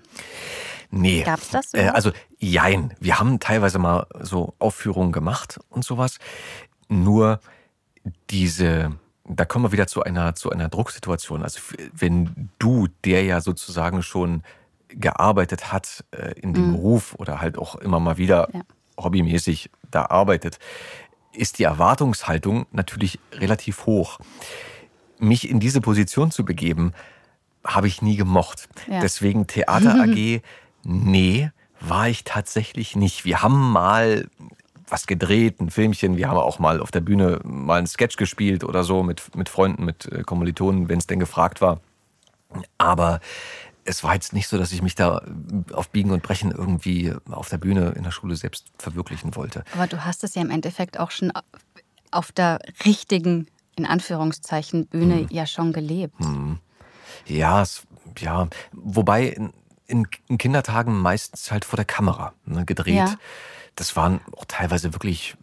Nee. 0.92 1.24
Gab's 1.24 1.50
das 1.50 1.74
Äh, 1.74 1.90
also 1.94 2.12
jein. 2.38 2.94
Wir 3.00 3.20
haben 3.20 3.40
teilweise 3.40 3.80
mal 3.80 4.08
so 4.20 4.54
Aufführungen 4.60 5.12
gemacht 5.12 5.60
und 5.70 5.84
sowas. 5.84 6.18
Nur 6.88 7.40
diese, 8.30 8.92
da 9.28 9.46
kommen 9.46 9.66
wir 9.66 9.72
wieder 9.72 9.88
zu 9.88 10.04
einer, 10.04 10.36
zu 10.36 10.52
einer 10.52 10.70
Drucksituation. 10.70 11.44
Also 11.44 11.60
wenn 11.94 12.50
du, 12.60 12.88
der 13.04 13.24
ja 13.24 13.42
sozusagen 13.42 14.04
schon 14.04 14.44
gearbeitet 14.90 15.72
hat 15.74 16.06
äh, 16.12 16.40
in 16.40 16.54
dem 16.54 16.74
Beruf 16.74 17.16
oder 17.16 17.42
halt 17.42 17.58
auch 17.58 17.76
immer 17.76 18.00
mal 18.00 18.18
wieder 18.18 18.48
Ja. 18.54 18.62
hobbymäßig 18.98 19.72
da 19.92 20.06
arbeitet, 20.06 20.60
ist 21.34 21.60
die 21.60 21.64
Erwartungshaltung 21.64 22.66
natürlich 22.72 23.20
relativ 23.34 23.86
hoch. 23.86 24.20
Mich 25.20 25.50
in 25.50 25.60
diese 25.60 25.82
Position 25.82 26.32
zu 26.32 26.46
begeben, 26.46 26.94
habe 27.64 27.88
ich 27.88 28.02
nie 28.02 28.16
gemocht. 28.16 28.70
Ja. 28.90 29.00
Deswegen 29.00 29.48
Theater 29.48 30.02
AG, 30.02 30.42
nee, 30.84 31.52
war 31.80 32.10
ich 32.10 32.24
tatsächlich 32.24 32.96
nicht. 32.96 33.26
Wir 33.26 33.42
haben 33.42 33.72
mal 33.72 34.28
was 34.88 35.08
gedreht, 35.08 35.60
ein 35.60 35.70
Filmchen. 35.70 36.18
Wir 36.18 36.30
haben 36.30 36.38
auch 36.38 36.60
mal 36.60 36.80
auf 36.80 36.92
der 36.92 37.02
Bühne 37.02 37.40
mal 37.44 37.78
einen 37.78 37.88
Sketch 37.88 38.18
gespielt 38.18 38.64
oder 38.64 38.84
so 38.84 39.04
mit, 39.04 39.36
mit 39.36 39.50
Freunden, 39.50 39.84
mit 39.84 40.06
äh, 40.06 40.22
Kommilitonen, 40.24 40.90
wenn 40.90 41.00
es 41.00 41.08
denn 41.08 41.20
gefragt 41.20 41.62
war. 41.62 41.80
Aber 42.78 43.20
es 43.84 44.04
war 44.04 44.14
jetzt 44.14 44.34
nicht 44.34 44.48
so, 44.48 44.58
dass 44.58 44.72
ich 44.72 44.82
mich 44.82 44.96
da 44.96 45.22
auf 45.74 45.90
Biegen 45.90 46.12
und 46.12 46.24
Brechen 46.24 46.52
irgendwie 46.52 47.14
auf 47.30 47.50
der 47.50 47.58
Bühne 47.58 47.94
in 47.96 48.04
der 48.04 48.12
Schule 48.12 48.36
selbst 48.36 48.66
verwirklichen 48.78 49.36
wollte. 49.36 49.64
Aber 49.74 49.88
du 49.88 50.04
hast 50.04 50.24
es 50.24 50.36
ja 50.36 50.42
im 50.42 50.50
Endeffekt 50.50 51.00
auch 51.00 51.12
schon 51.12 51.32
auf 52.12 52.32
der 52.32 52.60
richtigen, 52.86 53.48
in 53.76 53.86
Anführungszeichen, 53.86 54.88
Bühne 54.88 55.28
ja 55.30 55.46
schon 55.46 55.74
gelebt. 55.74 56.16
Ja, 57.26 57.62
es, 57.62 57.84
ja, 58.18 58.48
wobei 58.72 59.28
in, 59.28 59.54
in, 59.88 60.08
in 60.28 60.38
Kindertagen 60.38 61.00
meistens 61.00 61.52
halt 61.52 61.66
vor 61.66 61.78
der 61.78 61.86
Kamera 61.86 62.34
ne, 62.46 62.66
gedreht. 62.66 62.96
Ja. 62.96 63.16
Das 63.76 63.96
waren 63.96 64.22
auch 64.36 64.46
teilweise 64.48 64.94
wirklich 64.94 65.36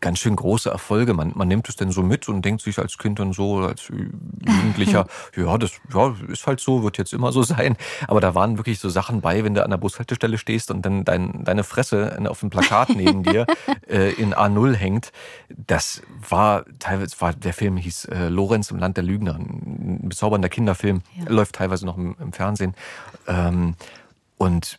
ganz 0.00 0.18
schön 0.18 0.36
große 0.36 0.70
Erfolge. 0.70 1.14
Man, 1.14 1.32
man 1.34 1.48
nimmt 1.48 1.68
es 1.68 1.76
denn 1.76 1.90
so 1.90 2.02
mit 2.02 2.28
und 2.28 2.44
denkt 2.44 2.62
sich 2.62 2.78
als 2.78 2.98
Kind 2.98 3.18
dann 3.18 3.32
so, 3.32 3.58
als 3.58 3.88
Jugendlicher, 3.88 5.06
ja, 5.36 5.58
das 5.58 5.72
ja, 5.92 6.14
ist 6.28 6.46
halt 6.46 6.60
so, 6.60 6.82
wird 6.82 6.98
jetzt 6.98 7.12
immer 7.12 7.32
so 7.32 7.42
sein. 7.42 7.76
Aber 8.06 8.20
da 8.20 8.34
waren 8.34 8.58
wirklich 8.58 8.78
so 8.78 8.88
Sachen 8.88 9.20
bei, 9.20 9.44
wenn 9.44 9.54
du 9.54 9.64
an 9.64 9.70
der 9.70 9.78
Bushaltestelle 9.78 10.38
stehst 10.38 10.70
und 10.70 10.82
dann 10.84 11.04
dein, 11.04 11.44
deine 11.44 11.64
Fresse 11.64 12.18
auf 12.28 12.40
dem 12.40 12.50
Plakat 12.50 12.90
neben 12.90 13.22
dir 13.22 13.46
äh, 13.88 14.12
in 14.12 14.34
A0 14.34 14.74
hängt. 14.74 15.12
Das 15.48 16.02
war 16.28 16.64
teilweise, 16.78 17.20
war, 17.20 17.32
der 17.32 17.52
Film 17.52 17.76
hieß 17.76 18.06
äh, 18.06 18.28
Lorenz 18.28 18.70
im 18.70 18.78
Land 18.78 18.96
der 18.96 19.04
Lügner, 19.04 19.34
ein 19.34 20.08
bezaubernder 20.08 20.48
Kinderfilm, 20.48 21.02
läuft 21.26 21.56
teilweise 21.56 21.86
noch 21.86 21.96
im, 21.96 22.16
im 22.20 22.32
Fernsehen. 22.32 22.74
Ähm, 23.26 23.74
und 24.36 24.78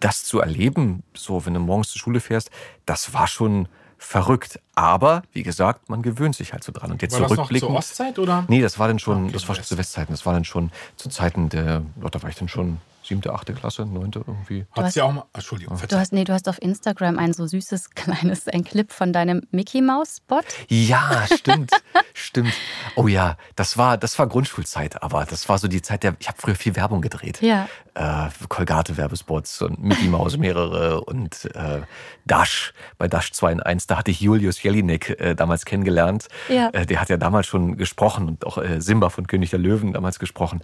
das 0.00 0.24
zu 0.24 0.40
erleben, 0.40 1.02
so 1.14 1.46
wenn 1.46 1.54
du 1.54 1.60
morgens 1.60 1.90
zur 1.90 2.00
Schule 2.00 2.20
fährst, 2.20 2.50
das 2.86 3.12
war 3.12 3.26
schon 3.26 3.68
verrückt. 4.06 4.60
Aber 4.74 5.22
wie 5.32 5.42
gesagt, 5.42 5.88
man 5.88 6.02
gewöhnt 6.02 6.36
sich 6.36 6.52
halt 6.52 6.62
so 6.62 6.72
dran. 6.72 6.92
Und 6.92 7.02
jetzt 7.02 7.14
War 7.14 7.28
das 7.28 7.36
noch 7.36 7.52
zur 7.52 7.70
Ostzeit 7.70 8.18
oder? 8.18 8.44
Nee, 8.48 8.62
das 8.62 8.78
war 8.78 8.86
dann 8.88 8.98
schon, 8.98 9.24
Okay, 9.24 9.32
das 9.32 9.48
war 9.48 9.54
schon 9.56 9.64
zu 9.64 9.76
Westzeiten. 9.76 10.12
Das 10.12 10.24
war 10.24 10.32
dann 10.32 10.44
schon 10.44 10.70
zu 10.96 11.08
Zeiten 11.08 11.48
der, 11.48 11.82
oh, 12.02 12.08
da 12.08 12.22
war 12.22 12.30
ich 12.30 12.36
dann 12.36 12.48
schon 12.48 12.78
siebte, 13.06 13.32
achte 13.32 13.54
Klasse, 13.54 13.86
neunte 13.86 14.24
irgendwie. 14.26 14.66
Hat 14.72 14.84
hast- 14.84 14.94
sie 14.94 15.02
auch 15.02 15.12
mal. 15.12 15.24
Entschuldigung, 15.32 15.78
Du 15.88 15.96
hast, 15.98 16.12
nee, 16.12 16.24
du 16.24 16.32
hast 16.32 16.48
auf 16.48 16.60
Instagram 16.60 17.18
ein 17.18 17.32
so 17.32 17.46
süßes 17.46 17.90
kleines, 17.94 18.48
ein 18.48 18.64
Clip 18.64 18.92
von 18.92 19.12
deinem 19.12 19.42
Mickey 19.50 19.80
Mouse 19.82 20.16
Spot. 20.18 20.40
Ja, 20.68 21.26
stimmt, 21.34 21.70
stimmt. 22.14 22.52
Oh 22.96 23.06
ja, 23.08 23.36
das 23.54 23.76
war, 23.78 23.96
das 23.98 24.18
war 24.18 24.26
Grundschulzeit, 24.26 25.02
aber 25.02 25.24
das 25.24 25.48
war 25.48 25.58
so 25.58 25.68
die 25.68 25.82
Zeit 25.82 26.02
der, 26.02 26.16
ich 26.18 26.28
habe 26.28 26.38
früher 26.40 26.54
viel 26.54 26.74
Werbung 26.76 27.00
gedreht. 27.00 27.40
Ja. 27.42 27.68
Äh, 27.94 28.28
Colgate-Werbespots 28.48 29.62
und 29.62 29.82
Mickey 29.82 30.08
Mouse 30.08 30.36
mehrere 30.36 31.00
und 31.02 31.46
äh, 31.54 31.80
Dash, 32.26 32.74
bei 32.98 33.08
Dash 33.08 33.32
2 33.32 33.52
in 33.52 33.62
1, 33.62 33.86
da 33.86 33.96
hatte 33.98 34.10
ich 34.10 34.20
Julius 34.20 34.62
Jelinek 34.62 35.18
äh, 35.20 35.34
damals 35.34 35.64
kennengelernt. 35.64 36.28
Ja. 36.48 36.68
Äh, 36.70 36.84
der 36.84 37.00
hat 37.00 37.08
ja 37.08 37.16
damals 37.16 37.46
schon 37.46 37.76
gesprochen 37.76 38.28
und 38.28 38.46
auch 38.46 38.58
äh, 38.58 38.80
Simba 38.82 39.08
von 39.08 39.26
König 39.26 39.50
der 39.50 39.58
Löwen 39.60 39.92
damals 39.94 40.18
gesprochen. 40.18 40.60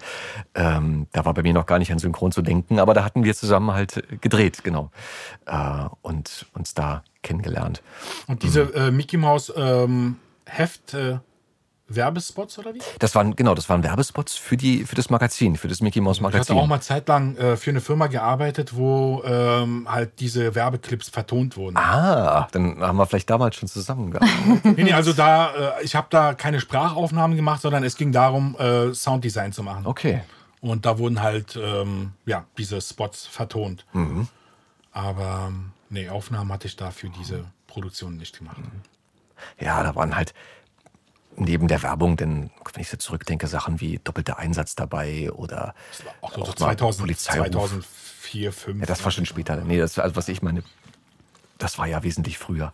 Ähm, 0.54 1.06
da 1.12 1.24
war 1.24 1.32
bei 1.34 1.42
mir 1.42 1.54
noch 1.54 1.66
gar 1.66 1.78
nicht 1.78 1.90
ein 1.92 1.98
Synchronsprecher 1.98 2.31
und 2.32 2.34
so 2.34 2.42
denken, 2.42 2.78
aber 2.78 2.94
da 2.94 3.04
hatten 3.04 3.24
wir 3.24 3.34
zusammen 3.34 3.72
halt 3.72 4.02
gedreht, 4.22 4.64
genau. 4.64 4.90
Äh, 5.46 5.84
und 6.00 6.46
uns 6.54 6.72
da 6.72 7.04
kennengelernt. 7.22 7.82
Und 8.26 8.42
diese 8.42 8.62
äh, 8.74 8.90
Mickey 8.90 9.18
Mouse 9.18 9.52
ähm, 9.54 10.16
Heft 10.46 10.94
äh, 10.94 11.18
Werbespots 11.88 12.58
oder 12.58 12.74
wie? 12.74 12.80
Das 13.00 13.14
waren, 13.14 13.36
genau, 13.36 13.54
das 13.54 13.68
waren 13.68 13.82
Werbespots 13.82 14.36
für, 14.36 14.56
die, 14.56 14.84
für 14.84 14.94
das 14.94 15.10
Magazin, 15.10 15.56
für 15.56 15.68
das 15.68 15.82
Mickey 15.82 16.00
Mouse 16.00 16.22
Magazin. 16.22 16.40
Ich 16.40 16.48
hatte 16.48 16.58
auch 16.58 16.66
mal 16.66 16.80
zeitlang 16.80 17.36
äh, 17.36 17.56
für 17.58 17.68
eine 17.68 17.82
Firma 17.82 18.06
gearbeitet, 18.06 18.74
wo 18.74 19.22
ähm, 19.26 19.86
halt 19.90 20.18
diese 20.20 20.54
Werbeclips 20.54 21.10
vertont 21.10 21.58
wurden. 21.58 21.76
Ah, 21.76 22.48
dann 22.52 22.80
haben 22.80 22.96
wir 22.96 23.06
vielleicht 23.06 23.28
damals 23.28 23.56
schon 23.56 23.68
zusammengearbeitet. 23.68 24.64
nee, 24.76 24.84
nee, 24.84 24.92
also 24.94 25.12
da, 25.12 25.76
äh, 25.78 25.84
ich 25.84 25.94
habe 25.94 26.06
da 26.08 26.32
keine 26.32 26.60
Sprachaufnahmen 26.60 27.36
gemacht, 27.36 27.60
sondern 27.60 27.84
es 27.84 27.96
ging 27.96 28.10
darum, 28.10 28.56
äh, 28.58 28.94
Sounddesign 28.94 29.52
zu 29.52 29.62
machen. 29.62 29.86
Okay. 29.86 30.22
Und 30.62 30.86
da 30.86 30.96
wurden 30.98 31.20
halt, 31.20 31.58
ähm, 31.60 32.12
ja, 32.24 32.46
diese 32.56 32.80
Spots 32.80 33.26
vertont. 33.26 33.84
Mhm. 33.92 34.28
Aber, 34.92 35.48
ähm, 35.48 35.72
nee, 35.90 36.08
Aufnahmen 36.08 36.52
hatte 36.52 36.68
ich 36.68 36.76
da 36.76 36.92
für 36.92 37.10
diese 37.10 37.44
Produktion 37.66 38.16
nicht 38.16 38.38
gemacht. 38.38 38.58
Ja, 39.58 39.82
da 39.82 39.94
waren 39.96 40.14
halt 40.14 40.32
neben 41.36 41.66
der 41.66 41.82
Werbung, 41.82 42.16
denn 42.16 42.50
wenn 42.72 42.80
ich 42.80 42.88
so 42.88 42.96
zurückdenke, 42.96 43.48
Sachen 43.48 43.80
wie 43.80 44.00
doppelter 44.04 44.38
Einsatz 44.38 44.76
dabei 44.76 45.32
oder 45.32 45.74
Das 45.90 46.06
war 46.06 46.14
auch 46.20 46.34
so 46.34 46.42
auch 46.42 46.46
mal 46.46 46.76
2000, 46.76 47.00
Polizeiruf. 47.06 47.50
2004, 47.50 48.52
2005. 48.52 48.80
Ja, 48.80 48.86
das 48.86 49.04
war 49.04 49.10
schon 49.10 49.26
später. 49.26 49.56
Nee, 49.56 49.78
das, 49.78 49.98
also 49.98 50.14
was 50.14 50.28
ich 50.28 50.42
meine, 50.42 50.62
das 51.58 51.78
war 51.78 51.86
ja 51.86 52.02
wesentlich 52.04 52.38
früher 52.38 52.72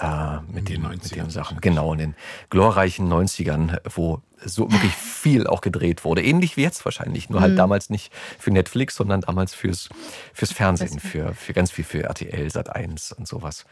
äh, 0.00 0.40
mit, 0.52 0.68
den 0.68 0.82
den, 0.82 0.90
mit 0.90 1.02
90ern 1.02 1.14
den 1.14 1.30
Sachen. 1.30 1.60
Genau, 1.60 1.92
in 1.92 1.98
den 1.98 2.14
glorreichen 2.48 3.12
90ern, 3.12 3.78
wo 3.94 4.22
so 4.42 4.70
wirklich 4.72 4.94
viel 4.94 5.46
auch 5.46 5.60
gedreht 5.60 6.04
wurde. 6.04 6.22
Ähnlich 6.22 6.56
wie 6.56 6.62
jetzt 6.62 6.84
wahrscheinlich. 6.84 7.28
Nur 7.28 7.42
halt 7.42 7.58
damals 7.58 7.90
nicht 7.90 8.12
für 8.38 8.50
Netflix, 8.50 8.96
sondern 8.96 9.20
damals 9.20 9.54
fürs, 9.54 9.90
fürs 10.32 10.52
Fernsehen, 10.52 10.98
für, 10.98 11.34
für 11.34 11.52
ganz 11.52 11.70
viel 11.70 11.84
für 11.84 12.04
RTL, 12.04 12.50
Sat 12.50 12.74
1 12.74 13.12
und 13.12 13.28
sowas. 13.28 13.66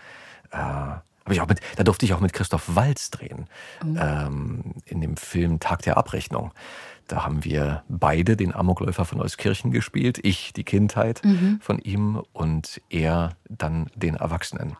Äh, 0.51 0.59
hab 0.59 1.33
ich 1.33 1.41
auch 1.41 1.49
mit, 1.49 1.61
da 1.77 1.85
durfte 1.85 2.05
ich 2.05 2.13
auch 2.13 2.21
mit 2.21 2.35
Christoph 2.35 2.75
Walz 2.75 3.11
drehen. 3.11 3.47
Ähm, 3.83 4.75
in 4.85 5.01
dem 5.01 5.17
Film 5.17 5.61
Tag 5.61 5.83
der 5.83 5.97
Abrechnung. 5.97 6.53
Da 7.07 7.25
haben 7.25 7.45
wir 7.45 7.85
beide 7.89 8.37
den 8.37 8.55
Amokläufer 8.55 9.07
von 9.07 9.23
Euskirchen 9.23 9.71
gespielt. 9.71 10.19
Ich 10.23 10.53
die 10.53 10.65
Kindheit 10.65 11.23
von 11.61 11.79
ihm 11.79 12.23
und 12.35 12.83
er 12.91 13.31
dann 13.49 13.91
den 13.95 14.17
Erwachsenen. 14.17 14.77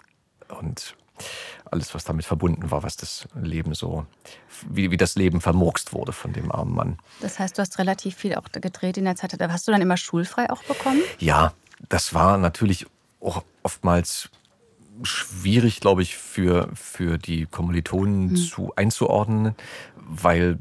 Und 0.61 0.98
alles, 1.71 1.95
was 1.95 2.05
damit 2.05 2.25
verbunden 2.25 2.71
war, 2.71 2.83
was 2.83 2.97
das 2.97 3.29
Leben 3.41 3.75
so, 3.75 4.07
wie, 4.69 4.91
wie 4.91 4.97
das 4.97 5.17
Leben 5.17 5.41
vermurkst 5.41 5.93
wurde 5.93 6.13
von 6.13 6.33
dem 6.33 6.51
armen 6.51 6.75
Mann. 6.75 6.99
Das 7.21 7.39
heißt, 7.39 7.59
du 7.59 7.63
hast 7.63 7.79
relativ 7.79 8.17
viel 8.17 8.35
auch 8.35 8.51
gedreht 8.53 8.97
in 8.97 9.05
der 9.05 9.17
Zeit. 9.17 9.37
Hast 9.41 9.69
du 9.69 9.73
dann 9.73 9.83
immer 9.83 9.97
schulfrei 9.97 10.51
auch 10.51 10.63
bekommen? 10.65 11.01
Ja, 11.19 11.53
das 11.89 12.15
war 12.15 12.39
natürlich 12.39 12.87
auch 13.21 13.45
oftmals 13.63 14.31
schwierig, 15.03 15.81
glaube 15.81 16.03
ich, 16.03 16.17
für, 16.17 16.69
für 16.75 17.19
die 17.19 17.47
Kommilitonen 17.47 18.37
zu 18.37 18.73
einzuordnen, 18.75 19.55
weil 19.97 20.59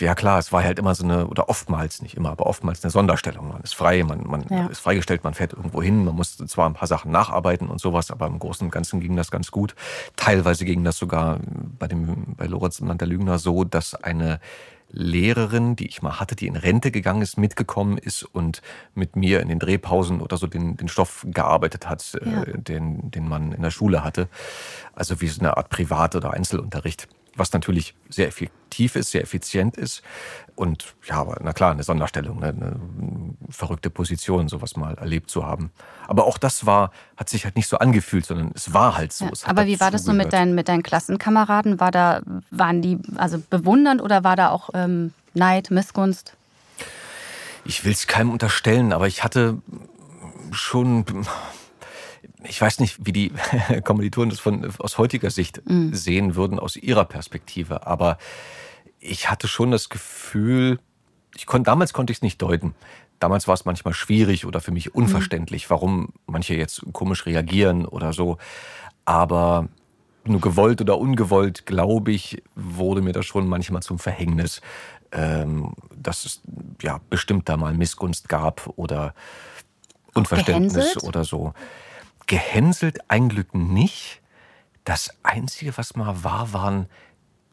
ja 0.00 0.14
klar, 0.14 0.38
es 0.38 0.52
war 0.52 0.62
halt 0.62 0.78
immer 0.78 0.94
so 0.94 1.04
eine, 1.04 1.26
oder 1.26 1.48
oftmals, 1.48 2.02
nicht 2.02 2.14
immer, 2.16 2.30
aber 2.30 2.46
oftmals 2.46 2.82
eine 2.84 2.90
Sonderstellung. 2.90 3.48
Man 3.48 3.62
ist 3.62 3.74
frei, 3.74 4.02
man, 4.04 4.26
man 4.26 4.44
Ja. 4.50 4.66
ist 4.66 4.80
freigestellt, 4.80 5.24
man 5.24 5.34
fährt 5.34 5.52
irgendwo 5.52 5.82
hin, 5.82 6.04
man 6.04 6.14
muss 6.14 6.36
zwar 6.36 6.68
ein 6.68 6.74
paar 6.74 6.88
Sachen 6.88 7.10
nacharbeiten 7.10 7.68
und 7.68 7.80
sowas, 7.80 8.10
aber 8.10 8.26
im 8.26 8.38
Großen 8.38 8.66
und 8.66 8.70
Ganzen 8.70 9.00
ging 9.00 9.16
das 9.16 9.30
ganz 9.30 9.50
gut. 9.50 9.74
Teilweise 10.16 10.64
ging 10.64 10.84
das 10.84 10.98
sogar 10.98 11.38
bei, 11.78 11.88
dem, 11.88 12.34
bei 12.36 12.46
Lorenz 12.46 12.78
im 12.80 12.88
Land 12.88 13.00
der 13.00 13.08
Lügner 13.08 13.38
so, 13.38 13.64
dass 13.64 13.94
eine 13.94 14.40
Lehrerin, 14.92 15.76
die 15.76 15.86
ich 15.86 16.02
mal 16.02 16.18
hatte, 16.18 16.34
die 16.34 16.46
in 16.48 16.56
Rente 16.56 16.90
gegangen 16.90 17.22
ist, 17.22 17.38
mitgekommen 17.38 17.96
ist 17.96 18.24
und 18.24 18.60
mit 18.94 19.14
mir 19.16 19.40
in 19.40 19.48
den 19.48 19.60
Drehpausen 19.60 20.20
oder 20.20 20.36
so 20.36 20.46
den, 20.48 20.76
den 20.76 20.88
Stoff 20.88 21.24
gearbeitet 21.30 21.88
hat, 21.88 22.18
Ja. 22.24 22.42
äh, 22.42 22.58
den, 22.58 23.10
den 23.10 23.28
man 23.28 23.52
in 23.52 23.62
der 23.62 23.70
Schule 23.70 24.02
hatte. 24.02 24.28
Also 24.94 25.20
wie 25.20 25.28
so 25.28 25.40
eine 25.40 25.56
Art 25.56 25.70
Privat- 25.70 26.16
oder 26.16 26.32
Einzelunterricht. 26.32 27.08
Was 27.36 27.52
natürlich 27.52 27.94
sehr 28.08 28.28
effektiv 28.28 28.96
ist, 28.96 29.12
sehr 29.12 29.22
effizient 29.22 29.76
ist. 29.76 30.02
Und 30.56 30.94
ja, 31.04 31.16
aber 31.16 31.38
na 31.42 31.52
klar, 31.52 31.70
eine 31.70 31.82
Sonderstellung, 31.82 32.40
ne, 32.40 32.48
eine 32.48 32.76
verrückte 33.48 33.88
Position, 33.88 34.48
sowas 34.48 34.76
mal 34.76 34.94
erlebt 34.94 35.30
zu 35.30 35.46
haben. 35.46 35.70
Aber 36.06 36.24
auch 36.24 36.38
das 36.38 36.66
war, 36.66 36.90
hat 37.16 37.28
sich 37.28 37.44
halt 37.44 37.56
nicht 37.56 37.68
so 37.68 37.78
angefühlt, 37.78 38.26
sondern 38.26 38.52
es 38.54 38.74
war 38.74 38.96
halt 38.96 39.12
so. 39.12 39.26
Ja. 39.26 39.32
Aber 39.44 39.66
wie 39.66 39.80
war 39.80 39.90
das 39.90 40.04
so 40.04 40.12
mit 40.12 40.32
deinen, 40.32 40.54
mit 40.54 40.68
deinen 40.68 40.82
Klassenkameraden? 40.82 41.80
War 41.80 41.90
da, 41.90 42.20
waren 42.50 42.82
die 42.82 42.98
also 43.16 43.42
bewundernd 43.48 44.02
oder 44.02 44.24
war 44.24 44.36
da 44.36 44.50
auch 44.50 44.70
ähm, 44.74 45.12
Neid, 45.34 45.70
Missgunst? 45.70 46.34
Ich 47.64 47.84
will 47.84 47.92
es 47.92 48.06
keinem 48.06 48.30
unterstellen, 48.30 48.92
aber 48.92 49.06
ich 49.06 49.22
hatte 49.22 49.58
schon, 50.50 51.04
ich 52.44 52.60
weiß 52.60 52.80
nicht, 52.80 53.06
wie 53.06 53.12
die 53.12 53.32
Kommilitonen 53.84 54.30
das 54.30 54.40
von, 54.40 54.70
aus 54.78 54.98
heutiger 54.98 55.30
Sicht 55.30 55.62
sehen 55.92 56.34
würden, 56.34 56.58
aus 56.58 56.76
ihrer 56.76 57.04
Perspektive, 57.04 57.86
aber 57.86 58.18
ich 59.00 59.30
hatte 59.30 59.48
schon 59.48 59.70
das 59.70 59.88
Gefühl, 59.88 60.78
ich 61.36 61.46
kon, 61.46 61.64
damals 61.64 61.92
konnte 61.92 62.12
ich 62.12 62.18
es 62.18 62.22
nicht 62.22 62.40
deuten. 62.42 62.74
Damals 63.18 63.46
war 63.48 63.54
es 63.54 63.64
manchmal 63.64 63.94
schwierig 63.94 64.46
oder 64.46 64.60
für 64.60 64.72
mich 64.72 64.94
unverständlich, 64.94 65.68
warum 65.70 66.10
manche 66.26 66.54
jetzt 66.54 66.82
komisch 66.92 67.26
reagieren 67.26 67.84
oder 67.84 68.12
so. 68.12 68.38
Aber 69.04 69.68
nur 70.24 70.40
gewollt 70.40 70.80
oder 70.80 70.98
ungewollt, 70.98 71.66
glaube 71.66 72.12
ich, 72.12 72.42
wurde 72.54 73.02
mir 73.02 73.12
das 73.12 73.26
schon 73.26 73.46
manchmal 73.46 73.82
zum 73.82 73.98
Verhängnis, 73.98 74.60
ähm, 75.12 75.74
dass 75.94 76.24
es 76.24 76.40
ja 76.82 77.00
bestimmt 77.10 77.48
da 77.48 77.56
mal 77.56 77.74
Missgunst 77.74 78.28
gab 78.28 78.70
oder 78.76 79.14
Unverständnis 80.14 81.02
oder 81.02 81.24
so. 81.24 81.52
Gehänselt 82.30 83.10
ein 83.10 83.28
Glück 83.28 83.56
nicht. 83.56 84.22
Das 84.84 85.10
Einzige, 85.24 85.76
was 85.76 85.96
mal 85.96 86.22
war, 86.22 86.52
waren, 86.52 86.88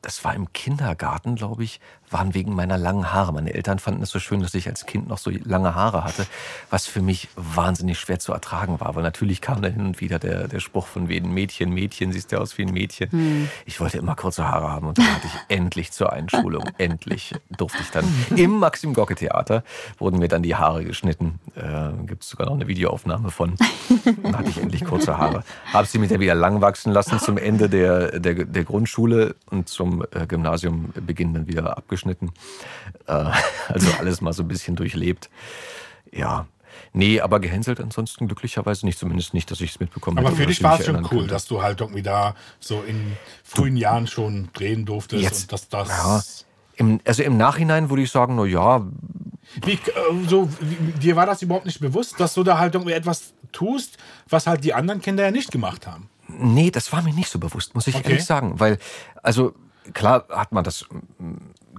das 0.03 0.23
war 0.23 0.35
im 0.35 0.53
Kindergarten, 0.53 1.33
glaube 1.33 1.63
ich, 1.63 1.81
waren 2.09 2.33
wegen 2.33 2.55
meiner 2.55 2.77
langen 2.77 3.11
Haare. 3.13 3.33
Meine 3.33 3.53
Eltern 3.53 3.79
fanden 3.79 4.03
es 4.03 4.09
so 4.09 4.19
schön, 4.19 4.41
dass 4.41 4.53
ich 4.53 4.67
als 4.67 4.85
Kind 4.85 5.07
noch 5.07 5.17
so 5.17 5.31
lange 5.43 5.75
Haare 5.75 6.03
hatte, 6.03 6.25
was 6.69 6.87
für 6.87 7.01
mich 7.01 7.27
wahnsinnig 7.35 7.99
schwer 7.99 8.19
zu 8.19 8.33
ertragen 8.33 8.79
war. 8.79 8.95
Weil 8.95 9.03
natürlich 9.03 9.41
kam 9.41 9.61
da 9.61 9.67
hin 9.67 9.85
und 9.85 10.01
wieder 10.01 10.19
der, 10.19 10.47
der 10.47 10.59
Spruch 10.59 10.87
von 10.87 11.09
wegen 11.09 11.33
Mädchen, 11.33 11.71
Mädchen, 11.71 12.11
siehst 12.11 12.31
du 12.31 12.37
aus 12.37 12.57
wie 12.57 12.63
ein 12.63 12.73
Mädchen. 12.73 13.49
Ich 13.65 13.79
wollte 13.79 13.97
immer 13.97 14.15
kurze 14.15 14.47
Haare 14.47 14.71
haben 14.71 14.87
und 14.87 14.97
dann 14.97 15.13
hatte 15.13 15.27
ich 15.27 15.55
endlich 15.55 15.91
zur 15.91 16.13
Einschulung, 16.13 16.63
endlich 16.77 17.33
durfte 17.57 17.81
ich 17.81 17.91
dann 17.91 18.05
im 18.35 18.59
Maxim 18.59 18.93
Gorki 18.93 19.15
Theater 19.15 19.63
wurden 19.97 20.19
mir 20.19 20.27
dann 20.27 20.43
die 20.43 20.55
Haare 20.55 20.83
geschnitten. 20.83 21.39
Äh, 21.55 22.05
Gibt 22.05 22.23
es 22.23 22.29
sogar 22.29 22.47
noch 22.47 22.55
eine 22.55 22.67
Videoaufnahme 22.67 23.31
von. 23.31 23.55
Dann 24.23 24.37
hatte 24.37 24.49
ich 24.49 24.61
endlich 24.61 24.85
kurze 24.85 25.17
Haare. 25.17 25.43
Habe 25.73 25.87
sie 25.87 25.97
mir 25.97 26.07
dann 26.07 26.19
wieder 26.19 26.35
lang 26.35 26.61
wachsen 26.61 26.91
lassen 26.91 27.19
zum 27.19 27.37
Ende 27.37 27.69
der, 27.69 28.19
der, 28.19 28.45
der 28.45 28.63
Grundschule 28.63 29.35
und 29.49 29.69
zum 29.69 30.03
äh, 30.11 30.25
Gymnasiumbeginn 30.27 31.33
dann 31.33 31.47
wieder 31.47 31.77
abgeschnitten. 31.97 32.31
Äh, 33.07 33.31
also 33.73 33.91
alles 33.99 34.21
mal 34.21 34.33
so 34.33 34.43
ein 34.43 34.47
bisschen 34.47 34.75
durchlebt. 34.75 35.29
Ja. 36.11 36.47
Nee, 36.93 37.19
aber 37.21 37.39
gehänselt 37.39 37.79
ansonsten 37.79 38.27
glücklicherweise 38.27 38.85
nicht, 38.85 38.99
zumindest 38.99 39.33
nicht, 39.33 39.49
dass 39.49 39.61
ich 39.61 39.71
es 39.71 39.79
mitbekommen 39.79 40.19
Aber 40.19 40.29
hätte 40.29 40.41
für 40.41 40.45
dich 40.45 40.63
war 40.63 40.79
es 40.79 40.85
schon 40.85 40.95
cool, 40.97 41.07
könnte. 41.09 41.27
dass 41.27 41.45
du 41.45 41.61
halt 41.61 41.81
irgendwie 41.81 42.03
da 42.03 42.35
so 42.59 42.81
in 42.83 43.17
frühen 43.43 43.77
Jahren 43.77 44.07
schon 44.07 44.49
drehen 44.53 44.85
durftest 44.85 45.21
Jetzt- 45.23 45.41
und 45.43 45.53
dass 45.53 45.69
das. 45.69 45.87
Ja, 45.89 46.21
im, 46.75 46.99
also 47.05 47.23
im 47.23 47.35
Nachhinein 47.37 47.89
würde 47.89 48.03
ich 48.03 48.11
sagen, 48.11 48.35
na 48.35 48.45
ja, 48.45 48.85
Wie, 49.65 49.73
äh, 49.73 49.79
so, 50.27 50.49
wie, 50.61 50.91
dir 50.99 51.15
war 51.15 51.25
das 51.25 51.41
überhaupt 51.41 51.65
nicht 51.65 51.79
bewusst, 51.79 52.19
dass 52.19 52.35
du 52.35 52.43
da 52.43 52.59
halt 52.59 52.75
irgendwie 52.75 52.93
etwas 52.93 53.33
tust, 53.51 53.97
was 54.29 54.45
halt 54.45 54.63
die 54.63 54.73
anderen 54.73 55.01
Kinder 55.01 55.23
ja 55.25 55.31
nicht 55.31 55.51
gemacht 55.51 55.87
haben. 55.87 56.09
Nee, 56.27 56.69
das 56.69 56.91
war 56.93 57.01
mir 57.01 57.13
nicht 57.13 57.29
so 57.29 57.39
bewusst, 57.39 57.73
muss 57.73 57.87
ich 57.87 57.95
Okay. 57.95 58.09
ehrlich 58.09 58.25
sagen. 58.25 58.59
Weil, 58.59 58.77
also 59.23 59.55
klar 59.93 60.25
hat 60.29 60.51
man 60.51 60.63
das 60.63 60.85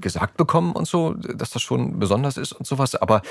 gesagt 0.01 0.37
bekommen 0.37 0.73
und 0.73 0.87
so, 0.87 1.15
dass 1.15 1.51
das 1.51 1.63
schon 1.63 1.99
besonders 1.99 2.37
ist 2.37 2.53
und 2.53 2.67
sowas, 2.67 2.95
aber 2.95 3.23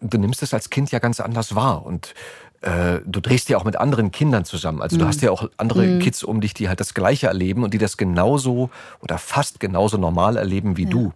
du 0.00 0.18
nimmst 0.18 0.42
es 0.42 0.54
als 0.54 0.70
Kind 0.70 0.90
ja 0.92 0.98
ganz 0.98 1.20
anders 1.20 1.54
wahr 1.54 1.84
und 1.84 2.14
äh, 2.62 3.00
du 3.06 3.20
drehst 3.20 3.48
ja 3.48 3.56
auch 3.58 3.64
mit 3.64 3.76
anderen 3.76 4.10
Kindern 4.10 4.44
zusammen. 4.44 4.82
Also 4.82 4.98
du 4.98 5.06
hast 5.06 5.22
ja 5.22 5.30
auch 5.30 5.48
andere 5.56 5.98
Kids 5.98 6.22
um 6.22 6.40
dich, 6.40 6.52
die 6.52 6.68
halt 6.68 6.80
das 6.80 6.92
Gleiche 6.94 7.26
erleben 7.28 7.64
und 7.64 7.72
die 7.72 7.78
das 7.78 7.96
genauso 7.96 8.70
oder 9.00 9.16
fast 9.18 9.60
genauso 9.60 9.96
normal 9.96 10.36
erleben 10.36 10.76
wie 10.76 10.86
du. 10.86 11.12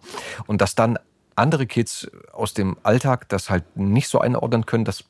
Und 0.47 0.61
dass 0.61 0.73
dann 0.73 0.97
andere 1.35 1.67
Kids 1.67 2.07
aus 2.33 2.53
dem 2.53 2.77
Alltag 2.83 3.29
das 3.29 3.49
halt 3.49 3.77
nicht 3.77 4.07
so 4.07 4.19
einordnen 4.19 4.65
können, 4.65 4.85
das, 4.85 5.03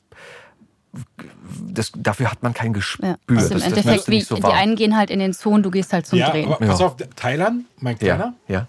das 1.68 1.92
dafür 1.96 2.30
hat 2.30 2.42
man 2.42 2.52
kein 2.52 2.72
Gespür. 2.72 3.08
Ja. 3.10 3.16
Also 3.28 3.30
im 3.30 3.38
das, 3.38 3.48
das 3.50 3.62
Endeffekt, 3.64 4.08
wie, 4.08 4.20
so 4.20 4.34
die 4.36 4.44
einen 4.44 4.76
gehen 4.76 4.96
halt 4.96 5.10
in 5.10 5.18
den 5.20 5.32
Zoo 5.32 5.50
und 5.54 5.62
du 5.62 5.70
gehst 5.70 5.92
halt 5.92 6.06
zum 6.06 6.18
ja, 6.18 6.30
Drehen. 6.30 6.52
aber 6.52 6.66
pass 6.66 6.80
Ja. 6.80 6.86
auf, 6.86 6.96
Thailand, 7.14 7.64
mein 7.78 7.98
Kleiner, 7.98 8.34
Ja, 8.48 8.54
ja. 8.54 8.66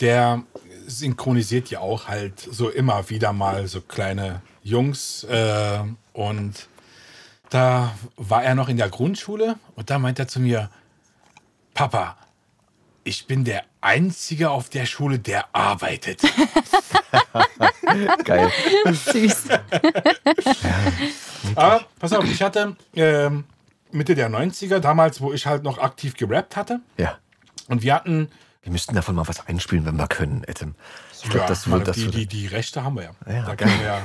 Der 0.00 0.42
synchronisiert 0.86 1.70
ja 1.70 1.80
auch 1.80 2.08
halt 2.08 2.40
so 2.40 2.68
immer 2.68 3.08
wieder 3.10 3.32
mal 3.32 3.66
so 3.68 3.80
kleine 3.80 4.42
Jungs 4.62 5.24
äh, 5.24 5.80
und 6.12 6.68
da 7.50 7.94
war 8.16 8.42
er 8.42 8.54
noch 8.54 8.68
in 8.68 8.76
der 8.76 8.88
Grundschule 8.88 9.56
und 9.76 9.90
da 9.90 9.98
meint 9.98 10.18
er 10.18 10.28
zu 10.28 10.40
mir, 10.40 10.70
Papa, 11.72 12.16
ich 13.04 13.26
bin 13.26 13.44
der 13.44 13.64
Einzige 13.80 14.50
auf 14.50 14.70
der 14.70 14.86
Schule, 14.86 15.18
der 15.18 15.54
arbeitet. 15.54 16.22
Geil. 18.24 18.50
Süß. 18.86 19.48
Aber 21.54 21.84
pass 21.98 22.12
auf, 22.12 22.24
ich 22.24 22.42
hatte 22.42 22.76
ähm, 22.94 23.44
Mitte 23.92 24.14
der 24.14 24.30
90er, 24.30 24.78
damals, 24.78 25.20
wo 25.20 25.32
ich 25.32 25.46
halt 25.46 25.62
noch 25.62 25.78
aktiv 25.78 26.16
gerappt 26.16 26.56
hatte. 26.56 26.80
Ja. 26.96 27.18
Und 27.68 27.82
wir 27.82 27.94
hatten 27.94 28.30
Wir 28.64 28.72
müssten 28.72 28.94
davon 28.94 29.14
mal 29.14 29.28
was 29.28 29.46
einspielen, 29.46 29.84
wenn 29.86 29.96
wir 29.96 30.08
können, 30.08 30.42
Etem. 30.44 30.74
Ich 31.12 31.22
glaube, 31.30 31.38
Ja, 31.40 31.46
das 31.46 31.70
wird 31.70 31.86
das 31.86 31.96
die, 31.96 32.10
die, 32.10 32.26
die 32.26 32.46
Rechte 32.46 32.82
haben 32.82 32.96
wir 32.96 33.02
ja. 33.04 33.10
Ja, 33.32 33.44
da 33.44 33.56
können 33.56 33.78
wir 33.78 33.86
ja 33.86 34.02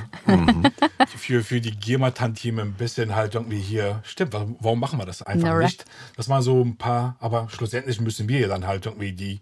für, 1.18 1.44
für 1.44 1.62
die 1.62 1.72
GEMA-Tantiemen 1.72 2.70
ein 2.70 2.74
bisschen 2.74 3.16
halt 3.16 3.36
irgendwie 3.36 3.60
hier. 3.60 4.02
Stimmt, 4.04 4.34
wa- 4.34 4.48
warum 4.60 4.80
machen 4.80 5.00
wir 5.00 5.06
das 5.06 5.22
einfach 5.24 5.48
No 5.50 5.60
nicht? 5.60 5.86
Das 6.18 6.28
waren 6.30 6.42
so 6.42 6.62
ein 6.64 6.78
paar, 6.78 7.16
aber 7.20 7.48
schlussendlich 7.50 8.00
müssen 8.02 8.28
wir 8.30 8.40
ja 8.40 8.48
dann 8.50 8.68
halt 8.68 8.86
irgendwie 8.86 9.14
die 9.14 9.40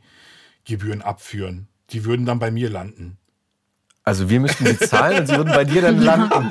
Gebühren 0.65 1.01
abführen. 1.01 1.67
Die 1.91 2.05
würden 2.05 2.25
dann 2.25 2.39
bei 2.39 2.51
mir 2.51 2.69
landen. 2.69 3.17
Also 4.07 4.29
wir 4.29 4.39
müssten 4.39 4.63
die 4.63 4.77
zahlen 4.77 5.19
und 5.19 5.27
sie 5.27 5.35
würden 5.35 5.51
bei 5.51 5.65
dir 5.65 5.81
dann 5.81 5.99
landen. 5.99 6.49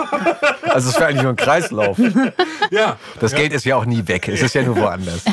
Also 0.69 0.91
es 0.91 0.97
wäre 0.97 1.07
eigentlich 1.07 1.23
nur 1.23 1.33
ein 1.33 1.37
Kreislauf. 1.37 1.97
Ja, 2.71 2.99
Das 3.19 3.33
Geld 3.33 3.55
ist 3.55 3.65
ja 3.65 3.77
auch 3.77 3.87
nie 3.87 4.07
weg. 4.07 4.29
Es 4.29 4.43
ist 4.43 4.55
ja 4.55 4.63
nur 4.63 4.77
woanders. 4.77 5.25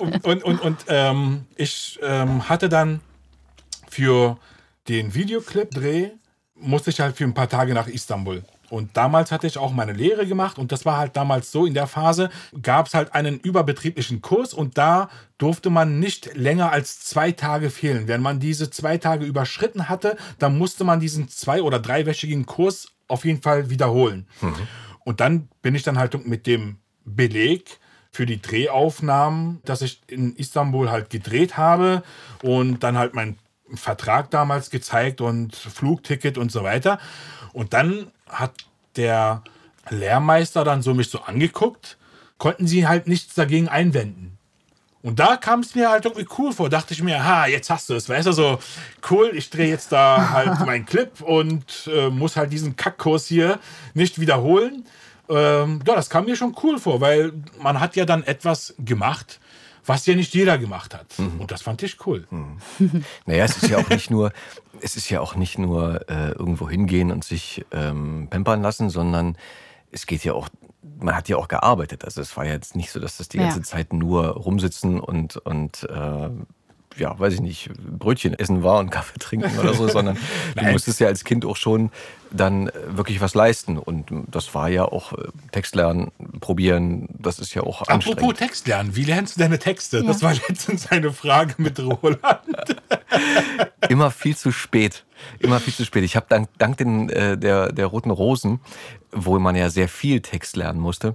und, 0.00 0.24
und, 0.24 0.42
und, 0.42 0.60
und 0.60 0.84
ähm, 0.88 1.46
ich 1.54 2.00
ähm, 2.02 2.48
hatte 2.48 2.68
dann 2.68 3.00
für 3.88 4.38
den 4.88 5.14
Videoclip-Dreh, 5.14 6.08
musste 6.56 6.90
ich 6.90 6.98
halt 6.98 7.16
für 7.16 7.22
ein 7.22 7.34
paar 7.34 7.48
Tage 7.48 7.74
nach 7.74 7.86
Istanbul. 7.86 8.42
Und 8.72 8.96
damals 8.96 9.30
hatte 9.30 9.46
ich 9.46 9.58
auch 9.58 9.70
meine 9.70 9.92
Lehre 9.92 10.26
gemacht 10.26 10.56
und 10.56 10.72
das 10.72 10.86
war 10.86 10.96
halt 10.96 11.14
damals 11.14 11.52
so, 11.52 11.66
in 11.66 11.74
der 11.74 11.86
Phase 11.86 12.30
gab 12.62 12.86
es 12.86 12.94
halt 12.94 13.14
einen 13.14 13.38
überbetrieblichen 13.38 14.22
Kurs 14.22 14.54
und 14.54 14.78
da 14.78 15.10
durfte 15.36 15.68
man 15.68 16.00
nicht 16.00 16.34
länger 16.36 16.72
als 16.72 17.00
zwei 17.00 17.32
Tage 17.32 17.68
fehlen. 17.68 18.08
Wenn 18.08 18.22
man 18.22 18.40
diese 18.40 18.70
zwei 18.70 18.96
Tage 18.96 19.26
überschritten 19.26 19.90
hatte, 19.90 20.16
dann 20.38 20.56
musste 20.56 20.84
man 20.84 21.00
diesen 21.00 21.28
zwei- 21.28 21.60
oder 21.60 21.80
dreiwöchigen 21.80 22.46
Kurs 22.46 22.88
auf 23.08 23.26
jeden 23.26 23.42
Fall 23.42 23.68
wiederholen. 23.68 24.26
Und 25.04 25.20
dann 25.20 25.50
bin 25.60 25.74
ich 25.74 25.82
dann 25.82 25.98
halt 25.98 26.26
mit 26.26 26.46
dem 26.46 26.78
Beleg 27.04 27.78
für 28.10 28.24
die 28.24 28.40
Drehaufnahmen, 28.40 29.60
dass 29.66 29.82
ich 29.82 30.00
in 30.06 30.34
Istanbul 30.36 30.90
halt 30.90 31.10
gedreht 31.10 31.58
habe 31.58 32.02
und 32.42 32.82
dann 32.82 32.96
halt 32.96 33.12
meinen 33.12 33.36
Vertrag 33.74 34.30
damals 34.30 34.70
gezeigt 34.70 35.20
und 35.20 35.54
Flugticket 35.54 36.38
und 36.38 36.50
so 36.50 36.62
weiter. 36.62 36.98
Und 37.52 37.74
dann 37.74 38.10
hat 38.32 38.52
der 38.96 39.42
Lehrmeister 39.88 40.64
dann 40.64 40.82
so 40.82 40.94
mich 40.94 41.10
so 41.10 41.20
angeguckt, 41.20 41.96
konnten 42.38 42.66
sie 42.66 42.86
halt 42.86 43.06
nichts 43.06 43.34
dagegen 43.34 43.68
einwenden. 43.68 44.38
Und 45.02 45.18
da 45.18 45.36
kam 45.36 45.60
es 45.60 45.74
mir 45.74 45.90
halt 45.90 46.04
irgendwie 46.04 46.26
cool 46.38 46.52
vor. 46.52 46.70
Dachte 46.70 46.94
ich 46.94 47.02
mir, 47.02 47.24
ha, 47.24 47.46
jetzt 47.46 47.70
hast 47.70 47.90
du 47.90 47.94
es. 47.94 48.08
Weißt 48.08 48.28
du, 48.28 48.32
so 48.32 48.58
cool, 49.10 49.32
ich 49.34 49.50
drehe 49.50 49.68
jetzt 49.68 49.90
da 49.90 50.30
halt 50.32 50.60
meinen 50.60 50.86
Clip 50.86 51.20
und 51.20 51.90
äh, 51.92 52.08
muss 52.08 52.36
halt 52.36 52.52
diesen 52.52 52.76
Kackkurs 52.76 53.26
hier 53.26 53.58
nicht 53.94 54.20
wiederholen. 54.20 54.86
Ähm, 55.28 55.80
ja, 55.86 55.94
das 55.96 56.08
kam 56.08 56.26
mir 56.26 56.36
schon 56.36 56.54
cool 56.62 56.78
vor, 56.78 57.00
weil 57.00 57.32
man 57.60 57.80
hat 57.80 57.96
ja 57.96 58.04
dann 58.04 58.22
etwas 58.22 58.74
gemacht, 58.78 59.40
was 59.84 60.06
ja 60.06 60.14
nicht 60.14 60.34
jeder 60.34 60.56
gemacht 60.58 60.94
hat. 60.94 61.06
Und 61.18 61.50
das 61.50 61.62
fand 61.62 61.82
ich 61.82 62.06
cool. 62.06 62.26
Naja, 63.26 63.44
es 63.44 63.56
ist 63.56 63.70
ja 63.70 63.78
auch 63.78 63.88
nicht 63.88 64.10
nur, 64.10 64.32
es 64.82 64.96
ist 64.96 65.08
ja 65.10 65.20
auch 65.20 65.34
nicht 65.36 65.58
nur 65.58 66.08
äh, 66.10 66.30
irgendwo 66.32 66.68
hingehen 66.68 67.10
und 67.10 67.24
sich 67.24 67.64
ähm, 67.70 68.28
pampern 68.30 68.62
lassen, 68.62 68.90
sondern 68.90 69.36
es 69.90 70.06
geht 70.06 70.24
ja 70.24 70.32
auch, 70.32 70.48
man 70.98 71.14
hat 71.14 71.28
ja 71.28 71.36
auch 71.36 71.48
gearbeitet. 71.48 72.04
Also 72.04 72.20
es 72.20 72.36
war 72.36 72.44
ja 72.44 72.52
jetzt 72.52 72.74
nicht 72.76 72.90
so, 72.90 72.98
dass 73.00 73.16
das 73.18 73.28
die 73.28 73.38
Ja. 73.38 73.44
ganze 73.44 73.62
Zeit 73.62 73.92
nur 73.92 74.26
rumsitzen 74.28 75.00
und, 75.00 75.36
und 75.38 75.84
äh, 75.90 76.30
ja, 76.96 77.18
weiß 77.18 77.34
ich 77.34 77.40
nicht, 77.40 77.70
Brötchen 77.78 78.34
essen 78.34 78.62
war 78.62 78.78
und 78.78 78.90
Kaffee 78.90 79.18
trinken 79.18 79.58
oder 79.58 79.74
so, 79.74 79.88
sondern 79.88 80.18
du 80.56 80.64
musstest 80.66 81.00
ja 81.00 81.06
als 81.06 81.24
Kind 81.24 81.44
auch 81.44 81.56
schon 81.56 81.90
dann 82.32 82.68
äh, 82.68 82.72
wirklich 82.96 83.20
was 83.20 83.34
leisten. 83.34 83.78
Und 83.78 84.06
das 84.28 84.54
war 84.54 84.68
ja 84.68 84.84
auch 84.84 85.12
äh, 85.12 85.28
Text 85.50 85.74
lernen, 85.74 86.10
probieren, 86.40 87.08
das 87.18 87.38
ist 87.38 87.54
ja 87.54 87.62
auch 87.62 87.80
anstrengend. 87.80 88.18
Apropos 88.18 88.38
Text 88.38 88.66
lernen, 88.66 88.96
wie 88.96 89.04
lernst 89.04 89.36
du 89.36 89.40
deine 89.40 89.58
Texte? 89.58 90.02
Das 90.02 90.22
war 90.22 90.34
letztens 90.48 90.90
eine 90.90 91.12
Frage 91.12 91.54
mit 91.58 91.78
Roland. 91.78 92.76
immer 93.88 94.10
viel 94.10 94.36
zu 94.36 94.52
spät. 94.52 95.04
Immer 95.38 95.60
viel 95.60 95.74
zu 95.74 95.84
spät. 95.84 96.04
Ich 96.04 96.16
habe 96.16 96.26
dank, 96.28 96.48
dank 96.58 96.76
den, 96.78 97.08
äh, 97.10 97.38
der, 97.38 97.72
der 97.72 97.86
Roten 97.86 98.10
Rosen, 98.10 98.60
wo 99.12 99.38
man 99.38 99.54
ja 99.56 99.70
sehr 99.70 99.88
viel 99.88 100.20
Text 100.20 100.56
lernen 100.56 100.80
musste, 100.80 101.14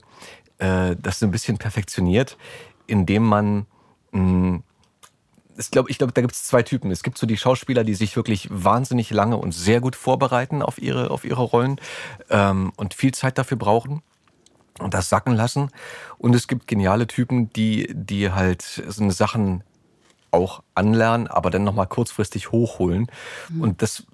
äh, 0.59 0.95
das 0.97 1.20
so 1.20 1.26
ein 1.26 1.32
bisschen 1.32 1.57
perfektioniert, 1.57 2.38
indem 2.86 3.24
man 3.24 3.65
mh, 4.11 4.61
ich 5.58 5.72
glaube, 5.72 5.89
ich 5.89 5.97
glaub, 5.97 6.14
da 6.14 6.22
gibt 6.22 6.34
es 6.34 6.43
zwei 6.43 6.64
Typen. 6.64 6.91
Es 6.91 7.03
gibt 7.03 7.18
so 7.18 7.26
die 7.26 7.38
Schauspieler, 7.38 7.84
die 7.84 7.95
sich 7.95 8.16
wirklich 8.16 8.47
wahnsinnig 8.51 9.10
lange 9.10 9.38
und 9.38 9.53
sehr 9.53 9.82
gut 9.82 9.95
vorbereiten 9.95 10.62
auf 10.62 10.78
ihre, 10.80 11.12
auf 11.12 11.26
ihre 11.26 11.43
Rollen 11.43 11.80
ähm, 12.30 12.72
und 12.76 12.93
viel 12.93 13.14
Zeit 13.14 13.38
dafür 13.38 13.58
brauchen 13.58 14.01
und 14.80 14.93
das 14.93 15.10
sacken 15.10 15.36
lassen. 15.36 15.70
Und 16.18 16.36
es 16.36 16.47
gibt 16.47 16.68
geniale 16.68 17.08
Typen, 17.08 17.51
die, 17.53 17.89
die 17.93 18.32
halt 18.32 18.62
so 18.62 19.03
eine 19.03 19.12
Sachen 19.12 19.64
auch 20.32 20.62
anlernen, 20.76 21.28
aber 21.28 21.49
dann 21.49 21.64
nochmal 21.64 21.88
kurzfristig 21.88 22.51
hochholen. 22.51 23.08
Und 23.60 23.82
das, 23.82 24.05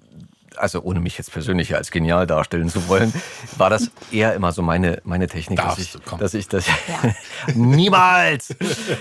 also 0.58 0.82
ohne 0.82 1.00
mich 1.00 1.18
jetzt 1.18 1.32
persönlich 1.32 1.74
als 1.74 1.90
genial 1.90 2.26
darstellen 2.26 2.68
zu 2.68 2.88
wollen, 2.88 3.12
war 3.56 3.70
das 3.70 3.90
eher 4.10 4.34
immer 4.34 4.52
so 4.52 4.62
meine, 4.62 5.00
meine 5.04 5.26
Technik, 5.26 5.58
dass 5.58 5.66
Darfst 5.66 5.80
ich, 5.80 5.92
du, 5.92 5.98
komm. 6.04 6.18
dass 6.18 6.34
ich 6.34 6.48
das 6.48 6.66
niemals! 7.54 8.54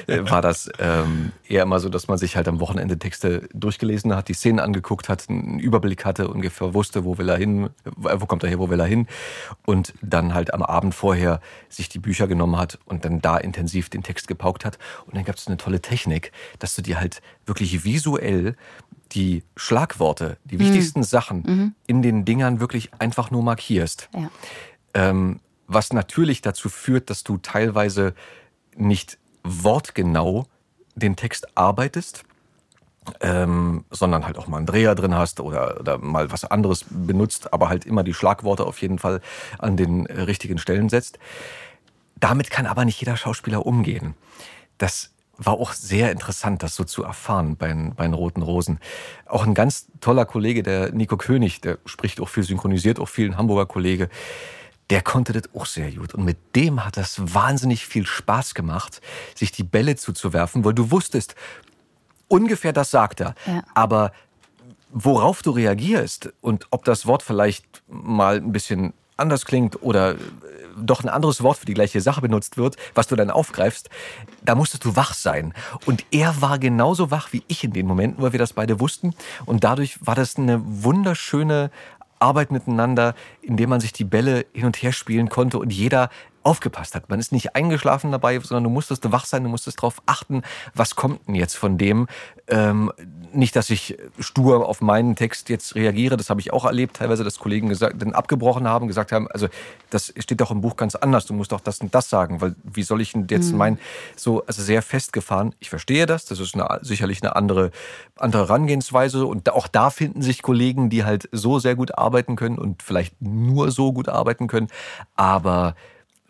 War 0.08 0.41
das 0.41 0.70
ähm, 0.80 1.32
eher 1.47 1.64
immer 1.64 1.80
so, 1.80 1.89
dass 1.89 2.08
man 2.08 2.18
sich 2.18 2.36
halt 2.36 2.47
am 2.47 2.60
Wochenende 2.60 2.97
Texte 2.97 3.47
durchgelesen 3.54 4.16
hat, 4.16 4.28
die 4.28 4.34
Szenen 4.34 4.60
angeguckt 4.60 5.10
hat, 5.10 5.30
einen 5.30 5.60
Überblick 5.60 6.06
hatte, 6.06 6.28
ungefähr 6.28 6.74
wusste, 6.74 7.04
wo 7.04 7.18
will 7.18 7.30
er 7.30 7.38
hin, 7.38 7.70
äh, 7.86 8.16
wo 8.16 8.26
kommt 8.26 8.43
er 8.43 8.49
her, 8.49 8.60
wo 8.60 8.70
will 8.70 8.80
er 8.80 8.86
hin? 8.86 9.08
Und 9.66 9.93
dann 10.01 10.34
halt 10.34 10.54
am 10.54 10.64
Abend 10.64 10.95
vorher 10.95 11.39
sich 11.70 11.89
die 11.89 11.99
Bücher 11.99 12.28
genommen 12.28 12.58
hat 12.58 12.80
und 12.86 13.06
dann 13.06 13.22
da 13.22 13.38
intensiv 13.38 13.89
den 13.89 14.04
Text 14.04 14.28
gepaukt 14.28 14.66
hat. 14.66 14.78
Und 15.06 15.16
dann 15.16 15.26
gab 15.26 15.36
es 15.36 15.47
eine 15.47 15.58
tolle 15.58 15.82
Technik, 15.82 16.32
dass 16.60 16.76
du 16.76 16.82
dir 16.82 16.99
halt 16.99 17.22
wirklich 17.46 17.84
visuell 17.84 18.56
die 19.12 19.44
Schlagworte, 19.56 20.38
die 20.44 20.60
wichtigsten 20.60 21.04
Sachen 21.04 21.76
in 21.86 22.02
den 22.02 22.26
Dingern 22.26 22.60
wirklich 22.60 22.91
einfach 23.00 23.32
nur 23.32 23.44
markierst. 23.44 24.10
Ja. 24.14 24.32
Ähm, 24.94 25.39
was 25.68 25.94
natürlich 25.94 26.41
dazu 26.41 26.70
führt, 26.70 27.10
dass 27.10 27.24
du 27.24 27.38
teilweise 27.38 28.14
nicht 28.76 29.18
wortgenau 29.44 30.48
den 30.96 31.16
Text 31.16 31.58
arbeitest, 31.58 32.24
ähm, 33.20 33.86
sondern 33.89 34.26
halt 34.26 34.38
auch 34.38 34.48
mal 34.48 34.58
einen 34.58 34.66
Dreher 34.66 34.96
drin 34.96 35.16
hast 35.16 35.39
oder, 35.39 35.80
oder 35.80 35.98
mal 35.98 36.32
was 36.32 36.46
anderes 36.46 36.86
benutzt, 36.89 37.54
aber 37.54 37.70
halt 37.70 37.86
immer 37.86 38.04
die 38.04 38.14
Schlagworte 38.14 38.66
auf 38.66 38.82
jeden 38.82 39.00
Fall 39.00 39.22
an 39.60 39.78
den 39.78 40.06
richtigen 40.06 40.58
Stellen 40.58 40.89
setzt. 40.89 41.20
Damit 42.20 42.50
kann 42.50 42.66
aber 42.66 42.86
nicht 42.86 43.00
jeder 43.00 43.18
Schauspieler 43.18 43.66
umgehen. 43.66 44.16
Das 44.78 45.12
war 45.38 45.54
auch 45.54 45.74
sehr 45.74 46.12
interessant, 46.12 46.62
das 46.64 46.76
so 46.76 46.84
zu 46.84 47.04
erfahren 47.04 47.56
bei, 47.58 47.68
den- 47.70 47.96
bei 47.96 48.04
den 48.04 48.14
Roten 48.14 48.42
Rosen. 48.44 48.80
Auch 49.26 49.46
ein 49.46 49.54
ganz 49.56 49.88
toller 50.00 50.26
Kollege, 50.26 50.62
der 50.64 50.92
Nico 50.92 51.18
König, 51.18 51.60
der 51.62 51.80
spricht 51.86 52.22
auch 52.22 52.30
viel, 52.30 52.44
synchronisiert 52.44 53.00
auch 53.00 53.10
viel, 53.10 53.30
ein 53.30 53.38
Hamburger 53.38 53.66
Kollege, 53.66 54.10
der 54.90 55.02
konnte 55.02 55.34
das 55.34 55.44
auch 55.56 55.66
sehr 55.66 55.92
gut. 55.92 56.14
Und 56.14 56.24
mit 56.26 56.38
dem 56.56 56.86
hat 56.86 56.98
das 56.98 57.34
wahnsinnig 57.34 57.86
viel 57.88 58.06
Spaß 58.06 58.54
gemacht, 58.54 59.02
sich 59.34 59.52
die 59.52 59.64
Bälle 59.64 59.96
zuzuwerfen, 59.96 60.64
weil 60.66 60.74
du 60.74 60.92
wusstest, 60.92 61.36
ungefähr 62.28 62.74
das 62.74 62.92
sagt 62.92 63.22
er. 63.22 63.34
Ja. 63.48 63.64
Aber 63.74 64.12
worauf 64.92 65.42
du 65.42 65.50
reagierst 65.52 66.32
und 66.42 66.68
ob 66.70 66.84
das 66.86 67.08
Wort 67.08 67.24
vielleicht 67.24 67.66
mal 67.88 68.38
ein 68.38 68.52
bisschen 68.52 68.94
anders 69.18 69.46
klingt 69.46 69.82
oder 69.82 70.16
doch 70.78 71.04
ein 71.04 71.10
anderes 71.10 71.44
Wort 71.44 71.58
für 71.58 71.66
die 71.66 71.74
gleiche 71.74 72.02
Sache 72.02 72.22
benutzt 72.22 72.58
wird, 72.58 72.78
was 72.94 73.08
du 73.08 73.16
dann 73.16 73.32
aufgreifst, 73.32 73.90
da 74.44 74.56
musstest 74.56 74.86
du 74.86 74.96
wach 74.96 75.14
sein. 75.14 75.54
Und 75.86 76.06
er 76.12 76.42
war 76.42 76.60
genauso 76.60 77.12
wach 77.12 77.34
wie 77.34 77.44
ich 77.48 77.64
in 77.64 77.74
den 77.74 77.88
Momenten, 77.88 78.22
weil 78.22 78.32
wir 78.32 78.40
das 78.40 78.54
beide 78.54 78.80
wussten. 78.80 79.14
Und 79.46 79.64
dadurch 79.64 80.06
war 80.06 80.16
das 80.16 80.38
eine 80.38 80.62
wunderschöne 80.64 81.72
Arbeit 82.20 82.52
miteinander, 82.52 83.16
indem 83.42 83.70
man 83.70 83.82
sich 83.82 83.94
die 83.94 84.06
Bälle 84.06 84.46
hin 84.54 84.66
und 84.66 84.82
her 84.82 84.94
spielen 84.94 85.30
konnte 85.30 85.60
und 85.60 85.72
jeder 85.74 86.10
aufgepasst 86.44 86.96
hat. 86.96 87.10
Man 87.10 87.20
ist 87.20 87.32
nicht 87.32 87.56
eingeschlafen 87.56 88.12
dabei, 88.12 88.39
sondern 88.39 88.66
du 88.66 88.70
musstest 88.70 89.12
wach 89.12 89.26
sein, 89.26 89.44
du 89.44 89.50
musstest 89.50 89.80
darauf 89.80 90.02
achten, 90.06 90.44
was 90.74 90.96
kommt 90.96 91.28
denn 91.28 91.36
jetzt 91.36 91.56
von 91.56 91.78
dem. 91.78 92.08
Ähm, 92.48 92.91
nicht, 93.34 93.56
dass 93.56 93.70
ich 93.70 93.98
stur 94.20 94.68
auf 94.68 94.82
meinen 94.82 95.16
Text 95.16 95.50
jetzt 95.50 95.76
reagiere, 95.76 96.18
das 96.18 96.30
habe 96.30 96.41
ich 96.41 96.52
auch 96.52 96.66
erlebt, 96.66 96.98
teilweise, 96.98 97.24
dass 97.24 97.39
Kollegen 97.39 97.70
gesagt, 97.70 98.02
dann 98.02 98.14
abgebrochen 98.14 98.68
haben, 98.68 98.88
gesagt 98.88 99.12
haben, 99.12 99.28
also 99.30 99.48
das 99.89 100.14
steht 100.18 100.41
doch 100.41 100.52
im 100.52 100.62
Buch 100.62 100.76
ganz 100.76 100.96
anders, 100.96 101.26
du 101.26 101.34
musst 101.34 101.52
doch 101.52 101.62
das 101.62 101.80
und 101.80 101.96
das 101.96 102.10
sagen, 102.10 102.41
weil 102.41 102.56
wie 102.64 102.84
soll 102.84 103.02
ich 103.02 103.14
denn 103.14 103.28
jetzt 103.30 103.54
meinen, 103.54 103.80
so, 104.16 104.46
also 104.46 104.62
sehr 104.62 104.82
festgefahren. 104.82 105.56
Ich 105.60 105.70
verstehe 105.70 106.06
das, 106.06 106.26
das 106.26 106.39
ist 106.39 106.56
eine, 106.56 106.80
sicherlich 106.82 107.24
eine 107.24 107.36
andere, 107.36 107.72
andere 108.18 108.44
Herangehensweise 108.44 109.26
und 109.26 109.50
auch 109.50 109.68
da 109.68 109.89
finden 109.89 110.22
sich 110.22 110.41
Kollegen, 110.41 110.89
die 110.89 111.06
halt 111.06 111.30
so 111.32 111.60
sehr 111.60 111.76
gut 111.76 111.98
arbeiten 111.98 112.36
können 112.36 112.58
und 112.58 112.84
vielleicht 112.84 113.22
nur 113.22 113.72
so 113.72 113.94
gut 113.94 114.10
arbeiten 114.10 114.48
können, 114.48 114.68
aber 115.16 115.76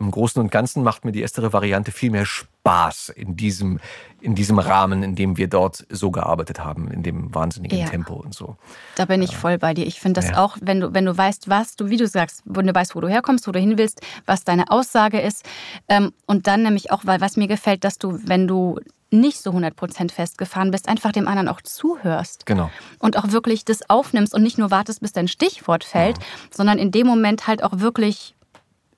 im 0.00 0.10
Großen 0.10 0.40
und 0.40 0.50
Ganzen 0.50 0.82
macht 0.82 1.04
mir 1.04 1.12
die 1.12 1.22
erstere 1.22 1.52
Variante 1.52 1.92
viel 1.92 2.10
mehr 2.10 2.26
Spaß 2.26 3.10
in 3.10 3.36
diesem, 3.36 3.78
in 4.20 4.34
diesem 4.34 4.58
Rahmen, 4.58 5.02
in 5.02 5.14
dem 5.14 5.36
wir 5.36 5.48
dort 5.48 5.86
so 5.88 6.10
gearbeitet 6.10 6.60
haben, 6.60 6.90
in 6.90 7.02
dem 7.02 7.32
wahnsinnigen 7.34 7.78
ja. 7.78 7.86
Tempo 7.86 8.14
und 8.14 8.34
so. 8.34 8.56
Da 8.96 9.04
bin 9.04 9.22
ich 9.22 9.36
voll 9.36 9.58
bei 9.58 9.72
dir. 9.72 9.86
Ich 9.86 10.00
finde 10.00 10.20
das 10.20 10.30
ja. 10.30 10.38
auch, 10.38 10.56
wenn 10.60 10.80
du, 10.80 10.94
wenn 10.94 11.04
du 11.04 11.16
weißt, 11.16 11.48
was 11.48 11.76
du, 11.76 11.90
wie 11.90 11.96
du 11.96 12.08
sagst, 12.08 12.42
wenn 12.44 12.66
du 12.66 12.74
weißt, 12.74 12.96
wo 12.96 13.00
du 13.00 13.08
herkommst, 13.08 13.46
wo 13.46 13.52
du 13.52 13.60
hin 13.60 13.78
willst, 13.78 14.00
was 14.26 14.42
deine 14.44 14.70
Aussage 14.70 15.20
ist. 15.20 15.44
Ähm, 15.88 16.12
und 16.26 16.46
dann 16.48 16.62
nämlich 16.62 16.90
auch, 16.90 17.02
weil 17.04 17.20
was 17.20 17.36
mir 17.36 17.46
gefällt, 17.46 17.84
dass 17.84 17.98
du, 17.98 18.18
wenn 18.24 18.48
du 18.48 18.80
nicht 19.10 19.40
so 19.40 19.50
100% 19.50 20.10
festgefahren 20.10 20.72
bist, 20.72 20.88
einfach 20.88 21.12
dem 21.12 21.28
anderen 21.28 21.48
auch 21.48 21.60
zuhörst. 21.62 22.46
Genau. 22.46 22.70
Und 22.98 23.16
auch 23.16 23.30
wirklich 23.30 23.64
das 23.64 23.88
aufnimmst 23.88 24.34
und 24.34 24.42
nicht 24.42 24.58
nur 24.58 24.72
wartest, 24.72 25.00
bis 25.00 25.12
dein 25.12 25.28
Stichwort 25.28 25.84
fällt, 25.84 26.18
ja. 26.18 26.24
sondern 26.50 26.78
in 26.78 26.90
dem 26.90 27.06
Moment 27.06 27.46
halt 27.46 27.62
auch 27.62 27.78
wirklich 27.78 28.34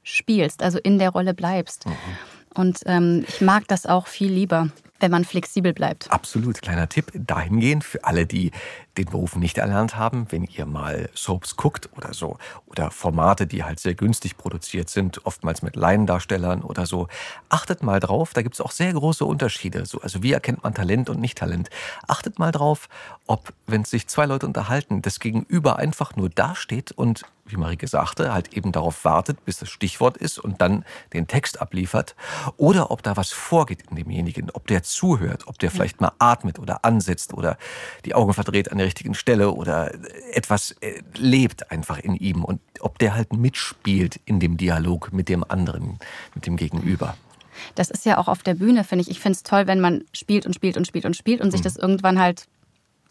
spielst, 0.07 0.63
also 0.63 0.79
in 0.79 0.99
der 0.99 1.11
Rolle 1.11 1.35
bleibst. 1.35 1.87
Mhm. 1.87 1.93
Und 2.55 2.79
ähm, 2.87 3.25
ich 3.29 3.41
mag 3.41 3.67
das 3.69 3.87
auch 3.87 4.07
viel 4.07 4.33
lieber 4.33 4.69
wenn 5.01 5.11
man 5.11 5.25
flexibel 5.25 5.73
bleibt. 5.73 6.11
Absolut. 6.11 6.63
Kleiner 6.63 6.89
Tipp 6.89 7.13
dahingehend 7.15 7.85
für 7.85 8.05
alle, 8.05 8.27
die 8.27 8.51
den 8.97 9.07
Beruf 9.07 9.37
nicht 9.37 9.59
erlernt 9.59 9.97
haben, 9.97 10.27
wenn 10.31 10.45
ihr 10.45 10.67
mal 10.67 11.11
Soaps 11.15 11.57
guckt 11.57 11.91
oder 11.97 12.15
so 12.15 12.39
oder 12.67 12.91
Formate, 12.91 13.47
die 13.47 13.65
halt 13.65 13.81
sehr 13.81 13.95
günstig 13.95 14.37
produziert 14.37 14.89
sind, 14.89 15.25
oftmals 15.27 15.63
mit 15.63 15.77
Laiendarstellern 15.77 16.63
oder 16.63 16.87
so, 16.87 17.09
achtet 17.49 17.83
mal 17.83 18.01
drauf, 18.01 18.33
da 18.33 18.43
gibt 18.43 18.55
es 18.55 18.61
auch 18.61 18.71
sehr 18.71 18.93
große 18.93 19.25
Unterschiede. 19.25 19.87
So, 19.87 20.01
also 20.01 20.23
wie 20.23 20.33
erkennt 20.33 20.63
man 20.65 20.75
Talent 20.75 21.11
und 21.11 21.21
Nicht-Talent? 21.21 21.69
Achtet 22.09 22.39
mal 22.39 22.53
drauf, 22.53 22.89
ob, 23.27 23.53
wenn 23.67 23.85
sich 23.85 24.09
zwei 24.09 24.27
Leute 24.27 24.47
unterhalten, 24.47 25.03
das 25.03 25.21
Gegenüber 25.21 25.79
einfach 25.79 26.17
nur 26.17 26.31
dasteht 26.31 26.93
und 26.93 27.25
wie 27.49 27.57
Marike 27.57 27.87
sagte, 27.87 28.33
halt 28.33 28.55
eben 28.55 28.73
darauf 28.73 29.05
wartet, 29.05 29.45
bis 29.45 29.59
das 29.59 29.69
Stichwort 29.69 30.17
ist 30.17 30.39
und 30.39 30.61
dann 30.61 30.85
den 31.13 31.27
Text 31.27 31.61
abliefert. 31.61 32.17
Oder 32.57 32.91
ob 32.91 33.03
da 33.03 33.17
was 33.17 33.31
vorgeht 33.33 33.85
in 33.89 33.97
demjenigen, 33.97 34.51
ob 34.51 34.67
der 34.67 34.83
zuhört, 34.91 35.47
ob 35.47 35.59
der 35.59 35.70
vielleicht 35.70 36.01
mal 36.01 36.12
atmet 36.18 36.59
oder 36.59 36.84
ansetzt 36.84 37.34
oder 37.34 37.59
die 38.05 38.14
Augen 38.14 38.32
verdreht 38.32 38.70
an 38.70 38.78
der 38.78 38.87
richtigen 38.87 39.14
Stelle 39.14 39.51
oder 39.53 39.93
etwas 40.32 40.72
äh, 40.80 41.03
lebt 41.16 41.70
einfach 41.70 41.99
in 41.99 42.14
ihm 42.14 42.45
und 42.45 42.61
ob 42.80 42.99
der 42.99 43.14
halt 43.14 43.32
mitspielt 43.32 44.20
in 44.24 44.41
dem 44.41 44.57
Dialog 44.57 45.12
mit 45.12 45.28
dem 45.28 45.45
anderen, 45.45 45.99
mit 46.34 46.47
dem 46.47 46.57
Gegenüber. 46.57 47.16
Das 47.74 47.91
ist 47.91 48.05
ja 48.05 48.18
auch 48.18 48.28
auf 48.28 48.43
der 48.43 48.55
Bühne, 48.55 48.84
finde 48.84 49.03
ich. 49.03 49.11
Ich 49.11 49.20
finde 49.20 49.37
es 49.37 49.43
toll, 49.43 49.66
wenn 49.66 49.80
man 49.80 50.05
spielt 50.12 50.47
und 50.47 50.55
spielt 50.55 50.76
und 50.76 50.87
spielt 50.87 51.05
und 51.05 51.16
spielt 51.16 51.41
und 51.41 51.51
sich 51.51 51.61
mhm. 51.61 51.64
das 51.64 51.76
irgendwann 51.76 52.18
halt 52.18 52.47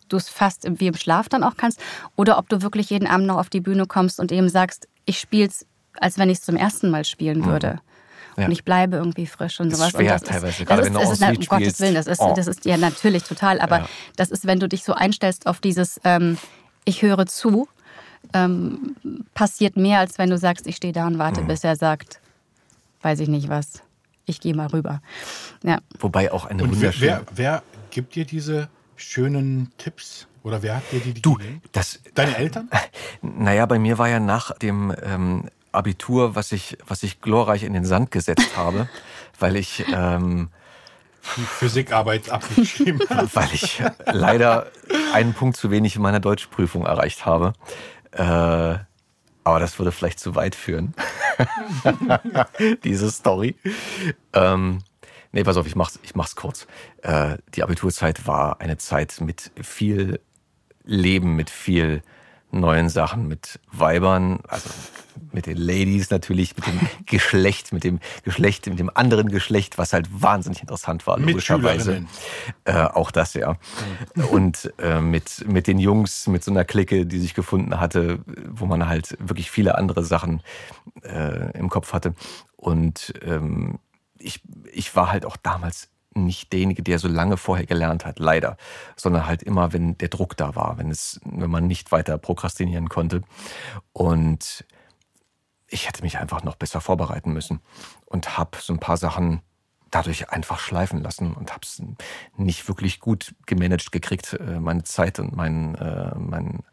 du 0.10 0.18
es 0.18 0.30
fast 0.30 0.68
wie 0.80 0.88
im 0.88 0.96
Schlaf 0.96 1.30
dann 1.30 1.44
auch 1.44 1.58
kannst 1.58 1.80
oder 2.16 2.38
ob 2.38 2.48
du 2.50 2.62
wirklich 2.62 2.90
jeden 2.90 3.08
Abend 3.08 3.28
noch 3.28 3.38
auf 3.38 3.50
die 3.50 3.60
Bühne 3.62 3.88
kommst 3.88 4.20
und 4.20 4.32
eben 4.32 4.50
sagst, 4.50 4.88
ich 5.06 5.20
spiele 5.20 5.48
es, 5.48 5.66
als 6.00 6.18
wenn 6.18 6.30
ich 6.30 6.40
es 6.40 6.44
zum 6.44 6.56
ersten 6.56 6.92
Mal 6.92 7.06
spielen 7.06 7.40
mhm. 7.40 7.80
Ja. 8.38 8.46
Und 8.46 8.52
ich 8.52 8.64
bleibe 8.64 8.98
irgendwie 8.98 9.28
frisch 9.28 9.60
und 9.60 9.72
sowas. 9.72 9.88
Ist 9.88 9.98
schwer 9.98 10.14
und 10.14 10.22
das 10.22 10.30
teilweise, 10.30 10.64
ist, 10.64 10.68
gerade 10.68 10.82
das 10.82 10.94
wenn 10.94 11.02
ist, 11.02 11.22
du 11.22 11.26
ist, 11.26 11.38
Um 11.38 11.46
Gottes 11.46 11.80
Willen, 11.80 11.96
das 11.96 12.08
ist, 12.08 12.20
oh. 12.20 12.34
das 12.36 12.48
ist 12.48 12.66
ja 12.66 12.78
natürlich 12.78 13.24
total, 13.24 13.62
aber 13.62 13.80
ja. 13.80 13.90
das 14.16 14.32
ist, 14.32 14.46
wenn 14.46 14.60
du 14.60 14.68
dich 14.68 14.84
so 14.84 14.94
einstellst 14.94 15.48
auf 15.48 15.60
dieses, 15.60 16.02
ähm, 16.04 16.38
ich 16.84 17.02
höre 17.02 17.26
zu, 17.26 17.68
ähm, 18.34 18.96
passiert 19.34 19.78
mehr, 19.78 20.00
als 20.00 20.18
wenn 20.18 20.30
du 20.30 20.38
sagst, 20.38 20.68
ich 20.68 20.76
stehe 20.76 20.94
da 20.94 21.08
und 21.08 21.18
warte, 21.18 21.42
mhm. 21.42 21.48
bis 21.48 21.64
er 21.64 21.76
sagt, 21.76 22.20
weiß 23.02 23.20
ich 23.20 23.30
nicht 23.30 23.50
was, 23.50 23.84
ich 24.26 24.40
gehe 24.40 24.56
mal 24.56 24.68
rüber. 24.68 25.02
Ja. 25.64 25.80
Wobei 26.00 26.32
auch 26.32 26.46
eine 26.46 26.64
und 26.64 26.72
wunderschöne... 26.72 27.06
Wer, 27.06 27.24
wer 27.34 27.64
gibt 27.92 28.16
dir 28.16 28.26
diese 28.26 28.70
schönen 28.96 29.72
Tipps? 29.78 30.28
Oder 30.44 30.62
wer 30.62 30.76
hat 30.76 30.84
dir 30.92 31.00
die, 31.00 31.14
die 31.14 31.22
du, 31.22 31.38
das, 31.72 32.00
Deine 32.14 32.38
Eltern? 32.38 32.70
Naja, 33.22 33.66
bei 33.66 33.80
mir 33.80 33.98
war 33.98 34.10
ja 34.10 34.20
nach 34.20 34.52
dem 34.58 34.94
ähm, 35.04 35.50
Abitur, 35.76 36.36
was 36.36 36.52
ich, 36.52 36.78
was 36.88 37.04
ich 37.04 37.22
glorreich 37.22 37.64
in 37.64 37.74
den 37.74 37.86
Sand 37.86 38.12
gesetzt 38.12 38.58
habe, 38.58 38.90
weil 39.40 39.56
ich 39.56 39.86
ähm, 39.94 40.50
die 41.38 41.42
Physikarbeit 41.42 42.30
abgeschrieben 42.30 43.02
habe. 43.10 43.30
Weil 43.34 43.50
ich 43.54 43.82
leider 44.06 44.68
einen 45.14 45.34
Punkt 45.34 45.58
zu 45.58 45.72
wenig 45.72 45.96
in 45.96 46.02
meiner 46.02 46.20
Deutschprüfung 46.20 46.86
erreicht 46.86 47.26
habe. 47.26 47.54
Äh, 48.12 48.78
aber 49.46 49.60
das 49.60 49.78
würde 49.78 49.92
vielleicht 49.92 50.20
zu 50.20 50.34
weit 50.36 50.56
führen. 50.56 50.96
Diese 52.84 53.12
Story. 53.12 53.56
Ähm, 54.34 54.80
nee, 55.32 55.44
pass 55.44 55.58
auf, 55.58 55.68
ich 55.68 55.76
mach's, 55.76 56.00
ich 56.02 56.16
mach's 56.16 56.36
kurz. 56.36 56.66
Äh, 57.04 57.38
die 57.54 57.62
Abiturzeit 57.62 58.26
war 58.26 58.60
eine 58.60 58.78
Zeit 58.78 59.22
mit 59.22 59.52
viel 59.62 60.20
Leben, 60.84 61.36
mit 61.36 61.50
viel 61.52 62.02
neuen 62.60 62.90
Sachen, 62.90 63.28
mit 63.28 63.60
Weibern, 63.72 64.40
also 64.48 64.70
mit 65.32 65.46
den 65.46 65.58
Ladies 65.58 66.10
natürlich, 66.10 66.56
mit 66.56 66.68
dem 66.68 66.80
Geschlecht, 67.06 67.74
mit 67.74 67.84
dem 67.84 68.00
Geschlecht, 68.24 68.68
mit 68.68 68.80
dem 68.80 68.90
anderen 68.94 69.30
Geschlecht, 69.30 69.78
was 69.78 69.94
halt 69.94 70.08
wahnsinnig 70.12 70.62
interessant 70.62 71.06
war, 71.08 71.20
logischerweise. 71.20 72.06
Äh, 72.64 72.74
auch 72.74 73.12
das, 73.12 73.34
ja. 73.34 73.58
Und 74.32 74.74
äh, 74.80 75.02
mit, 75.02 75.46
mit 75.48 75.68
den 75.68 75.80
Jungs, 75.80 76.28
mit 76.28 76.44
so 76.44 76.52
einer 76.52 76.66
Clique, 76.66 77.06
die 77.06 77.20
sich 77.20 77.34
gefunden 77.34 77.80
hatte, 77.80 78.20
wo 78.50 78.66
man 78.66 78.88
halt 78.88 79.18
wirklich 79.20 79.52
viele 79.52 79.78
andere 79.78 80.04
Sachen 80.04 80.42
äh, 81.04 81.58
im 81.58 81.70
Kopf 81.70 81.94
hatte. 81.94 82.14
Und 82.56 83.14
ähm, 83.24 83.80
ich, 84.18 84.42
ich 84.72 84.96
war 84.96 85.12
halt 85.12 85.26
auch 85.26 85.38
damals 85.38 85.90
nicht 86.16 86.52
derjenige, 86.54 86.82
der 86.82 86.98
so 86.98 87.08
lange 87.08 87.38
vorher 87.38 87.66
gelernt 87.66 88.06
hat, 88.06 88.20
leider, 88.20 88.58
sondern 88.96 89.28
halt 89.28 89.44
immer, 89.44 89.74
wenn 89.74 89.98
der 89.98 90.08
Druck 90.08 90.38
da 90.38 90.56
war, 90.56 90.78
wenn 90.78 90.90
es, 90.90 91.20
wenn 91.26 91.52
man 91.52 91.68
nicht 91.68 91.92
weiter 91.92 92.18
prokrastinieren 92.18 92.90
konnte. 92.90 93.22
Und 93.94 94.66
ich 95.68 95.88
hätte 95.88 96.04
mich 96.04 96.18
einfach 96.18 96.44
noch 96.44 96.56
besser 96.56 96.82
vorbereiten 96.82 97.34
müssen 97.34 97.60
und 98.06 98.38
habe 98.38 98.58
so 98.60 98.74
ein 98.74 98.80
paar 98.80 98.98
Sachen 98.98 99.42
dadurch 99.92 100.30
einfach 100.30 100.60
schleifen 100.60 101.02
lassen 101.02 101.34
und 101.34 101.52
habe 101.52 101.62
es 101.64 101.82
nicht 102.38 102.68
wirklich 102.68 103.00
gut 103.00 103.36
gemanagt 103.46 103.92
gekriegt, 103.92 104.34
äh, 104.34 104.60
meine 104.60 104.84
Zeit 104.84 105.20
und 105.20 105.36
mein, 105.36 105.76
äh, 105.76 106.16
mein 106.18 106.64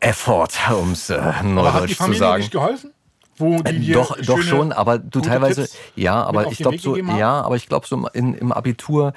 Effort, 0.00 0.48
um 0.70 0.92
es 0.92 1.10
äh, 1.10 1.42
neudeutsch 1.42 1.96
zu 1.96 2.12
sagen. 2.14 2.40
Nicht 2.40 2.52
geholfen? 2.52 2.92
Wo 3.38 3.62
die 3.62 3.90
äh, 3.90 3.94
doch, 3.94 4.16
doch 4.20 4.42
schon, 4.42 4.72
aber 4.72 4.98
du 4.98 5.20
teilweise, 5.20 5.62
Tipps 5.62 5.78
ja, 5.94 6.22
aber 6.22 6.50
ich 6.50 6.58
glaube 6.58 6.78
so, 6.78 6.96
ja, 6.96 7.40
aber 7.40 7.56
ich 7.56 7.68
glaube 7.68 7.86
so 7.86 8.08
in, 8.08 8.34
im 8.34 8.52
Abitur 8.52 9.12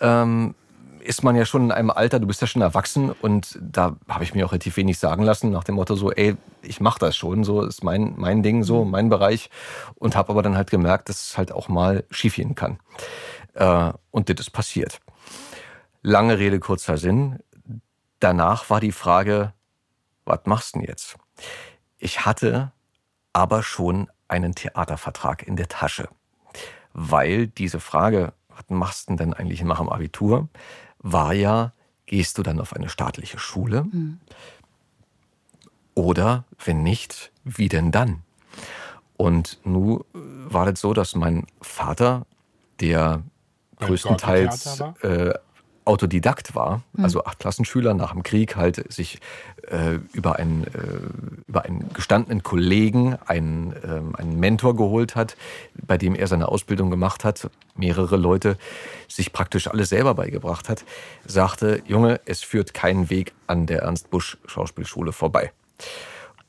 ähm, 0.00 0.54
ist 1.00 1.24
man 1.24 1.34
ja 1.34 1.44
schon 1.44 1.64
in 1.64 1.72
einem 1.72 1.90
Alter, 1.90 2.20
du 2.20 2.26
bist 2.26 2.40
ja 2.40 2.46
schon 2.46 2.62
erwachsen 2.62 3.10
und 3.10 3.58
da 3.60 3.96
habe 4.08 4.24
ich 4.24 4.34
mir 4.34 4.46
auch 4.46 4.52
relativ 4.52 4.76
wenig 4.76 4.98
sagen 4.98 5.24
lassen 5.24 5.50
nach 5.50 5.64
dem 5.64 5.74
Motto 5.74 5.96
so, 5.96 6.12
ey, 6.12 6.36
ich 6.62 6.80
mache 6.80 6.98
das 6.98 7.16
schon, 7.16 7.44
so 7.44 7.62
ist 7.62 7.82
mein 7.82 8.14
mein 8.16 8.42
Ding, 8.42 8.62
so 8.62 8.84
mhm. 8.84 8.90
mein 8.90 9.08
Bereich 9.08 9.50
und 9.96 10.14
habe 10.14 10.30
aber 10.30 10.42
dann 10.42 10.56
halt 10.56 10.70
gemerkt, 10.70 11.08
dass 11.08 11.30
es 11.30 11.38
halt 11.38 11.52
auch 11.52 11.68
mal 11.68 12.04
schiefgehen 12.10 12.54
kann 12.54 12.78
äh, 13.54 13.92
und 14.10 14.28
das 14.28 14.40
ist 14.40 14.50
passiert. 14.50 15.00
Lange 16.02 16.38
Rede 16.38 16.58
kurzer 16.58 16.96
Sinn. 16.98 17.38
Danach 18.18 18.70
war 18.70 18.80
die 18.80 18.92
Frage, 18.92 19.52
was 20.24 20.40
machst 20.44 20.74
du 20.74 20.80
denn 20.80 20.88
jetzt? 20.88 21.16
Ich 21.98 22.24
hatte 22.24 22.72
aber 23.32 23.62
schon 23.62 24.08
einen 24.28 24.54
Theatervertrag 24.54 25.42
in 25.42 25.56
der 25.56 25.68
Tasche. 25.68 26.08
Weil 26.92 27.46
diese 27.46 27.80
Frage, 27.80 28.32
was 28.48 28.64
machst 28.68 29.10
du 29.10 29.16
denn 29.16 29.34
eigentlich 29.34 29.62
nach 29.62 29.78
dem 29.78 29.88
Abitur, 29.88 30.48
war 30.98 31.32
ja, 31.32 31.72
gehst 32.06 32.38
du 32.38 32.42
dann 32.42 32.60
auf 32.60 32.74
eine 32.74 32.88
staatliche 32.88 33.38
Schule? 33.38 33.84
Mhm. 33.84 34.20
Oder 35.94 36.44
wenn 36.64 36.82
nicht, 36.82 37.32
wie 37.44 37.68
denn 37.68 37.90
dann? 37.90 38.22
Und 39.16 39.60
nun 39.64 40.04
war 40.12 40.66
das 40.66 40.80
so, 40.80 40.94
dass 40.94 41.14
mein 41.14 41.46
Vater, 41.60 42.26
der 42.80 43.22
größtenteils 43.78 44.80
äh, 45.02 45.34
Autodidakt 45.84 46.54
war, 46.54 46.82
mhm. 46.92 47.04
also 47.04 47.24
Achtklassenschüler 47.24 47.94
nach 47.94 48.12
dem 48.12 48.22
Krieg 48.22 48.56
halt 48.56 48.92
sich 48.92 49.18
äh, 49.68 49.98
über, 50.12 50.36
einen, 50.36 50.64
äh, 50.64 51.48
über 51.48 51.64
einen 51.64 51.92
gestandenen 51.92 52.42
Kollegen 52.42 53.16
einen, 53.26 53.72
äh, 53.72 54.20
einen 54.20 54.38
Mentor 54.38 54.76
geholt 54.76 55.16
hat, 55.16 55.36
bei 55.74 55.98
dem 55.98 56.14
er 56.14 56.26
seine 56.26 56.48
Ausbildung 56.48 56.90
gemacht 56.90 57.24
hat, 57.24 57.50
mehrere 57.74 58.16
Leute 58.16 58.56
sich 59.08 59.32
praktisch 59.32 59.68
alles 59.68 59.88
selber 59.88 60.14
beigebracht 60.14 60.68
hat, 60.68 60.84
sagte, 61.26 61.82
Junge, 61.86 62.20
es 62.26 62.42
führt 62.42 62.74
keinen 62.74 63.10
Weg 63.10 63.32
an 63.46 63.66
der 63.66 63.82
Ernst 63.82 64.10
Busch 64.10 64.38
Schauspielschule 64.46 65.12
vorbei. 65.12 65.52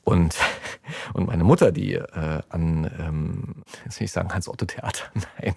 Und, 0.04 0.36
und 1.14 1.26
meine 1.26 1.44
Mutter, 1.44 1.72
die 1.72 1.94
äh, 1.94 2.42
an, 2.48 2.90
ähm, 2.98 3.64
jetzt 3.84 3.98
will 3.98 4.04
ich 4.04 4.12
sagen 4.12 4.32
Hans-Otto-Theater, 4.32 5.04
nein, 5.14 5.54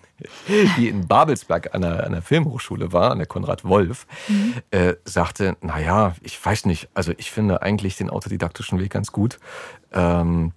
die 0.77 0.87
in 0.87 1.07
Babelsberg 1.07 1.75
an 1.75 1.81
der, 1.81 2.05
an 2.05 2.13
der 2.13 2.21
Filmhochschule 2.21 2.93
war, 2.93 3.11
an 3.11 3.19
der 3.19 3.27
Konrad 3.27 3.65
Wolf, 3.65 4.07
mhm. 4.27 4.55
äh, 4.71 4.95
sagte, 5.03 5.57
naja, 5.61 6.15
ich 6.21 6.43
weiß 6.43 6.65
nicht, 6.65 6.89
also 6.93 7.13
ich 7.17 7.31
finde 7.31 7.61
eigentlich 7.61 7.97
den 7.97 8.09
autodidaktischen 8.09 8.79
Weg 8.79 8.91
ganz 8.91 9.11
gut. 9.11 9.39
Ähm, 9.91 10.53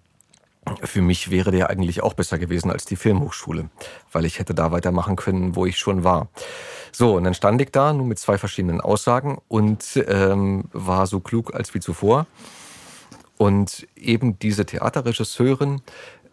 für 0.82 1.00
mich 1.00 1.30
wäre 1.30 1.50
der 1.50 1.70
eigentlich 1.70 2.02
auch 2.02 2.14
besser 2.14 2.38
gewesen 2.38 2.70
als 2.70 2.84
die 2.84 2.96
Filmhochschule, 2.96 3.70
weil 4.12 4.24
ich 4.24 4.38
hätte 4.38 4.54
da 4.54 4.70
weitermachen 4.70 5.16
können, 5.16 5.56
wo 5.56 5.66
ich 5.66 5.78
schon 5.78 6.04
war. 6.04 6.28
So, 6.92 7.16
und 7.16 7.24
dann 7.24 7.34
stand 7.34 7.60
ich 7.62 7.72
da, 7.72 7.92
nur 7.92 8.06
mit 8.06 8.18
zwei 8.18 8.36
verschiedenen 8.36 8.80
Aussagen 8.80 9.38
und 9.48 10.02
ähm, 10.06 10.64
war 10.72 11.06
so 11.06 11.20
klug 11.20 11.54
als 11.54 11.74
wie 11.74 11.80
zuvor 11.80 12.26
und 13.40 13.88
eben 13.96 14.38
diese 14.38 14.66
Theaterregisseurin, 14.66 15.80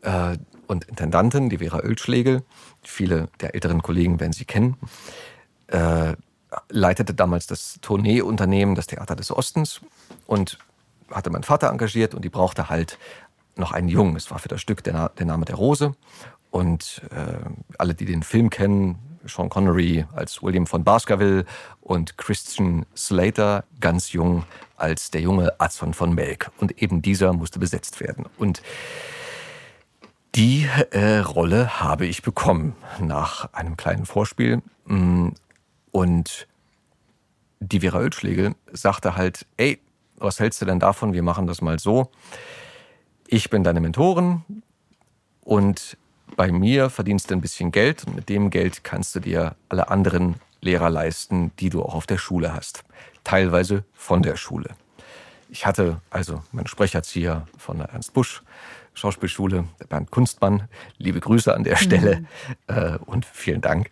äh, 0.02 0.38
und 0.68 0.84
Intendantin, 0.90 1.48
die 1.48 1.60
Vera 1.60 1.78
Oelschlegel. 1.78 2.44
Viele 2.82 3.30
der 3.40 3.56
älteren 3.56 3.82
Kollegen 3.82 4.20
werden 4.20 4.34
sie 4.34 4.44
kennen. 4.44 4.76
Äh, 5.68 6.18
leitete 6.68 7.14
damals 7.14 7.48
das 7.48 7.80
Tourneeunternehmen, 7.82 8.76
das 8.76 8.88
Theater 8.88 9.16
des 9.16 9.32
Ostens 9.32 9.80
und 10.26 10.60
hatte 11.10 11.30
meinen 11.30 11.44
Vater 11.44 11.70
engagiert 11.70 12.14
und 12.14 12.26
die 12.26 12.30
brauchte 12.30 12.70
halt 12.70 13.00
noch 13.56 13.72
einen 13.72 13.88
Jungen. 13.88 14.18
Es 14.18 14.30
war 14.30 14.40
für 14.40 14.50
das 14.50 14.60
Stück 14.60 14.84
der, 14.84 15.08
der 15.18 15.26
Name 15.26 15.46
der 15.46 15.56
Rose. 15.56 15.96
Und 16.52 17.04
äh, 17.12 17.38
alle, 17.78 17.96
die 17.96 18.04
den 18.06 18.24
Film 18.24 18.50
kennen, 18.50 18.98
Sean 19.28 19.50
Connery 19.50 20.06
als 20.14 20.42
William 20.42 20.68
von 20.68 20.84
Baskerville 20.84 21.46
und 21.82 22.18
Christian 22.18 22.86
Slater 22.96 23.66
ganz 23.80 24.12
jung 24.12 24.44
als 24.76 25.12
der 25.12 25.22
junge 25.22 25.60
Adson 25.60 25.94
von 25.94 26.14
Melk. 26.14 26.52
Und 26.58 26.82
eben 26.82 27.02
dieser 27.02 27.34
musste 27.34 27.60
besetzt 27.60 28.00
werden. 28.00 28.26
Und 28.38 28.62
die 30.36 30.68
äh, 30.92 31.18
Rolle 31.20 31.80
habe 31.80 32.06
ich 32.06 32.22
bekommen 32.22 32.76
nach 33.00 33.54
einem 33.54 33.76
kleinen 33.76 34.06
Vorspiel. 34.06 34.62
Mm, 34.86 35.30
und 35.92 36.48
die 37.60 37.80
Vera 37.80 37.98
Oelschlegel 37.98 38.56
sagte 38.72 39.16
halt, 39.16 39.46
ey, 39.58 39.80
was 40.18 40.40
hältst 40.40 40.62
du 40.62 40.66
denn 40.66 40.80
davon? 40.80 41.14
Wir 41.14 41.24
machen 41.24 41.48
das 41.48 41.62
mal 41.62 41.80
so. 41.80 42.12
Ich 43.28 43.50
bin 43.50 43.64
deine 43.64 43.82
Mentorin 43.82 44.44
und 45.42 45.98
bei 46.38 46.52
mir 46.52 46.90
verdienst 46.90 47.30
du 47.30 47.36
ein 47.36 47.42
bisschen 47.42 47.72
Geld 47.72 48.06
und 48.06 48.16
mit 48.16 48.30
dem 48.30 48.50
Geld 48.50 48.86
kannst 48.86 49.16
du 49.16 49.20
dir 49.20 49.56
alle 49.68 49.90
anderen 49.90 50.36
Lehrer 50.62 50.90
leisten, 50.90 51.52
die 51.60 51.70
du 51.70 51.84
auch 51.84 51.96
auf 51.96 52.08
der 52.08 52.18
Schule 52.18 52.54
hast. 52.54 52.84
Teilweise 53.26 53.84
von 53.94 54.22
der 54.22 54.38
Schule. 54.38 54.70
Ich 55.50 55.66
hatte 55.66 56.00
also 56.10 56.44
meinen 56.52 56.68
Sprecherzieher 56.68 57.48
von 57.58 57.80
der 57.80 57.90
Ernst 57.90 58.14
Busch 58.14 58.44
Schauspielschule, 58.94 59.66
der 59.80 59.86
Bernd 59.86 60.12
Kunstmann. 60.12 60.68
Liebe 60.98 61.20
Grüße 61.20 61.54
an 61.54 61.64
der 61.64 61.76
Stelle 61.76 62.22
mhm. 62.22 62.26
äh, 62.68 62.98
und 63.06 63.26
vielen 63.26 63.62
Dank. 63.62 63.90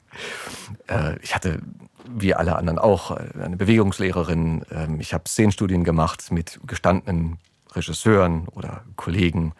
Äh, 0.88 1.20
ich 1.22 1.36
hatte, 1.36 1.62
wie 2.08 2.34
alle 2.34 2.56
anderen 2.56 2.80
auch, 2.80 3.12
eine 3.12 3.58
Bewegungslehrerin. 3.58 4.64
Äh, 4.70 4.88
ich 5.00 5.14
habe 5.14 5.28
Szenenstudien 5.28 5.84
gemacht 5.84 6.32
mit 6.32 6.60
gestandenen 6.66 7.38
Regisseuren 7.74 8.48
oder 8.50 8.84
Kollegen 8.96 9.54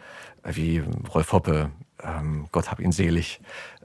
wie 0.44 0.82
Rolf 1.12 1.32
Hoppe, 1.32 1.70
ähm, 2.02 2.46
Gott 2.52 2.70
hab 2.70 2.80
ihn 2.80 2.92
selig, 2.92 3.40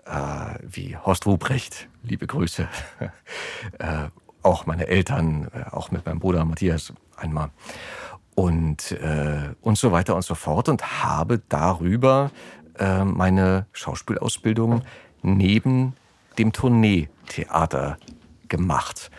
äh, 0.06 0.58
wie 0.62 0.98
Horst 0.98 1.26
Ruprecht, 1.26 1.88
liebe 2.04 2.28
Grüße, 2.28 2.68
äh, 3.80 4.10
auch 4.44 4.66
meine 4.66 4.88
Eltern, 4.88 5.50
äh, 5.54 5.70
auch 5.72 5.92
mit 5.92 6.06
meinem 6.06 6.20
Bruder 6.20 6.46
Matthias 6.46 6.94
einmal. 7.16 7.50
Und, 8.34 8.92
äh, 8.94 9.50
und 9.62 9.78
so 9.78 9.92
weiter 9.92 10.16
und 10.16 10.24
so 10.24 10.36
fort 10.36 10.70
und 10.70 11.04
habe 11.04 11.42
darüber 11.50 12.32
äh, 12.80 13.04
meine 13.04 13.66
Schauspielausbildung 13.74 14.82
neben 15.22 15.94
dem 16.40 16.54
Tourneetheater 16.54 17.98
gemacht. 18.48 19.12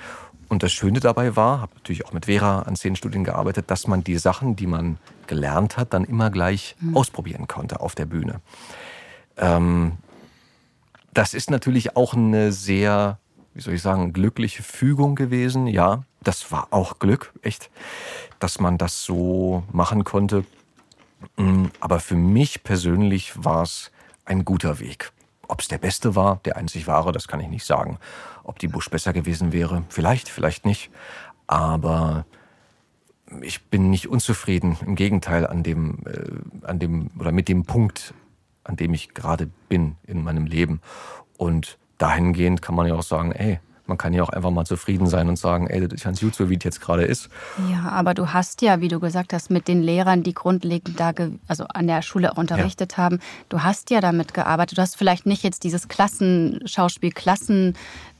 Und 0.48 0.62
das 0.62 0.72
Schöne 0.72 1.00
dabei 1.00 1.36
war, 1.36 1.60
habe 1.60 1.74
natürlich 1.76 2.04
auch 2.06 2.12
mit 2.12 2.26
Vera 2.26 2.62
an 2.62 2.76
Szenenstudien 2.76 3.24
gearbeitet, 3.24 3.70
dass 3.70 3.86
man 3.86 4.04
die 4.04 4.18
Sachen, 4.18 4.56
die 4.56 4.66
man 4.66 4.98
gelernt 5.32 5.78
hat, 5.78 5.94
dann 5.94 6.04
immer 6.04 6.28
gleich 6.28 6.76
mhm. 6.78 6.94
ausprobieren 6.94 7.48
konnte 7.48 7.80
auf 7.80 7.94
der 7.94 8.04
Bühne. 8.04 8.42
Ähm, 9.38 9.92
das 11.14 11.32
ist 11.32 11.50
natürlich 11.50 11.96
auch 11.96 12.12
eine 12.12 12.52
sehr, 12.52 13.18
wie 13.54 13.62
soll 13.62 13.72
ich 13.72 13.80
sagen, 13.80 14.12
glückliche 14.12 14.62
Fügung 14.62 15.14
gewesen. 15.14 15.66
Ja, 15.66 16.04
das 16.22 16.52
war 16.52 16.68
auch 16.70 16.98
Glück, 16.98 17.32
echt, 17.40 17.70
dass 18.40 18.60
man 18.60 18.76
das 18.76 19.04
so 19.04 19.62
machen 19.72 20.04
konnte. 20.04 20.44
Mm, 21.38 21.66
aber 21.80 21.98
für 22.00 22.16
mich 22.16 22.62
persönlich 22.62 23.32
war 23.42 23.62
es 23.62 23.90
ein 24.26 24.44
guter 24.44 24.80
Weg. 24.80 25.12
Ob 25.48 25.62
es 25.62 25.68
der 25.68 25.78
beste 25.78 26.14
war, 26.14 26.40
der 26.44 26.58
einzig 26.58 26.86
wahre, 26.86 27.12
das 27.12 27.26
kann 27.26 27.40
ich 27.40 27.48
nicht 27.48 27.64
sagen. 27.64 27.98
Ob 28.44 28.58
die 28.58 28.68
Busch 28.68 28.90
besser 28.90 29.14
gewesen 29.14 29.50
wäre, 29.52 29.84
vielleicht, 29.88 30.28
vielleicht 30.28 30.66
nicht. 30.66 30.90
Aber 31.46 32.26
ich 33.40 33.64
bin 33.64 33.90
nicht 33.90 34.08
unzufrieden. 34.08 34.76
Im 34.84 34.94
Gegenteil, 34.94 35.46
an 35.46 35.62
dem, 35.62 35.98
äh, 36.06 36.66
an 36.66 36.78
dem 36.78 37.10
oder 37.18 37.32
mit 37.32 37.48
dem 37.48 37.64
Punkt, 37.64 38.14
an 38.64 38.76
dem 38.76 38.94
ich 38.94 39.14
gerade 39.14 39.48
bin 39.68 39.96
in 40.06 40.22
meinem 40.22 40.46
Leben. 40.46 40.80
Und 41.36 41.78
dahingehend 41.98 42.62
kann 42.62 42.74
man 42.74 42.86
ja 42.86 42.94
auch 42.94 43.02
sagen, 43.02 43.32
ey, 43.32 43.58
man 43.86 43.98
kann 43.98 44.14
ja 44.14 44.22
auch 44.22 44.28
einfach 44.28 44.50
mal 44.50 44.64
zufrieden 44.64 45.06
sein 45.06 45.28
und 45.28 45.36
sagen, 45.36 45.66
ey, 45.66 45.80
das 45.80 45.92
ist 45.92 46.04
ganz 46.04 46.20
gut 46.20 46.34
so, 46.34 46.48
wie 46.48 46.56
es 46.56 46.64
jetzt 46.64 46.80
gerade 46.80 47.02
ist. 47.02 47.28
Ja, 47.70 47.90
aber 47.90 48.14
du 48.14 48.32
hast 48.32 48.62
ja, 48.62 48.80
wie 48.80 48.88
du 48.88 49.00
gesagt 49.00 49.32
hast, 49.32 49.50
mit 49.50 49.66
den 49.66 49.82
Lehrern, 49.82 50.22
die 50.22 50.34
grundlegend 50.34 50.98
da, 51.00 51.12
also 51.48 51.64
an 51.64 51.86
der 51.88 52.02
Schule 52.02 52.32
auch 52.32 52.38
unterrichtet 52.38 52.92
ja. 52.92 52.98
haben, 52.98 53.18
du 53.48 53.62
hast 53.62 53.90
ja 53.90 54.00
damit 54.00 54.34
gearbeitet. 54.34 54.78
Du 54.78 54.82
hast 54.82 54.96
vielleicht 54.96 55.26
nicht 55.26 55.42
jetzt 55.42 55.64
dieses 55.64 55.88
Klassenschauspiel, 55.88 57.10
Klassen 57.10 57.74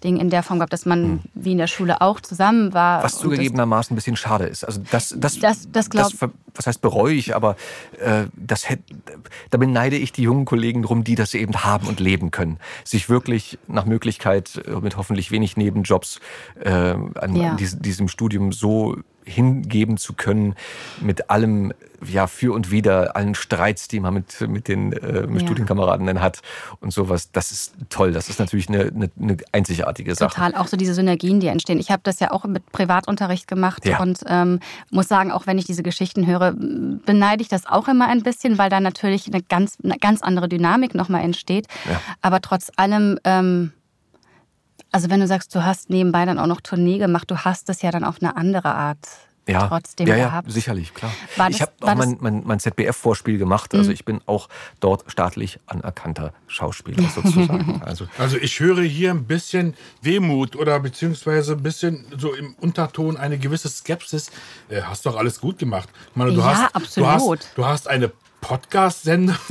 Ding 0.04 0.16
in 0.16 0.30
der 0.30 0.42
Form 0.42 0.58
gehabt, 0.58 0.72
dass 0.72 0.86
man 0.86 1.04
hm. 1.04 1.20
wie 1.34 1.52
in 1.52 1.58
der 1.58 1.66
Schule 1.66 2.00
auch 2.00 2.20
zusammen 2.20 2.72
war. 2.74 3.02
Was 3.02 3.18
zugegebenermaßen 3.18 3.94
ein 3.94 3.96
bisschen 3.96 4.16
schade 4.16 4.44
ist. 4.44 4.64
Also 4.64 4.80
das, 4.90 5.14
das, 5.16 5.38
das, 5.38 5.70
das, 5.70 5.88
das 5.88 6.14
was 6.54 6.66
heißt 6.66 6.80
bereue 6.80 7.14
ich, 7.14 7.34
aber 7.34 7.56
äh, 7.98 8.24
das 8.36 8.68
hätte, 8.68 8.82
da 9.50 9.58
beneide 9.58 9.96
ich 9.96 10.12
die 10.12 10.22
jungen 10.22 10.44
Kollegen 10.44 10.82
drum, 10.82 11.04
die 11.04 11.14
das 11.14 11.34
eben 11.34 11.64
haben 11.64 11.86
und 11.86 12.00
leben 12.00 12.30
können. 12.30 12.58
Sich 12.84 13.08
wirklich 13.08 13.58
nach 13.68 13.86
Möglichkeit 13.86 14.60
äh, 14.66 14.80
mit 14.80 14.96
hoffentlich 14.96 15.30
wenig 15.30 15.56
Nebenjobs 15.56 16.20
äh, 16.60 16.70
an, 16.70 17.36
ja. 17.36 17.50
an 17.50 17.56
diesem 17.56 18.08
Studium 18.08 18.52
so 18.52 18.96
hingeben 19.24 19.96
zu 19.96 20.14
können 20.14 20.54
mit 21.00 21.30
allem 21.30 21.72
ja 22.04 22.26
für 22.26 22.52
und 22.52 22.70
wider 22.70 23.16
allen 23.16 23.34
Streits, 23.34 23.88
die 23.88 24.00
man 24.00 24.14
mit 24.14 24.40
mit 24.48 24.68
den 24.68 24.92
äh, 24.92 25.26
mit 25.26 25.42
ja. 25.42 25.46
Studienkameraden 25.46 26.06
dann 26.06 26.20
hat 26.20 26.40
und 26.80 26.92
sowas. 26.92 27.30
Das 27.30 27.52
ist 27.52 27.74
toll. 27.90 28.12
Das 28.12 28.28
ist 28.28 28.38
natürlich 28.38 28.68
eine, 28.68 28.86
eine, 28.86 29.10
eine 29.20 29.36
einzigartige 29.52 30.14
Sache. 30.14 30.34
Total. 30.34 30.54
Auch 30.54 30.66
so 30.66 30.76
diese 30.76 30.94
Synergien, 30.94 31.40
die 31.40 31.46
entstehen. 31.46 31.78
Ich 31.78 31.90
habe 31.90 32.02
das 32.02 32.20
ja 32.20 32.32
auch 32.32 32.44
mit 32.44 32.70
Privatunterricht 32.72 33.46
gemacht 33.46 33.86
ja. 33.86 34.00
und 34.00 34.20
ähm, 34.26 34.60
muss 34.90 35.08
sagen, 35.08 35.30
auch 35.30 35.46
wenn 35.46 35.58
ich 35.58 35.64
diese 35.64 35.82
Geschichten 35.82 36.26
höre, 36.26 36.52
beneide 36.52 37.42
ich 37.42 37.48
das 37.48 37.66
auch 37.66 37.88
immer 37.88 38.08
ein 38.08 38.22
bisschen, 38.22 38.58
weil 38.58 38.70
da 38.70 38.80
natürlich 38.80 39.26
eine 39.26 39.42
ganz 39.42 39.78
eine 39.82 39.98
ganz 39.98 40.22
andere 40.22 40.48
Dynamik 40.48 40.94
nochmal 40.94 41.22
entsteht. 41.22 41.66
Ja. 41.88 42.00
Aber 42.20 42.40
trotz 42.40 42.70
allem 42.76 43.18
ähm, 43.24 43.72
also 44.92 45.10
wenn 45.10 45.20
du 45.20 45.26
sagst, 45.26 45.54
du 45.54 45.64
hast 45.64 45.90
nebenbei 45.90 46.24
dann 46.24 46.38
auch 46.38 46.46
noch 46.46 46.60
Tournee 46.60 46.98
gemacht, 46.98 47.30
du 47.30 47.38
hast 47.38 47.68
es 47.68 47.82
ja 47.82 47.90
dann 47.90 48.04
auf 48.04 48.16
eine 48.20 48.36
andere 48.36 48.74
Art 48.74 48.98
ja, 49.48 49.66
trotzdem 49.66 50.06
ja, 50.06 50.16
ja, 50.16 50.26
gehabt. 50.26 50.52
sicherlich, 50.52 50.94
klar. 50.94 51.12
Das, 51.36 51.50
ich 51.50 51.62
habe 51.62 51.72
auch 51.80 51.94
mein, 51.96 52.16
mein, 52.20 52.42
mein 52.44 52.60
ZBF-Vorspiel 52.60 53.38
gemacht. 53.38 53.74
Also 53.74 53.88
mhm. 53.88 53.94
ich 53.94 54.04
bin 54.04 54.20
auch 54.26 54.48
dort 54.78 55.10
staatlich 55.10 55.58
anerkannter 55.66 56.32
Schauspieler 56.46 57.08
sozusagen. 57.14 57.82
also, 57.84 58.06
also 58.18 58.36
ich 58.36 58.60
höre 58.60 58.82
hier 58.82 59.10
ein 59.10 59.24
bisschen 59.24 59.74
Wehmut 60.00 60.54
oder 60.54 60.78
beziehungsweise 60.78 61.54
ein 61.54 61.62
bisschen 61.62 62.04
so 62.16 62.34
im 62.34 62.54
Unterton 62.60 63.16
eine 63.16 63.38
gewisse 63.38 63.68
Skepsis. 63.68 64.30
Äh, 64.68 64.82
hast 64.82 65.06
doch 65.06 65.16
alles 65.16 65.40
gut 65.40 65.58
gemacht. 65.58 65.88
Ich 66.10 66.16
meine, 66.16 66.32
du 66.32 66.40
ja, 66.40 66.54
hast, 66.54 66.76
absolut. 66.76 67.08
Du 67.08 67.08
hast, 67.08 67.58
du 67.58 67.66
hast 67.66 67.88
eine 67.88 68.12
Podcast-Sender. 68.42 69.38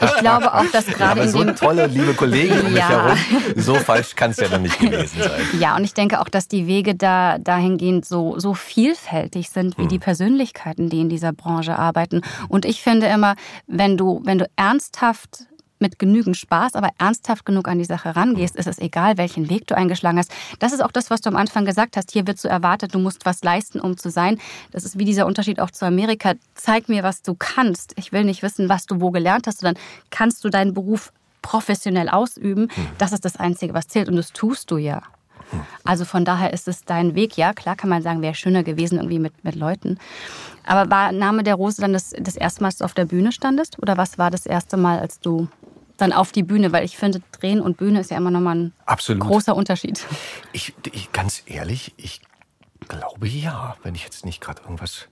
Ich 0.00 0.16
glaube 0.20 0.54
auch, 0.54 0.64
dass 0.72 0.86
gerade 0.86 1.20
ja, 1.20 1.26
in 1.26 1.32
so 1.32 1.44
dem 1.44 1.54
tolle 1.56 1.86
liebe 1.86 2.14
Kollegen 2.14 2.58
um 2.60 2.74
ja. 2.74 2.88
mich 2.88 2.88
herum, 2.88 3.18
so 3.56 3.74
falsch 3.74 4.14
kann 4.14 4.30
es 4.30 4.38
ja 4.38 4.48
dann 4.48 4.62
nicht 4.62 4.78
gewesen 4.78 5.20
sein. 5.20 5.42
Ja, 5.58 5.76
und 5.76 5.84
ich 5.84 5.92
denke 5.92 6.20
auch, 6.20 6.28
dass 6.28 6.48
die 6.48 6.66
Wege 6.66 6.94
da 6.94 7.36
dahingehend 7.38 8.06
so 8.06 8.38
so 8.38 8.54
vielfältig 8.54 9.50
sind 9.50 9.76
wie 9.76 9.82
hm. 9.82 9.88
die 9.88 9.98
Persönlichkeiten, 9.98 10.88
die 10.88 11.00
in 11.00 11.08
dieser 11.08 11.32
Branche 11.32 11.78
arbeiten. 11.78 12.22
Und 12.48 12.64
ich 12.64 12.82
finde 12.82 13.06
immer, 13.06 13.34
wenn 13.66 13.98
du 13.98 14.22
wenn 14.24 14.38
du 14.38 14.48
ernsthaft 14.56 15.46
mit 15.82 15.98
genügend 15.98 16.38
Spaß, 16.38 16.74
aber 16.74 16.88
ernsthaft 16.98 17.44
genug 17.44 17.68
an 17.68 17.78
die 17.78 17.84
Sache 17.84 18.16
rangehst, 18.16 18.56
ist 18.56 18.66
es 18.66 18.78
egal, 18.78 19.18
welchen 19.18 19.50
Weg 19.50 19.66
du 19.66 19.76
eingeschlagen 19.76 20.18
hast. 20.18 20.32
Das 20.58 20.72
ist 20.72 20.82
auch 20.82 20.92
das, 20.92 21.10
was 21.10 21.20
du 21.20 21.28
am 21.28 21.36
Anfang 21.36 21.66
gesagt 21.66 21.98
hast. 21.98 22.10
Hier 22.10 22.26
wird 22.26 22.38
so 22.38 22.48
erwartet, 22.48 22.94
du 22.94 22.98
musst 22.98 23.26
was 23.26 23.42
leisten, 23.42 23.80
um 23.80 23.98
zu 23.98 24.10
sein. 24.10 24.38
Das 24.70 24.84
ist 24.84 24.98
wie 24.98 25.04
dieser 25.04 25.26
Unterschied 25.26 25.60
auch 25.60 25.70
zu 25.70 25.84
Amerika. 25.84 26.32
Zeig 26.54 26.88
mir, 26.88 27.02
was 27.02 27.20
du 27.20 27.34
kannst. 27.34 27.92
Ich 27.98 28.12
will 28.12 28.24
nicht 28.24 28.42
wissen, 28.42 28.70
was 28.70 28.86
du 28.86 29.02
wo 29.02 29.10
gelernt 29.10 29.46
hast, 29.46 29.60
sondern 29.60 29.82
kannst 30.10 30.44
du 30.44 30.48
deinen 30.48 30.72
Beruf 30.72 31.12
professionell 31.42 32.08
ausüben. 32.08 32.68
Hm. 32.72 32.86
Das 32.98 33.12
ist 33.12 33.24
das 33.24 33.36
Einzige, 33.36 33.74
was 33.74 33.88
zählt 33.88 34.08
und 34.08 34.16
das 34.16 34.32
tust 34.32 34.70
du 34.70 34.78
ja. 34.78 35.02
Hm. 35.50 35.60
Also 35.84 36.04
von 36.04 36.24
daher 36.24 36.52
ist 36.52 36.68
es 36.68 36.84
dein 36.84 37.14
Weg. 37.14 37.36
Ja, 37.36 37.52
klar 37.52 37.76
kann 37.76 37.90
man 37.90 38.02
sagen, 38.02 38.22
wäre 38.22 38.34
schöner 38.34 38.62
gewesen 38.62 38.96
irgendwie 38.96 39.18
mit, 39.18 39.44
mit 39.44 39.56
Leuten. 39.56 39.98
Aber 40.64 40.90
war 40.90 41.12
Name 41.12 41.42
der 41.42 41.56
Rose 41.56 41.80
dann 41.80 41.92
das, 41.92 42.14
das 42.18 42.36
erste 42.36 42.62
Mal, 42.62 42.68
dass 42.68 42.78
du 42.78 42.84
auf 42.84 42.94
der 42.94 43.04
Bühne 43.04 43.32
standest? 43.32 43.78
Oder 43.82 43.96
was 43.96 44.16
war 44.16 44.30
das 44.30 44.46
erste 44.46 44.76
Mal, 44.76 45.00
als 45.00 45.20
du 45.20 45.48
dann 45.96 46.12
auf 46.12 46.32
die 46.32 46.42
Bühne? 46.42 46.72
Weil 46.72 46.84
ich 46.84 46.96
finde, 46.96 47.22
Drehen 47.32 47.60
und 47.60 47.76
Bühne 47.76 48.00
ist 48.00 48.10
ja 48.10 48.16
immer 48.16 48.30
nochmal 48.30 48.56
ein 48.56 48.72
Absolut. 48.86 49.22
großer 49.22 49.54
Unterschied. 49.54 50.04
Ich, 50.52 50.74
ich, 50.92 51.12
ganz 51.12 51.42
ehrlich, 51.46 51.94
ich 51.96 52.20
glaube 52.88 53.28
ja, 53.28 53.76
wenn 53.82 53.94
ich 53.94 54.04
jetzt 54.04 54.24
nicht 54.24 54.40
gerade 54.40 54.62
irgendwas 54.62 55.08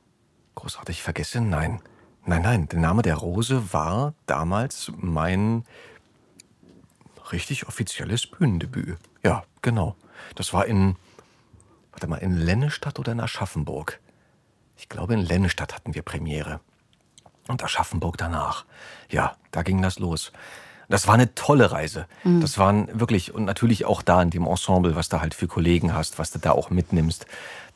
großartig 0.55 1.03
vergesse. 1.03 1.41
Nein, 1.41 1.81
nein, 2.27 2.43
nein. 2.43 2.69
Der 2.69 2.81
Name 2.81 3.03
der 3.03 3.17
Rose 3.17 3.73
war 3.73 4.15
damals 4.27 4.93
mein 4.97 5.65
richtig 7.33 7.67
offizielles 7.69 8.27
Bühnendebüt. 8.27 8.99
Ja, 9.23 9.45
genau. 9.63 9.97
Das 10.35 10.53
war 10.53 10.67
in, 10.67 10.97
warte 11.93 12.07
mal, 12.09 12.17
in 12.17 12.37
Lennestadt 12.37 12.99
oder 12.99 13.13
in 13.13 13.21
Aschaffenburg. 13.21 14.01
Ich 14.77 14.89
glaube, 14.89 15.15
in 15.15 15.21
Lennestadt 15.21 15.75
hatten 15.75 15.95
wir 15.95 16.03
Premiere. 16.03 16.61
und 17.49 17.63
Aschaffenburg 17.63 18.17
danach. 18.17 18.65
Ja, 19.11 19.37
da 19.51 19.63
ging 19.63 19.83
das 19.83 19.99
los. 19.99 20.33
Das 20.91 21.07
war 21.07 21.15
eine 21.15 21.35
tolle 21.35 21.71
Reise. 21.71 22.07
Mhm. 22.25 22.41
Das 22.41 22.59
waren 22.59 22.89
wirklich, 22.99 23.33
und 23.33 23.45
natürlich 23.45 23.87
auch 23.87 24.03
da 24.03 24.21
in 24.21 24.31
dem 24.31 24.47
Ensemble, 24.47 24.97
was 24.97 25.09
du 25.09 25.21
halt 25.21 25.35
für 25.35 25.47
Kollegen 25.47 25.95
hast, 25.95 26.19
was 26.19 26.33
du 26.33 26.39
da 26.39 26.51
auch 26.51 26.71
mitnimmst. 26.71 27.27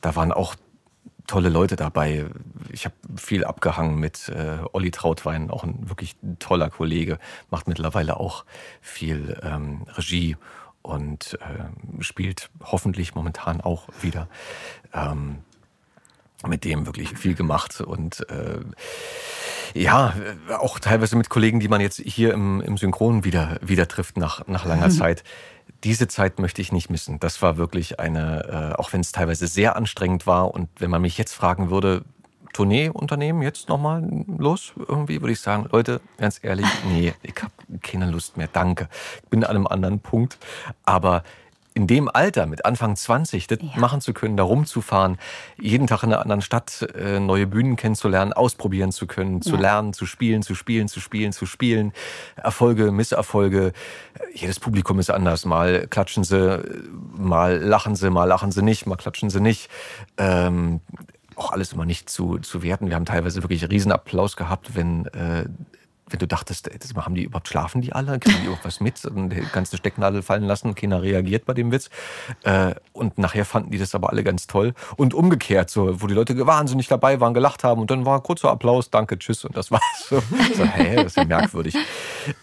Da 0.00 0.16
waren 0.16 0.32
auch 0.32 0.56
tolle 1.26 1.48
Leute 1.48 1.76
dabei. 1.76 2.26
Ich 2.70 2.84
habe 2.84 2.94
viel 3.16 3.44
abgehangen 3.44 3.98
mit 3.98 4.28
äh, 4.28 4.58
Olli 4.72 4.90
Trautwein, 4.90 5.50
auch 5.50 5.62
ein 5.62 5.88
wirklich 5.88 6.16
toller 6.40 6.70
Kollege, 6.70 7.18
macht 7.50 7.68
mittlerweile 7.68 8.18
auch 8.18 8.44
viel 8.80 9.40
ähm, 9.42 9.86
Regie 9.96 10.36
und 10.82 11.38
äh, 11.40 12.02
spielt 12.02 12.50
hoffentlich 12.62 13.14
momentan 13.14 13.60
auch 13.60 13.88
wieder. 14.02 14.28
Ähm, 14.92 15.38
mit 16.47 16.64
dem 16.64 16.86
wirklich 16.86 17.16
viel 17.16 17.34
gemacht 17.34 17.80
und 17.80 18.28
äh, 18.30 18.61
ja, 19.74 20.14
auch 20.59 20.78
teilweise 20.78 21.16
mit 21.16 21.30
Kollegen, 21.30 21.59
die 21.59 21.68
man 21.68 21.80
jetzt 21.80 22.01
hier 22.01 22.32
im, 22.32 22.61
im 22.61 22.76
Synchron 22.76 23.24
wieder, 23.24 23.59
wieder 23.61 23.88
trifft 23.88 24.16
nach, 24.16 24.47
nach 24.47 24.64
langer 24.64 24.90
Zeit 24.90 25.24
diese 25.82 26.09
Zeit 26.09 26.38
möchte 26.38 26.62
ich 26.62 26.72
nicht 26.72 26.90
missen. 26.90 27.20
Das 27.20 27.42
war 27.42 27.57
wirklich 27.57 28.01
eine, 28.01 28.72
äh, 28.74 28.80
auch 28.80 28.92
wenn 28.92 29.01
es 29.01 29.12
teilweise 29.12 29.47
sehr 29.47 29.76
anstrengend 29.76 30.26
war. 30.26 30.55
Und 30.55 30.68
wenn 30.78 30.90
man 30.90 31.03
mich 31.03 31.18
jetzt 31.18 31.34
fragen 31.34 31.70
würde, 31.70 32.05
Tournee-Unternehmen 32.55 33.42
jetzt 33.42 33.68
nochmal 33.68 34.09
los, 34.38 34.72
irgendwie 34.76 35.20
würde 35.20 35.32
ich 35.32 35.40
sagen, 35.40 35.68
Leute, 35.72 36.01
ganz 36.18 36.38
ehrlich, 36.42 36.66
nee, 36.88 37.12
ich 37.22 37.34
habe 37.42 37.53
keine 37.82 38.11
Lust 38.11 38.36
mehr, 38.36 38.49
danke. 38.51 38.88
Ich 39.24 39.28
bin 39.28 39.45
an 39.45 39.57
einem 39.57 39.66
anderen 39.66 40.01
Punkt. 40.01 40.38
Aber 40.84 41.24
in 41.75 41.89
dem 41.89 42.09
Alter, 42.09 42.47
mit 42.47 42.64
Anfang 42.64 42.95
20, 42.95 43.49
das 43.49 43.59
ja. 43.61 43.68
machen 43.81 44.01
zu 44.01 44.12
können, 44.14 44.37
da 44.37 44.45
rumzufahren, 44.45 45.18
jeden 45.61 45.89
Tag 45.89 46.05
in 46.05 46.12
einer 46.12 46.22
anderen 46.22 46.41
Stadt 46.41 46.83
äh, 46.95 47.18
neue 47.18 47.49
Bühnen 47.49 47.75
kennenzulernen, 47.75 48.33
ausprobieren 48.33 48.93
zu 48.93 49.09
können, 49.09 49.43
zu 49.43 49.57
lernen, 49.57 49.93
zu 49.93 50.07
spielen, 50.07 50.43
zu 50.43 50.55
spielen, 50.55 50.87
zu 50.87 51.01
spielen, 51.01 51.33
zu 51.33 51.47
spielen, 51.47 51.93
Erfolge, 52.37 52.93
Misserfolge. 52.93 53.72
Jedes 54.33 54.61
Publikum 54.61 55.01
ist 55.01 55.11
anders. 55.11 55.45
Mal 55.45 55.89
klatschen 55.89 56.22
sie, 56.22 56.62
mal 57.16 57.59
lachen 57.59 57.97
sie, 57.97 58.09
mal 58.09 58.27
lachen 58.27 58.53
sie 58.53 58.62
nicht, 58.62 58.87
mal 58.87 58.97
klatschen 58.97 59.29
sie 59.29 59.41
nicht. 59.41 59.68
Ähm, 60.16 60.81
auch 61.35 61.51
alles 61.51 61.72
immer 61.72 61.85
nicht 61.85 62.09
zu, 62.09 62.39
zu 62.39 62.62
werten. 62.62 62.89
Wir 62.89 62.95
haben 62.95 63.05
teilweise 63.05 63.43
wirklich 63.43 63.68
Riesenapplaus 63.68 64.37
gehabt, 64.37 64.77
wenn 64.77 65.07
äh, 65.07 65.47
wenn 66.14 66.20
du 66.20 66.28
dachtest, 66.28 66.70
haben 66.96 67.14
die 67.16 67.24
überhaupt 67.24 67.48
schlafen 67.48 67.80
die 67.80 67.92
alle? 67.92 68.20
Kriegen 68.20 68.38
die 68.40 68.46
irgendwas 68.46 68.78
mit? 68.78 69.04
Und 69.04 69.30
die 69.30 69.42
ganze 69.52 69.76
Stecknadel 69.76 70.22
fallen 70.22 70.44
lassen, 70.44 70.76
keiner 70.76 71.02
reagiert 71.02 71.44
bei 71.44 71.54
dem 71.54 71.72
Witz. 71.72 71.90
Äh, 72.44 72.76
und 72.92 73.18
nachher 73.18 73.44
fanden 73.44 73.72
die 73.72 73.78
das 73.78 73.96
aber 73.96 74.10
alle 74.10 74.22
ganz 74.22 74.46
toll. 74.46 74.74
Und 74.96 75.12
umgekehrt, 75.12 75.70
so, 75.70 76.00
wo 76.00 76.06
die 76.06 76.14
Leute 76.14 76.46
wahnsinnig 76.46 76.86
dabei 76.86 77.18
waren, 77.18 77.34
gelacht 77.34 77.64
haben 77.64 77.80
und 77.80 77.90
dann 77.90 78.06
war 78.06 78.22
kurzer 78.22 78.50
Applaus, 78.50 78.90
danke, 78.90 79.18
tschüss 79.18 79.44
und 79.44 79.56
das 79.56 79.70
war's. 79.70 79.82
So, 80.06 80.22
so 80.54 80.64
hä, 80.64 80.96
das 80.96 81.06
ist 81.06 81.16
ja 81.16 81.24
merkwürdig. 81.24 81.74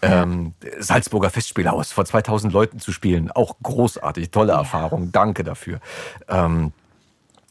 Ähm, 0.02 0.52
Salzburger 0.80 1.30
Festspielhaus 1.30 1.92
vor 1.92 2.04
2000 2.04 2.52
Leuten 2.52 2.80
zu 2.80 2.90
spielen, 2.92 3.30
auch 3.30 3.56
großartig, 3.62 4.30
tolle 4.30 4.52
Erfahrung, 4.52 5.12
danke 5.12 5.44
dafür. 5.44 5.78
Ähm, 6.28 6.72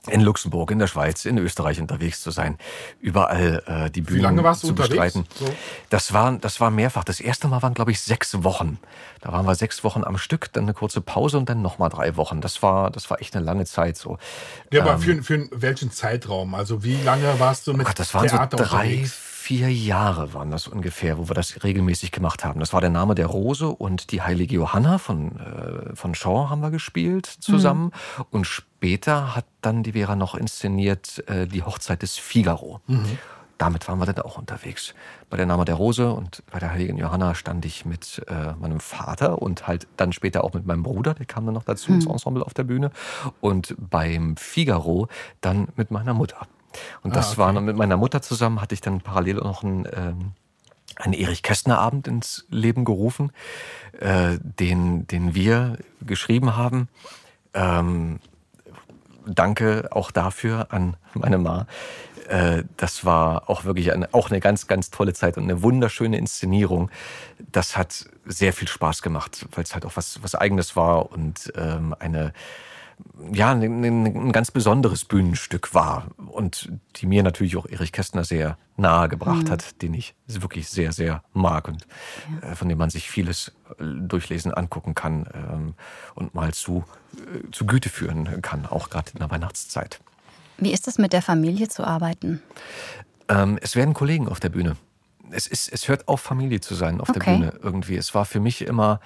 in 0.10 0.22
Luxemburg, 0.22 0.72
in 0.72 0.80
der 0.80 0.88
Schweiz, 0.88 1.26
in 1.26 1.38
Österreich 1.38 1.80
unterwegs 1.80 2.22
zu 2.22 2.32
sein, 2.32 2.58
überall 3.00 3.64
äh, 3.68 3.92
die 3.92 4.02
Bühnen 4.02 4.20
Wie 4.20 4.24
lange 4.24 4.44
warst 4.44 4.64
du 4.64 4.68
zu 4.68 4.76
bestreiten. 4.76 5.26
So? 5.36 5.46
Das 5.90 6.12
war 6.12 6.32
das 6.38 6.60
war 6.60 6.72
mehrfach. 6.72 7.04
Das 7.04 7.20
erste 7.20 7.48
Mal 7.48 7.62
waren 7.62 7.76
glaube 7.76 7.92
ich 7.92 8.02
sechs 8.02 8.44
Wochen. 8.44 8.80
Da 9.22 9.32
waren 9.32 9.46
wir 9.46 9.54
sechs 9.54 9.84
Wochen 9.84 10.04
am 10.04 10.18
Stück, 10.18 10.52
dann 10.54 10.64
eine 10.64 10.74
kurze 10.74 11.02
Pause 11.02 11.38
und 11.38 11.50
dann 11.50 11.62
noch 11.62 11.78
mal 11.78 11.90
drei 11.90 12.16
Wochen. 12.18 12.42
Das 12.42 12.64
war 12.64 12.90
das 12.90 13.12
war 13.12 13.22
echt 13.22 13.36
eine 13.36 13.46
lange 13.46 13.66
Zeit 13.66 13.96
so. 13.96 14.18
Ja, 14.72 14.82
aber 14.82 14.94
ähm, 14.94 15.24
für, 15.24 15.24
für 15.24 15.50
welchen 15.52 15.92
Zeitraum? 15.92 16.56
Also 16.56 16.84
wie 16.84 17.00
lange 17.04 17.40
warst 17.40 17.68
du 17.68 17.74
mit 17.74 17.82
oh 17.82 17.90
Gott, 17.90 18.00
das 18.00 18.14
waren 18.16 18.28
Theater 18.28 18.58
so 18.58 18.64
drei, 18.64 18.86
unterwegs? 18.86 19.31
Vier 19.42 19.74
Jahre 19.74 20.36
waren 20.36 20.52
das 20.52 20.68
ungefähr, 20.68 21.18
wo 21.18 21.28
wir 21.28 21.34
das 21.34 21.64
regelmäßig 21.64 22.12
gemacht 22.12 22.46
haben. 22.46 22.60
Das 22.60 22.74
war 22.74 22.82
der 22.82 22.92
Name 22.92 23.16
der 23.16 23.26
Rose 23.26 23.68
und 23.68 24.12
die 24.12 24.22
heilige 24.22 24.56
Johanna 24.56 25.00
von, 25.00 25.40
äh, 25.40 25.96
von 25.96 26.14
Shaw 26.14 26.50
haben 26.50 26.62
wir 26.62 26.70
gespielt 26.70 27.26
zusammen. 27.26 27.86
Mhm. 27.86 28.26
Und 28.30 28.46
später 28.46 29.36
hat 29.36 29.46
dann 29.62 29.82
die 29.82 29.94
Vera 29.94 30.16
noch 30.16 30.36
inszeniert 30.36 31.28
äh, 31.28 31.48
die 31.48 31.64
Hochzeit 31.64 32.04
des 32.04 32.18
Figaro. 32.18 32.82
Mhm. 32.86 33.18
Damit 33.58 33.88
waren 33.88 34.00
wir 34.00 34.06
dann 34.06 34.24
auch 34.24 34.38
unterwegs. 34.38 34.94
Bei 35.30 35.38
der 35.38 35.48
Name 35.48 35.66
der 35.66 35.76
Rose 35.76 36.12
und 36.12 36.44
bei 36.52 36.60
der 36.60 36.72
heiligen 36.72 36.98
Johanna 36.98 37.34
stand 37.34 37.66
ich 37.66 37.84
mit 37.84 38.24
äh, 38.28 38.54
meinem 38.60 38.80
Vater 38.80 39.42
und 39.42 39.68
halt 39.68 39.88
dann 39.98 40.14
später 40.14 40.44
auch 40.44 40.54
mit 40.54 40.68
meinem 40.68 40.84
Bruder, 40.84 41.16
der 41.16 41.26
kam 41.26 41.46
dann 41.46 41.56
noch 41.56 41.64
dazu 41.64 41.92
mhm. 41.92 41.96
ins 41.96 42.06
Ensemble 42.06 42.46
auf 42.46 42.54
der 42.54 42.64
Bühne. 42.64 42.92
Und 43.40 43.76
beim 43.78 44.38
Figaro 44.38 45.08
dann 45.42 45.68
mit 45.76 45.90
meiner 45.90 46.14
Mutter. 46.14 46.48
Und 47.04 47.16
das 47.16 47.28
ah, 47.28 47.32
okay. 47.32 47.38
war 47.56 47.62
mit 47.62 47.76
meiner 47.76 47.98
Mutter 47.98 48.22
zusammen, 48.22 48.62
hatte 48.62 48.74
ich 48.74 48.82
dann 48.82 49.02
parallel 49.02 49.36
noch 49.36 49.64
einen, 49.64 49.88
ähm, 49.94 50.32
einen 50.96 51.14
Erich 51.14 51.44
Kästner 51.44 51.80
Abend 51.80 52.08
ins 52.08 52.46
Leben 52.50 52.86
gerufen, 52.86 53.32
äh, 54.00 54.38
den, 54.42 55.08
den 55.08 55.36
wir 55.36 55.78
geschrieben 56.02 56.56
haben. 56.56 56.90
Ähm, 57.54 58.20
danke 59.26 59.90
auch 59.92 60.12
dafür 60.12 60.68
an 60.72 60.98
meine 61.14 61.38
Ma. 61.38 61.68
Äh, 62.28 62.64
das 62.78 63.06
war 63.06 63.50
auch 63.50 63.66
wirklich 63.66 63.92
eine, 63.92 64.14
auch 64.14 64.30
eine 64.30 64.40
ganz, 64.40 64.68
ganz 64.68 64.90
tolle 64.90 65.14
Zeit 65.14 65.38
und 65.38 65.44
eine 65.44 65.62
wunderschöne 65.64 66.18
Inszenierung. 66.18 66.90
Das 67.52 67.78
hat 67.78 68.06
sehr 68.26 68.54
viel 68.54 68.68
Spaß 68.68 69.02
gemacht, 69.02 69.48
weil 69.52 69.64
es 69.64 69.74
halt 69.74 69.86
auch 69.86 69.96
was, 69.96 70.24
was 70.24 70.36
Eigenes 70.36 70.76
war 70.76 71.12
und 71.12 71.52
ähm, 71.56 71.96
eine 72.00 72.34
ja, 73.34 73.52
ein, 73.52 73.84
ein, 73.84 74.32
ganz 74.32 74.52
besonderes 74.52 75.06
Bühnenstück 75.06 75.74
war 75.74 76.08
und 76.18 76.72
die 76.98 77.06
mir 77.06 77.24
natürlich 77.24 77.58
auch 77.58 77.66
Erich 77.66 77.92
Kästner 77.92 78.24
sehr 78.24 78.58
nahe 78.78 79.10
gebracht 79.10 79.46
mhm. 79.46 79.52
hat, 79.52 79.82
den 79.82 79.94
ich 79.94 80.16
wirklich 80.28 80.70
sehr, 80.70 80.92
sehr 80.92 81.24
mag 81.34 81.68
und 81.68 81.86
ja. 82.42 82.52
äh, 82.52 82.56
von 82.56 82.70
dem 82.70 82.78
man 82.78 82.90
sich 82.90 83.10
vieles 83.10 83.52
äh, 83.80 83.84
durchlesen, 83.84 84.54
angucken 84.54 84.96
kann 84.96 85.28
ähm, 85.34 85.74
und 86.16 86.34
mal 86.34 86.54
zu, 86.54 86.84
äh, 87.16 87.52
zu 87.52 87.66
Güte 87.66 87.90
führen 87.90 88.42
kann, 88.42 88.66
auch 88.66 88.90
gerade 88.90 89.12
in 89.14 89.20
der 89.20 89.30
Weihnachtszeit. 89.30 90.00
Wie 90.58 90.72
ist 90.72 90.88
es 90.88 90.98
mit 90.98 91.14
der 91.14 91.22
Familie 91.22 91.70
zu 91.70 91.84
arbeiten? 91.84 92.42
Ähm, 93.28 93.58
es 93.62 93.76
werden 93.76 93.94
Kollegen 93.94 94.28
auf 94.28 94.40
der 94.40 94.50
Bühne. 94.50 94.78
Es, 95.32 95.48
ist, 95.48 95.72
es 95.72 95.88
hört 95.88 96.08
auf, 96.08 96.22
Familie 96.22 96.60
zu 96.60 96.76
sein 96.76 97.00
auf 97.00 97.10
okay. 97.10 97.20
der 97.20 97.32
Bühne 97.32 97.54
irgendwie. 97.62 97.96
Es 97.96 98.14
war 98.14 98.26
für 98.26 98.40
mich 98.40 98.62
immer 98.62 99.00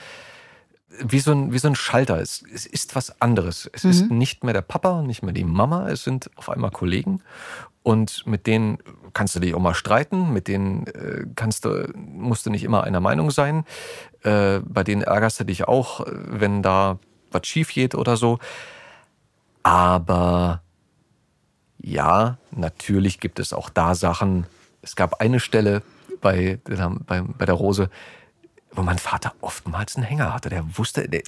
wie 1.03 1.19
so 1.19 1.31
ein, 1.31 1.53
wie 1.53 1.59
so 1.59 1.67
ein 1.67 1.75
Schalter. 1.75 2.19
Es, 2.19 2.43
es 2.53 2.65
ist 2.65 2.95
was 2.95 3.21
anderes. 3.21 3.69
Es 3.73 3.83
mhm. 3.83 3.89
ist 3.89 4.11
nicht 4.11 4.43
mehr 4.43 4.53
der 4.53 4.61
Papa, 4.61 5.01
nicht 5.01 5.23
mehr 5.23 5.33
die 5.33 5.43
Mama. 5.43 5.89
Es 5.89 6.03
sind 6.03 6.29
auf 6.35 6.49
einmal 6.49 6.71
Kollegen. 6.71 7.21
Und 7.83 8.25
mit 8.25 8.47
denen 8.47 8.79
kannst 9.13 9.35
du 9.35 9.39
dich 9.39 9.53
auch 9.53 9.59
mal 9.59 9.75
streiten. 9.75 10.33
Mit 10.33 10.47
denen 10.47 10.87
äh, 10.87 11.25
kannst 11.35 11.65
du, 11.65 11.91
musst 11.95 12.45
du 12.45 12.49
nicht 12.49 12.63
immer 12.63 12.83
einer 12.83 12.99
Meinung 12.99 13.31
sein. 13.31 13.65
Äh, 14.23 14.59
bei 14.59 14.83
denen 14.83 15.01
ärgerst 15.01 15.39
du 15.39 15.43
dich 15.43 15.67
auch, 15.67 16.05
wenn 16.07 16.63
da 16.63 16.99
was 17.31 17.45
schief 17.47 17.73
geht 17.73 17.95
oder 17.95 18.17
so. 18.17 18.39
Aber 19.63 20.61
ja, 21.79 22.37
natürlich 22.51 23.19
gibt 23.19 23.39
es 23.39 23.53
auch 23.53 23.69
da 23.69 23.95
Sachen. 23.95 24.47
Es 24.81 24.95
gab 24.95 25.21
eine 25.21 25.39
Stelle 25.39 25.81
bei, 26.21 26.59
bei, 27.05 27.21
bei 27.21 27.45
der 27.45 27.55
Rose, 27.55 27.89
wo 28.75 28.81
mein 28.81 28.97
Vater 28.97 29.33
oftmals 29.41 29.95
einen 29.95 30.05
Hänger 30.05 30.33
hatte. 30.33 30.49
Der 30.49 30.77
wusste, 30.77 31.07
der, 31.09 31.21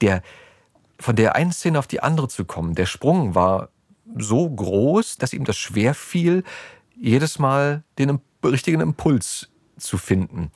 der, 0.00 0.22
von 0.98 1.16
der 1.16 1.36
einen 1.36 1.52
Szene 1.52 1.78
auf 1.78 1.86
die 1.86 2.02
andere 2.02 2.28
zu 2.28 2.44
kommen, 2.44 2.74
der 2.74 2.86
Sprung 2.86 3.34
war 3.34 3.68
so 4.16 4.48
groß, 4.48 5.16
dass 5.18 5.32
ihm 5.32 5.44
das 5.44 5.56
schwer 5.56 5.94
fiel, 5.94 6.44
jedes 6.98 7.38
Mal 7.38 7.82
den 7.98 8.20
richtigen 8.44 8.80
Impuls 8.80 9.48
zu 9.78 9.98
finden. 9.98 10.50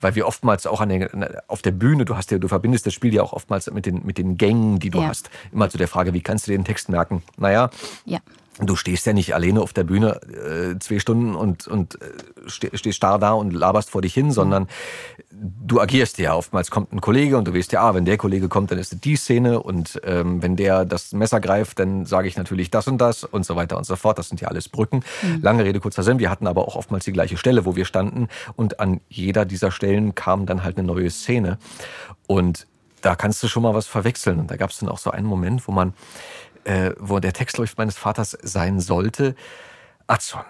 Weil 0.00 0.14
wir 0.14 0.26
oftmals 0.26 0.66
auch 0.66 0.80
an 0.80 0.88
der, 0.88 1.44
auf 1.46 1.62
der 1.62 1.70
Bühne, 1.70 2.04
du 2.04 2.16
hast 2.16 2.30
ja, 2.30 2.38
du 2.38 2.48
verbindest 2.48 2.86
das 2.86 2.94
Spiel 2.94 3.14
ja 3.14 3.22
auch 3.22 3.32
oftmals 3.32 3.70
mit 3.70 3.86
den, 3.86 4.04
mit 4.04 4.18
den 4.18 4.36
Gängen, 4.36 4.78
die 4.78 4.90
du 4.90 5.00
ja. 5.00 5.08
hast. 5.08 5.30
Immer 5.52 5.70
zu 5.70 5.78
der 5.78 5.88
Frage, 5.88 6.12
wie 6.12 6.22
kannst 6.22 6.46
du 6.46 6.52
den 6.52 6.64
Text 6.64 6.88
merken? 6.88 7.22
Naja, 7.36 7.70
ja. 8.04 8.18
Du 8.64 8.76
stehst 8.76 9.06
ja 9.06 9.12
nicht 9.12 9.34
alleine 9.34 9.60
auf 9.60 9.72
der 9.72 9.84
Bühne 9.84 10.20
äh, 10.22 10.78
zwei 10.78 10.98
Stunden 10.98 11.34
und, 11.34 11.66
und 11.66 12.00
äh, 12.00 12.48
stehst 12.48 12.94
starr 12.94 13.18
da 13.18 13.32
und 13.32 13.52
laberst 13.52 13.90
vor 13.90 14.02
dich 14.02 14.14
hin, 14.14 14.30
sondern 14.30 14.68
du 15.30 15.80
agierst 15.80 16.18
ja. 16.18 16.34
Oftmals 16.34 16.70
kommt 16.70 16.92
ein 16.92 17.00
Kollege 17.00 17.36
und 17.36 17.48
du 17.48 17.54
weißt 17.54 17.72
ja, 17.72 17.82
ah, 17.82 17.94
wenn 17.94 18.04
der 18.04 18.16
Kollege 18.16 18.48
kommt, 18.48 18.70
dann 18.70 18.78
ist 18.78 18.92
es 18.92 19.00
die 19.00 19.16
Szene 19.16 19.60
und 19.62 20.00
ähm, 20.04 20.42
wenn 20.42 20.56
der 20.56 20.84
das 20.84 21.12
Messer 21.12 21.40
greift, 21.40 21.78
dann 21.78 22.06
sage 22.06 22.28
ich 22.28 22.36
natürlich 22.36 22.70
das 22.70 22.86
und 22.88 22.98
das 22.98 23.24
und 23.24 23.44
so 23.44 23.56
weiter 23.56 23.76
und 23.76 23.84
so 23.84 23.96
fort. 23.96 24.18
Das 24.18 24.28
sind 24.28 24.40
ja 24.40 24.48
alles 24.48 24.68
Brücken. 24.68 25.02
Mhm. 25.22 25.42
Lange 25.42 25.64
Rede, 25.64 25.80
kurzer 25.80 26.02
Sinn. 26.02 26.18
Wir 26.18 26.30
hatten 26.30 26.46
aber 26.46 26.66
auch 26.68 26.76
oftmals 26.76 27.04
die 27.04 27.12
gleiche 27.12 27.36
Stelle, 27.36 27.64
wo 27.64 27.76
wir 27.76 27.84
standen 27.84 28.28
und 28.54 28.80
an 28.80 29.00
jeder 29.08 29.44
dieser 29.44 29.70
Stellen 29.70 30.14
kam 30.14 30.46
dann 30.46 30.62
halt 30.62 30.78
eine 30.78 30.86
neue 30.86 31.10
Szene 31.10 31.58
und 32.26 32.66
da 33.02 33.16
kannst 33.16 33.42
du 33.42 33.48
schon 33.48 33.62
mal 33.62 33.74
was 33.74 33.86
verwechseln. 33.86 34.38
Und 34.38 34.50
da 34.50 34.56
gab 34.56 34.70
es 34.70 34.78
dann 34.78 34.88
auch 34.88 34.98
so 34.98 35.10
einen 35.10 35.26
Moment, 35.26 35.66
wo 35.66 35.72
man 35.72 35.92
äh, 36.64 36.92
wo 36.98 37.18
der 37.18 37.32
Text, 37.32 37.56
glaube 37.56 37.70
meines 37.76 37.96
Vaters 37.96 38.36
sein 38.42 38.80
sollte, 38.80 39.34
Adson, 40.06 40.44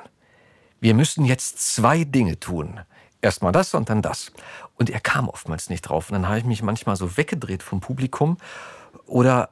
wir 0.80 0.94
müssen 0.94 1.24
jetzt 1.24 1.74
zwei 1.74 2.04
Dinge 2.04 2.40
tun. 2.40 2.80
Erstmal 3.20 3.52
das 3.52 3.74
und 3.74 3.88
dann 3.88 4.02
das. 4.02 4.32
Und 4.76 4.90
er 4.90 5.00
kam 5.00 5.28
oftmals 5.28 5.70
nicht 5.70 5.82
drauf. 5.82 6.10
Und 6.10 6.14
dann 6.14 6.28
habe 6.28 6.38
ich 6.38 6.44
mich 6.44 6.62
manchmal 6.62 6.96
so 6.96 7.16
weggedreht 7.16 7.62
vom 7.62 7.80
Publikum 7.80 8.36
oder 9.06 9.50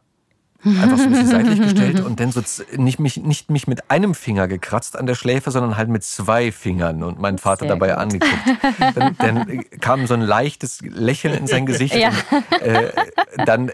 einfach 0.65 0.99
so 0.99 1.05
ein 1.05 1.11
bisschen 1.11 1.29
seitlich 1.29 1.61
gestellt 1.63 2.01
und 2.01 2.21
dann 2.21 2.33
so 2.33 2.43
nicht 2.77 2.99
mich, 2.99 3.17
nicht 3.17 3.51
mich 3.51 3.67
mit 3.67 3.91
einem 3.91 4.15
Finger 4.15 4.49
gekratzt 4.49 4.99
an 4.99 5.07
der 5.07 5.15
Schläfe, 5.15 5.51
sondern 5.51 5.77
halt 5.77 5.89
mit 5.89 6.05
zwei 6.05 6.53
Fingern 6.53 7.03
und 7.03 7.19
mein 7.19 7.39
Vater 7.39 7.67
Sehr 7.67 7.69
dabei 7.69 7.89
gut. 7.89 7.99
angeguckt. 7.99 8.95
Dann, 8.95 9.17
dann, 9.19 9.65
kam 9.81 10.07
so 10.07 10.15
ein 10.15 10.21
leichtes 10.21 10.81
Lächeln 10.83 11.35
in 11.35 11.47
sein 11.47 11.67
Gesicht. 11.67 11.95
Ja. 11.95 12.11
Und, 12.31 12.63
äh, 12.63 12.93
dann 13.45 13.71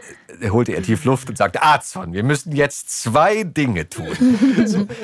holte 0.50 0.72
er 0.72 0.82
tief 0.82 1.04
Luft 1.04 1.28
und 1.28 1.36
sagte, 1.38 1.62
Arzon, 1.62 2.12
wir 2.12 2.22
müssen 2.22 2.54
jetzt 2.54 3.02
zwei 3.02 3.42
Dinge 3.44 3.88
tun. 3.88 4.06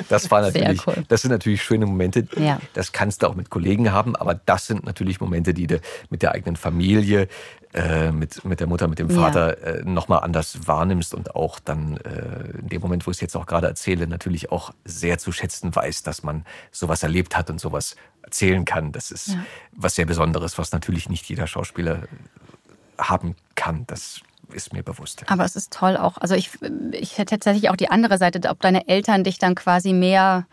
Das 0.09 0.29
war 0.31 0.41
natürlich, 0.41 0.85
cool. 0.87 1.03
das 1.07 1.21
sind 1.21 1.31
natürlich 1.31 1.63
schöne 1.63 1.85
Momente. 1.85 2.27
Ja. 2.37 2.59
Das 2.73 2.91
kannst 2.91 3.23
du 3.23 3.27
auch 3.27 3.35
mit 3.35 3.49
Kollegen 3.49 3.91
haben, 3.91 4.15
aber 4.15 4.35
das 4.35 4.67
sind 4.67 4.85
natürlich 4.85 5.19
Momente, 5.19 5.53
die 5.53 5.67
du 5.67 5.79
mit 6.09 6.21
der 6.21 6.33
eigenen 6.33 6.55
Familie, 6.55 7.27
äh, 7.73 8.11
mit, 8.11 8.45
mit 8.45 8.59
der 8.59 8.67
Mutter, 8.67 8.87
mit 8.87 8.99
dem 8.99 9.09
Vater 9.09 9.59
ja. 9.59 9.79
äh, 9.79 9.83
nochmal 9.83 10.19
anders 10.19 10.67
wahrnimmst 10.67 11.13
und 11.13 11.35
auch 11.35 11.59
dann 11.59 11.97
äh, 11.97 12.59
in 12.59 12.69
dem 12.69 12.81
Moment, 12.81 13.07
wo 13.07 13.11
ich 13.11 13.17
es 13.17 13.21
jetzt 13.21 13.35
auch 13.35 13.45
gerade 13.45 13.67
erzähle, 13.67 14.07
natürlich 14.07 14.51
auch 14.51 14.73
sehr 14.85 15.17
zu 15.17 15.31
schätzen 15.31 15.75
weiß, 15.75 16.03
dass 16.03 16.23
man 16.23 16.45
sowas 16.71 17.03
erlebt 17.03 17.35
hat 17.35 17.49
und 17.49 17.59
sowas 17.59 17.95
erzählen 18.21 18.65
kann. 18.65 18.91
Das 18.91 19.11
ist 19.11 19.29
ja. 19.29 19.45
was 19.71 19.95
sehr 19.95 20.05
Besonderes, 20.05 20.57
was 20.57 20.71
natürlich 20.71 21.09
nicht 21.09 21.27
jeder 21.27 21.47
Schauspieler 21.47 22.03
haben 22.97 23.35
kann. 23.55 23.85
Das 23.87 24.21
ist 24.51 24.73
mir 24.73 24.83
bewusst. 24.83 25.23
Aber 25.27 25.43
es 25.43 25.55
ist 25.55 25.73
toll 25.73 25.97
auch. 25.97 26.17
Also 26.17 26.35
ich, 26.35 26.51
ich 26.91 27.17
hätte 27.17 27.37
tatsächlich 27.37 27.69
auch 27.69 27.75
die 27.75 27.89
andere 27.89 28.17
Seite, 28.17 28.47
ob 28.49 28.61
deine 28.61 28.87
Eltern 28.87 29.23
dich 29.23 29.39
dann 29.39 29.55
quasi 29.55 29.93
mehr 29.93 30.45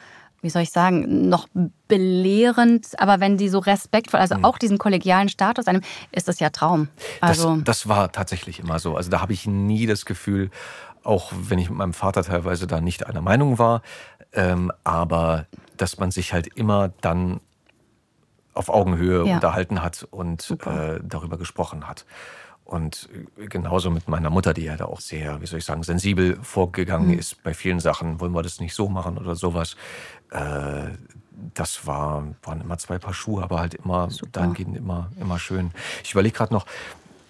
wie 0.43 0.51
soll 0.51 0.62
ich 0.62 0.71
sagen, 0.71 1.29
noch 1.29 1.49
belehrend, 1.89 2.99
aber 2.99 3.21
wenn 3.21 3.37
die 3.37 3.49
so 3.49 3.59
respektvoll, 3.59 4.21
also 4.21 4.37
mhm. 4.37 4.45
auch 4.45 4.59
diesen 4.59 4.79
kollegialen 4.79 5.29
Status 5.29 5.67
einem, 5.67 5.83
ist 6.12 6.29
das 6.29 6.41
ja 6.41 6.51
Traum. 6.51 6.89
Also 7.21 7.57
das, 7.57 7.65
das 7.65 7.89
war 7.89 8.12
tatsächlich 8.12 8.61
immer 8.61 8.79
so. 8.79 8.97
Also 8.97 9.11
da 9.11 9.21
habe 9.21 9.33
ich 9.33 9.47
nie 9.47 9.87
das 9.87 10.05
Gefühl, 10.05 10.51
auch 11.03 11.33
wenn 11.35 11.59
ich 11.59 11.69
mit 11.69 11.79
meinem 11.79 11.93
Vater 11.95 12.23
teilweise 12.23 12.67
da 12.67 12.81
nicht 12.81 13.07
einer 13.07 13.23
Meinung 13.23 13.59
war, 13.59 13.83
ähm, 14.33 14.71
aber 14.85 15.47
dass 15.77 15.99
man 15.99 16.11
sich 16.11 16.33
halt 16.33 16.47
immer 16.47 16.93
dann 17.01 17.41
auf 18.55 18.69
Augenhöhe 18.69 19.27
ja. 19.27 19.35
unterhalten 19.35 19.83
hat 19.83 20.07
und 20.11 20.57
äh, 20.67 21.01
darüber 21.03 21.39
gesprochen 21.39 21.87
hat. 21.87 22.05
Und 22.70 23.09
genauso 23.36 23.90
mit 23.90 24.06
meiner 24.06 24.30
Mutter, 24.30 24.55
die 24.55 24.62
ja 24.62 24.76
da 24.76 24.84
auch 24.84 25.01
sehr, 25.01 25.40
wie 25.42 25.47
soll 25.47 25.59
ich 25.59 25.64
sagen, 25.64 25.82
sensibel 25.82 26.38
vorgegangen 26.40 27.09
mhm. 27.09 27.18
ist 27.18 27.42
bei 27.42 27.52
vielen 27.52 27.80
Sachen. 27.80 28.20
Wollen 28.20 28.30
wir 28.30 28.44
das 28.44 28.60
nicht 28.60 28.74
so 28.74 28.88
machen 28.88 29.18
oder 29.18 29.34
sowas? 29.34 29.74
Äh, 30.30 30.90
das 31.52 31.84
war, 31.88 32.24
waren 32.44 32.60
immer 32.60 32.78
zwei 32.78 32.98
Paar 32.98 33.12
Schuhe, 33.12 33.42
aber 33.42 33.59
halt 33.59 33.74
immer 33.74 34.09
Super. 34.09 34.30
dahingehend 34.30 34.76
immer, 34.76 35.10
immer 35.20 35.40
schön. 35.40 35.72
Ich 36.05 36.12
überlege 36.12 36.36
gerade 36.36 36.55
noch, 36.55 36.64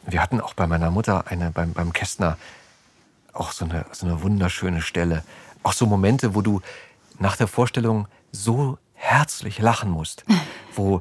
wir 0.07 0.23
hatten 0.23 0.43
auch 0.43 0.53
bei 0.53 0.67
meiner 0.67 0.91
Mutter 0.91 1.27
eine, 1.29 1.51
beim, 1.51 1.73
beim 1.73 1.95
Kästner 1.95 2.37
auch 3.33 3.53
so 3.53 3.65
eine, 3.65 3.87
so 3.93 4.05
eine 4.05 4.21
wunderschöne 4.21 4.83
Stelle. 4.83 5.25
Auch 5.63 5.73
so 5.73 5.87
Momente, 5.87 6.35
wo 6.35 6.43
du 6.43 6.61
nach 7.19 7.37
der 7.37 7.47
Vorstellung 7.47 8.09
so 8.31 8.77
herzlich 8.93 9.59
lachen 9.59 9.91
musst, 9.91 10.27
wo 10.75 11.01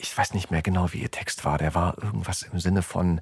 ich 0.00 0.16
weiß 0.16 0.34
nicht 0.34 0.50
mehr 0.50 0.62
genau, 0.62 0.92
wie 0.92 1.02
ihr 1.02 1.10
Text 1.10 1.44
war. 1.44 1.58
Der 1.58 1.74
war 1.74 2.02
irgendwas 2.02 2.42
im 2.42 2.58
Sinne 2.58 2.82
von, 2.82 3.20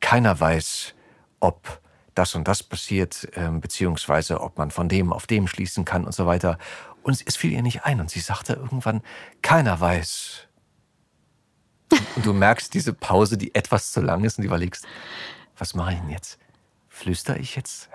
keiner 0.00 0.38
weiß, 0.38 0.94
ob 1.40 1.80
das 2.14 2.34
und 2.34 2.48
das 2.48 2.62
passiert, 2.62 3.28
äh, 3.36 3.48
beziehungsweise 3.50 4.40
ob 4.40 4.58
man 4.58 4.70
von 4.70 4.88
dem 4.88 5.12
auf 5.12 5.26
dem 5.26 5.46
schließen 5.46 5.84
kann 5.84 6.04
und 6.04 6.14
so 6.14 6.26
weiter. 6.26 6.58
Und 7.02 7.22
es 7.24 7.36
fiel 7.36 7.52
ihr 7.52 7.62
nicht 7.62 7.84
ein. 7.84 8.00
Und 8.00 8.10
sie 8.10 8.20
sagte 8.20 8.54
irgendwann, 8.54 9.02
keiner 9.42 9.78
weiß. 9.80 10.46
Und 12.16 12.26
du 12.26 12.32
merkst 12.32 12.74
diese 12.74 12.92
Pause, 12.92 13.38
die 13.38 13.54
etwas 13.54 13.92
zu 13.92 14.00
lang 14.00 14.24
ist 14.24 14.38
und 14.38 14.44
überlegst, 14.44 14.86
was 15.56 15.74
mache 15.74 15.92
ich 15.92 15.98
denn 16.00 16.10
jetzt? 16.10 16.38
Flüster 16.88 17.38
ich 17.38 17.56
jetzt? 17.56 17.88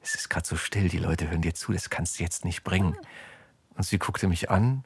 es 0.00 0.14
ist 0.16 0.30
gerade 0.30 0.46
so 0.46 0.56
still, 0.56 0.88
die 0.88 0.98
Leute 0.98 1.30
hören 1.30 1.42
dir 1.42 1.54
zu, 1.54 1.72
das 1.72 1.90
kannst 1.90 2.18
du 2.18 2.24
jetzt 2.24 2.44
nicht 2.44 2.64
bringen. 2.64 2.96
Und 3.74 3.84
sie 3.84 3.98
guckte 3.98 4.28
mich 4.28 4.50
an 4.50 4.84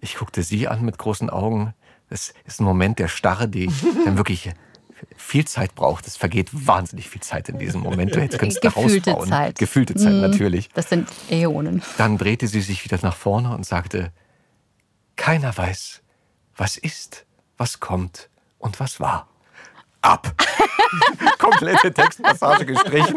ich 0.00 0.16
guckte 0.16 0.42
sie 0.42 0.68
an 0.68 0.82
mit 0.82 0.98
großen 0.98 1.30
Augen. 1.30 1.74
Das 2.08 2.34
ist 2.44 2.60
ein 2.60 2.64
Moment 2.64 2.98
der 2.98 3.08
Starre, 3.08 3.48
die 3.48 3.70
dann 4.04 4.16
wirklich 4.16 4.50
viel 5.16 5.46
Zeit 5.46 5.74
braucht. 5.74 6.06
Es 6.06 6.16
vergeht 6.16 6.48
wahnsinnig 6.52 7.08
viel 7.08 7.22
Zeit 7.22 7.48
in 7.48 7.58
diesem 7.58 7.82
Moment. 7.82 8.14
Du 8.14 8.20
hättest 8.20 8.60
Gefühlte 8.60 9.10
rausbauen. 9.10 9.28
Zeit. 9.28 9.58
Gefühlte 9.58 9.94
Zeit, 9.94 10.12
mhm. 10.12 10.20
natürlich. 10.20 10.68
Das 10.74 10.88
sind 10.88 11.08
Äonen. 11.30 11.82
Dann 11.98 12.18
drehte 12.18 12.46
sie 12.48 12.60
sich 12.60 12.84
wieder 12.84 12.98
nach 13.02 13.16
vorne 13.16 13.54
und 13.54 13.64
sagte, 13.64 14.12
keiner 15.16 15.56
weiß, 15.56 16.02
was 16.56 16.76
ist, 16.76 17.26
was 17.56 17.80
kommt 17.80 18.28
und 18.58 18.80
was 18.80 19.00
war. 19.00 19.28
Ab. 20.02 20.34
Komplette 21.38 21.92
Textpassage 21.92 22.64
gestrichen. 22.64 23.16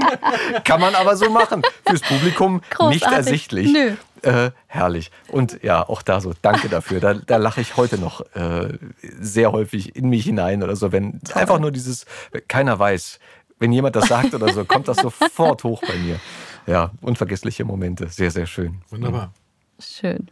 Kann 0.65 0.81
man 0.81 0.95
aber 0.95 1.15
so 1.15 1.29
machen. 1.29 1.61
Fürs 1.87 2.01
Publikum 2.01 2.61
Großartig. 2.69 3.01
nicht 3.01 3.11
ersichtlich. 3.11 3.71
Nö. 3.71 3.95
Äh, 4.23 4.51
herrlich. 4.67 5.11
Und 5.27 5.61
ja, 5.63 5.87
auch 5.87 6.01
da 6.01 6.21
so, 6.21 6.33
danke 6.41 6.69
dafür. 6.69 7.01
Da, 7.01 7.13
da 7.13 7.35
lache 7.35 7.59
ich 7.59 7.75
heute 7.75 7.97
noch 7.97 8.21
äh, 8.35 8.77
sehr 9.01 9.51
häufig 9.51 9.97
in 9.97 10.09
mich 10.09 10.23
hinein 10.23 10.63
oder 10.63 10.77
so, 10.77 10.93
wenn 10.93 11.19
Toll. 11.21 11.41
einfach 11.41 11.59
nur 11.59 11.71
dieses, 11.71 12.05
keiner 12.47 12.79
weiß, 12.79 13.19
wenn 13.59 13.73
jemand 13.73 13.97
das 13.97 14.07
sagt 14.07 14.33
oder 14.33 14.53
so, 14.53 14.63
kommt 14.63 14.87
das 14.87 14.97
sofort 14.97 15.65
hoch 15.65 15.81
bei 15.85 15.95
mir. 15.97 16.19
Ja, 16.65 16.91
unvergessliche 17.01 17.65
Momente. 17.65 18.07
Sehr, 18.07 18.31
sehr 18.31 18.45
schön. 18.45 18.81
Wunderbar. 18.89 19.33
Schön. 19.79 20.29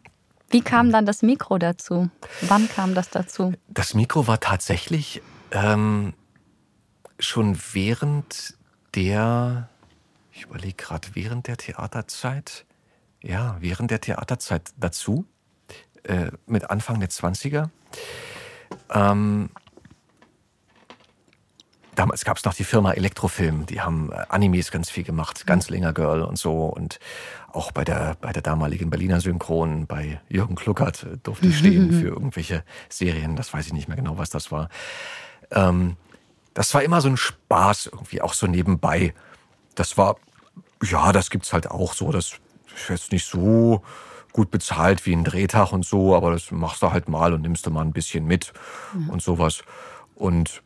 Wie 0.49 0.61
kam 0.61 0.91
dann 0.91 1.05
das 1.05 1.21
Mikro 1.21 1.57
dazu? 1.57 2.09
Wann 2.41 2.69
kam 2.69 2.93
das 2.95 3.09
dazu? 3.09 3.53
Das 3.67 3.93
Mikro 3.93 4.27
war 4.27 4.39
tatsächlich 4.39 5.21
ähm, 5.51 6.13
schon 7.19 7.57
während 7.73 8.55
der, 8.95 9.69
ich 10.31 10.43
überlege 10.43 10.75
gerade, 10.75 11.09
während 11.13 11.47
der 11.47 11.57
Theaterzeit 11.57 12.65
ja, 13.23 13.57
während 13.59 13.91
der 13.91 14.01
Theaterzeit 14.01 14.71
dazu, 14.77 15.25
äh, 16.03 16.31
mit 16.45 16.69
Anfang 16.69 16.99
der 16.99 17.09
20er. 17.09 17.69
Ähm, 18.89 19.49
damals 21.95 22.25
gab 22.25 22.37
es 22.37 22.45
noch 22.45 22.53
die 22.53 22.63
Firma 22.63 22.93
Elektrofilm, 22.93 23.65
die 23.65 23.81
haben 23.81 24.11
äh, 24.11 24.25
Animes 24.29 24.71
ganz 24.71 24.89
viel 24.89 25.03
gemacht, 25.03 25.45
ganz 25.45 25.69
länger 25.69 25.93
Girl 25.93 26.23
und 26.23 26.37
so. 26.37 26.65
Und 26.65 26.99
auch 27.51 27.71
bei 27.71 27.83
der, 27.83 28.15
bei 28.21 28.31
der 28.31 28.41
damaligen 28.41 28.89
Berliner 28.89 29.21
Synchron, 29.21 29.85
bei 29.85 30.19
Jürgen 30.29 30.55
Kluckert 30.55 31.03
äh, 31.03 31.17
durfte 31.21 31.47
ich 31.47 31.57
stehen 31.57 31.91
für 31.91 32.07
irgendwelche 32.07 32.63
Serien. 32.89 33.35
Das 33.35 33.53
weiß 33.53 33.67
ich 33.67 33.73
nicht 33.73 33.87
mehr 33.87 33.97
genau, 33.97 34.17
was 34.17 34.29
das 34.29 34.51
war. 34.51 34.69
Ähm, 35.51 35.97
das 36.53 36.73
war 36.73 36.83
immer 36.83 37.01
so 37.01 37.09
ein 37.09 37.17
Spaß 37.17 37.87
irgendwie, 37.87 38.21
auch 38.21 38.33
so 38.33 38.47
nebenbei. 38.47 39.13
Das 39.75 39.97
war, 39.97 40.17
ja, 40.83 41.11
das 41.11 41.29
gibt's 41.29 41.53
halt 41.53 41.69
auch 41.69 41.93
so. 41.93 42.11
Das 42.11 42.39
ist 42.75 42.89
jetzt 42.89 43.11
nicht 43.11 43.25
so 43.25 43.81
gut 44.33 44.51
bezahlt 44.51 45.05
wie 45.05 45.13
ein 45.13 45.23
Drehtag 45.23 45.73
und 45.73 45.85
so, 45.85 46.15
aber 46.15 46.31
das 46.31 46.51
machst 46.51 46.81
du 46.81 46.91
halt 46.91 47.09
mal 47.09 47.33
und 47.33 47.41
nimmst 47.41 47.65
du 47.65 47.71
mal 47.71 47.81
ein 47.81 47.91
bisschen 47.91 48.25
mit 48.25 48.53
mhm. 48.93 49.09
und 49.09 49.21
sowas. 49.21 49.63
Und 50.15 50.61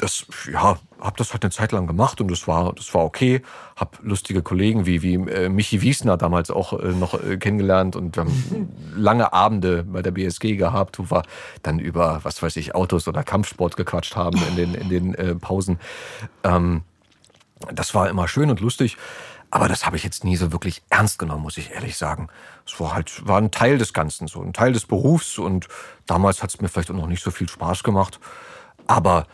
das, 0.00 0.26
ja, 0.50 0.78
hab 0.98 1.16
das 1.18 1.32
halt 1.32 1.44
eine 1.44 1.50
Zeit 1.50 1.72
lang 1.72 1.86
gemacht 1.86 2.20
und 2.20 2.30
das 2.30 2.48
war, 2.48 2.72
das 2.72 2.92
war 2.94 3.04
okay. 3.04 3.42
Hab 3.76 3.98
lustige 4.02 4.42
Kollegen 4.42 4.86
wie, 4.86 5.02
wie 5.02 5.14
äh, 5.14 5.48
Michi 5.50 5.82
Wiesner 5.82 6.16
damals 6.16 6.50
auch 6.50 6.72
äh, 6.72 6.88
noch 6.92 7.22
äh, 7.22 7.36
kennengelernt 7.36 7.96
und 7.96 8.16
wir 8.16 8.24
haben 8.24 8.68
lange 8.96 9.32
Abende 9.32 9.84
bei 9.84 10.00
der 10.00 10.10
BSG 10.12 10.56
gehabt, 10.56 10.98
wo 10.98 11.10
wir 11.10 11.22
dann 11.62 11.78
über, 11.78 12.20
was 12.22 12.42
weiß 12.42 12.56
ich, 12.56 12.74
Autos 12.74 13.08
oder 13.08 13.22
Kampfsport 13.22 13.76
gequatscht 13.76 14.16
haben 14.16 14.40
in 14.48 14.56
den, 14.56 14.74
in 14.74 14.88
den 14.88 15.14
äh, 15.14 15.34
Pausen. 15.34 15.78
Ähm, 16.44 16.82
das 17.72 17.94
war 17.94 18.08
immer 18.08 18.26
schön 18.26 18.50
und 18.50 18.60
lustig. 18.60 18.96
Aber 19.50 19.68
das 19.68 19.84
habe 19.84 19.96
ich 19.96 20.04
jetzt 20.04 20.24
nie 20.24 20.36
so 20.36 20.52
wirklich 20.52 20.82
ernst 20.90 21.18
genommen, 21.18 21.42
muss 21.42 21.56
ich 21.56 21.72
ehrlich 21.72 21.96
sagen. 21.96 22.28
Es 22.66 22.78
war 22.78 22.94
halt 22.94 23.26
war 23.26 23.38
ein 23.38 23.50
Teil 23.50 23.78
des 23.78 23.92
Ganzen, 23.92 24.28
so 24.28 24.40
ein 24.42 24.52
Teil 24.52 24.72
des 24.72 24.86
Berufs. 24.86 25.38
Und 25.38 25.66
damals 26.06 26.42
hat 26.42 26.50
es 26.50 26.60
mir 26.60 26.68
vielleicht 26.68 26.90
auch 26.90 26.94
noch 26.94 27.08
nicht 27.08 27.22
so 27.22 27.30
viel 27.30 27.48
Spaß 27.48 27.82
gemacht. 27.82 28.20
Aber 28.86 29.26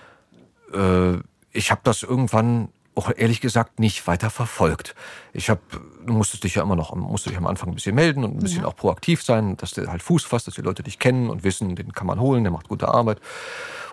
äh, 0.72 1.18
ich 1.52 1.70
habe 1.70 1.80
das 1.84 2.02
irgendwann 2.02 2.68
auch 2.94 3.10
ehrlich 3.14 3.42
gesagt 3.42 3.78
nicht 3.78 4.06
weiter 4.06 4.30
verfolgt. 4.30 4.94
Ich 5.34 5.50
habe, 5.50 5.60
du 6.06 6.14
musstest 6.14 6.44
dich 6.44 6.54
ja 6.54 6.62
immer 6.62 6.76
noch, 6.76 6.94
musst 6.94 7.26
dich 7.26 7.36
am 7.36 7.46
Anfang 7.46 7.68
ein 7.68 7.74
bisschen 7.74 7.94
melden 7.94 8.24
und 8.24 8.36
ein 8.36 8.38
bisschen 8.38 8.62
ja. 8.62 8.68
auch 8.68 8.74
proaktiv 8.74 9.22
sein, 9.22 9.58
dass 9.58 9.72
du 9.72 9.86
halt 9.86 10.02
Fuß 10.02 10.24
fasst, 10.24 10.46
dass 10.46 10.54
die 10.54 10.62
Leute 10.62 10.82
dich 10.82 10.98
kennen 10.98 11.28
und 11.28 11.44
wissen, 11.44 11.76
den 11.76 11.92
kann 11.92 12.06
man 12.06 12.18
holen, 12.20 12.42
der 12.42 12.52
macht 12.52 12.68
gute 12.68 12.88
Arbeit. 12.88 13.20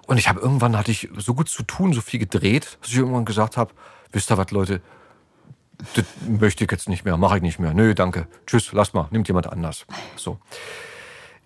Und 0.08 0.18
ich 0.18 0.30
habe 0.30 0.40
irgendwann 0.40 0.78
hatte 0.78 0.92
ich 0.92 1.10
so 1.18 1.34
gut 1.34 1.50
zu 1.50 1.64
tun, 1.64 1.92
so 1.92 2.00
viel 2.00 2.20
gedreht, 2.20 2.78
dass 2.82 2.92
ich 2.92 2.98
irgendwann 2.98 3.26
gesagt 3.26 3.58
habe, 3.58 3.74
wisst 4.14 4.32
ihr 4.32 4.38
was, 4.38 4.52
Leute, 4.52 4.82
das 5.96 6.06
möchte 6.28 6.64
ich 6.64 6.72
jetzt 6.72 6.90
nicht 6.90 7.06
mehr, 7.06 7.18
mache 7.18 7.38
ich 7.38 7.42
nicht 7.42 7.60
mehr. 7.60 7.74
Nö, 7.74 7.94
danke. 7.94 8.28
Tschüss, 8.46 8.72
lass 8.74 8.94
mal, 8.94 9.08
nimmt 9.12 9.28
jemand 9.28 9.52
anders. 9.52 9.86
So. 10.16 10.40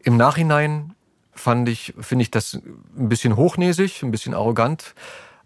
Im 0.03 0.17
Nachhinein 0.17 0.95
fand 1.33 1.69
ich, 1.69 1.93
finde 1.99 2.23
ich 2.23 2.31
das 2.31 2.53
ein 2.53 3.09
bisschen 3.09 3.35
hochnäsig, 3.35 4.03
ein 4.03 4.11
bisschen 4.11 4.33
arrogant. 4.33 4.95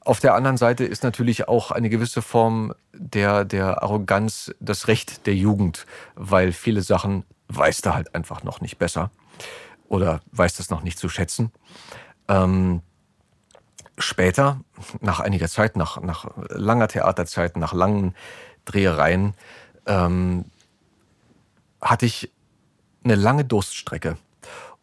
Auf 0.04 0.20
der 0.20 0.34
anderen 0.34 0.58
Seite 0.58 0.84
ist 0.84 1.04
natürlich 1.04 1.48
auch 1.48 1.72
eine 1.72 1.90
gewisse 1.90 2.22
Form 2.22 2.74
der, 2.94 3.46
der 3.46 3.84
Arroganz 3.84 4.54
das 4.60 4.88
Recht 4.88 5.28
der 5.28 5.36
Jugend, 5.36 5.86
weil 6.16 6.54
viele 6.54 6.82
Sachen 6.82 7.24
weiß 7.50 7.82
da 7.82 7.94
halt 7.94 8.16
einfach 8.16 8.44
noch 8.44 8.62
nicht 8.62 8.80
besser 8.80 9.12
oder 9.88 10.22
weiß 10.32 10.56
das 10.56 10.70
noch 10.70 10.84
nicht 10.84 10.98
zu 10.98 11.08
schätzen. 11.08 11.52
Ähm, 12.28 12.82
später, 13.98 14.62
nach 15.02 15.20
einiger 15.20 15.48
Zeit, 15.48 15.76
nach, 15.76 16.02
nach 16.02 16.26
langer 16.50 16.88
Theaterzeit, 16.88 17.58
nach 17.58 17.74
langen 17.74 18.16
Drehereien, 18.66 19.34
ähm, 19.86 20.46
hatte 21.82 22.06
ich 22.06 22.32
eine 23.04 23.16
lange 23.16 23.46
Durststrecke 23.46 24.18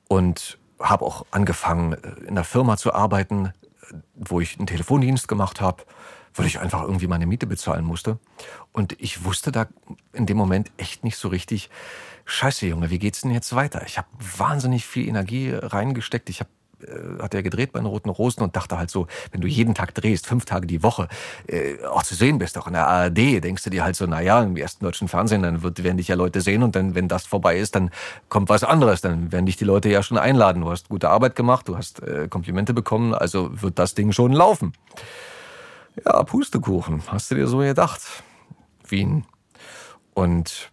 und 0.09 0.59
habe 0.81 1.05
auch 1.05 1.27
angefangen, 1.31 1.93
in 1.93 2.29
einer 2.29 2.45
Firma 2.45 2.77
zu 2.77 2.93
arbeiten, 2.93 3.53
wo 4.15 4.41
ich 4.41 4.59
einen 4.59 4.67
Telefondienst 4.67 5.29
gemacht 5.29 5.61
habe, 5.61 5.85
weil 6.35 6.47
ich 6.47 6.59
einfach 6.61 6.83
irgendwie 6.83 7.07
meine 7.07 7.27
Miete 7.27 7.47
bezahlen 7.47 7.85
musste. 7.85 8.19
Und 8.73 8.95
ich 9.01 9.25
wusste 9.25 9.51
da 9.51 9.67
in 10.13 10.27
dem 10.27 10.37
Moment 10.37 10.71
echt 10.77 11.05
nicht 11.05 11.17
so 11.17 11.29
richtig, 11.29 11.71
scheiße 12.25 12.67
Junge, 12.67 12.91
wie 12.91 12.99
geht's 12.99 13.23
denn 13.23 13.31
jetzt 13.31 13.55
weiter? 13.55 13.83
Ich 13.87 13.99
habe 13.99 14.09
wahnsinnig 14.37 14.87
viel 14.87 15.09
Energie 15.09 15.53
reingesteckt. 15.53 16.29
Ich 16.29 16.41
habe 16.41 16.51
äh, 16.83 17.23
hat 17.23 17.35
er 17.35 17.43
gedreht 17.43 17.73
bei 17.73 17.81
den 17.81 17.87
Roten 17.87 18.09
Rosen 18.09 18.43
und 18.43 18.57
dachte 18.57 18.79
halt 18.79 18.91
so, 18.91 19.07
wenn 19.33 19.41
du 19.41 19.49
jeden 19.49 19.75
Tag 19.75 19.95
drehst, 19.95 20.27
fünf 20.27 20.45
Tage 20.45 20.67
die 20.67 20.83
Woche, 20.83 21.09
äh, 21.47 21.85
auch 21.85 22.03
zu 22.03 22.15
sehen 22.15 22.39
bist, 22.39 22.59
auch 22.59 22.67
in 22.67 22.73
der 22.75 22.87
ARD, 22.87 23.43
denkst 23.43 23.65
du 23.65 23.71
dir 23.71 23.85
halt 23.85 23.97
so, 23.97 24.07
na 24.07 24.21
ja, 24.21 24.43
im 24.43 24.57
ersten 24.57 24.85
deutschen 24.85 25.09
Fernsehen, 25.09 25.43
dann 25.43 25.63
wird, 25.63 25.83
werden 25.83 25.97
dich 25.97 26.09
ja 26.09 26.15
Leute 26.15 26.41
sehen 26.41 26.63
und 26.63 26.77
dann, 26.77 26.95
wenn 26.95 27.09
das 27.09 27.27
vorbei 27.27 27.59
ist, 27.59 27.75
dann 27.75 27.91
kommt 28.29 28.49
was 28.49 28.65
anderes, 28.65 29.01
dann 29.01 29.33
werden 29.33 29.47
dich 29.47 29.57
die 29.57 29.65
Leute 29.65 29.89
ja 29.89 30.03
schon 30.03 30.19
einladen. 30.19 30.63
Du 30.63 30.71
hast 30.71 30.89
gute 30.89 31.09
Arbeit 31.09 31.37
gemacht, 31.37 31.69
du 31.69 31.77
hast 31.77 32.03
äh, 32.03 32.29
Komplimente 32.29 32.75
bekommen, 32.75 33.15
also 33.15 33.51
wird 33.63 33.79
das 33.79 33.95
Ding 33.95 34.13
schon 34.13 34.33
laufen. 34.33 34.73
Ja, 36.05 36.23
Pustekuchen, 36.23 37.03
hast 37.09 37.31
du 37.31 37.35
dir 37.35 37.47
so 37.47 37.59
gedacht? 37.59 38.01
Wien. 38.89 39.25
Und 40.15 40.71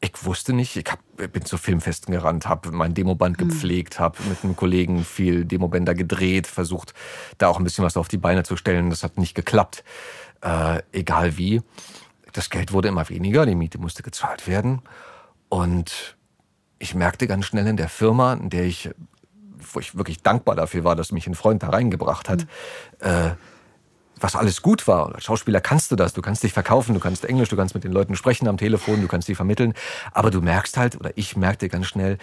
ich 0.00 0.24
wusste 0.24 0.52
nicht, 0.52 0.76
ich 0.76 0.86
hab, 0.90 1.00
bin 1.32 1.44
zu 1.44 1.58
Filmfesten 1.58 2.12
gerannt, 2.12 2.46
habe 2.46 2.72
mein 2.72 2.94
Demoband 2.94 3.38
hm. 3.38 3.48
gepflegt, 3.48 3.98
habe 3.98 4.18
mit 4.28 4.42
einem 4.42 4.56
Kollegen 4.56 5.04
viel 5.04 5.44
Demobänder 5.44 5.94
gedreht, 5.94 6.46
versucht 6.46 6.94
da 7.38 7.48
auch 7.48 7.58
ein 7.58 7.64
bisschen 7.64 7.84
was 7.84 7.96
auf 7.96 8.08
die 8.08 8.16
Beine 8.16 8.42
zu 8.42 8.56
stellen. 8.56 8.90
Das 8.90 9.02
hat 9.02 9.18
nicht 9.18 9.34
geklappt. 9.34 9.84
Äh, 10.42 10.82
egal 10.92 11.36
wie. 11.36 11.62
Das 12.32 12.48
Geld 12.48 12.72
wurde 12.72 12.88
immer 12.88 13.08
weniger, 13.08 13.44
die 13.44 13.54
Miete 13.54 13.78
musste 13.78 14.02
gezahlt 14.02 14.46
werden. 14.46 14.80
Und 15.50 16.16
ich 16.78 16.94
merkte 16.94 17.26
ganz 17.26 17.44
schnell 17.44 17.66
in 17.66 17.76
der 17.76 17.88
Firma, 17.88 18.32
in 18.32 18.48
der 18.48 18.64
ich, 18.64 18.90
wo 19.74 19.80
ich 19.80 19.96
wirklich 19.96 20.22
dankbar 20.22 20.56
dafür 20.56 20.84
war, 20.84 20.96
dass 20.96 21.12
mich 21.12 21.26
ein 21.26 21.34
Freund 21.34 21.62
da 21.62 21.68
reingebracht 21.68 22.28
hat, 22.30 22.46
mhm. 23.02 23.06
äh, 23.06 23.30
was 24.20 24.36
alles 24.36 24.62
gut 24.62 24.86
war. 24.86 25.14
Als 25.14 25.24
Schauspieler 25.24 25.60
kannst 25.60 25.90
du 25.90 25.96
das. 25.96 26.12
Du 26.12 26.22
kannst 26.22 26.42
dich 26.42 26.52
verkaufen, 26.52 26.94
du 26.94 27.00
kannst 27.00 27.24
Englisch, 27.24 27.48
du 27.48 27.56
kannst 27.56 27.74
mit 27.74 27.84
den 27.84 27.92
Leuten 27.92 28.16
sprechen 28.16 28.48
am 28.48 28.56
Telefon, 28.56 29.00
du 29.00 29.08
kannst 29.08 29.26
sie 29.26 29.34
vermitteln. 29.34 29.74
Aber 30.12 30.30
du 30.30 30.40
merkst 30.40 30.76
halt, 30.76 30.96
oder 30.98 31.16
ich 31.16 31.36
merkte 31.36 31.68
ganz 31.68 31.86
schnell, 31.86 32.18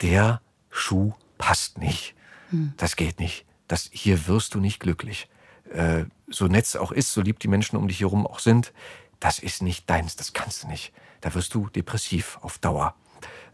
der 0.00 0.40
Schuh 0.70 1.12
passt 1.36 1.78
nicht. 1.78 2.14
Hm. 2.50 2.72
Das 2.76 2.96
geht 2.96 3.20
nicht. 3.20 3.46
Das, 3.66 3.88
hier 3.92 4.26
wirst 4.26 4.54
du 4.54 4.60
nicht 4.60 4.80
glücklich. 4.80 5.28
Äh, 5.70 6.04
so 6.28 6.46
nett 6.46 6.64
es 6.64 6.76
auch 6.76 6.92
ist, 6.92 7.12
so 7.12 7.20
lieb 7.20 7.38
die 7.40 7.48
Menschen 7.48 7.76
um 7.76 7.88
dich 7.88 8.00
herum 8.00 8.26
auch 8.26 8.38
sind, 8.38 8.72
das 9.20 9.38
ist 9.38 9.62
nicht 9.62 9.88
deins, 9.90 10.16
das 10.16 10.32
kannst 10.32 10.62
du 10.62 10.68
nicht. 10.68 10.92
Da 11.20 11.34
wirst 11.34 11.52
du 11.54 11.68
depressiv 11.68 12.38
auf 12.40 12.58
Dauer. 12.58 12.94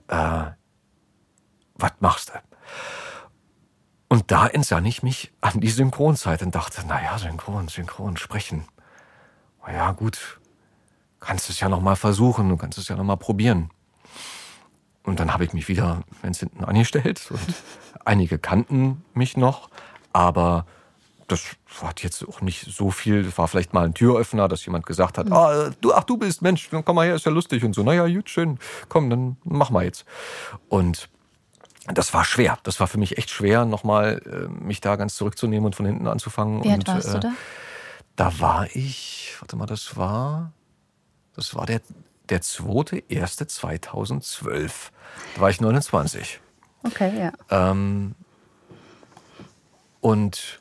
Äh, 0.08 0.44
was 1.74 1.92
machst 2.00 2.30
du? 2.30 2.32
Und 4.14 4.30
da 4.30 4.46
entsann 4.46 4.86
ich 4.86 5.02
mich 5.02 5.32
an 5.40 5.58
die 5.58 5.70
Synchronzeit 5.70 6.40
und 6.44 6.54
dachte, 6.54 6.86
naja, 6.86 7.18
synchron, 7.18 7.66
synchron, 7.66 8.16
sprechen. 8.16 8.62
Ja, 9.66 9.90
gut, 9.90 10.38
kannst 11.18 11.50
es 11.50 11.58
ja 11.58 11.68
noch 11.68 11.80
mal 11.80 11.96
versuchen, 11.96 12.48
du 12.48 12.56
kannst 12.56 12.78
es 12.78 12.86
ja 12.86 12.94
noch 12.94 13.02
mal 13.02 13.16
probieren. 13.16 13.70
Und 15.02 15.18
dann 15.18 15.32
habe 15.32 15.44
ich 15.44 15.52
mich 15.52 15.66
wieder 15.66 16.04
ganz 16.22 16.38
hinten 16.38 16.62
angestellt 16.62 17.28
und 17.28 17.40
einige 18.04 18.38
kannten 18.38 19.02
mich 19.14 19.36
noch, 19.36 19.68
aber 20.12 20.64
das 21.26 21.56
hat 21.82 22.04
jetzt 22.04 22.24
auch 22.28 22.40
nicht 22.40 22.66
so 22.70 22.92
viel. 22.92 23.24
Das 23.24 23.36
war 23.36 23.48
vielleicht 23.48 23.74
mal 23.74 23.84
ein 23.84 23.94
Türöffner, 23.94 24.46
dass 24.46 24.64
jemand 24.64 24.86
gesagt 24.86 25.18
hat, 25.18 25.26
mhm. 25.26 25.32
ah, 25.32 25.70
du, 25.80 25.92
ach, 25.92 26.04
du 26.04 26.18
bist 26.18 26.40
Mensch, 26.40 26.70
komm 26.70 26.94
mal 26.94 27.04
her, 27.04 27.16
ist 27.16 27.26
ja 27.26 27.32
lustig 27.32 27.64
und 27.64 27.74
so. 27.74 27.82
Naja, 27.82 28.06
gut, 28.06 28.30
schön, 28.30 28.60
komm, 28.88 29.10
dann 29.10 29.38
mach 29.42 29.70
mal 29.70 29.84
jetzt. 29.84 30.04
Und 30.68 31.08
das 31.92 32.14
war 32.14 32.24
schwer. 32.24 32.58
Das 32.62 32.80
war 32.80 32.86
für 32.86 32.98
mich 32.98 33.18
echt 33.18 33.30
schwer, 33.30 33.64
nochmal 33.64 34.22
äh, 34.24 34.48
mich 34.48 34.80
da 34.80 34.96
ganz 34.96 35.16
zurückzunehmen 35.16 35.66
und 35.66 35.76
von 35.76 35.86
hinten 35.86 36.06
anzufangen. 36.06 36.64
Wie 36.64 36.70
alt 36.70 36.86
warst 36.86 37.08
äh, 37.08 37.12
du 37.12 37.20
da? 37.20 37.32
Da 38.16 38.40
war 38.40 38.68
ich, 38.74 39.36
warte 39.40 39.56
mal, 39.56 39.66
das 39.66 39.96
war, 39.96 40.52
das 41.34 41.54
war 41.54 41.66
der, 41.66 41.80
der 42.28 42.40
zweite, 42.40 43.02
erste 43.08 43.46
2012. 43.46 44.92
Da 45.34 45.40
war 45.40 45.50
ich 45.50 45.60
29. 45.60 46.40
Okay, 46.84 47.12
ja. 47.18 47.32
Ähm, 47.50 48.14
und 50.00 50.60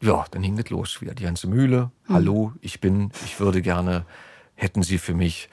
ja, 0.00 0.24
dann 0.30 0.42
hing 0.42 0.56
das 0.56 0.70
los. 0.70 1.00
Wieder 1.00 1.14
die 1.14 1.24
ganze 1.24 1.46
Mühle. 1.46 1.90
Hm. 2.06 2.14
Hallo, 2.14 2.52
ich 2.60 2.80
bin, 2.80 3.12
ich 3.24 3.38
würde 3.38 3.62
gerne, 3.62 4.06
hätten 4.54 4.82
Sie 4.82 4.98
für 4.98 5.14
mich. 5.14 5.48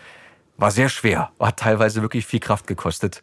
War 0.58 0.72
sehr 0.72 0.90
schwer, 0.90 1.32
hat 1.40 1.58
teilweise 1.58 2.02
wirklich 2.02 2.26
viel 2.26 2.40
Kraft 2.40 2.68
gekostet 2.68 3.22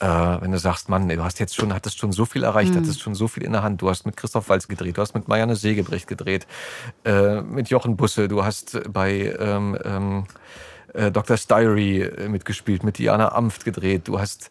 äh, 0.00 0.06
wenn 0.06 0.52
du 0.52 0.58
sagst, 0.58 0.88
Mann, 0.88 1.08
du 1.08 1.22
hast 1.22 1.38
jetzt 1.38 1.54
schon, 1.54 1.72
hattest 1.72 1.98
schon 1.98 2.12
so 2.12 2.24
viel 2.24 2.42
erreicht, 2.42 2.74
mhm. 2.74 2.78
hattest 2.78 3.00
schon 3.00 3.14
so 3.14 3.28
viel 3.28 3.42
in 3.42 3.52
der 3.52 3.62
Hand. 3.62 3.80
Du 3.80 3.88
hast 3.88 4.06
mit 4.06 4.16
Christoph 4.16 4.48
Walz 4.48 4.68
gedreht, 4.68 4.96
du 4.96 5.02
hast 5.02 5.14
mit 5.14 5.28
Marianne 5.28 5.56
Segebrecht 5.56 6.06
gedreht, 6.06 6.46
äh, 7.04 7.40
mit 7.42 7.68
Jochen 7.68 7.96
Busse, 7.96 8.28
du 8.28 8.44
hast 8.44 8.80
bei 8.92 9.34
ähm, 9.38 9.78
ähm, 9.84 10.24
äh, 10.92 11.10
Dr. 11.10 11.36
Diary 11.36 12.02
äh, 12.02 12.28
mitgespielt, 12.28 12.82
mit 12.82 12.98
Diana 12.98 13.32
Amft 13.32 13.64
gedreht, 13.64 14.08
du 14.08 14.18
hast 14.18 14.50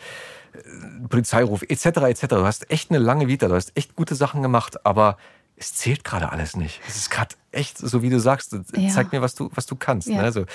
äh, 0.53 1.07
Polizeiruf 1.07 1.63
etc. 1.63 1.85
etc. 1.85 2.27
Du 2.27 2.45
hast 2.45 2.69
echt 2.71 2.89
eine 2.89 2.99
lange 2.99 3.27
Vita, 3.27 3.47
du 3.47 3.55
hast 3.55 3.71
echt 3.75 3.95
gute 3.95 4.15
Sachen 4.15 4.41
gemacht, 4.41 4.85
aber 4.85 5.17
es 5.55 5.75
zählt 5.75 6.03
gerade 6.03 6.31
alles 6.31 6.55
nicht. 6.55 6.81
Es 6.87 6.95
ist 6.95 7.09
gerade 7.11 7.35
echt, 7.51 7.77
so 7.77 8.01
wie 8.01 8.09
du 8.09 8.19
sagst, 8.19 8.55
ja. 8.75 8.89
zeig 8.89 9.11
mir, 9.11 9.21
was 9.21 9.35
du, 9.35 9.49
was 9.53 9.65
du 9.65 9.75
kannst. 9.75 10.07
Ja. 10.07 10.17
Ne? 10.17 10.23
Also, 10.23 10.45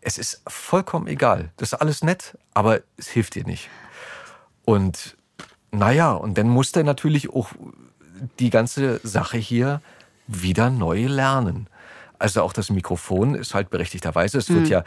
es 0.00 0.18
ist 0.18 0.42
vollkommen 0.46 1.06
egal. 1.06 1.50
Das 1.56 1.72
ist 1.72 1.78
alles 1.78 2.02
nett, 2.02 2.36
aber 2.54 2.80
es 2.96 3.08
hilft 3.08 3.34
dir 3.34 3.44
nicht. 3.44 3.68
Und 4.64 5.16
naja, 5.72 6.12
und 6.12 6.36
dann 6.36 6.48
musste 6.48 6.80
er 6.80 6.84
natürlich 6.84 7.30
auch 7.30 7.50
die 8.38 8.50
ganze 8.50 9.00
Sache 9.02 9.38
hier 9.38 9.80
wieder 10.26 10.70
neu 10.70 11.06
lernen. 11.06 11.68
Also 12.18 12.42
auch 12.42 12.52
das 12.52 12.70
Mikrofon 12.70 13.34
ist 13.34 13.54
halt 13.54 13.70
berechtigterweise, 13.70 14.38
es 14.38 14.50
wird 14.50 14.64
mhm. 14.64 14.66
ja, 14.66 14.84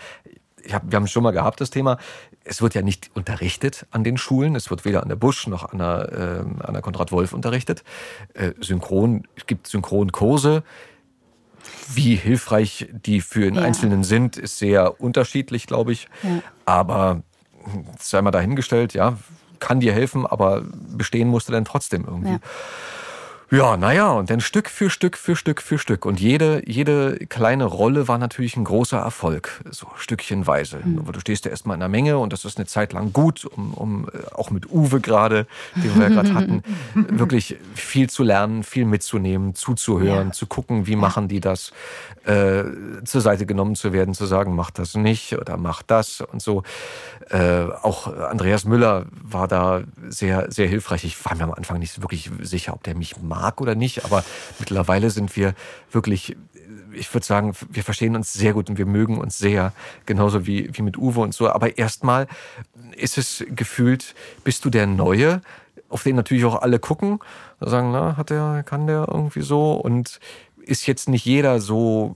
hab, 0.72 0.90
wir 0.90 0.96
haben 0.96 1.04
es 1.04 1.12
schon 1.12 1.24
mal 1.24 1.32
gehabt, 1.32 1.60
das 1.62 1.72
Thema, 1.72 1.98
es 2.44 2.62
wird 2.62 2.76
ja 2.76 2.82
nicht 2.82 3.12
unterrichtet 3.16 3.86
an 3.92 4.04
den 4.04 4.18
Schulen, 4.18 4.56
es 4.56 4.70
wird 4.70 4.86
weder 4.86 5.02
an 5.02 5.10
der 5.10 5.16
Busch 5.16 5.48
noch 5.48 5.72
an 5.72 5.80
der, 5.80 6.12
äh, 6.12 6.64
an 6.64 6.74
der 6.74 6.82
Konrad 6.82 7.12
Wolf 7.12 7.34
unterrichtet. 7.34 7.84
Äh, 8.34 8.52
Synchron, 8.60 9.28
es 9.36 9.46
gibt 9.46 9.68
Synchronkurse, 9.68 10.64
wie 11.94 12.16
hilfreich 12.16 12.90
die 12.92 13.22
für 13.22 13.42
den 13.42 13.56
ja. 13.56 13.62
Einzelnen 13.62 14.04
sind, 14.04 14.38
ist 14.38 14.58
sehr 14.58 15.02
unterschiedlich, 15.02 15.68
glaube 15.68 15.92
ich. 15.94 16.08
Ja. 16.22 16.42
Aber 16.66 17.24
sei 18.00 18.22
mal 18.22 18.32
dahingestellt, 18.32 18.94
ja, 18.94 19.18
kann 19.64 19.80
dir 19.80 19.94
helfen, 19.94 20.28
aber 20.28 20.62
bestehen 20.98 21.30
musst 21.30 21.48
du 21.48 21.54
dann 21.54 21.64
trotzdem 21.64 22.04
irgendwie. 22.06 22.34
Ja. 22.34 22.40
Ja, 23.54 23.78
naja, 23.78 24.10
und 24.14 24.32
dann 24.32 24.40
Stück 24.40 24.68
für 24.68 24.90
Stück 24.90 25.16
für 25.16 25.36
Stück 25.36 25.62
für 25.62 25.78
Stück. 25.78 26.08
Und 26.08 26.20
jede, 26.20 26.64
jede 26.66 27.20
kleine 27.28 27.66
Rolle 27.66 28.08
war 28.08 28.18
natürlich 28.18 28.58
ein 28.58 28.64
großer 28.64 28.98
Erfolg, 28.98 29.62
so 29.70 29.86
stückchenweise. 29.96 30.80
Mhm. 30.84 31.06
Du 31.12 31.20
stehst 31.20 31.46
ja 31.46 31.52
erstmal 31.52 31.76
in 31.76 31.80
der 31.80 31.88
Menge 31.88 32.18
und 32.18 32.34
das 32.34 32.46
ist 32.46 32.58
eine 32.58 32.66
Zeit 32.66 32.94
lang 32.94 33.14
gut, 33.14 33.46
um, 33.46 33.76
um 33.76 34.08
äh, 34.08 34.34
auch 34.34 34.50
mit 34.50 34.72
Uwe 34.72 35.00
gerade, 35.02 35.46
den 35.76 35.94
wir 35.94 36.02
ja 36.02 36.10
gerade 36.10 36.34
hatten, 36.34 36.64
wirklich 36.96 37.58
viel 37.76 38.10
zu 38.10 38.24
lernen, 38.24 38.64
viel 38.64 38.86
mitzunehmen, 38.86 39.54
zuzuhören, 39.54 40.30
ja. 40.30 40.34
zu 40.34 40.48
gucken, 40.48 40.88
wie 40.88 40.96
machen 40.96 41.28
die 41.28 41.40
das, 41.40 41.74
äh, 42.26 42.64
zur 43.04 43.22
Seite 43.22 43.46
genommen 43.46 43.76
zu 43.76 43.94
werden, 43.94 44.16
zu 44.16 44.26
sagen, 44.26 44.56
mach 44.56 44.72
das 44.72 44.96
nicht 44.96 45.38
oder 45.38 45.58
mach 45.58 45.84
das 45.84 46.22
und 46.22 46.42
so. 46.42 46.64
Äh, 47.30 47.66
auch 47.84 48.08
Andreas 48.08 48.66
Müller 48.66 49.06
war 49.22 49.48
da 49.48 49.84
sehr, 50.08 50.52
sehr 50.52 50.68
hilfreich. 50.68 51.04
Ich 51.04 51.24
war 51.24 51.36
mir 51.36 51.44
am 51.44 51.54
Anfang 51.54 51.78
nicht 51.78 52.02
wirklich 52.02 52.32
sicher, 52.42 52.74
ob 52.74 52.82
der 52.82 52.96
mich 52.96 53.22
mag 53.22 53.43
mag 53.44 53.62
oder 53.62 53.76
nicht, 53.76 54.06
aber 54.06 54.24
mittlerweile 54.60 55.10
sind 55.10 55.36
wir 55.36 55.54
wirklich 55.92 56.36
ich 56.96 57.12
würde 57.14 57.26
sagen, 57.26 57.54
wir 57.70 57.84
verstehen 57.84 58.16
uns 58.16 58.34
sehr 58.34 58.54
gut 58.54 58.70
und 58.70 58.78
wir 58.78 58.86
mögen 58.86 59.18
uns 59.18 59.40
sehr, 59.40 59.74
genauso 60.06 60.46
wie, 60.46 60.70
wie 60.74 60.84
mit 60.84 60.96
Uwe 60.96 61.22
und 61.22 61.34
so. 61.34 61.50
Aber 61.50 61.78
erstmal 61.78 62.28
ist 62.96 63.18
es 63.18 63.44
gefühlt, 63.50 64.14
bist 64.44 64.64
du 64.64 64.70
der 64.70 64.86
Neue, 64.86 65.42
auf 65.90 66.04
den 66.04 66.16
natürlich 66.16 66.46
auch 66.46 66.62
alle 66.62 66.78
gucken, 66.78 67.20
sagen, 67.60 67.92
na, 67.92 68.18
hat 68.18 68.30
der, 68.30 68.64
kann 68.64 68.88
der 68.88 69.08
irgendwie 69.10 69.42
so 69.42 69.74
und 69.74 70.20
ist 70.66 70.86
jetzt 70.86 71.10
nicht 71.10 71.26
jeder 71.26 71.60
so 71.60 72.16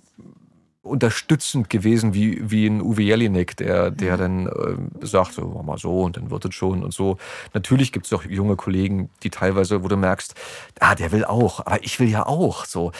unterstützend 0.87 1.69
gewesen 1.69 2.13
wie, 2.13 2.49
wie 2.49 2.67
ein 2.67 2.81
Uwe 2.81 3.03
Jelinek, 3.03 3.57
der, 3.57 3.91
der 3.91 4.17
dann 4.17 4.47
äh, 4.47 5.05
sagt, 5.05 5.33
so, 5.33 5.51
mach 5.55 5.63
mal 5.63 5.77
so 5.77 6.01
und 6.01 6.17
dann 6.17 6.31
wird 6.31 6.45
es 6.45 6.55
schon 6.55 6.83
und 6.83 6.93
so. 6.93 7.17
Natürlich 7.53 7.91
gibt 7.91 8.05
es 8.05 8.13
auch 8.13 8.23
junge 8.23 8.55
Kollegen, 8.55 9.09
die 9.23 9.29
teilweise, 9.29 9.83
wo 9.83 9.87
du 9.87 9.97
merkst, 9.97 10.35
ah, 10.79 10.95
der 10.95 11.11
will 11.11 11.25
auch, 11.25 11.65
aber 11.65 11.83
ich 11.83 11.99
will 11.99 12.09
ja 12.09 12.25
auch. 12.25 12.65
So, 12.65 12.91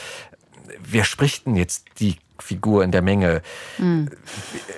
wer 0.84 1.04
spricht 1.04 1.46
denn 1.46 1.56
jetzt 1.56 1.86
die 2.00 2.18
Figur 2.40 2.84
in 2.84 2.92
der 2.92 3.02
Menge. 3.02 3.42
Mhm. 3.78 4.10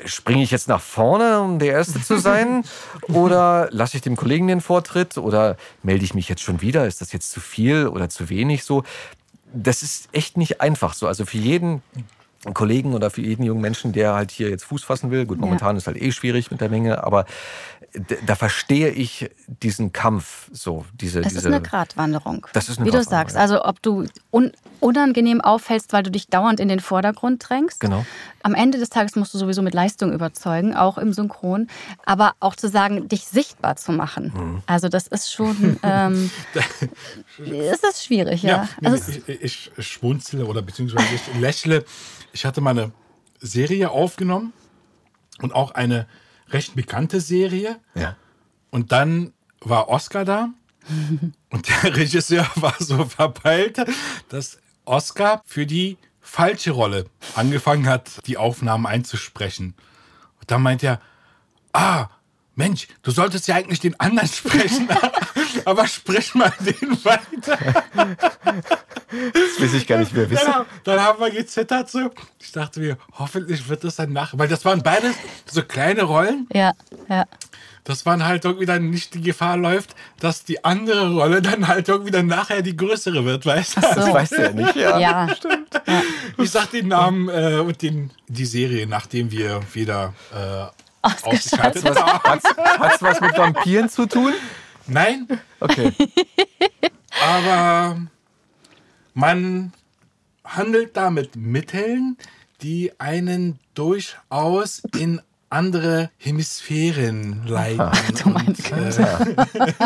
Springe 0.06 0.44
ich 0.44 0.52
jetzt 0.52 0.68
nach 0.68 0.81
vorne, 0.81 1.41
um 1.41 1.60
der 1.60 1.73
Erste 1.73 2.02
zu 2.02 2.18
sein? 2.18 2.64
oder 3.10 3.68
lasse 3.72 3.98
ich 3.98 4.02
dem 4.02 4.15
Kollegen 4.15 4.48
den 4.48 4.61
Vortritt? 4.61 5.18
Oder 5.18 5.57
melde 5.84 6.06
ich 6.06 6.14
mich 6.14 6.30
jetzt 6.30 6.41
schon 6.41 6.61
wieder? 6.61 6.88
Ist 6.88 7.02
das 7.02 7.11
jetzt 7.11 7.31
zu 7.31 7.40
viel 7.40 7.88
oder 7.88 8.10
zu 8.10 8.30
wenig? 8.30 8.64
So, 8.64 8.84
das 9.53 9.84
ist 9.84 10.10
echt 10.11 10.38
nicht 10.38 10.61
einfach 10.61 10.94
so. 10.94 11.07
Also 11.07 11.26
für 11.26 11.38
jeden 11.38 11.81
Kollegen 12.53 12.94
oder 12.94 13.10
für 13.10 13.22
jeden 13.22 13.44
jungen 13.44 13.61
Menschen, 13.61 13.91
der 13.91 14.14
halt 14.14 14.32
hier 14.32 14.49
jetzt 14.49 14.64
Fuß 14.64 14.84
fassen 14.84 15.11
will. 15.11 15.26
Gut, 15.26 15.40
momentan 15.40 15.76
ja. 15.76 15.78
ist 15.78 15.88
halt 15.88 16.02
eh 16.02 16.11
schwierig 16.11 16.52
mit 16.52 16.61
der 16.61 16.70
Menge, 16.70 17.03
aber 17.03 17.26
da 18.26 18.36
verstehe 18.36 18.90
ich 18.90 19.30
diesen 19.48 19.91
Kampf 19.94 20.49
so. 20.52 20.86
Diese, 20.94 21.20
es 21.20 21.30
diese, 21.30 21.40
ist 21.40 21.45
eine 21.48 21.61
Gratwanderung. 21.61 22.45
Das 22.53 22.70
ist 22.70 22.78
eine 22.78 22.88
Wie 22.88 22.91
du 22.91 23.03
sagst, 23.03 23.36
also 23.36 23.66
ob 23.66 23.82
du 23.82 24.06
un 24.32 24.52
unangenehm 24.80 25.41
auffällst, 25.41 25.91
weil 25.91 26.03
du 26.03 26.11
dich 26.11 26.28
dauernd 26.28 26.61
in 26.61 26.70
den 26.70 26.80
Vordergrund 26.80 27.44
drängst. 27.49 27.82
Genau. 27.82 28.06
Am 28.44 28.53
Ende 28.53 28.78
des 28.78 28.90
Tages 28.90 29.18
musst 29.18 29.34
du 29.34 29.38
sowieso 29.38 29.61
mit 29.61 29.74
Leistung 29.74 30.14
überzeugen, 30.14 30.74
auch 30.74 30.98
im 30.98 31.11
Synchron. 31.11 31.68
Aber 32.06 32.34
auch 32.40 32.56
zu 32.56 32.70
sagen, 32.70 33.10
dich 33.10 33.26
sichtbar 33.26 33.76
zu 33.76 33.91
machen. 33.91 34.32
Mhm. 34.34 34.64
Also 34.68 34.88
das 34.88 35.07
ist 35.07 35.34
schon, 35.34 35.78
ähm, 35.84 36.32
ist 37.38 37.84
das 37.84 38.06
schwierig, 38.06 38.44
ja. 38.44 38.70
ja 38.82 38.90
also 38.90 39.11
ich, 39.28 39.72
ich 39.78 39.86
schmunzle 39.86 40.45
oder 40.45 40.61
beziehungsweise 40.61 41.07
ich 41.14 41.41
lächle. 41.41 41.84
Ich 42.31 42.45
hatte 42.45 42.61
mal 42.61 42.72
eine 42.72 42.91
Serie 43.39 43.91
aufgenommen 43.91 44.53
und 45.41 45.53
auch 45.53 45.72
eine 45.72 46.07
recht 46.49 46.76
bekannte 46.76 47.22
Serie. 47.22 47.80
Ja. 47.95 48.15
Und 48.69 48.91
dann 48.91 49.34
war 49.61 49.89
Oscar 49.89 50.26
da 50.26 50.49
und 51.49 51.68
der 51.68 51.95
Regisseur 51.95 52.47
war 52.56 52.76
so 52.80 53.06
verpeilt, 53.06 53.77
dass 54.30 54.60
Oscar 54.85 55.41
für 55.45 55.65
die 55.65 55.97
falsche 56.22 56.72
Rolle 56.72 57.06
angefangen 57.35 57.88
hat, 57.88 58.26
die 58.27 58.38
Aufnahmen 58.38 58.85
einzusprechen. 58.85 59.76
Und 60.39 60.51
dann 60.51 60.61
meint 60.61 60.84
er, 60.84 61.01
ah, 61.73 62.10
Mensch, 62.60 62.90
du 63.03 63.11
solltest 63.11 63.48
ja 63.48 63.56
eigentlich 63.56 63.80
den 63.80 63.98
anderen 64.02 64.27
sprechen, 64.41 64.90
aber 65.64 65.88
sprich 65.88 66.36
mal 66.36 66.52
den 66.60 67.06
weiter. 67.06 67.57
Das 69.07 69.60
will 69.60 69.76
ich 69.76 69.88
gar 69.88 69.99
nicht 69.99 70.14
mehr 70.14 70.30
wissen. 70.30 70.45
Dann, 70.45 70.65
dann, 70.84 70.99
haben 70.99 71.22
wir 71.22 71.31
gezittert 71.31 71.90
so. 71.90 72.11
Ich 72.38 72.52
dachte 72.52 72.81
mir, 72.81 72.98
hoffentlich 73.14 73.69
wird 73.69 73.86
das 73.86 73.95
dann 73.95 74.11
nach. 74.11 74.38
Weil 74.38 74.49
das 74.49 74.65
waren 74.65 74.84
beide 74.84 75.14
so 75.49 75.64
kleine 75.64 76.03
Rollen. 76.03 76.48
Ja, 76.53 76.73
ja. 77.07 77.26
Das 77.86 78.06
waren 78.06 78.26
halt 78.26 78.44
irgendwie 78.44 78.65
dann 78.65 78.90
nicht 78.90 79.14
die 79.14 79.22
Gefahr 79.22 79.56
läuft, 79.56 79.95
dass 80.19 80.44
die 80.44 80.65
andere 80.65 81.14
Rolle 81.14 81.41
dann 81.41 81.65
halt 81.65 81.88
irgendwie 81.88 82.11
dann 82.11 82.27
nachher 82.27 82.61
die 82.61 82.76
größere 82.76 83.23
wird, 83.23 83.45
weißt 83.45 83.77
du? 83.77 83.81
So. 83.81 83.88
Das 83.88 84.14
weißt 84.14 84.31
du 84.34 84.41
ja 84.44 84.52
nicht, 84.52 84.76
ja. 84.76 84.99
Ja, 84.99 85.34
stimmt. 85.34 85.73
Ja. 85.88 86.03
Ich 86.38 86.52
sag 86.52 86.72
den 86.72 86.90
Namen 86.90 87.30
äh, 87.30 87.60
und 87.60 87.81
den, 87.81 88.11
die 88.27 88.45
Serie, 88.45 88.86
nachdem 88.86 89.31
wir 89.31 89.61
wieder 89.73 90.14
äh, 90.34 90.89
ausgeschaltet. 91.01 91.85
Hat 91.99 92.43
es 92.95 93.01
was 93.01 93.21
mit 93.21 93.38
Vampiren 93.38 93.89
zu 93.89 94.05
tun? 94.05 94.34
Nein. 94.88 95.27
Okay. 95.59 95.93
Aber 97.21 97.99
man 99.13 99.73
handelt 100.43 100.97
da 100.97 101.09
mit 101.09 101.35
Mitteln, 101.35 102.17
die 102.61 102.91
einen 102.99 103.59
durchaus 103.73 104.81
in 104.97 105.21
andere 105.49 106.11
Hemisphären 106.17 107.45
leiten. 107.47 107.81
Ach, 107.81 108.11
du 108.23 108.30
meinst 108.30 108.71
und, 108.71 108.99
äh, 108.99 109.35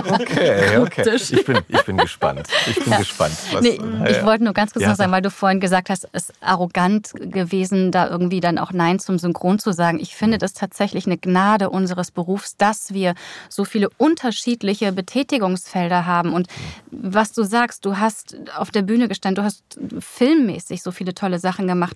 okay, 0.10 0.78
okay. 0.78 1.16
Ich 1.16 1.46
bin, 1.46 1.60
ich 1.68 1.84
bin 1.84 1.98
gespannt. 1.98 2.48
Ich 2.68 2.80
bin 2.80 2.92
ja. 2.92 2.98
gespannt. 2.98 3.34
Was, 3.52 3.62
nee, 3.62 3.80
äh, 3.80 4.12
ich 4.12 4.26
wollte 4.26 4.44
nur 4.44 4.54
ganz 4.54 4.74
kurz 4.74 4.84
ja. 4.84 4.90
noch 4.90 4.96
sagen, 4.96 5.12
weil 5.12 5.22
du 5.22 5.32
vorhin 5.32 5.60
gesagt 5.60 5.90
hast, 5.90 6.08
es 6.12 6.30
ist 6.30 6.34
arrogant 6.42 7.12
gewesen, 7.16 7.92
da 7.92 8.10
irgendwie 8.10 8.42
dann 8.42 8.58
auch 8.58 8.72
Nein 8.72 9.00
zum 9.00 9.20
Synchron 9.20 9.60
zu 9.60 9.72
sagen. 9.72 10.00
Ich 10.00 10.16
finde 10.16 10.38
das 10.38 10.54
tatsächlich 10.54 11.06
eine 11.06 11.18
Gnade 11.18 11.70
unseres 11.70 12.12
Berufs, 12.12 12.58
dass 12.58 12.94
wir 12.94 13.14
so 13.50 13.64
viele 13.66 13.90
unterschiedliche 13.98 14.92
Betätigungsfelder 14.92 16.06
haben. 16.06 16.34
Und 16.34 16.48
was 16.92 17.32
du 17.32 17.44
sagst, 17.44 17.86
du 17.86 17.98
hast 17.98 18.36
auf 18.58 18.72
der 18.72 18.82
Bühne 18.82 19.08
gestanden, 19.08 19.44
du 19.44 19.46
hast 19.46 19.64
filmmäßig 20.00 20.84
so 20.84 20.92
viele 20.92 21.14
tolle 21.14 21.40
Sachen 21.40 21.68
gemacht 21.68 21.96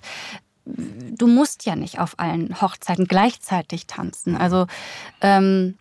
du 0.67 1.27
musst 1.27 1.65
ja 1.65 1.75
nicht 1.75 1.99
auf 1.99 2.19
allen 2.19 2.61
Hochzeiten 2.61 3.05
gleichzeitig 3.05 3.87
tanzen. 3.87 4.35
Also 4.35 4.67
ähm, 5.21 5.75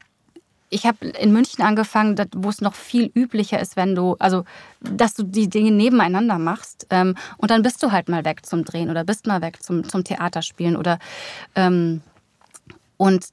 ich 0.68 0.84
habe 0.84 1.06
in 1.06 1.32
München 1.32 1.64
angefangen, 1.64 2.16
wo 2.34 2.48
es 2.48 2.60
noch 2.60 2.74
viel 2.74 3.10
üblicher 3.14 3.60
ist, 3.60 3.76
wenn 3.76 3.94
du, 3.94 4.16
also, 4.18 4.44
dass 4.80 5.14
du 5.14 5.22
die 5.22 5.48
Dinge 5.48 5.70
nebeneinander 5.70 6.38
machst 6.38 6.86
ähm, 6.90 7.14
und 7.36 7.50
dann 7.50 7.62
bist 7.62 7.82
du 7.82 7.92
halt 7.92 8.08
mal 8.08 8.24
weg 8.24 8.44
zum 8.44 8.64
Drehen 8.64 8.90
oder 8.90 9.04
bist 9.04 9.26
mal 9.26 9.42
weg 9.42 9.62
zum, 9.62 9.88
zum 9.88 10.02
Theaterspielen 10.02 10.76
oder 10.76 10.98
ähm, 11.54 12.02
und 12.96 13.26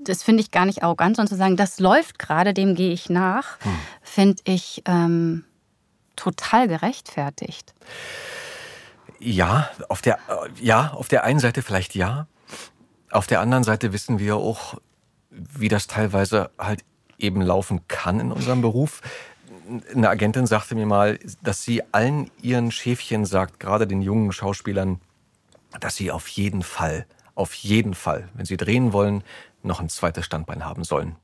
das 0.00 0.22
finde 0.22 0.40
ich 0.40 0.50
gar 0.50 0.64
nicht 0.64 0.82
arrogant, 0.82 1.16
sondern 1.16 1.28
zu 1.28 1.36
sagen, 1.36 1.56
das 1.56 1.78
läuft 1.80 2.18
gerade, 2.18 2.54
dem 2.54 2.74
gehe 2.74 2.92
ich 2.92 3.10
nach, 3.10 3.60
hm. 3.60 3.72
finde 4.02 4.42
ich 4.44 4.82
ähm, 4.86 5.44
total 6.16 6.66
gerechtfertigt. 6.66 7.74
Ja, 9.18 9.70
auf 9.88 10.02
der, 10.02 10.18
ja, 10.60 10.88
auf 10.92 11.08
der 11.08 11.24
einen 11.24 11.40
Seite 11.40 11.62
vielleicht 11.62 11.94
ja. 11.94 12.26
Auf 13.10 13.26
der 13.26 13.40
anderen 13.40 13.64
Seite 13.64 13.92
wissen 13.92 14.18
wir 14.18 14.36
auch, 14.36 14.74
wie 15.30 15.68
das 15.68 15.86
teilweise 15.86 16.50
halt 16.58 16.84
eben 17.18 17.40
laufen 17.40 17.86
kann 17.88 18.20
in 18.20 18.32
unserem 18.32 18.60
Beruf. 18.60 19.00
Eine 19.94 20.08
Agentin 20.08 20.46
sagte 20.46 20.74
mir 20.74 20.86
mal, 20.86 21.18
dass 21.42 21.62
sie 21.62 21.82
allen 21.92 22.30
ihren 22.42 22.70
Schäfchen 22.70 23.24
sagt, 23.24 23.58
gerade 23.58 23.86
den 23.86 24.02
jungen 24.02 24.32
Schauspielern, 24.32 25.00
dass 25.80 25.96
sie 25.96 26.10
auf 26.10 26.28
jeden 26.28 26.62
Fall, 26.62 27.06
auf 27.34 27.54
jeden 27.54 27.94
Fall, 27.94 28.28
wenn 28.34 28.46
sie 28.46 28.56
drehen 28.56 28.92
wollen, 28.92 29.24
noch 29.62 29.80
ein 29.80 29.88
zweites 29.88 30.24
Standbein 30.24 30.64
haben 30.64 30.84
sollen. 30.84 31.16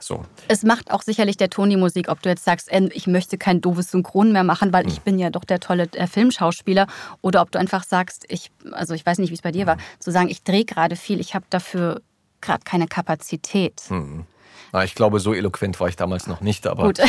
So. 0.00 0.24
Es 0.48 0.62
macht 0.62 0.90
auch 0.90 1.02
sicherlich 1.02 1.36
der 1.36 1.50
Ton 1.50 1.70
die 1.70 1.76
Musik, 1.76 2.08
ob 2.08 2.22
du 2.22 2.28
jetzt 2.28 2.44
sagst, 2.44 2.70
äh, 2.70 2.88
ich 2.92 3.06
möchte 3.06 3.38
kein 3.38 3.60
doofes 3.60 3.90
Synchron 3.90 4.32
mehr 4.32 4.44
machen, 4.44 4.72
weil 4.72 4.84
hm. 4.84 4.92
ich 4.92 5.00
bin 5.00 5.18
ja 5.18 5.30
doch 5.30 5.44
der 5.44 5.60
tolle 5.60 5.88
äh, 5.92 6.06
Filmschauspieler, 6.06 6.86
oder 7.22 7.42
ob 7.42 7.50
du 7.50 7.58
einfach 7.58 7.84
sagst, 7.84 8.24
ich, 8.28 8.50
also 8.72 8.94
ich 8.94 9.04
weiß 9.04 9.18
nicht, 9.18 9.30
wie 9.30 9.34
es 9.34 9.42
bei 9.42 9.52
dir 9.52 9.66
war, 9.66 9.78
zu 9.98 10.10
sagen, 10.10 10.28
ich 10.28 10.42
drehe 10.42 10.64
gerade 10.64 10.96
viel, 10.96 11.20
ich 11.20 11.34
habe 11.34 11.46
dafür 11.50 12.02
gerade 12.40 12.62
keine 12.64 12.86
Kapazität. 12.86 13.82
Hm. 13.88 14.26
Na, 14.72 14.84
ich 14.84 14.94
glaube, 14.94 15.20
so 15.20 15.34
eloquent 15.34 15.78
war 15.80 15.88
ich 15.88 15.96
damals 15.96 16.26
noch 16.26 16.40
nicht, 16.40 16.66
aber. 16.66 16.84
Gut. 16.84 17.00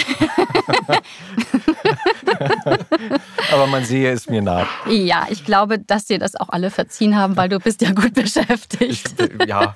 aber 3.51 3.67
man 3.67 3.83
sehe 3.85 4.11
es 4.11 4.29
mir 4.29 4.41
nach. 4.41 4.67
Ja, 4.87 5.27
ich 5.29 5.45
glaube, 5.45 5.79
dass 5.79 6.05
dir 6.05 6.19
das 6.19 6.35
auch 6.35 6.49
alle 6.49 6.69
verziehen 6.69 7.15
haben, 7.15 7.37
weil 7.37 7.49
du 7.49 7.59
bist 7.59 7.81
ja 7.81 7.91
gut 7.91 8.13
beschäftigt. 8.13 9.15
Ich, 9.19 9.47
ja, 9.47 9.75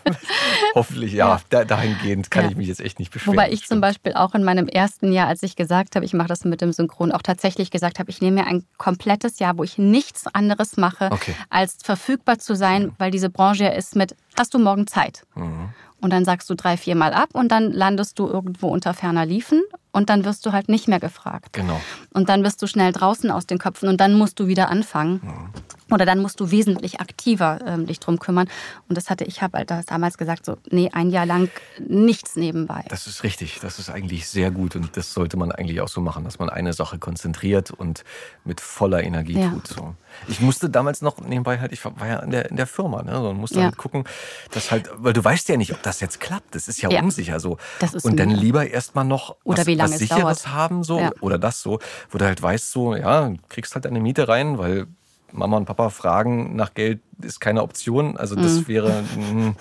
hoffentlich 0.75 1.13
ja. 1.13 1.39
ja. 1.51 1.63
dahingehend 1.65 2.31
kann 2.31 2.45
ja. 2.45 2.51
ich 2.51 2.57
mich 2.57 2.67
jetzt 2.67 2.81
echt 2.81 2.99
nicht 2.99 3.11
beschweren. 3.11 3.35
Wobei 3.35 3.51
ich 3.51 3.65
zum 3.65 3.81
Beispiel 3.81 4.13
auch 4.13 4.35
in 4.35 4.43
meinem 4.43 4.67
ersten 4.67 5.11
Jahr, 5.11 5.27
als 5.27 5.43
ich 5.43 5.55
gesagt 5.55 5.95
habe, 5.95 6.05
ich 6.05 6.13
mache 6.13 6.27
das 6.27 6.45
mit 6.45 6.61
dem 6.61 6.73
Synchron, 6.73 7.11
auch 7.11 7.21
tatsächlich 7.21 7.71
gesagt 7.71 7.99
habe, 7.99 8.09
ich 8.09 8.21
nehme 8.21 8.41
mir 8.41 8.47
ein 8.47 8.65
komplettes 8.77 9.39
Jahr, 9.39 9.57
wo 9.57 9.63
ich 9.63 9.77
nichts 9.77 10.27
anderes 10.27 10.77
mache, 10.77 11.09
okay. 11.11 11.35
als 11.49 11.77
verfügbar 11.83 12.39
zu 12.39 12.55
sein, 12.55 12.83
mhm. 12.83 12.91
weil 12.97 13.11
diese 13.11 13.29
Branche 13.29 13.65
ja 13.65 13.69
ist 13.71 13.95
mit, 13.95 14.15
hast 14.37 14.53
du 14.53 14.59
morgen 14.59 14.87
Zeit? 14.87 15.23
Mhm. 15.35 15.69
Und 16.01 16.11
dann 16.11 16.25
sagst 16.25 16.49
du 16.49 16.55
drei, 16.55 16.77
vier 16.77 16.95
Mal 16.95 17.13
ab 17.13 17.29
und 17.33 17.51
dann 17.51 17.71
landest 17.71 18.17
du 18.19 18.27
irgendwo 18.27 18.67
unter 18.67 18.93
ferner 18.93 19.25
Liefen 19.25 19.61
und 19.91 20.09
dann 20.09 20.25
wirst 20.25 20.45
du 20.45 20.51
halt 20.51 20.69
nicht 20.69 20.87
mehr 20.87 20.99
gefragt. 20.99 21.53
Genau. 21.53 21.79
Und 22.13 22.29
dann 22.29 22.43
bist 22.43 22.61
du 22.61 22.67
schnell 22.67 22.91
draußen 22.91 23.29
aus 23.31 23.45
den 23.45 23.57
Köpfen 23.57 23.89
und 23.89 23.99
dann 23.99 24.13
musst 24.13 24.39
du 24.39 24.47
wieder 24.47 24.69
anfangen. 24.69 25.21
Mhm. 25.23 25.49
Oder 25.91 26.05
dann 26.05 26.19
musst 26.19 26.39
du 26.39 26.51
wesentlich 26.51 27.01
aktiver 27.01 27.59
ähm, 27.65 27.85
dich 27.85 27.99
drum 27.99 28.17
kümmern. 28.17 28.47
Und 28.87 28.97
das 28.97 29.09
hatte 29.09 29.25
ich 29.25 29.41
habe 29.41 29.57
halt 29.57 29.71
damals 29.89 30.17
gesagt, 30.17 30.45
so, 30.45 30.57
nee, 30.69 30.89
ein 30.93 31.09
Jahr 31.09 31.25
lang 31.25 31.49
nichts 31.85 32.37
nebenbei. 32.37 32.85
Das 32.87 33.07
ist 33.07 33.23
richtig. 33.23 33.59
Das 33.61 33.77
ist 33.77 33.89
eigentlich 33.89 34.27
sehr 34.27 34.51
gut. 34.51 34.75
Und 34.77 34.95
das 34.95 35.13
sollte 35.13 35.35
man 35.35 35.51
eigentlich 35.51 35.81
auch 35.81 35.89
so 35.89 35.99
machen, 35.99 36.23
dass 36.23 36.39
man 36.39 36.49
eine 36.49 36.71
Sache 36.71 36.97
konzentriert 36.97 37.71
und 37.71 38.05
mit 38.45 38.61
voller 38.61 39.03
Energie 39.03 39.39
ja. 39.39 39.49
tut. 39.49 39.67
So. 39.67 39.95
Ich 40.27 40.39
musste 40.39 40.69
damals 40.69 41.01
noch 41.01 41.19
nebenbei 41.19 41.59
halt, 41.59 41.73
ich 41.73 41.83
war 41.83 42.07
ja 42.07 42.19
in 42.19 42.31
der, 42.31 42.49
in 42.49 42.55
der 42.55 42.67
Firma, 42.67 43.03
ne? 43.03 43.19
und 43.21 43.37
musste 43.37 43.59
ja. 43.59 43.65
halt 43.65 43.77
gucken, 43.77 44.05
dass 44.51 44.71
halt, 44.71 44.89
weil 44.95 45.13
du 45.13 45.23
weißt 45.23 45.49
ja 45.49 45.57
nicht, 45.57 45.73
ob 45.73 45.83
das 45.83 45.99
jetzt 45.99 46.21
klappt. 46.21 46.55
Das 46.55 46.69
ist 46.69 46.81
ja, 46.81 46.89
ja. 46.89 47.01
unsicher 47.01 47.41
so. 47.41 47.57
Das 47.79 47.93
ist 47.93 48.05
und 48.05 48.17
dann 48.17 48.29
lieber 48.29 48.69
erstmal 48.69 49.03
noch 49.03 49.35
oder 49.43 49.59
was, 49.59 49.65
lange 49.81 49.93
was 49.93 49.99
Sicheres 49.99 50.47
haben, 50.47 50.83
so, 50.83 51.01
oder 51.21 51.37
das 51.37 51.61
so, 51.61 51.79
wo 52.09 52.17
du 52.17 52.25
halt 52.25 52.41
weißt, 52.41 52.71
so, 52.71 52.95
ja, 52.95 53.31
kriegst 53.49 53.75
halt 53.75 53.85
deine 53.85 53.99
Miete 53.99 54.27
rein, 54.27 54.57
weil 54.57 54.87
Mama 55.31 55.57
und 55.57 55.65
Papa 55.65 55.89
fragen 55.89 56.55
nach 56.55 56.73
Geld 56.73 56.99
ist 57.21 57.39
keine 57.39 57.63
Option. 57.63 58.17
Also 58.17 58.35
das 58.35 58.53
mhm. 58.53 58.67
wäre 58.67 59.03
mh, 59.15 59.53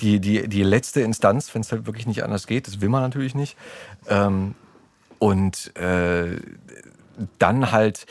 die, 0.00 0.20
die, 0.20 0.48
die 0.48 0.62
letzte 0.62 1.00
Instanz, 1.00 1.54
wenn 1.54 1.62
es 1.62 1.72
halt 1.72 1.86
wirklich 1.86 2.06
nicht 2.06 2.24
anders 2.24 2.46
geht. 2.46 2.66
Das 2.66 2.80
will 2.80 2.88
man 2.88 3.02
natürlich 3.02 3.34
nicht. 3.34 3.56
Ähm, 4.08 4.54
und 5.18 5.76
äh, 5.76 6.36
dann 7.38 7.72
halt 7.72 8.06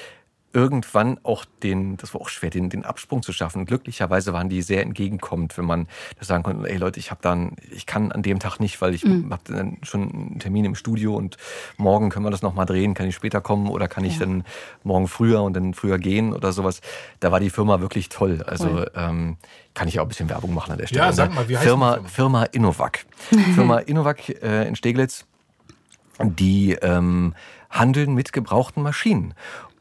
irgendwann 0.58 1.20
auch 1.22 1.46
den, 1.62 1.98
das 1.98 2.16
war 2.16 2.22
auch 2.22 2.30
schwer, 2.30 2.50
den, 2.50 2.72
den 2.72 2.84
Absprung 2.84 3.22
zu 3.22 3.32
schaffen. 3.32 3.68
Glücklicherweise 3.68 4.34
waren 4.34 4.50
die 4.50 4.64
sehr 4.64 4.82
entgegenkommend, 4.82 5.56
wenn 5.56 5.66
man 5.66 5.88
das 6.18 6.28
sagen 6.28 6.42
konnte, 6.42 6.68
ey 6.68 6.78
Leute, 6.78 7.00
ich 7.00 7.12
habe 7.12 7.22
dann, 7.22 7.52
ich 7.70 7.86
kann 7.86 8.12
an 8.12 8.24
dem 8.24 8.40
Tag 8.40 8.60
nicht, 8.60 8.82
weil 8.82 8.96
ich 8.96 9.06
mhm. 9.06 9.32
habe 9.32 9.44
dann 9.46 9.78
schon 9.84 10.12
einen 10.12 10.40
Termin 10.40 10.66
im 10.66 10.74
Studio 10.74 11.16
und 11.16 11.38
morgen 11.78 12.10
können 12.10 12.26
wir 12.26 12.32
das 12.32 12.42
nochmal 12.42 12.66
drehen, 12.66 12.96
kann 12.96 13.08
ich 13.08 13.14
später 13.14 13.40
kommen 13.40 13.70
oder 13.70 13.88
kann 13.88 14.04
ich 14.04 14.14
ja. 14.14 14.26
dann 14.26 14.46
morgen 14.84 15.08
früher 15.08 15.44
und 15.44 15.54
dann 15.54 15.76
früher 15.76 16.00
gehen 16.00 16.34
oder 16.34 16.52
sowas. 16.52 16.82
Da 17.20 17.32
war 17.32 17.40
die 17.40 17.52
Firma 17.52 17.80
wirklich 17.80 18.10
toll. 18.10 18.42
Also 18.42 18.68
cool. 18.68 18.92
ähm, 18.96 19.38
kann 19.76 19.88
ich 19.88 20.00
auch 20.00 20.06
ein 20.06 20.10
bisschen 20.10 20.28
Werbung 20.28 20.56
machen 20.56 20.72
an 20.72 20.80
der 20.80 20.88
Stelle. 20.88 21.06
Ja, 21.06 21.14
sag 21.14 21.36
mal, 21.36 21.48
wie 21.48 21.56
heißt 21.56 21.68
Firma, 21.68 21.94
Firma? 21.98 22.10
Firma 22.10 22.44
Innovac. 22.46 23.06
Firma 23.54 23.78
Innovac 23.78 24.30
äh, 24.42 24.68
in 24.68 24.76
Steglitz, 24.76 25.28
die 26.20 26.72
ähm, 26.82 27.36
handeln 27.70 28.16
mit 28.16 28.34
gebrauchten 28.34 28.82
Maschinen. 28.82 29.36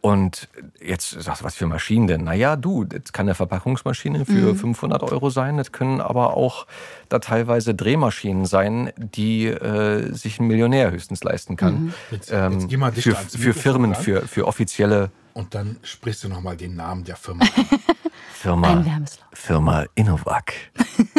Und 0.07 0.47
jetzt 0.81 1.21
sagst 1.21 1.41
du, 1.41 1.45
was 1.45 1.57
für 1.57 1.67
Maschinen 1.67 2.07
denn? 2.07 2.23
Naja, 2.23 2.55
du, 2.55 2.85
das 2.85 3.13
kann 3.13 3.27
eine 3.27 3.35
Verpackungsmaschine 3.35 4.25
für 4.25 4.53
mhm. 4.53 4.57
500 4.57 5.03
Euro 5.03 5.31
sein. 5.31 5.57
Das 5.57 5.73
können 5.73 6.01
aber 6.01 6.37
auch 6.37 6.69
da 7.09 7.19
teilweise 7.19 7.75
Drehmaschinen 7.75 8.47
sein, 8.47 8.93
die 8.97 9.47
äh, 9.47 10.13
sich 10.13 10.39
ein 10.39 10.47
Millionär 10.47 10.93
höchstens 10.93 11.25
leisten 11.25 11.57
kann. 11.57 11.87
Mhm. 11.87 11.95
Jetzt, 12.13 12.31
ähm, 12.33 12.69
jetzt 12.69 13.03
für, 13.03 13.17
für 13.17 13.53
Firmen, 13.53 13.97
für, 13.97 14.23
für 14.29 14.47
offizielle. 14.47 15.11
Und 15.35 15.57
dann 15.57 15.77
sprichst 15.83 16.23
du 16.23 16.29
nochmal 16.29 16.57
den 16.57 16.77
Namen 16.77 17.03
der 17.03 17.17
Firma. 17.17 17.45
Firma, 18.33 18.85
Firma 19.33 19.87
Innovac. 19.97 20.53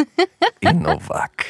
Innovac. 0.60 1.44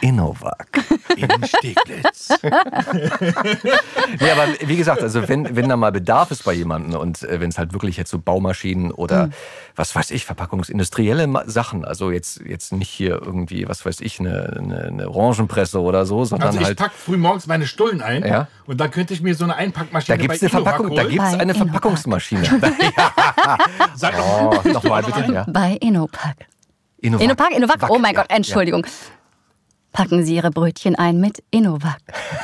Innovac 0.00 0.84
in 1.16 1.28
Steglitz. 1.46 2.28
nee, 2.42 4.30
aber 4.30 4.48
wie 4.60 4.76
gesagt, 4.76 5.02
also 5.02 5.28
wenn, 5.28 5.56
wenn 5.56 5.68
da 5.68 5.76
mal 5.76 5.92
Bedarf 5.92 6.30
ist 6.30 6.44
bei 6.44 6.52
jemandem 6.52 7.00
und 7.00 7.22
äh, 7.22 7.40
wenn 7.40 7.48
es 7.48 7.58
halt 7.58 7.72
wirklich 7.72 7.96
jetzt 7.96 8.10
so 8.10 8.18
Baumaschinen 8.18 8.90
oder 8.90 9.28
mhm. 9.28 9.32
was 9.76 9.94
weiß 9.94 10.10
ich, 10.10 10.26
verpackungsindustrielle 10.26 11.44
Sachen, 11.46 11.84
also 11.84 12.10
jetzt, 12.10 12.40
jetzt 12.40 12.72
nicht 12.72 12.90
hier 12.90 13.20
irgendwie, 13.22 13.68
was 13.68 13.86
weiß 13.86 14.00
ich, 14.00 14.20
eine, 14.20 14.56
eine, 14.58 14.84
eine 14.84 15.08
Orangenpresse 15.08 15.80
oder 15.80 16.06
so, 16.06 16.24
sondern 16.24 16.48
also 16.48 16.60
ich 16.60 16.66
halt. 16.66 16.78
pack 16.78 16.92
früh 16.92 17.16
morgens 17.16 17.46
meine 17.46 17.66
Stullen 17.66 18.02
ein 18.02 18.26
ja? 18.26 18.48
und 18.66 18.80
dann 18.80 18.90
könnte 18.90 19.14
ich 19.14 19.22
mir 19.22 19.34
so 19.34 19.44
eine 19.44 19.56
Einpackmaschine 19.56 20.18
da 20.18 20.22
gibt's 20.22 20.42
eine 20.42 20.50
Verpackung, 20.50 20.94
Da 20.94 21.04
gibt 21.04 21.22
es 21.22 21.34
eine 21.34 21.54
Verpackungsmaschine. 21.54 22.44
Sag 23.94 24.14
oh, 24.18 24.68
nochmal 24.68 25.02
bitte. 25.02 25.32
Ja. 25.32 25.46
Bei 25.48 25.78
Innopack. 25.80 26.46
Innovac. 26.98 27.24
Innopack, 27.24 27.50
Innovac. 27.52 27.90
Oh 27.90 27.98
mein 27.98 28.14
Gott, 28.14 28.26
Entschuldigung. 28.28 28.84
Ja 28.84 28.90
packen 29.94 30.24
Sie 30.24 30.34
Ihre 30.34 30.50
Brötchen 30.50 30.96
ein 30.96 31.20
mit 31.20 31.42
Innovac. 31.50 32.00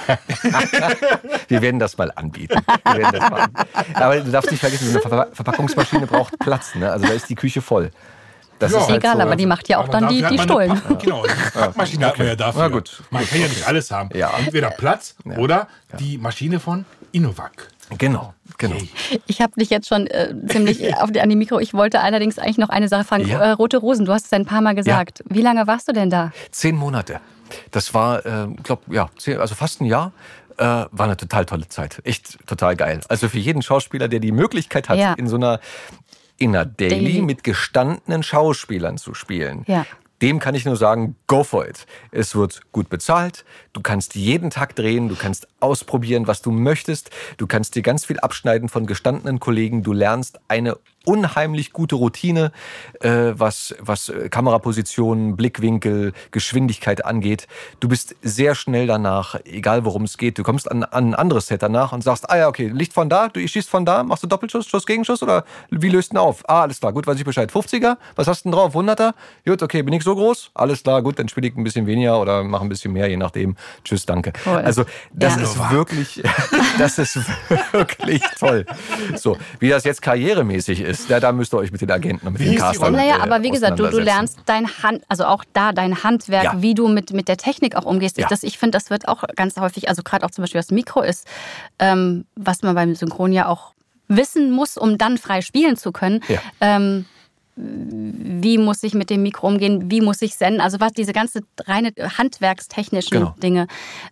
Wir 1.49 1.61
werden 1.61 1.79
das 1.79 1.99
mal 1.99 2.11
anbieten. 2.15 2.59
Das 2.65 3.31
mal 3.31 3.41
anbieten. 3.41 3.69
Aber 3.95 4.21
du 4.21 4.31
darfst 4.31 4.51
nicht 4.51 4.61
vergessen, 4.61 4.87
so 4.87 5.01
eine 5.01 5.03
Ver 5.03 5.29
Verpackungsmaschine 5.33 6.07
braucht 6.07 6.39
Platz. 6.39 6.75
Ne? 6.75 6.91
Also 6.91 7.07
da 7.07 7.13
ist 7.13 7.29
die 7.29 7.35
Küche 7.35 7.61
voll. 7.61 7.91
Das 8.61 8.73
ja, 8.73 8.79
ist 8.79 8.89
halt 8.89 8.99
egal, 8.99 9.17
so, 9.17 9.23
aber 9.23 9.37
die 9.37 9.47
macht 9.47 9.69
ja 9.69 9.79
auch 9.79 9.89
dann 9.89 10.09
die, 10.09 10.23
die 10.23 10.39
Stullen. 10.39 10.81
Pack, 10.81 11.01
genau, 11.01 11.25
die 11.25 11.51
Packmaschine 11.59 12.05
okay. 12.05 12.13
hat 12.13 12.19
man 12.19 12.27
ja 12.27 12.37
dafür. 12.37 12.63
Na 12.63 12.69
gut. 12.69 13.03
Man 13.11 13.27
kann 13.27 13.41
ja 13.41 13.49
nicht 13.49 13.67
alles 13.67 13.91
haben. 13.91 14.11
Ja. 14.15 14.33
Entweder 14.39 14.71
Platz 14.71 15.17
ja. 15.25 15.39
oder 15.39 15.67
die 15.99 16.19
Maschine 16.19 16.61
von 16.61 16.85
Innovac. 17.11 17.69
Genau, 17.99 18.35
genau. 18.59 18.77
Ich 19.27 19.41
habe 19.41 19.53
dich 19.59 19.71
jetzt 19.71 19.89
schon 19.89 20.07
äh, 20.07 20.33
ziemlich 20.47 20.95
auf 20.97 21.11
die, 21.11 21.21
an 21.21 21.29
die 21.29 21.37
Mikro. 21.37 21.59
Ich 21.59 21.75
wollte 21.75 22.01
allerdings 22.01 22.39
eigentlich 22.39 22.59
noch 22.59 22.69
eine 22.69 22.89
Sache 22.89 23.05
fragen. 23.05 23.27
Ja. 23.27 23.41
Äh, 23.41 23.51
Rote 23.53 23.79
Rosen, 23.79 24.05
du 24.05 24.13
hast 24.13 24.27
es 24.27 24.33
ein 24.33 24.45
paar 24.45 24.61
Mal 24.61 24.75
gesagt. 24.75 25.25
Wie 25.29 25.43
lange 25.43 25.67
warst 25.67 25.89
du 25.89 25.93
denn 25.93 26.11
da? 26.11 26.31
Zehn 26.53 26.77
Monate. 26.77 27.21
Das 27.71 27.95
war, 27.95 28.25
äh, 28.27 28.49
glaube 28.63 28.83
ja, 28.95 29.11
also 29.39 29.55
fast 29.55 29.81
ein 29.81 29.87
Jahr. 29.87 30.13
Äh, 30.57 30.65
war 30.65 30.91
eine 31.01 31.17
total 31.17 31.47
tolle 31.47 31.69
Zeit. 31.69 32.01
Echt 32.05 32.47
total 32.47 32.77
geil. 32.77 33.01
Also 33.09 33.29
für 33.29 33.39
jeden 33.39 33.63
Schauspieler, 33.63 34.09
der 34.09 34.21
die 34.21 34.33
Möglichkeit 34.33 34.89
hat, 34.91 34.99
ja. 34.99 35.15
in 35.15 35.27
so 35.27 35.37
einer 35.37 35.61
in 36.37 36.57
einer 36.57 36.65
Daily, 36.65 36.91
Daily, 36.91 37.23
mit 37.23 37.45
gestandenen 37.45 38.23
Schauspielern 38.23 38.97
zu 38.99 39.15
spielen. 39.15 39.65
Ja. 39.67 39.87
Dem 40.23 40.39
kann 40.39 40.55
ich 40.55 40.67
nur 40.67 40.77
sagen, 40.77 41.17
go 41.27 41.45
for 41.45 41.67
it. 41.67 41.87
Es 42.11 42.35
wird 42.35 42.61
gut 42.73 42.91
bezahlt. 42.91 43.45
Du 43.73 43.81
kannst 43.81 44.15
jeden 44.15 44.51
Tag 44.51 44.77
drehen. 44.77 45.09
Du 45.09 45.17
kannst 45.17 45.49
ausprobieren, 45.61 46.27
was 46.27 46.43
du 46.43 46.51
möchtest. 46.51 47.11
Du 47.39 47.47
kannst 47.47 47.75
dir 47.75 47.83
ganz 47.83 48.05
viel 48.05 48.21
abschneiden 48.21 48.69
von 48.69 48.87
gestandenen 48.87 49.41
Kollegen. 49.41 49.83
Du 49.83 49.93
lernst 49.93 50.41
eine 50.49 50.77
unheimlich 51.05 51.73
gute 51.73 51.95
Routine, 51.95 52.53
äh, 53.01 53.33
was, 53.33 53.75
was 53.81 54.13
Kamerapositionen, 54.31 55.37
Blickwinkel, 55.37 56.13
Geschwindigkeit 56.31 57.05
angeht. 57.05 57.47
Du 57.81 57.89
bist 57.89 58.17
sehr 58.23 58.55
schnell 58.55 58.87
danach, 58.87 59.41
egal 59.45 59.85
worum 59.85 60.05
es 60.05 60.19
geht. 60.19 60.39
Du 60.39 60.43
kommst 60.43 60.71
an, 60.71 60.85
an 60.85 61.11
ein 61.11 61.15
anderes 61.15 61.47
Set 61.47 61.63
danach 61.63 61.93
und 61.93 62.05
sagst, 62.05 62.29
ah 62.29 62.37
ja, 62.37 62.49
okay, 62.49 62.69
Licht 62.69 62.93
von 62.93 63.09
da, 63.09 63.29
du 63.29 63.47
schießt 63.47 63.69
von 63.69 63.87
da, 63.87 64.03
machst 64.03 64.23
du 64.23 64.27
Doppelschuss, 64.27 64.67
Schuss, 64.67 64.87
Gegenschuss 64.87 65.23
oder 65.23 65.45
wie 65.71 65.89
löst 65.89 66.15
du 66.15 66.19
auf? 66.19 66.43
Ah, 66.49 66.63
alles 66.63 66.81
klar, 66.81 66.93
gut, 66.93 67.07
weiß 67.07 67.19
ich 67.19 67.25
Bescheid. 67.25 67.51
50er, 67.51 67.97
was 68.17 68.27
hast 68.27 68.45
du 68.45 68.51
denn 68.51 68.59
drauf? 68.59 68.75
100er? 68.75 69.15
Gut, 69.47 69.63
okay, 69.63 69.83
bin 69.83 69.95
ich 69.95 70.05
so 70.05 70.15
groß? 70.15 70.51
Alles 70.55 70.83
klar, 70.83 71.03
gut, 71.03 71.19
dann 71.19 71.29
spiele 71.29 71.49
ich 71.49 71.57
ein 71.57 71.65
bisschen 71.65 71.87
weniger 71.87 72.21
oder 72.21 72.45
mache 72.45 72.63
ein 72.63 72.69
bisschen 72.69 72.93
mehr, 72.93 73.09
je 73.09 73.17
nachdem. 73.17 73.57
Tschüss, 73.85 74.05
danke. 74.05 74.33
Cool. 74.45 74.57
Also, 74.57 74.85
das 75.13 75.37
ja. 75.37 75.43
ist 75.43 75.71
wirklich, 75.71 76.23
das 76.79 76.99
ist 76.99 77.19
wirklich 77.73 78.23
toll. 78.39 78.67
So, 79.17 79.39
wie 79.59 79.71
das 79.71 79.85
jetzt 79.85 80.03
karrieremäßig 80.03 80.81
ist, 80.81 80.90
ist. 80.91 81.11
Da, 81.11 81.21
da 81.21 81.33
müsst 81.33 81.55
ihr 81.55 81.59
euch 81.59 81.73
mit 81.73 81.81
den 81.81 81.91
Agenten 81.91 82.27
und 82.27 82.35
mit 82.35 82.43
wie 82.43 82.47
den 82.47 82.59
Castern 82.59 82.93
Naja, 82.93 83.19
äh, 83.19 83.21
aber 83.21 83.43
wie 83.43 83.51
gesagt, 83.51 83.79
du, 83.79 83.89
du 83.89 83.99
lernst 83.99 84.41
dein 84.47 84.69
Hand, 84.83 85.03
also 85.09 85.25
auch 85.25 85.45
da 85.53 85.73
dein 85.73 86.03
Handwerk, 86.03 86.45
ja. 86.45 86.63
wie 86.63 86.75
du 86.75 86.89
mit, 86.89 87.13
mit 87.13 87.29
der 87.29 87.37
Technik 87.37 87.77
auch 87.77 87.85
umgehst. 87.85 88.19
Ja. 88.19 88.29
Ich, 88.31 88.43
ich 88.43 88.59
finde, 88.59 88.77
das 88.77 88.91
wird 88.91 89.09
auch 89.09 89.25
ganz 89.37 89.57
häufig, 89.57 89.89
also 89.89 90.03
gerade 90.03 90.25
auch 90.27 90.31
zum 90.31 90.43
Beispiel 90.43 90.59
das 90.59 90.71
Mikro 90.71 91.03
ist, 91.03 91.27
ähm, 91.79 92.25
was 92.37 92.63
man 92.63 92.75
beim 92.75 92.95
Synchron 92.95 93.33
ja 93.33 93.49
auch 93.49 93.73
wissen 94.09 94.51
muss, 94.51 94.77
um 94.77 94.99
dann 94.99 95.19
frei 95.19 95.41
spielen 95.41 95.77
zu 95.77 95.93
können. 95.93 96.21
Ja. 96.29 96.41
Ähm, 96.61 97.07
wie 97.57 98.59
muss 98.59 98.83
ich 98.83 98.95
mit 98.95 99.11
dem 99.11 99.23
Mikro 99.23 99.47
umgehen, 99.47 99.91
wie 99.91 100.01
muss 100.01 100.23
ich 100.23 100.35
senden, 100.35 100.61
also 100.61 100.81
was 100.81 100.93
diese 100.93 101.13
ganze 101.13 101.41
reine 101.67 101.93
handwerkstechnischen 101.99 103.19
genau. 103.19 103.35
Dinge, 103.43 103.67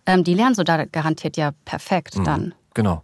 ähm, 0.05 0.23
die 0.23 0.35
lernst 0.35 0.59
du 0.59 0.63
da 0.63 0.85
garantiert 0.85 1.35
ja 1.37 1.51
perfekt 1.65 2.17
mhm. 2.17 2.23
dann. 2.23 2.53
Genau 2.73 3.03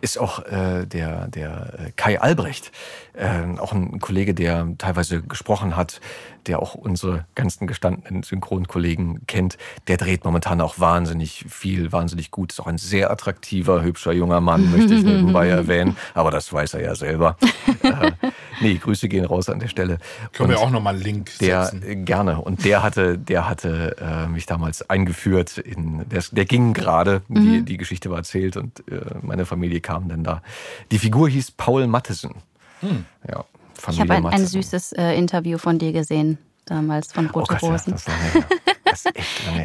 ist 0.00 0.18
auch 0.18 0.44
äh, 0.46 0.86
der, 0.86 1.28
der 1.28 1.74
äh, 1.78 1.92
Kai 1.96 2.20
Albrecht, 2.20 2.72
äh, 3.20 3.58
auch 3.58 3.72
ein 3.72 4.00
Kollege, 4.00 4.34
der 4.34 4.66
teilweise 4.78 5.22
gesprochen 5.22 5.76
hat, 5.76 6.00
der 6.46 6.60
auch 6.60 6.74
unsere 6.74 7.26
ganzen 7.34 7.66
gestandenen 7.66 8.22
Synchronkollegen 8.22 9.26
kennt. 9.26 9.58
Der 9.88 9.96
dreht 9.96 10.24
momentan 10.24 10.60
auch 10.60 10.78
wahnsinnig 10.78 11.44
viel, 11.48 11.92
wahnsinnig 11.92 12.30
gut. 12.30 12.52
Ist 12.52 12.60
auch 12.60 12.66
ein 12.66 12.78
sehr 12.78 13.10
attraktiver, 13.10 13.82
hübscher 13.82 14.12
junger 14.12 14.40
Mann, 14.40 14.70
möchte 14.70 14.94
ich 14.94 15.04
nebenbei 15.04 15.48
erwähnen. 15.60 15.96
Aber 16.14 16.30
das 16.30 16.52
weiß 16.52 16.74
er 16.74 16.82
ja 16.82 16.94
selber. 16.94 17.36
äh, 17.82 18.12
nee, 18.60 18.74
Grüße 18.74 19.08
gehen 19.08 19.24
raus 19.24 19.48
an 19.48 19.60
der 19.60 19.68
Stelle. 19.68 19.98
Können 20.32 20.50
und 20.50 20.56
wir 20.56 20.60
auch 20.60 20.70
nochmal 20.70 20.94
einen 20.94 21.02
Link 21.02 21.30
setzen? 21.30 21.82
Der, 21.82 21.96
gerne. 21.96 22.40
Und 22.40 22.64
der 22.64 22.82
hatte, 22.82 23.18
der 23.18 23.48
hatte 23.48 23.96
äh, 24.00 24.26
mich 24.28 24.46
damals 24.46 24.88
eingeführt. 24.88 25.58
In, 25.58 26.08
der, 26.08 26.22
der 26.32 26.44
ging 26.46 26.72
gerade, 26.72 27.22
mhm. 27.28 27.42
die, 27.42 27.62
die 27.62 27.76
Geschichte 27.76 28.10
war 28.10 28.18
erzählt 28.18 28.56
und 28.56 28.80
äh, 28.88 29.00
meine 29.20 29.44
Familie 29.44 29.80
kam 29.80 30.08
dann 30.08 30.24
da. 30.24 30.42
Die 30.90 30.98
Figur 30.98 31.28
hieß 31.28 31.50
Paul 31.52 31.86
Mattesen. 31.86 32.34
Hm. 32.80 33.04
Ja, 33.28 33.44
ich 33.88 34.00
habe 34.00 34.14
ein, 34.14 34.26
ein, 34.26 34.46
süßes 34.46 34.92
äh, 34.92 35.16
Interview 35.16 35.58
von 35.58 35.78
dir 35.78 35.92
gesehen, 35.92 36.38
damals 36.66 37.12
von 37.12 37.26
Rote 37.26 37.58
oh 37.62 37.66
Rosen. 37.66 37.94
Ja, 37.94 38.42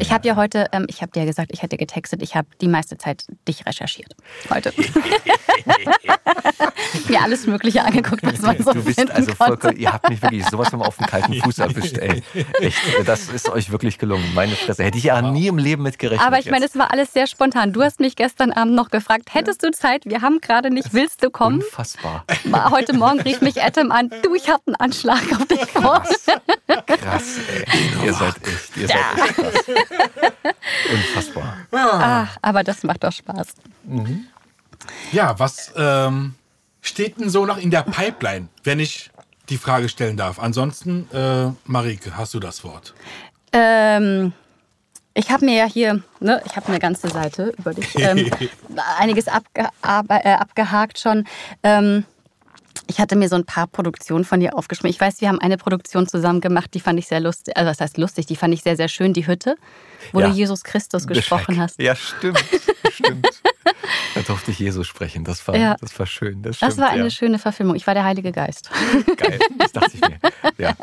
ich 0.00 0.12
habe 0.12 0.26
ja 0.26 0.36
heute, 0.36 0.68
ähm, 0.72 0.86
ich 0.88 1.02
habe 1.02 1.12
dir 1.12 1.24
gesagt, 1.24 1.50
ich 1.52 1.62
hätte 1.62 1.76
getextet, 1.76 2.22
ich 2.22 2.34
habe 2.36 2.48
die 2.60 2.68
meiste 2.68 2.96
Zeit 2.98 3.24
dich 3.46 3.66
recherchiert. 3.66 4.14
Heute. 4.50 4.72
Mir 7.08 7.22
alles 7.22 7.46
Mögliche 7.46 7.84
angeguckt, 7.84 8.22
was 8.22 8.40
man 8.40 8.62
so 8.62 8.72
Du 8.72 8.82
bist 8.82 9.10
also 9.10 9.34
vollkommen, 9.34 9.76
ihr 9.76 9.92
habt 9.92 10.08
mich 10.08 10.22
wirklich 10.22 10.46
sowas 10.46 10.68
von 10.68 10.82
auf 10.82 10.96
dem 10.96 11.06
kalten 11.06 11.34
Fuß 11.34 11.58
erwischt, 11.58 11.98
ey. 11.98 12.22
Echt, 12.60 12.78
das 13.04 13.28
ist 13.28 13.48
euch 13.48 13.70
wirklich 13.70 13.98
gelungen. 13.98 14.24
Meine 14.34 14.56
Fresse. 14.56 14.84
Hätte 14.84 14.98
ich 14.98 15.04
ja 15.04 15.20
nie 15.22 15.46
im 15.48 15.58
Leben 15.58 15.82
mit 15.82 15.98
gerechnet. 15.98 16.26
Aber 16.26 16.38
ich 16.38 16.50
meine, 16.50 16.64
es 16.64 16.76
war 16.76 16.92
alles 16.92 17.12
sehr 17.12 17.26
spontan. 17.26 17.72
Du 17.72 17.82
hast 17.82 18.00
mich 18.00 18.16
gestern 18.16 18.52
Abend 18.52 18.74
noch 18.74 18.90
gefragt, 18.90 19.34
hättest 19.34 19.62
du 19.62 19.70
Zeit? 19.70 20.04
Wir 20.04 20.22
haben 20.22 20.40
gerade 20.40 20.70
nicht, 20.70 20.92
willst 20.94 21.22
du 21.22 21.30
kommen? 21.30 21.62
Unfassbar. 21.62 22.24
Heute 22.70 22.94
Morgen 22.94 23.20
rief 23.20 23.40
mich 23.40 23.62
Adam 23.62 23.90
an, 23.92 24.10
du, 24.22 24.34
ich 24.34 24.48
habe 24.48 24.62
einen 24.66 24.76
Anschlag 24.76 25.22
auf 25.32 25.46
dich 25.46 25.60
Krass, 25.74 26.26
Krass 26.86 27.38
ey. 27.52 28.06
Ihr 28.06 28.12
seid 28.12 28.34
echt, 28.46 28.76
ihr 28.76 28.88
seid 28.88 29.15
ja. 29.16 29.24
Unfassbar. 30.92 31.56
Ah, 31.72 32.28
aber 32.42 32.62
das 32.64 32.82
macht 32.82 33.04
doch 33.04 33.12
Spaß. 33.12 33.48
Mhm. 33.84 34.26
Ja, 35.12 35.38
was 35.38 35.72
ähm, 35.76 36.34
steht 36.80 37.20
denn 37.20 37.30
so 37.30 37.46
noch 37.46 37.58
in 37.58 37.70
der 37.70 37.82
Pipeline, 37.82 38.48
wenn 38.64 38.80
ich 38.80 39.10
die 39.48 39.58
Frage 39.58 39.88
stellen 39.88 40.16
darf? 40.16 40.38
Ansonsten, 40.38 41.08
äh, 41.12 41.50
Marike, 41.64 42.16
hast 42.16 42.34
du 42.34 42.40
das 42.40 42.64
Wort? 42.64 42.94
Ähm, 43.52 44.32
ich 45.14 45.30
habe 45.30 45.46
mir 45.46 45.56
ja 45.56 45.64
hier, 45.64 46.02
ne, 46.20 46.42
ich 46.44 46.56
habe 46.56 46.68
eine 46.68 46.78
ganze 46.78 47.08
Seite 47.08 47.54
über 47.58 47.72
dich, 47.72 47.98
ähm, 47.98 48.30
einiges 48.98 49.28
abge 49.28 49.68
äh, 49.82 50.32
abgehakt 50.32 50.98
schon. 50.98 51.26
Ähm, 51.62 52.04
ich 52.88 53.00
hatte 53.00 53.16
mir 53.16 53.28
so 53.28 53.36
ein 53.36 53.44
paar 53.44 53.66
Produktionen 53.66 54.24
von 54.24 54.40
dir 54.40 54.56
aufgeschrieben. 54.56 54.90
Ich 54.90 55.00
weiß, 55.00 55.20
wir 55.20 55.28
haben 55.28 55.40
eine 55.40 55.56
Produktion 55.56 56.06
zusammen 56.06 56.40
gemacht, 56.40 56.72
die 56.74 56.80
fand 56.80 56.98
ich 56.98 57.06
sehr 57.06 57.20
lustig. 57.20 57.56
Also, 57.56 57.70
was 57.70 57.80
heißt 57.80 57.98
lustig? 57.98 58.26
Die 58.26 58.36
fand 58.36 58.54
ich 58.54 58.62
sehr, 58.62 58.76
sehr 58.76 58.88
schön. 58.88 59.12
Die 59.12 59.26
Hütte, 59.26 59.56
wo 60.12 60.20
ja. 60.20 60.28
du 60.28 60.32
Jesus 60.32 60.62
Christus 60.64 61.06
gesprochen 61.06 61.60
hast. 61.60 61.80
Ja, 61.80 61.94
stimmt. 61.94 62.44
stimmt. 62.90 63.28
Da 64.14 64.22
durfte 64.22 64.50
ich 64.50 64.58
Jesus 64.58 64.86
sprechen. 64.86 65.24
Das 65.24 65.46
war, 65.46 65.56
ja. 65.56 65.76
das 65.78 65.96
war 65.98 66.06
schön. 66.06 66.42
Das, 66.42 66.56
stimmt, 66.56 66.72
das 66.72 66.78
war 66.78 66.88
eine 66.88 67.04
ja. 67.04 67.10
schöne 67.10 67.38
Verfilmung. 67.38 67.76
Ich 67.76 67.86
war 67.86 67.92
der 67.92 68.04
Heilige 68.04 68.32
Geist. 68.32 68.70
Geil, 69.16 69.38
das 69.58 69.72
dachte 69.72 69.90
ich 69.92 70.00
mir. 70.00 70.18
Ja. 70.58 70.74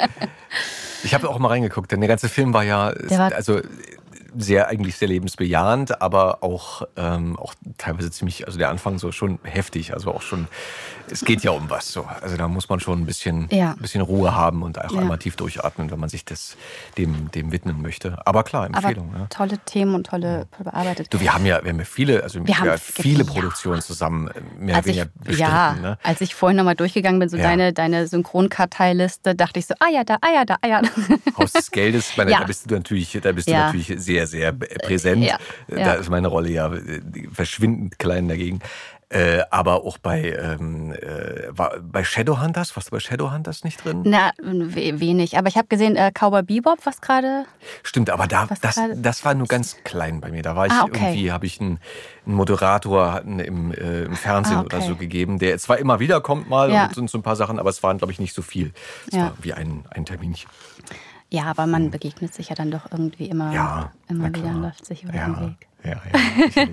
Ich 1.03 1.15
habe 1.15 1.27
auch 1.27 1.39
mal 1.39 1.47
reingeguckt, 1.47 1.91
denn 1.91 1.99
der 1.99 2.07
ganze 2.07 2.29
Film 2.29 2.53
war 2.53 2.63
ja, 2.63 2.93
war 3.09 3.33
also 3.33 3.59
sehr 4.37 4.67
eigentlich 4.67 4.97
sehr 4.97 5.07
lebensbejahend, 5.07 6.01
aber 6.01 6.43
auch, 6.43 6.83
ähm, 6.95 7.37
auch 7.37 7.53
teilweise 7.77 8.11
ziemlich, 8.11 8.45
also 8.45 8.57
der 8.57 8.69
Anfang 8.69 8.99
so 8.99 9.11
schon 9.11 9.39
heftig, 9.43 9.93
also 9.93 10.13
auch 10.13 10.21
schon 10.21 10.47
es 11.09 11.25
geht 11.25 11.43
ja 11.43 11.51
um 11.51 11.69
was 11.69 11.91
so. 11.91 12.05
Also 12.21 12.37
da 12.37 12.47
muss 12.47 12.69
man 12.69 12.79
schon 12.79 13.01
ein 13.01 13.05
bisschen, 13.05 13.47
Ja. 13.51 13.71
ein 13.71 13.77
bisschen 13.77 14.01
Ruhe 14.01 14.35
haben 14.35 14.63
und 14.63 14.79
auch 14.83 14.91
Ja. 14.91 14.99
einmal 15.01 15.17
tief 15.17 15.35
durchatmen, 15.35 15.91
wenn 15.91 15.99
man 15.99 16.09
sich 16.09 16.25
das 16.25 16.55
dem, 16.97 17.29
dem 17.31 17.51
widmen 17.51 17.81
möchte. 17.81 18.17
Aber 18.25 18.43
klar, 18.43 18.65
Aber 18.71 18.77
Empfehlung. 18.87 19.13
ja. 19.17 19.25
tolle 19.29 19.57
Themen 19.59 19.95
und 19.95 20.07
tolle 20.07 20.47
toll 20.55 20.63
bearbeitet. 20.65 21.13
Du, 21.13 21.19
wir 21.19 21.33
haben 21.33 21.45
ja, 21.45 21.63
wir 21.63 21.71
haben 21.71 21.79
ja 21.79 21.85
viele, 21.85 22.23
also 22.23 22.45
Wir 22.45 22.57
haben 22.59 22.67
ja, 22.67 22.77
viele. 22.77 23.23
Produktionen 23.25 23.81
zusammen 23.81 24.27
äh, 24.29 24.41
mehr 24.59 24.75
als 24.77 24.85
oder 24.85 24.91
ich, 24.91 24.97
weniger 25.01 25.11
bestritten. 25.15 25.39
ja, 25.41 25.73
Ne? 25.81 25.97
als 26.03 26.21
ich 26.21 26.35
vorhin 26.35 26.57
nochmal 26.57 26.75
durchgegangen 26.75 27.19
bin, 27.19 27.29
so 27.29 27.37
deine, 27.37 27.73
deine 27.73 28.07
Synchronkarteiliste, 28.07 29.35
dachte 29.35 29.59
ich 29.59 29.65
so, 29.65 29.73
ah 29.79 29.89
ja, 29.91 30.03
da, 30.03 30.17
ah 30.21 30.29
ja, 30.33 30.45
da, 30.45 30.57
ah 30.61 30.67
ja. 30.67 30.81
da. 30.81 30.89
Haus 31.37 31.51
des 31.53 31.71
Geldes, 31.71 32.15
meine, 32.17 32.31
da 32.31 32.43
bist 32.43 32.69
du 32.69 32.75
natürlich, 32.75 33.17
da 33.21 33.31
bist 33.31 33.47
du 33.47 33.51
natürlich 33.53 33.93
sehr, 33.97 34.27
sehr 34.27 34.49
äh, 34.49 34.53
präsent. 34.53 35.23
Ja, 35.23 35.37
Da 35.67 35.93
ist 35.93 36.09
meine 36.09 36.27
Rolle 36.27 36.49
ja 36.49 36.71
äh, 36.73 37.01
verschwindend 37.31 37.97
klein 37.99 38.27
dagegen. 38.27 38.59
Äh, 39.09 39.41
aber 39.51 39.83
auch 39.85 39.97
bei, 39.99 40.31
ähm, 40.31 40.93
äh, 40.93 41.47
war, 41.49 41.79
bei 41.81 42.03
Shadowhunters, 42.03 42.75
warst 42.75 42.87
du 42.87 42.91
bei 42.91 42.99
Shadowhunters 42.99 43.63
nicht 43.63 43.83
drin? 43.83 44.01
Na, 44.05 44.31
we- 44.41 44.99
wenig. 44.99 45.37
Aber 45.37 45.47
ich 45.49 45.55
habe 45.57 45.67
gesehen, 45.67 45.95
äh, 45.95 46.11
Cowboy 46.11 46.41
Bebop, 46.43 46.79
was 46.85 46.99
gerade. 47.01 47.45
Stimmt, 47.83 48.09
aber 48.09 48.25
da, 48.27 48.47
das, 48.61 48.79
das 48.95 49.23
war 49.25 49.33
nur 49.35 49.47
ganz 49.47 49.77
klein 49.83 50.19
bei 50.21 50.31
mir. 50.31 50.41
Da 50.41 50.55
war 50.55 50.65
ich 50.65 50.71
Ah, 50.73 50.83
okay. 50.85 50.99
irgendwie, 50.99 51.31
habe 51.31 51.45
ich 51.45 51.61
einen, 51.61 51.79
einen 52.25 52.35
Moderator 52.35 53.21
im, 53.21 53.71
äh, 53.73 54.03
im 54.05 54.15
Fernsehen 54.15 54.57
Ah, 54.57 54.61
okay. 54.61 54.75
oder 54.77 54.81
so 54.85 54.95
gegeben, 54.95 55.37
der 55.39 55.57
zwar 55.59 55.77
immer 55.77 55.99
wieder 55.99 56.19
kommt 56.21 56.49
mal 56.49 56.71
Ja. 56.71 56.85
und, 56.85 56.97
und 56.97 57.09
so 57.09 57.17
ein 57.17 57.23
paar 57.23 57.35
Sachen, 57.35 57.59
aber 57.59 57.69
es 57.69 57.83
waren, 57.83 57.97
glaube 57.99 58.11
ich, 58.13 58.19
nicht 58.19 58.33
so 58.33 58.41
viel. 58.41 58.73
Es 59.07 59.15
Ja. 59.17 59.23
war 59.23 59.33
wie 59.41 59.53
ein, 59.53 59.85
ein 59.91 60.05
Terminchen. 60.05 60.49
Ja, 61.33 61.45
aber 61.45 61.65
man 61.65 61.89
begegnet 61.89 62.31
sich 62.31 62.49
ja 62.49 62.55
dann 62.55 62.69
doch 62.69 62.91
irgendwie 62.91 63.25
immer, 63.25 63.47
Hm. 63.47 63.53
Ja, 63.55 63.91
immer 64.07 64.27
wieder 64.29 64.41
klar. 64.41 64.55
und 64.55 64.61
läuft 64.61 64.85
sich 64.85 65.01
über 65.03 65.13
den 65.13 65.19
Ja, 65.19 65.41
Weg. 65.41 65.67
ja, 65.83 65.91
ja. 65.91 66.45
Ich 66.47 66.53
bin 66.55 66.69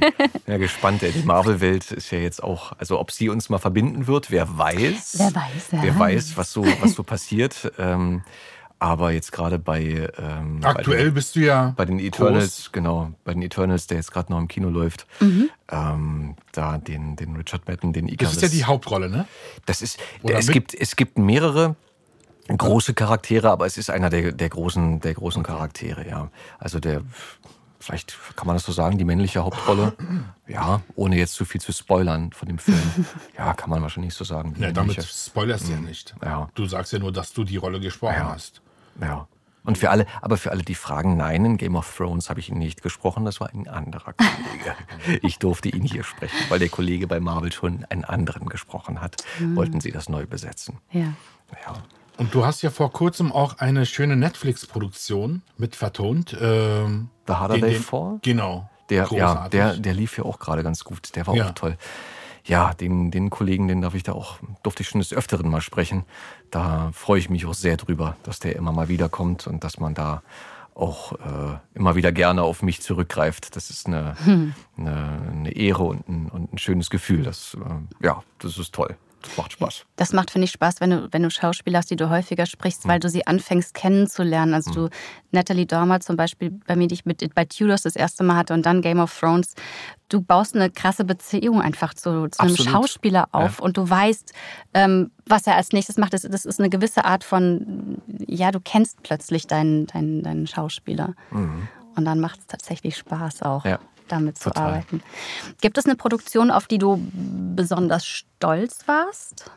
ja 0.46 0.58
gespannt. 0.58 1.00
Die 1.00 1.22
Marvel-Welt 1.24 1.90
ist 1.92 2.10
ja 2.10 2.18
jetzt 2.18 2.42
auch, 2.42 2.72
also 2.78 3.00
ob 3.00 3.10
sie 3.10 3.30
uns 3.30 3.48
mal 3.48 3.56
verbinden 3.58 4.06
wird, 4.06 4.30
wer 4.30 4.58
weiß. 4.58 5.14
Wer 5.16 5.34
weiß, 5.34 5.66
wer 5.70 5.82
Wer 5.82 5.98
weiß. 5.98 6.36
was 6.36 6.52
so, 6.52 6.62
was 6.82 6.92
so 6.92 7.02
passiert. 7.02 7.72
Ähm, 7.78 8.22
aber 8.78 9.12
jetzt 9.12 9.32
gerade 9.32 9.58
bei, 9.58 10.10
ähm, 10.18 10.60
Aktuell 10.62 10.98
bei 10.98 11.04
den, 11.04 11.14
bist 11.14 11.36
du 11.36 11.40
ja 11.40 11.72
bei 11.76 11.86
den 11.86 11.98
Eternals, 11.98 12.70
genau, 12.70 13.12
bei 13.24 13.32
den 13.32 13.40
Eternals, 13.42 13.86
der 13.86 13.96
jetzt 13.96 14.12
gerade 14.12 14.30
noch 14.30 14.38
im 14.38 14.48
Kino 14.48 14.68
läuft, 14.68 15.06
Mhm. 15.20 15.48
ähm, 15.70 16.34
da 16.52 16.76
den, 16.76 17.16
den 17.16 17.34
Richard 17.36 17.66
Madden, 17.66 17.94
den 17.94 18.06
Das 18.06 18.12
Icarus. 18.14 18.36
ist 18.36 18.42
ja 18.42 18.48
die 18.48 18.64
Hauptrolle, 18.64 19.08
ne? 19.08 19.26
Das 19.64 19.80
ist, 19.80 19.98
es 20.22 20.48
gibt, 20.48 20.74
es 20.74 20.96
gibt 20.96 21.16
mehrere 21.18 21.76
große 22.58 22.94
Charaktere, 22.94 23.50
aber 23.50 23.66
es 23.66 23.76
ist 23.78 23.90
einer 23.90 24.10
der, 24.10 24.32
der 24.32 24.48
großen, 24.48 25.00
der 25.00 25.14
großen 25.14 25.42
Charaktere, 25.42 26.08
ja. 26.08 26.30
Also 26.58 26.80
der, 26.80 27.02
vielleicht 27.78 28.16
kann 28.36 28.46
man 28.46 28.56
das 28.56 28.64
so 28.64 28.72
sagen, 28.72 28.98
die 28.98 29.04
männliche 29.04 29.42
Hauptrolle. 29.44 29.94
Ja, 30.46 30.82
ohne 30.96 31.16
jetzt 31.16 31.34
zu 31.34 31.44
viel 31.44 31.60
zu 31.60 31.72
spoilern 31.72 32.32
von 32.32 32.48
dem 32.48 32.58
Film. 32.58 32.78
Ja, 33.38 33.54
kann 33.54 33.70
man 33.70 33.80
wahrscheinlich 33.82 34.14
so 34.14 34.24
sagen. 34.24 34.54
Ja, 34.58 34.70
damit 34.72 35.02
spoilerst 35.02 35.68
du 35.68 35.72
ja 35.72 35.80
nicht. 35.80 36.14
Ja. 36.22 36.48
Du 36.54 36.66
sagst 36.66 36.92
ja 36.92 36.98
nur, 36.98 37.12
dass 37.12 37.32
du 37.32 37.44
die 37.44 37.56
Rolle 37.56 37.80
gesprochen 37.80 38.16
Ja. 38.18 38.32
hast. 38.32 38.60
Ja. 39.00 39.26
Und 39.62 39.76
für 39.76 39.90
alle, 39.90 40.06
aber 40.22 40.38
für 40.38 40.50
alle, 40.50 40.62
die 40.62 40.74
fragen, 40.74 41.18
nein, 41.18 41.44
in 41.44 41.56
Game 41.58 41.76
of 41.76 41.94
Thrones 41.94 42.30
habe 42.30 42.40
ich 42.40 42.48
ihn 42.48 42.56
nicht 42.58 42.82
gesprochen, 42.82 43.26
das 43.26 43.40
war 43.40 43.50
ein 43.50 43.68
anderer 43.68 44.14
Kollege. 44.14 44.74
Ich 45.22 45.38
durfte 45.38 45.68
ihn 45.68 45.82
hier 45.84 46.02
sprechen, 46.02 46.36
weil 46.48 46.58
der 46.58 46.70
Kollege 46.70 47.06
bei 47.06 47.20
Marvel 47.20 47.52
schon 47.52 47.84
einen 47.90 48.04
anderen 48.04 48.48
gesprochen 48.48 49.00
hat. 49.02 49.22
Wollten 49.38 49.80
sie 49.82 49.92
das 49.92 50.08
neu 50.08 50.24
besetzen. 50.26 50.78
Ja. 50.92 51.12
Ja. 51.66 51.74
Und 52.20 52.34
du 52.34 52.44
hast 52.44 52.60
ja 52.60 52.68
vor 52.68 52.92
kurzem 52.92 53.32
auch 53.32 53.58
eine 53.60 53.86
schöne 53.86 54.14
Netflix-Produktion 54.14 55.40
mit 55.56 55.74
vertont. 55.74 56.36
Ähm, 56.38 57.08
The 57.26 57.32
Harder 57.32 57.54
den- 57.54 57.62
They 57.62 57.72
den- 57.72 57.82
Fall? 57.82 58.18
Genau. 58.20 58.68
Der, 58.90 59.08
ja, 59.12 59.48
der, 59.48 59.76
der 59.78 59.94
lief 59.94 60.18
ja 60.18 60.24
auch 60.24 60.38
gerade 60.38 60.62
ganz 60.62 60.84
gut. 60.84 61.16
Der 61.16 61.26
war 61.26 61.34
Ja. 61.34 61.46
auch 61.48 61.52
toll. 61.52 61.78
Ja, 62.44 62.74
den, 62.74 63.10
den 63.10 63.30
Kollegen, 63.30 63.68
den 63.68 63.80
darf 63.80 63.94
ich 63.94 64.02
da 64.02 64.12
auch, 64.12 64.36
durfte 64.62 64.82
ich 64.82 64.88
schon 64.90 65.00
des 65.00 65.14
Öfteren 65.14 65.48
mal 65.48 65.62
sprechen. 65.62 66.04
Da 66.50 66.90
freue 66.92 67.18
ich 67.20 67.30
mich 67.30 67.46
auch 67.46 67.54
sehr 67.54 67.78
drüber, 67.78 68.16
dass 68.22 68.38
der 68.38 68.54
immer 68.54 68.72
mal 68.72 68.88
wiederkommt 68.88 69.46
und 69.46 69.64
dass 69.64 69.78
man 69.80 69.94
da 69.94 70.22
auch 70.74 71.12
äh, 71.12 71.56
immer 71.74 71.94
wieder 71.94 72.12
gerne 72.12 72.42
auf 72.42 72.62
mich 72.62 72.82
zurückgreift. 72.82 73.56
Das 73.56 73.70
ist 73.70 73.86
eine, 73.86 74.14
eine, 74.76 75.20
eine 75.32 75.52
Ehre 75.52 75.84
und 75.84 76.06
ein, 76.06 76.28
und 76.28 76.52
ein 76.52 76.58
schönes 76.58 76.90
Gefühl. 76.90 77.22
Das, 77.22 77.54
äh, 77.54 78.04
ja, 78.06 78.22
das 78.40 78.58
ist 78.58 78.74
toll. 78.74 78.94
Das 79.22 79.36
macht 79.36 79.52
Spaß. 79.52 79.84
Das 79.96 80.12
macht, 80.12 80.30
finde 80.30 80.46
ich, 80.46 80.50
Spaß, 80.52 80.80
wenn 80.80 80.90
du, 80.90 81.08
wenn 81.10 81.22
du 81.22 81.30
Schauspieler 81.30 81.78
hast, 81.78 81.90
die 81.90 81.96
du 81.96 82.08
häufiger 82.10 82.46
sprichst, 82.46 82.84
Hm. 82.84 82.90
weil 82.90 83.00
du 83.00 83.08
sie 83.08 83.26
anfängst 83.26 83.74
kennenzulernen. 83.74 84.54
Also 84.54 84.70
du, 84.72 84.88
Natalie 85.30 85.66
Dormer 85.66 86.00
zum 86.00 86.16
Beispiel, 86.16 86.50
bei 86.66 86.74
mir, 86.76 86.88
die 86.88 86.94
ich 86.94 87.04
mit, 87.04 87.34
bei 87.34 87.44
Tudors 87.44 87.82
das 87.82 87.96
erste 87.96 88.24
Mal 88.24 88.36
hatte 88.36 88.54
und 88.54 88.64
dann 88.64 88.80
Game 88.82 88.98
of 88.98 89.16
Thrones, 89.18 89.54
du 90.08 90.20
baust 90.22 90.54
eine 90.56 90.70
krasse 90.70 91.04
Beziehung 91.04 91.60
einfach 91.60 91.94
zu, 91.94 92.28
zu 92.28 92.40
einem. 92.40 92.56
Schauspieler 92.56 93.28
auf 93.32 93.60
und 93.60 93.76
du 93.76 93.88
weißt, 93.88 94.32
ähm, 94.74 95.10
was 95.26 95.46
er 95.46 95.56
als 95.56 95.72
nächstes 95.72 95.96
macht. 95.98 96.14
Das, 96.14 96.22
das 96.22 96.44
ist 96.44 96.58
eine 96.58 96.70
gewisse 96.70 97.04
Art 97.04 97.22
von, 97.24 97.98
ja, 98.26 98.50
du 98.50 98.60
kennst 98.60 99.02
plötzlich 99.02 99.46
deinen, 99.46 99.86
deinen, 99.86 100.22
deinen 100.22 100.46
Schauspieler. 100.46 101.14
Und 101.30 102.04
dann 102.04 102.20
macht 102.20 102.40
es 102.40 102.46
tatsächlich 102.46 102.96
Spaß 102.96 103.42
auch. 103.42 103.64
Mhm. 103.64 103.70
Ja, 103.70 103.78
damit 104.08 104.38
zu 104.38 104.48
total. 104.50 104.66
arbeiten. 104.72 105.02
Gibt 105.60 105.78
es 105.78 105.84
eine 105.86 105.94
Produktion, 105.94 106.50
auf 106.50 106.66
die 106.66 106.78
du 106.78 106.96
besonders 107.50 108.06
stolz 108.06 108.86
warst? 108.86 109.50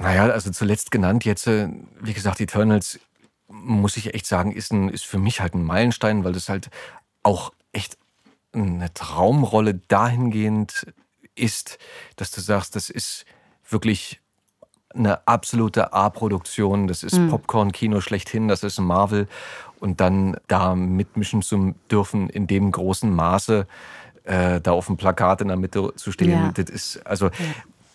Naja, 0.00 0.24
also 0.24 0.50
zuletzt 0.50 0.90
genannt 0.90 1.24
jetzt, 1.24 1.46
äh, 1.46 1.68
wie 2.00 2.12
gesagt, 2.12 2.40
Eternals, 2.40 2.98
muss 3.48 3.96
ich 3.96 4.14
echt 4.14 4.26
sagen, 4.26 4.52
ist, 4.52 4.72
ein, 4.72 4.88
ist 4.88 5.04
für 5.04 5.18
mich 5.18 5.40
halt 5.40 5.54
ein 5.54 5.64
Meilenstein, 5.64 6.24
weil 6.24 6.32
das 6.32 6.48
halt 6.48 6.70
auch 7.22 7.52
echt 7.72 7.98
eine 8.52 8.92
Traumrolle 8.94 9.74
dahingehend 9.74 10.86
ist, 11.34 11.78
dass 12.16 12.30
du 12.30 12.40
sagst, 12.40 12.76
das 12.76 12.90
ist 12.90 13.24
wirklich 13.68 14.20
eine 14.92 15.26
absolute 15.26 15.92
A-Produktion, 15.92 16.88
das 16.88 17.02
ist 17.04 17.16
Popcorn-Kino 17.28 18.00
schlechthin, 18.00 18.48
das 18.48 18.64
ist 18.64 18.80
Marvel. 18.80 19.28
Und 19.78 20.00
dann 20.00 20.36
da 20.48 20.74
mitmischen 20.74 21.42
zu 21.42 21.74
dürfen 21.90 22.28
in 22.28 22.46
dem 22.46 22.70
großen 22.72 23.10
Maße, 23.10 23.66
äh, 24.24 24.60
da 24.60 24.72
auf 24.72 24.86
dem 24.86 24.96
Plakat 24.96 25.40
in 25.40 25.48
der 25.48 25.56
Mitte 25.56 25.92
zu 25.96 26.12
stehen, 26.12 26.30
Ja. 26.30 26.52
das 26.52 26.70
ist, 26.70 27.06
also 27.06 27.30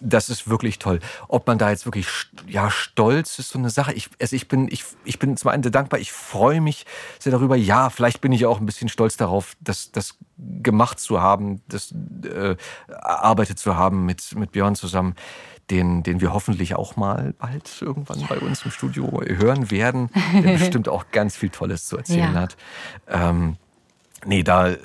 das 0.01 0.29
ist 0.29 0.49
wirklich 0.49 0.77
toll. 0.77 0.99
Ob 1.29 1.47
man 1.47 1.57
da 1.57 1.69
jetzt 1.69 1.85
wirklich, 1.85 2.07
ja, 2.47 2.69
stolz 2.69 3.39
ist 3.39 3.49
so 3.49 3.57
eine 3.57 3.69
Sache. 3.69 3.93
Ich, 3.93 4.09
also 4.21 4.35
ich 4.35 4.47
bin, 4.49 4.67
ich, 4.69 4.83
ich 5.05 5.19
bin 5.19 5.37
zum 5.37 5.49
einen 5.49 5.63
sehr 5.63 5.71
dankbar, 5.71 5.99
ich 5.99 6.11
freue 6.11 6.59
mich 6.61 6.85
sehr 7.17 7.31
darüber. 7.31 7.55
Ja, 7.55 7.89
vielleicht 7.89 8.19
bin 8.21 8.31
ich 8.33 8.45
auch 8.45 8.59
ein 8.59 8.65
bisschen 8.65 8.89
stolz 8.89 9.15
darauf, 9.17 9.53
das, 9.61 9.91
das 9.91 10.17
gemacht 10.37 10.99
zu 10.99 11.21
haben, 11.21 11.61
das 11.69 11.93
äh, 12.25 12.55
erarbeitet 12.87 13.57
zu 13.57 13.77
haben 13.77 14.05
mit, 14.05 14.35
mit 14.35 14.51
Björn 14.51 14.75
zusammen, 14.75 15.15
den, 15.71 16.03
den 16.03 16.19
wir 16.21 16.33
hoffentlich 16.33 16.75
auch 16.75 16.97
mal 16.97 17.33
bald 17.39 17.81
irgendwann 17.81 18.23
bei 18.27 18.37
uns 18.39 18.63
im 18.65 18.71
Studio 18.71 19.21
hören 19.25 19.71
werden, 19.71 20.09
der 20.33 20.51
bestimmt 20.59 20.89
auch 20.89 21.05
ganz 21.11 21.37
viel 21.37 21.49
Tolles 21.49 21.87
zu 21.87 21.97
erzählen 21.97 22.33
Ja. 22.33 22.41
hat. 22.41 22.57
Ähm, 23.07 23.55
Nee, 24.23 24.43
da, 24.43 24.69
äh, 24.69 24.77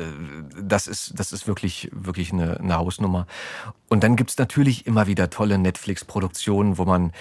das 0.60 0.86
ist, 0.86 1.18
das 1.18 1.32
ist 1.32 1.46
wirklich, 1.46 1.88
wirklich 1.92 2.32
eine, 2.32 2.58
eine 2.58 2.76
Hausnummer. 2.76 3.26
Und 3.88 4.02
dann 4.02 4.16
gibt's 4.16 4.36
natürlich 4.38 4.86
immer 4.86 5.06
wieder 5.06 5.30
tolle 5.30 5.58
Netflix-Produktionen, 5.58 6.78
wo 6.78 6.84
man, 6.84 7.12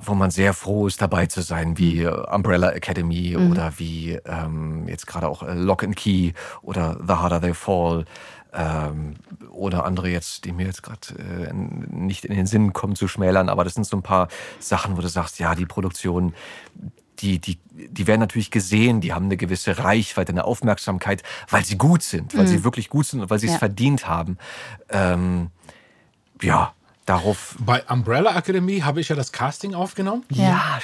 wo 0.00 0.14
man 0.14 0.30
sehr 0.30 0.54
froh 0.54 0.86
ist, 0.86 1.02
dabei 1.02 1.26
zu 1.26 1.42
sein, 1.42 1.78
wie 1.78 2.02
äh, 2.02 2.08
Umbrella 2.08 2.70
Academy 2.70 3.36
oder 3.36 3.74
wie 3.78 4.18
ähm, 4.24 4.88
jetzt 4.88 5.06
gerade 5.06 5.28
auch 5.28 5.42
äh, 5.42 5.54
Lock 5.54 5.84
and 5.84 5.96
Key 5.96 6.32
oder 6.62 6.98
The 7.06 7.14
Harder 7.14 7.40
They 7.40 7.54
Fall 7.54 8.04
ähm, 8.52 9.14
oder 9.50 9.84
andere 9.84 10.08
jetzt, 10.08 10.44
die 10.44 10.52
mir 10.52 10.66
jetzt 10.66 10.82
gerade 10.82 11.08
äh, 11.18 11.52
nicht 11.52 12.24
in 12.24 12.34
den 12.34 12.46
Sinn 12.46 12.72
kommen 12.72 12.96
zu 12.96 13.08
schmälern, 13.08 13.48
aber 13.48 13.64
das 13.64 13.74
sind 13.74 13.86
so 13.86 13.96
ein 13.96 14.02
paar 14.02 14.28
Sachen, 14.58 14.96
wo 14.96 15.00
du 15.00 15.08
sagst, 15.08 15.38
ja, 15.38 15.54
die 15.54 15.66
Produktion, 15.66 16.34
die, 17.22 17.38
die, 17.38 17.58
die 17.70 18.06
werden 18.06 18.20
natürlich 18.20 18.50
gesehen, 18.50 19.00
die 19.00 19.12
haben 19.12 19.26
eine 19.26 19.36
gewisse 19.36 19.78
Reichweite, 19.78 20.32
eine 20.32 20.44
Aufmerksamkeit, 20.44 21.22
weil 21.48 21.64
sie 21.64 21.78
gut 21.78 22.02
sind, 22.02 22.36
weil 22.36 22.46
sie 22.48 22.64
wirklich 22.64 22.88
gut 22.90 23.06
sind 23.06 23.20
und 23.20 23.30
weil 23.30 23.38
sie 23.38 23.46
es 23.46 23.52
Ja. 23.54 23.58
verdient 23.58 24.06
haben. 24.08 24.36
Ähm, 24.90 25.50
ja, 26.42 26.74
darauf. 27.06 27.56
Bei 27.60 27.82
Umbrella 27.84 28.36
Academy 28.36 28.80
habe 28.80 29.00
ich 29.00 29.08
ja 29.08 29.16
das 29.16 29.30
Casting 29.32 29.74
aufgenommen. 29.74 30.24
Ja. 30.30 30.80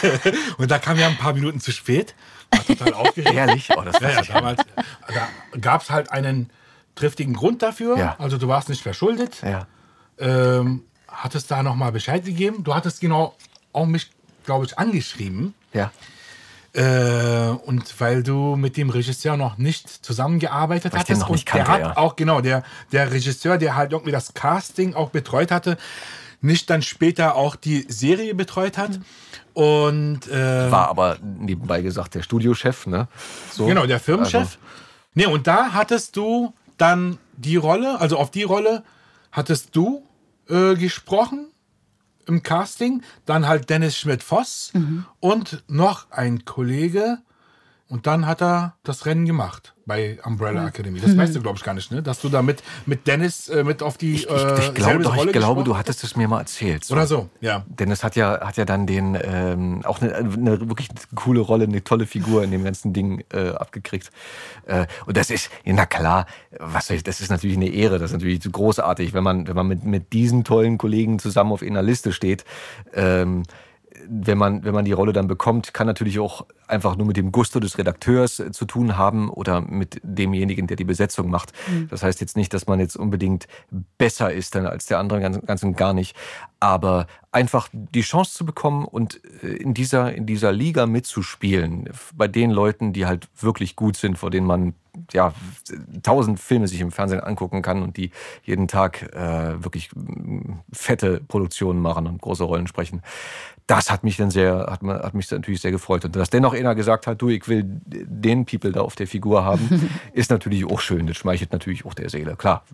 Und 0.58 0.70
da 0.70 0.78
kam 0.78 0.98
ja 0.98 1.06
ein 1.08 1.16
paar 1.18 1.34
Minuten 1.34 1.60
zu 1.60 1.70
spät. 1.72 2.14
War 2.50 2.64
total 2.64 2.94
aufgeregt. 2.94 3.34
Ehrlich? 3.34 3.68
Oh, 3.76 3.82
das 3.82 4.00
Ja, 4.00 4.08
weiß 4.08 4.14
ja, 4.14 4.20
ich 4.22 4.28
damals, 4.28 4.62
da 5.08 5.58
gab 5.58 5.82
es 5.82 5.90
halt 5.90 6.10
einen 6.10 6.50
triftigen 6.94 7.34
Grund 7.34 7.62
dafür. 7.62 7.96
Ja. 7.98 8.16
Also 8.18 8.38
du 8.38 8.48
warst 8.48 8.68
nicht 8.70 8.82
verschuldet. 8.82 9.42
Ja. 9.42 9.66
Ähm, 10.18 10.84
hattest 11.08 11.50
da 11.50 11.62
nochmal 11.62 11.92
Bescheid 11.92 12.24
gegeben. 12.24 12.64
Du 12.64 12.74
hattest 12.74 13.00
genau 13.00 13.34
auch 13.72 13.86
mich, 13.86 14.10
glaube 14.44 14.64
ich, 14.66 14.78
angeschrieben. 14.78 15.54
Ja. 15.72 15.90
Äh, 16.74 17.50
und 17.66 18.00
weil 18.00 18.22
du 18.22 18.56
mit 18.56 18.76
dem 18.76 18.88
Regisseur 18.88 19.36
noch 19.36 19.58
nicht 19.58 19.88
zusammengearbeitet 19.88 20.92
Weil 20.92 21.00
hattest. 21.00 21.28
und 21.28 21.44
kannte, 21.44 21.64
der 21.64 21.68
hat 21.68 21.80
ja. 21.80 21.96
auch, 21.98 22.16
genau, 22.16 22.40
der, 22.40 22.62
der 22.92 23.12
Regisseur, 23.12 23.58
der 23.58 23.76
halt 23.76 23.92
irgendwie 23.92 24.12
das 24.12 24.32
Casting 24.32 24.94
auch 24.94 25.10
betreut 25.10 25.50
hatte, 25.50 25.76
nicht 26.40 26.70
dann 26.70 26.80
später 26.82 27.34
auch 27.34 27.56
die 27.56 27.84
Serie 27.88 28.34
betreut 28.34 28.78
hat. 28.78 29.00
Und 29.52 30.28
äh, 30.28 30.70
War 30.70 30.88
aber 30.88 31.18
nebenbei 31.22 31.82
gesagt 31.82 32.14
der 32.14 32.22
Studiochef, 32.22 32.86
ne? 32.86 33.06
So. 33.52 33.66
Genau, 33.66 33.86
der 33.86 34.00
Firmenchef. 34.00 34.40
Also, 34.40 34.56
Nee, 35.14 35.26
und 35.26 35.46
da 35.46 35.72
hattest 35.72 36.16
du 36.16 36.54
dann 36.78 37.18
die 37.36 37.56
Rolle, 37.56 38.00
also 38.00 38.16
auf 38.16 38.30
die 38.30 38.44
Rolle 38.44 38.82
hattest 39.30 39.76
du, 39.76 40.02
äh, 40.48 40.74
gesprochen 40.74 41.51
im 42.26 42.42
Casting, 42.42 43.02
dann 43.26 43.46
halt 43.48 43.70
Dennis 43.70 43.96
Schmidt-Voss 43.98 44.72
und 45.20 45.62
noch 45.68 46.10
ein 46.10 46.44
Kollege. 46.44 47.18
Und 47.92 48.06
dann 48.06 48.26
hat 48.26 48.40
er 48.40 48.76
das 48.84 49.04
Rennen 49.04 49.26
gemacht 49.26 49.74
bei 49.84 50.18
Umbrella 50.24 50.66
Academy. 50.66 50.98
Das 50.98 51.14
weißt 51.14 51.36
du, 51.36 51.42
glaube 51.42 51.58
ich, 51.58 51.62
gar 51.62 51.74
nicht, 51.74 51.92
ne? 51.92 52.02
Dass 52.02 52.22
du 52.22 52.30
da 52.30 52.40
mit, 52.40 52.62
mit 52.86 53.06
Dennis 53.06 53.50
äh, 53.50 53.64
mit 53.64 53.82
auf 53.82 53.98
die 53.98 54.14
Ich, 54.14 54.24
ich, 54.24 54.30
äh, 54.30 54.58
ich, 54.60 54.72
glaub, 54.72 54.88
selbe 54.88 55.04
doch, 55.04 55.14
Rolle 55.14 55.30
ich 55.30 55.36
glaube, 55.36 55.62
du 55.62 55.76
hattest 55.76 56.02
es 56.02 56.16
mir 56.16 56.26
mal 56.26 56.38
erzählt. 56.38 56.90
Oder 56.90 57.06
so, 57.06 57.28
ja. 57.42 57.66
Dennis 57.66 58.02
hat 58.02 58.16
ja, 58.16 58.40
hat 58.40 58.56
ja 58.56 58.64
dann 58.64 58.86
den 58.86 59.18
ähm, 59.22 59.82
auch 59.84 60.00
eine, 60.00 60.14
eine 60.14 60.68
wirklich 60.70 60.88
coole 61.14 61.40
Rolle, 61.40 61.64
eine 61.64 61.84
tolle 61.84 62.06
Figur 62.06 62.42
in 62.42 62.50
dem 62.50 62.64
ganzen 62.64 62.94
Ding 62.94 63.24
äh, 63.30 63.50
abgekriegt. 63.50 64.10
Äh, 64.64 64.86
und 65.04 65.18
das 65.18 65.28
ist, 65.28 65.50
na 65.66 65.84
klar, 65.84 66.24
was 66.58 66.86
soll 66.86 66.96
ich, 66.96 67.04
das 67.04 67.20
ist 67.20 67.28
natürlich 67.28 67.58
eine 67.58 67.68
Ehre, 67.68 67.98
das 67.98 68.12
ist 68.12 68.14
natürlich 68.14 68.40
großartig, 68.50 69.12
wenn 69.12 69.22
man, 69.22 69.48
wenn 69.48 69.54
man 69.54 69.68
mit, 69.68 69.84
mit 69.84 70.14
diesen 70.14 70.44
tollen 70.44 70.78
Kollegen 70.78 71.18
zusammen 71.18 71.52
auf 71.52 71.60
einer 71.60 71.82
Liste 71.82 72.14
steht. 72.14 72.46
Ähm, 72.94 73.42
wenn 74.08 74.38
man, 74.38 74.64
wenn 74.64 74.74
man 74.74 74.84
die 74.84 74.92
Rolle 74.92 75.12
dann 75.12 75.28
bekommt, 75.28 75.74
kann 75.74 75.86
natürlich 75.86 76.18
auch 76.18 76.46
einfach 76.66 76.96
nur 76.96 77.06
mit 77.06 77.16
dem 77.16 77.32
Gusto 77.32 77.60
des 77.60 77.78
Redakteurs 77.78 78.40
äh, 78.40 78.50
zu 78.52 78.64
tun 78.64 78.96
haben 78.96 79.30
oder 79.30 79.60
mit 79.60 80.00
demjenigen, 80.02 80.66
der 80.66 80.76
die 80.76 80.84
Besetzung 80.84 81.30
macht. 81.30 81.52
Das 81.90 82.02
heißt 82.02 82.20
jetzt 82.20 82.36
nicht, 82.36 82.52
dass 82.54 82.66
man 82.66 82.80
jetzt 82.80 82.96
unbedingt 82.96 83.46
besser 83.98 84.32
ist 84.32 84.54
dann 84.54 84.66
als 84.66 84.86
der 84.86 84.98
andere, 84.98 85.20
ganz, 85.20 85.40
ganz 85.44 85.62
und 85.62 85.76
gar 85.76 85.92
nicht. 85.92 86.16
Aber 86.60 87.06
einfach 87.32 87.68
die 87.72 88.02
Chance 88.02 88.34
zu 88.34 88.46
bekommen 88.46 88.84
und 88.84 89.20
äh, 89.42 89.48
in 89.48 89.74
dieser, 89.74 90.14
in 90.14 90.26
dieser 90.26 90.52
Liga 90.52 90.86
mitzuspielen, 90.86 91.88
bei 92.14 92.28
den 92.28 92.50
Leuten, 92.50 92.92
die 92.92 93.06
halt 93.06 93.28
wirklich 93.40 93.76
gut 93.76 93.96
sind, 93.96 94.18
vor 94.18 94.30
denen 94.30 94.46
man 94.46 94.74
ja 95.12 95.32
tausend 96.02 96.38
Filme 96.38 96.68
sich 96.68 96.80
im 96.80 96.90
Fernsehen 96.90 97.20
angucken 97.20 97.62
kann 97.62 97.82
und 97.82 97.96
die 97.96 98.10
jeden 98.44 98.68
Tag 98.68 99.14
äh, 99.14 99.62
wirklich 99.62 99.90
fette 100.72 101.20
Produktionen 101.26 101.80
machen 101.80 102.06
und 102.06 102.20
große 102.20 102.44
Rollen 102.44 102.66
sprechen. 102.66 103.02
Das 103.76 103.90
hat 103.90 104.04
mich 104.04 104.18
dann 104.18 104.30
sehr, 104.30 104.66
hat, 104.70 104.82
man- 104.82 104.98
hat 105.00 105.14
mich 105.14 105.30
natürlich 105.30 105.60
sehr 105.62 105.70
gefreut. 105.70 106.04
Und 106.04 106.14
dass 106.14 106.28
dennoch 106.28 106.52
einer 106.52 106.74
gesagt 106.74 107.06
hat, 107.06 107.22
du, 107.22 107.30
ich 107.30 107.48
will 107.48 107.64
den 107.66 108.44
People 108.44 108.70
da 108.70 108.82
auf 108.82 108.96
der 108.96 109.06
Figur 109.06 109.44
haben, 109.44 109.88
ist 110.12 110.30
natürlich 110.30 110.66
auch 110.66 110.80
schön. 110.80 111.06
Das 111.06 111.16
schmeichelt 111.16 111.52
natürlich 111.52 111.86
auch 111.86 111.94
der 111.94 112.10
Seele. 112.10 112.36
Klar, 112.36 112.64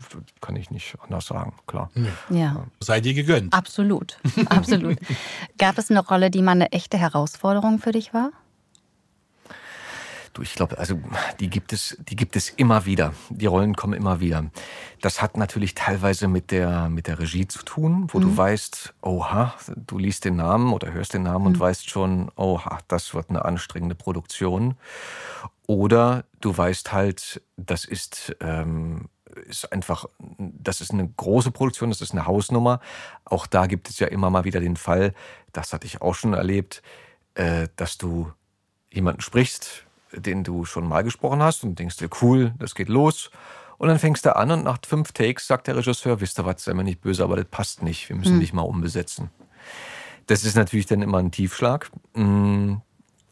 kann 0.41 0.57
ich 0.57 0.73
nicht 0.73 0.97
anders 1.01 1.27
sagen, 1.27 1.53
klar. 1.69 1.89
Ja. 2.31 2.67
Sei 2.81 3.01
dir 3.01 3.15
gegönnt. 3.15 3.53
Absolut, 3.55 4.19
absolut. 4.47 4.99
Gab 5.59 5.79
es 5.79 5.89
eine 5.91 6.01
Rolle, 6.05 6.31
die 6.31 6.43
mal 6.43 6.53
eine 6.53 6.73
echte 6.73 6.99
Herausforderung 6.99 7.79
für 7.79 7.93
dich 7.93 8.13
war? 8.13 8.31
Du, 10.33 10.43
ich 10.43 10.55
glaube, 10.55 10.79
also 10.79 10.99
die 11.41 11.51
gibt 11.51 11.73
es, 11.73 11.97
die 12.09 12.17
gibt 12.17 12.37
es 12.37 12.51
immer 12.51 12.87
wieder. 12.87 13.15
Die 13.31 13.47
Rollen 13.47 13.75
kommen 13.75 13.95
immer 13.95 14.21
wieder. 14.21 14.51
Das 15.01 15.23
hat 15.23 15.37
natürlich 15.37 15.75
teilweise 15.75 16.29
mit 16.29 16.51
der 16.51 16.89
mit 16.89 17.07
der 17.07 17.19
Regie 17.19 17.47
zu 17.47 17.63
tun, 17.63 18.09
wo 18.13 18.19
du 18.21 18.37
weißt, 18.37 18.95
oha, 19.03 19.55
du 19.77 19.99
liest 19.99 20.25
den 20.25 20.37
Namen 20.37 20.73
oder 20.73 20.93
hörst 20.93 21.15
den 21.15 21.23
Namen 21.23 21.47
und 21.47 21.59
weißt 21.59 21.89
schon, 21.89 22.31
oha, 22.37 22.79
das 22.89 23.15
wird 23.15 23.31
eine 23.31 23.45
anstrengende 23.45 23.95
Produktion. 23.95 24.77
Oder 25.67 26.25
du 26.41 26.57
weißt 26.57 26.93
halt, 26.93 27.43
das 27.57 27.85
ist 27.85 28.35
ähm, 28.41 29.09
ist 29.47 29.73
einfach, 29.73 30.07
das 30.29 30.81
ist 30.81 30.93
eine 30.93 31.09
große 31.09 31.51
Produktion, 31.51 31.91
das 31.91 32.01
ist 32.01 32.13
eine 32.13 32.27
Hausnummer. 32.27 32.81
Auch 33.25 33.47
da 33.47 33.67
gibt 33.67 33.89
es 33.89 33.99
ja 33.99 34.09
immer 34.09 34.31
mal 34.31 34.45
wieder 34.45 34.61
den 34.61 34.77
Fall, 34.77 35.15
das 35.53 35.73
hatte 35.73 35.87
ich 35.87 36.03
auch 36.03 36.15
schon 36.15 36.35
erlebt, 36.35 36.83
äh, 37.35 37.69
dass 37.77 37.99
du 37.99 38.33
jemanden 38.91 39.21
sprichst, 39.21 39.85
den 40.13 40.45
du 40.45 40.65
schon 40.65 40.89
mal 40.89 41.03
gesprochen 41.05 41.43
hast 41.43 41.65
und 41.65 41.79
denkst 41.79 41.97
dir, 41.97 42.09
cool, 42.23 42.53
das 42.59 42.75
geht 42.75 42.89
los. 42.89 43.31
Und 43.79 43.89
dann 43.89 43.99
fängst 43.99 44.27
du 44.27 44.35
an 44.35 44.51
und 44.51 44.65
nach 44.65 44.79
fünf 44.87 45.13
Takes 45.13 45.47
sagt 45.47 45.67
der 45.69 45.77
Regisseur, 45.77 46.21
wisst 46.21 46.39
ihr 46.41 46.45
was, 46.45 46.65
sei 46.65 46.75
mir 46.75 46.83
nicht 46.85 47.01
böse, 47.01 47.23
aber 47.23 47.37
das 47.37 47.45
passt 47.45 47.83
nicht, 47.83 48.09
wir 48.09 48.17
müssen 48.17 48.41
dich 48.41 48.53
mal 48.53 48.63
umbesetzen. 48.63 49.31
Das 50.27 50.45
ist 50.45 50.57
natürlich 50.57 50.87
dann 50.87 51.01
immer 51.03 51.19
ein 51.19 51.31
Tiefschlag, 51.31 51.91
Mm, 52.15 52.77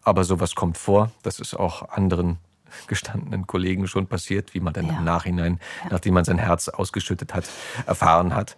aber 0.03 0.23
sowas 0.25 0.55
kommt 0.55 0.79
vor. 0.79 1.11
Das 1.23 1.41
ist 1.41 1.55
auch 1.55 1.89
anderen 1.91 2.39
gestandenen 2.87 3.47
Kollegen 3.47 3.89
schon 3.89 4.07
passiert, 4.07 4.55
wie 4.55 4.61
man 4.61 4.73
dann 4.73 4.87
Ja. 4.87 4.99
im 4.99 5.05
Nachhinein, 5.05 5.61
nachdem 5.91 6.15
man 6.15 6.25
sein 6.25 6.39
Herz 6.39 6.69
ausgeschüttet 6.69 7.35
hat, 7.35 7.45
erfahren 7.87 8.35
hat. 8.35 8.57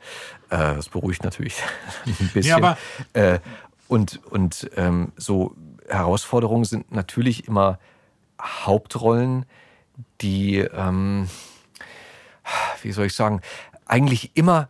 Äh, 0.50 0.74
das 0.74 0.88
beruhigt 0.90 1.24
natürlich 1.24 1.56
ein 2.06 2.14
bisschen. 2.34 2.44
Ja, 2.44 2.56
aber- 2.56 2.78
äh, 3.14 3.38
und 3.88 4.20
und 4.30 4.70
ähm, 4.76 5.12
so 5.16 5.56
Herausforderungen 5.88 6.64
sind 6.64 6.92
natürlich 6.92 7.48
immer 7.48 7.78
Hauptrollen, 8.40 9.47
die, 10.20 10.59
ähm, 10.59 11.28
wie 12.82 12.93
soll 12.93 13.06
ich 13.06 13.15
sagen, 13.15 13.40
eigentlich 13.86 14.36
immer, 14.36 14.69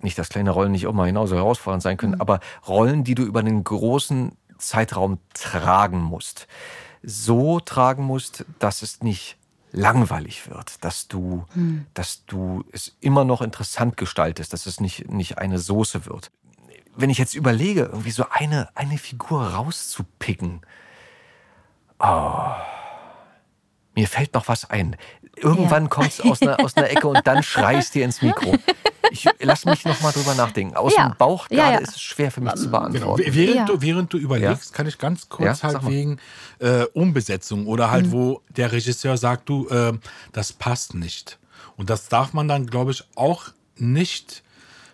nicht, 0.00 0.18
dass 0.18 0.28
kleine 0.28 0.50
Rollen 0.50 0.72
nicht 0.72 0.86
auch 0.86 0.92
mal 0.92 1.06
genauso 1.06 1.36
herausfordernd 1.36 1.82
sein 1.82 1.96
können, 1.96 2.20
aber 2.20 2.40
Rollen, 2.66 3.04
die 3.04 3.14
du 3.14 3.24
über 3.24 3.40
einen 3.40 3.64
großen 3.64 4.32
Zeitraum 4.58 5.18
tragen 5.34 6.00
musst. 6.00 6.46
So 7.02 7.60
tragen 7.60 8.04
musst, 8.04 8.44
dass 8.58 8.82
es 8.82 9.02
nicht 9.02 9.36
langweilig 9.70 10.48
wird, 10.48 10.82
dass 10.84 11.08
du, 11.08 11.44
dass 11.94 12.24
du 12.26 12.64
es 12.72 12.96
immer 13.00 13.24
noch 13.24 13.42
interessant 13.42 13.96
gestaltest, 13.96 14.52
dass 14.52 14.66
es 14.66 14.80
nicht, 14.80 15.10
nicht 15.10 15.38
eine 15.38 15.58
Soße 15.58 16.06
wird. 16.06 16.30
Wenn 16.96 17.10
ich 17.10 17.18
jetzt 17.18 17.34
überlege, 17.34 17.82
irgendwie 17.82 18.10
so 18.10 18.26
eine, 18.30 18.68
eine 18.74 18.98
Figur 18.98 19.42
rauszupicken, 19.54 20.62
mir 23.94 24.06
fällt 24.06 24.34
noch 24.34 24.48
was 24.48 24.68
ein. 24.70 24.96
Irgendwann 25.36 25.84
Ja. 25.84 25.88
kommt's 25.88 26.20
aus 26.20 26.42
einer, 26.42 26.58
aus 26.60 26.76
einer 26.76 26.90
Ecke 26.90 27.06
und 27.08 27.26
dann 27.26 27.42
schreist 27.44 27.94
dir 27.94 28.04
ins 28.04 28.22
Mikro. 28.22 28.54
Ich 29.10 29.26
lass 29.40 29.64
mich 29.64 29.84
noch 29.84 30.00
mal 30.00 30.12
drüber 30.12 30.34
nachdenken. 30.34 30.76
Aus 30.76 30.94
Ja. 30.96 31.08
dem 31.08 31.16
Bauch 31.16 31.46
Ja, 31.50 31.56
gerade 31.64 31.72
ja. 31.74 31.78
ist 31.80 31.96
es 31.96 32.00
schwer 32.02 32.30
für 32.30 32.40
mich 32.40 32.54
zu 32.54 32.64
Genau. 32.66 32.78
beantworten. 32.80 33.22
Während, 33.26 33.56
Ja. 33.56 33.64
du, 33.64 33.80
während 33.80 34.12
du 34.12 34.18
überlegst, 34.18 34.72
kann 34.74 34.86
ich 34.86 34.98
ganz 34.98 35.28
kurz 35.28 35.62
Ja, 35.62 35.68
halt 35.68 35.86
wegen 35.86 36.18
äh, 36.60 36.84
Umbesetzung 36.92 37.66
oder 37.66 37.90
halt, 37.90 38.10
wo 38.12 38.42
der 38.50 38.72
Regisseur 38.72 39.16
sagt, 39.16 39.48
du, 39.48 39.68
äh, 39.68 39.92
das 40.32 40.52
passt 40.52 40.94
nicht. 40.94 41.38
Und 41.76 41.88
das 41.90 42.08
darf 42.08 42.32
man 42.32 42.48
dann, 42.48 42.66
glaube 42.66 42.90
ich, 42.90 43.04
auch 43.14 43.44
nicht 43.76 44.42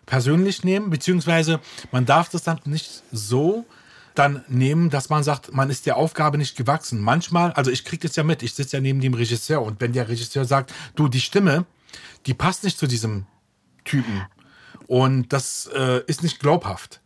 persönlich 0.06 0.62
nehmen, 0.64 0.90
beziehungsweise 0.90 1.60
man 1.90 2.04
darf 2.04 2.28
das 2.28 2.42
dann 2.42 2.60
nicht 2.66 3.02
so 3.10 3.64
dann 4.14 4.44
nehmen, 4.48 4.90
dass 4.90 5.08
man 5.10 5.22
sagt, 5.24 5.52
man 5.52 5.70
ist 5.70 5.86
der 5.86 5.96
Aufgabe 5.96 6.38
nicht 6.38 6.56
gewachsen. 6.56 7.00
Manchmal, 7.00 7.52
also 7.52 7.70
ich 7.70 7.84
kriege 7.84 8.06
das 8.06 8.16
ja 8.16 8.22
mit, 8.22 8.42
ich 8.42 8.54
sitze 8.54 8.76
ja 8.76 8.80
neben 8.80 9.00
dem 9.00 9.14
Regisseur 9.14 9.62
und 9.62 9.80
wenn 9.80 9.92
der 9.92 10.08
Regisseur 10.08 10.44
sagt, 10.44 10.72
du, 10.94 11.08
die 11.08 11.20
Stimme, 11.20 11.66
die 12.26 12.34
passt 12.34 12.64
nicht 12.64 12.78
zu 12.78 12.86
diesem 12.86 13.26
Typen 13.84 14.22
und 14.86 15.32
das 15.32 15.68
äh, 15.74 16.02
ist 16.06 16.22
nicht 16.22 16.40
glaubhaft. 16.40 17.00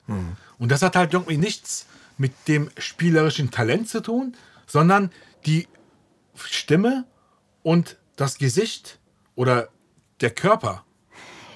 Und 0.59 0.71
das 0.71 0.83
hat 0.83 0.97
halt 0.97 1.13
irgendwie 1.13 1.37
nichts 1.37 1.87
mit 2.19 2.33
dem 2.47 2.71
spielerischen 2.77 3.51
Talent 3.51 3.89
zu 3.89 4.03
tun, 4.03 4.37
sondern 4.67 5.11
die 5.47 5.67
Stimme 6.35 7.05
und 7.63 7.97
das 8.17 8.39
Gesicht 8.39 8.99
oder 9.35 9.69
der 10.21 10.31
Körper, 10.31 10.85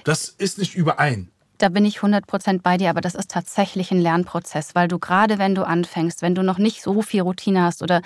das 0.03 0.29
ist 0.29 0.57
nicht 0.57 0.75
überein. 0.75 1.32
Da 1.57 1.69
bin 1.69 1.85
ich 1.85 1.99
100% 1.99 2.61
bei 2.61 2.77
dir, 2.77 2.89
aber 2.89 3.01
das 3.01 3.15
ist 3.15 3.31
tatsächlich 3.31 3.91
ein 3.91 4.01
Lernprozess, 4.01 4.75
weil 4.75 4.87
du 4.87 4.99
gerade, 4.99 5.37
wenn 5.37 5.55
du 5.55 5.65
anfängst, 5.65 6.21
wenn 6.21 6.35
du 6.35 6.43
noch 6.43 6.57
nicht 6.57 6.81
so 6.81 7.01
viel 7.01 7.21
Routine 7.21 7.63
hast 7.63 7.83
oder 7.83 8.01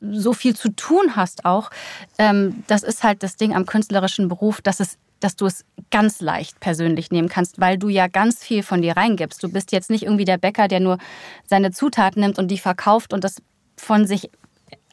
so 0.00 0.32
viel 0.32 0.54
zu 0.54 0.70
tun 0.70 1.16
hast 1.16 1.44
auch, 1.44 1.70
ähm, 2.18 2.62
das 2.66 2.82
ist 2.82 3.02
halt 3.02 3.22
das 3.22 3.36
Ding 3.36 3.54
am 3.54 3.66
künstlerischen 3.66 4.28
Beruf, 4.28 4.62
dass 4.62 4.80
es 4.80 4.98
dass 5.20 5.36
du 5.36 5.46
es 5.46 5.64
ganz 5.90 6.20
leicht 6.20 6.60
persönlich 6.60 7.10
nehmen 7.10 7.30
kannst, 7.30 7.58
weil 7.58 7.78
du 7.78 7.88
ja 7.88 8.08
ganz 8.08 8.44
viel 8.44 8.62
von 8.62 8.82
dir 8.82 8.94
reingibst. 8.94 9.42
Du 9.42 9.48
bist 9.48 9.72
jetzt 9.72 9.88
nicht 9.88 10.02
irgendwie 10.02 10.26
der 10.26 10.36
Bäcker, 10.36 10.68
der 10.68 10.80
nur 10.80 10.98
seine 11.46 11.70
Zutaten 11.70 12.20
nimmt 12.20 12.38
und 12.38 12.48
die 12.48 12.58
verkauft 12.58 13.14
und 13.14 13.24
das 13.24 13.40
von 13.74 14.06
sich 14.06 14.30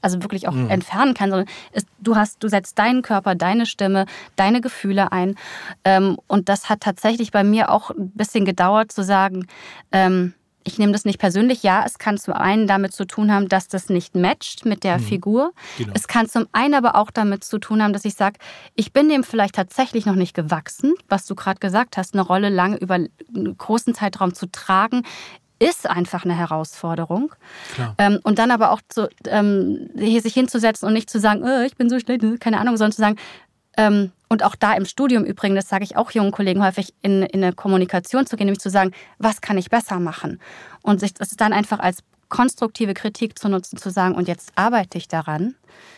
also 0.02 0.22
wirklich 0.24 0.48
auch 0.48 0.56
entfernen 0.56 1.14
kann, 1.14 1.30
sondern 1.30 1.48
es, 1.72 1.86
du 2.00 2.16
hast, 2.16 2.44
du 2.44 2.48
setzt 2.48 2.78
deinen 2.80 3.02
Körper, 3.02 3.36
deine 3.36 3.66
Stimme, 3.66 4.06
deine 4.36 4.62
Gefühle 4.62 5.12
ein. 5.12 5.36
Ähm, 5.84 6.18
und 6.28 6.50
das 6.50 6.70
hat 6.70 6.82
tatsächlich 6.82 7.32
bei 7.32 7.44
mir 7.44 7.70
auch 7.70 7.92
ein 7.92 8.12
bisschen 8.12 8.46
gedauert 8.46 8.92
zu 8.92 9.04
sagen, 9.04 9.48
ähm, 9.92 10.34
ich 10.64 10.78
nehme 10.78 10.92
das 10.92 11.06
nicht 11.06 11.20
persönlich. 11.20 11.64
Ja, 11.64 11.84
es 11.86 11.98
kann 11.98 12.18
zum 12.18 12.34
einen 12.34 12.68
damit 12.68 12.94
zu 12.94 13.06
tun 13.06 13.32
haben, 13.32 13.50
dass 13.50 13.68
das 13.68 13.90
nicht 13.90 14.16
matcht 14.16 14.66
mit 14.66 14.84
der 14.84 15.00
Figur. 15.00 15.54
Genau. 15.78 15.92
Es 15.96 16.08
kann 16.08 16.30
zum 16.30 16.48
einen 16.52 16.74
aber 16.74 16.96
auch 16.96 17.12
damit 17.12 17.44
zu 17.44 17.58
tun 17.58 17.82
haben, 17.82 17.94
dass 17.94 18.06
ich 18.06 18.14
sage, 18.14 18.38
ich 18.76 18.94
bin 18.94 19.10
dem 19.10 19.24
vielleicht 19.24 19.56
tatsächlich 19.56 20.06
noch 20.06 20.16
nicht 20.16 20.36
gewachsen, 20.36 20.94
was 21.10 21.26
du 21.26 21.36
gerade 21.36 21.60
gesagt 21.60 21.98
hast, 21.98 22.14
eine 22.14 22.22
Rolle 22.22 22.50
lange 22.50 22.78
über 22.78 22.96
einen 22.96 23.58
großen 23.58 23.94
Zeitraum 23.94 24.34
zu 24.34 24.52
tragen, 24.52 25.04
ist 25.62 25.88
einfach 25.88 26.26
eine 26.26 26.36
Herausforderung. 26.36 27.36
Ähm, 28.00 28.20
und 28.24 28.40
dann 28.40 28.50
aber 28.50 28.72
auch 28.72 28.82
zu, 28.90 29.10
ähm, 29.28 29.90
hier 29.96 30.22
sich 30.22 30.34
hinzusetzen 30.34 30.88
und 30.88 30.94
nicht 30.94 31.10
zu 31.10 31.20
sagen, 31.20 31.44
äh, 31.44 31.68
ich 31.68 31.76
bin 31.78 31.88
so 31.88 32.00
schlecht, 32.00 32.24
keine 32.40 32.60
Ahnung, 32.60 32.78
sondern 32.78 32.94
zu 32.94 33.02
sagen, 33.02 33.18
ähm, 33.78 34.12
und 34.28 34.44
auch 34.44 34.56
da 34.56 34.74
im 34.74 34.86
Studium 34.86 35.24
übrigens, 35.24 35.58
das 35.58 35.70
sage 35.70 35.84
ich 35.84 35.98
auch 35.98 36.12
jungen 36.12 36.32
Kollegen 36.32 36.64
häufig, 36.64 36.94
in, 37.04 37.22
in 37.22 37.44
eine 37.44 37.54
Kommunikation 37.54 38.26
zu 38.26 38.36
gehen, 38.36 38.48
nämlich 38.48 38.60
zu 38.60 38.72
sagen, 38.72 38.92
was 39.20 39.42
kann 39.42 39.58
ich 39.58 39.70
besser 39.70 40.00
machen? 40.00 40.40
Und 40.82 41.00
sich 41.00 41.14
das 41.14 41.30
dann 41.32 41.54
einfach 41.54 41.80
als 41.80 42.00
konstruktive 42.30 42.96
Kritik 42.96 43.38
zu 43.38 43.48
nutzen, 43.48 43.78
zu 43.78 43.92
sagen, 43.92 44.16
und 44.16 44.28
jetzt 44.28 44.54
arbeite 44.56 44.98
ich 44.98 45.08
daran. 45.08 45.56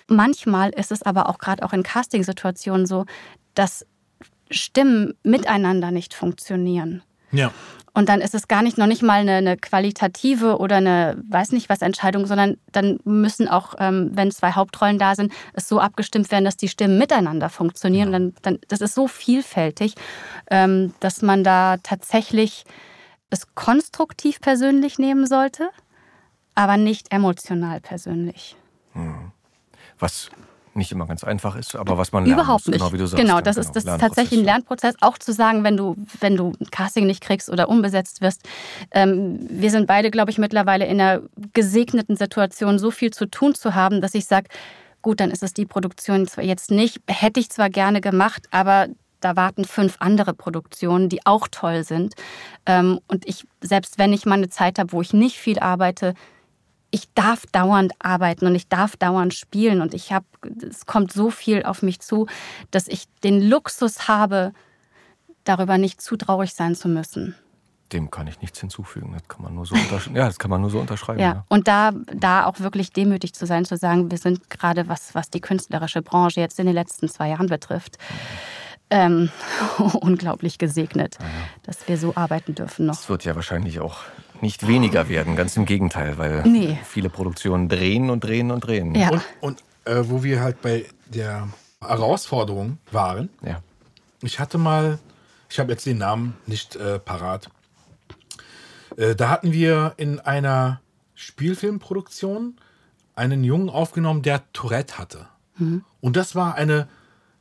Manchmal 0.08 0.72
ist 0.72 0.92
es 0.92 1.04
aber 1.04 1.30
auch 1.30 1.38
gerade 1.38 1.64
auch 1.64 1.72
in 1.72 1.84
Casting-Situationen 1.84 2.86
so, 2.86 3.06
dass 3.56 3.86
Stimmen 4.52 5.14
miteinander 5.24 5.92
nicht 5.92 6.14
funktionieren. 6.14 7.02
Ja. 7.34 7.52
Und 7.96 8.10
dann 8.10 8.22
ist 8.22 8.34
es 8.34 8.48
gar 8.48 8.64
nicht 8.64 8.80
noch 8.80 8.88
nicht 8.88 9.04
mal 9.04 9.20
eine, 9.20 9.34
eine 9.34 9.56
qualitative 9.56 10.58
oder 10.58 10.78
eine 10.78 11.22
weiß 11.30 11.52
nicht 11.52 11.70
was 11.70 11.84
Entscheidung, 11.84 12.26
sondern 12.26 12.58
dann 12.72 13.00
müssen 13.04 13.48
auch, 13.48 13.76
ähm, 13.78 14.10
wenn 14.14 14.32
zwei 14.32 14.54
Hauptrollen 14.54 14.98
da 14.98 15.14
sind, 15.14 15.32
es 15.54 15.68
so 15.68 15.80
abgestimmt 15.80 16.32
werden, 16.32 16.46
dass 16.46 16.58
die 16.58 16.70
Stimmen 16.70 16.98
miteinander 16.98 17.50
funktionieren. 17.50 18.12
Ja. 18.12 18.20
Dann, 18.20 18.34
dann, 18.42 18.60
das 18.68 18.82
ist 18.82 18.96
so 18.96 19.08
vielfältig, 19.08 19.94
ähm, 20.50 20.94
dass 21.02 21.22
man 21.22 21.44
da 21.44 21.78
tatsächlich 21.84 22.66
es 23.30 23.54
konstruktiv 23.54 24.42
persönlich 24.42 24.98
nehmen 24.98 25.28
sollte, 25.28 25.70
aber 26.56 26.78
nicht 26.78 27.14
emotional 27.14 27.80
persönlich. 27.80 28.56
Hm. 28.94 29.32
Was 30.00 30.32
nicht 30.76 30.92
immer 30.92 31.06
ganz 31.06 31.24
einfach 31.24 31.56
ist, 31.56 31.76
aber 31.76 31.98
was 31.98 32.12
man 32.12 32.26
lernt. 32.26 32.42
Überhaupt 32.42 32.68
muss, 32.68 32.74
nicht. 32.74 32.80
Genau, 32.80 32.94
wie 32.94 32.98
du 32.98 33.08
sagst. 33.08 33.22
genau 33.22 33.42
das 33.42 33.56
ja, 33.56 33.62
ist 33.62 33.74
genau. 33.74 33.86
das 33.86 33.94
ist 33.94 34.00
tatsächlich 34.02 34.40
ein 34.40 34.46
Lernprozess. 34.46 34.96
Auch 35.02 35.18
zu 35.18 35.34
sagen, 35.34 35.64
wenn 35.64 35.78
du, 35.78 35.96
wenn 36.20 36.36
du 36.36 36.54
Casting 36.72 37.06
nicht 37.08 37.22
kriegst 37.22 37.50
oder 37.50 37.70
unbesetzt 37.70 38.22
wirst. 38.22 38.48
Ähm, 38.92 39.40
wir 39.50 39.72
sind 39.72 39.88
beide, 39.88 40.12
glaube 40.12 40.32
ich, 40.32 40.38
mittlerweile 40.38 40.86
in 40.86 41.00
einer 41.00 41.22
gesegneten 41.54 42.16
Situation, 42.16 42.80
so 42.80 42.92
viel 42.92 43.12
zu 43.12 43.26
tun 43.26 43.56
zu 43.56 43.76
haben, 43.76 44.02
dass 44.02 44.14
ich 44.16 44.26
sage, 44.26 44.48
gut, 45.02 45.20
dann 45.20 45.32
ist 45.32 45.44
es 45.44 45.54
die 45.54 45.66
Produktion 45.66 46.28
zwar 46.28 46.44
jetzt 46.44 46.72
nicht, 46.72 47.02
hätte 47.08 47.40
ich 47.40 47.50
zwar 47.50 47.70
gerne 47.70 48.02
gemacht, 48.02 48.48
aber 48.52 48.88
da 49.20 49.36
warten 49.36 49.66
fünf 49.66 49.98
andere 50.00 50.34
Produktionen, 50.34 51.10
die 51.10 51.26
auch 51.26 51.48
toll 51.50 51.84
sind. 51.84 52.14
Ähm, 52.66 53.00
und 53.08 53.28
ich, 53.28 53.46
selbst 53.62 53.98
wenn 53.98 54.14
ich 54.14 54.26
mal 54.26 54.36
eine 54.36 54.50
Zeit 54.50 54.80
habe, 54.80 54.92
wo 54.92 55.02
ich 55.02 55.14
nicht 55.14 55.38
viel 55.38 55.60
arbeite, 55.60 56.14
ich 56.94 57.12
darf 57.16 57.48
dauernd 57.48 57.94
arbeiten 57.98 58.46
und 58.46 58.54
ich 58.54 58.68
darf 58.68 58.96
dauernd 58.96 59.34
spielen 59.34 59.82
und 59.82 59.96
ich 59.96 60.14
habe, 60.14 60.26
es 60.62 60.86
kommt 60.86 61.12
so 61.12 61.32
viel 61.32 61.64
auf 61.64 61.82
mich 61.82 62.00
zu, 62.02 62.28
dass 62.70 62.88
ich 62.88 63.06
den 63.24 63.42
Luxus 63.42 64.08
habe, 64.08 64.54
darüber 65.44 65.80
nicht 65.80 66.02
zu 66.02 66.18
traurig 66.18 66.54
sein 66.54 66.76
zu 66.76 66.88
müssen. 66.88 67.36
Dem 67.92 68.12
kann 68.12 68.28
ich 68.28 68.42
nichts 68.42 68.60
hinzufügen. 68.60 69.12
Das 69.14 69.28
kann 69.28 69.42
man 69.42 69.56
nur 69.56 69.66
so, 69.66 69.76
ja, 69.76 70.28
das 70.28 70.38
kann 70.38 70.52
man 70.52 70.62
nur 70.62 70.70
so 70.70 70.80
unterschreiben. 70.80 71.20
Ja. 71.20 71.34
ja. 71.34 71.46
Und 71.50 71.68
da, 71.68 71.94
da 72.14 72.46
auch 72.46 72.60
wirklich 72.60 72.92
demütig 72.92 73.34
zu 73.34 73.48
sein, 73.48 73.66
zu 73.66 73.76
sagen, 73.76 74.12
wir 74.12 74.20
sind 74.20 74.52
gerade, 74.52 74.88
was, 74.88 75.16
was 75.16 75.32
die 75.32 75.42
künstlerische 75.42 76.04
Branche 76.04 76.42
jetzt 76.42 76.60
in 76.60 76.68
den 76.68 76.76
letzten 76.76 77.10
zwei 77.10 77.30
Jahren 77.30 77.48
betrifft, 77.48 77.98
ähm, 78.92 79.32
unglaublich 79.94 80.60
gesegnet, 80.60 81.18
ja. 81.20 81.26
dass 81.64 81.88
wir 81.88 81.98
so 81.98 82.16
arbeiten 82.16 82.54
dürfen 82.54 82.86
noch. 82.86 83.00
Es 83.00 83.10
wird 83.10 83.26
ja 83.26 83.34
wahrscheinlich 83.34 83.80
auch 83.80 83.98
nicht 84.44 84.68
weniger 84.68 85.08
werden, 85.08 85.38
ganz 85.38 85.56
im 85.56 85.66
Gegenteil, 85.66 86.18
weil 86.18 86.44
nee. 86.44 86.78
viele 86.84 87.10
Produktionen 87.10 87.70
drehen 87.70 88.10
und 88.10 88.26
drehen 88.26 88.52
und 88.52 88.60
drehen. 88.60 88.94
Ja. 88.94 89.10
Und, 89.10 89.24
und 89.40 89.64
äh, 89.86 90.04
wo 90.10 90.22
wir 90.22 90.42
halt 90.42 90.62
bei 90.62 90.86
der 91.06 91.48
Herausforderung 91.82 92.78
waren, 92.92 93.30
ja. 93.42 93.62
ich 94.22 94.40
hatte 94.40 94.58
mal, 94.58 95.00
ich 95.50 95.60
habe 95.60 95.72
jetzt 95.72 95.86
den 95.86 95.98
Namen 95.98 96.36
nicht 96.46 96.76
äh, 96.76 97.00
parat, 97.00 97.50
äh, 98.98 99.16
da 99.16 99.30
hatten 99.30 99.54
wir 99.54 99.94
in 99.96 100.20
einer 100.20 100.82
Spielfilmproduktion 101.16 102.58
einen 103.16 103.46
Jungen 103.46 103.70
aufgenommen, 103.70 104.24
der 104.24 104.42
Tourette 104.52 104.98
hatte. 104.98 105.28
Mhm. 105.58 105.86
Und 106.02 106.18
das 106.18 106.36
war 106.36 106.56
eine, 106.56 106.90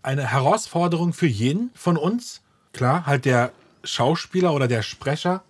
eine 0.04 0.24
Herausforderung 0.30 1.12
für 1.14 1.26
jeden 1.26 1.70
von 1.74 1.96
uns. 1.96 2.42
Klar, 2.72 3.06
halt 3.06 3.24
der 3.24 3.50
Schauspieler 3.82 4.54
oder 4.54 4.68
der 4.68 4.82
Sprecher 4.82 5.42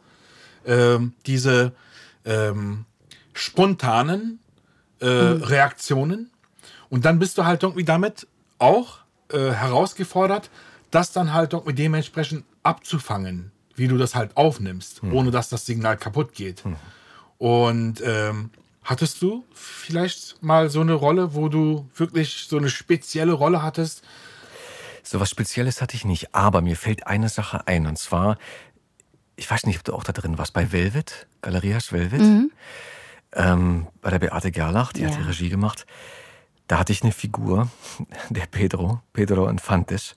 ähm, 0.67 1.15
diese 1.27 1.73
ähm, 2.25 2.85
spontanen 3.35 4.41
äh, 5.01 5.35
mhm. 5.35 5.43
Reaktionen. 5.43 6.31
Und 6.89 7.05
dann 7.05 7.19
bist 7.19 7.39
du 7.39 7.45
halt 7.45 7.63
irgendwie 7.63 7.85
damit 7.85 8.27
auch 8.59 8.99
äh, 9.33 9.51
herausgefordert, 9.51 10.51
das 10.91 11.13
dann 11.13 11.33
halt 11.33 11.53
irgendwie 11.53 11.75
dementsprechend 11.75 12.45
abzufangen, 12.63 13.51
wie 13.75 13.89
du 13.89 13.97
das 13.97 14.15
halt 14.15 14.37
aufnimmst, 14.37 15.03
mhm. 15.03 15.15
ohne 15.15 15.31
dass 15.31 15.49
das 15.49 15.67
Signal 15.67 15.97
kaputt 15.97 16.35
geht. 16.35 16.65
Mhm. 16.65 16.77
Und 17.39 18.03
ähm, 18.05 18.51
hattest 18.85 19.23
du 19.23 19.45
vielleicht 19.53 20.43
mal 20.43 20.71
so 20.71 20.81
eine 20.81 20.93
Rolle, 20.93 21.35
wo 21.35 21.49
du 21.49 21.89
wirklich 21.97 22.47
so 22.49 22.57
eine 22.59 22.69
spezielle 22.69 23.33
Rolle 23.33 23.63
hattest? 23.63 24.03
So 25.03 25.19
was 25.19 25.31
Spezielles 25.31 25.83
hatte 25.83 25.97
ich 25.97 26.05
nicht, 26.05 26.35
aber 26.35 26.61
mir 26.61 26.77
fällt 26.77 27.07
eine 27.07 27.29
Sache 27.29 27.67
ein. 27.67 27.87
Und 27.87 27.99
zwar 27.99 28.39
ich 29.43 29.51
weiß 29.51 29.67
nicht, 29.67 29.79
ob 29.79 29.85
du 29.85 29.93
auch 29.93 30.05
da 30.05 30.13
drin 30.13 30.39
warst, 30.39 30.53
bei 30.53 30.71
Velvet, 30.71 31.27
Galerias 31.41 31.91
Velvet, 31.91 32.21
mhm. 32.21 32.53
ähm, 33.33 33.89
bei 34.01 34.11
der 34.11 34.21
Beate 34.21 34.53
Gerlach, 34.53 34.93
die 34.93 35.03
ja. 35.03 35.09
hat 35.09 35.19
die 35.19 35.23
Regie 35.23 35.49
gemacht. 35.49 35.85
Da 36.69 36.79
hatte 36.79 36.93
ich 36.93 37.03
eine 37.03 37.11
Figur, 37.11 37.69
der 38.31 38.47
Pedro, 38.47 39.01
Pedro 39.13 39.49
Infantes, 39.49 40.15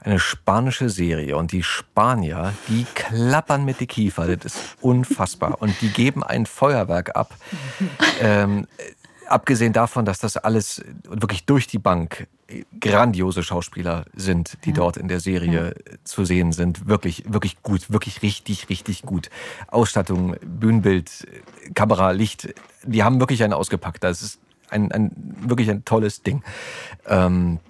eine 0.00 0.18
spanische 0.18 0.90
Serie. 0.90 1.36
Und 1.36 1.52
die 1.52 1.62
Spanier, 1.62 2.52
die 2.66 2.84
klappern 2.94 3.64
mit 3.64 3.78
die 3.78 3.86
Kiefer. 3.86 4.36
Das 4.36 4.56
ist 4.56 4.76
unfassbar. 4.80 5.62
Und 5.62 5.80
die 5.80 5.90
geben 5.90 6.24
ein 6.24 6.44
Feuerwerk 6.44 7.14
ab. 7.14 7.36
ähm, 8.20 8.66
abgesehen 9.28 9.72
davon, 9.72 10.04
dass 10.04 10.18
das 10.18 10.36
alles 10.36 10.84
wirklich 11.04 11.44
durch 11.44 11.66
die 11.66 11.78
Bank 11.78 12.26
grandiose 12.80 13.42
Schauspieler 13.42 14.06
sind, 14.14 14.58
die 14.64 14.70
ja. 14.70 14.76
dort 14.76 14.96
in 14.96 15.08
der 15.08 15.20
Serie 15.20 15.74
ja. 15.74 15.96
zu 16.04 16.24
sehen 16.24 16.52
sind. 16.52 16.88
Wirklich, 16.88 17.24
wirklich 17.26 17.62
gut, 17.62 17.90
wirklich 17.90 18.22
richtig, 18.22 18.68
richtig 18.68 19.02
gut. 19.02 19.28
Ausstattung, 19.68 20.36
Bühnenbild, 20.40 21.26
Kamera, 21.74 22.12
Licht, 22.12 22.54
die 22.84 23.02
haben 23.02 23.20
wirklich 23.20 23.42
einen 23.42 23.52
ausgepackt. 23.52 24.02
Das 24.02 24.22
ist 24.22 24.40
ein, 24.70 24.90
ein 24.92 25.12
wirklich 25.40 25.70
ein 25.70 25.84
tolles 25.84 26.22
Ding. 26.22 26.42
Ähm, 27.06 27.60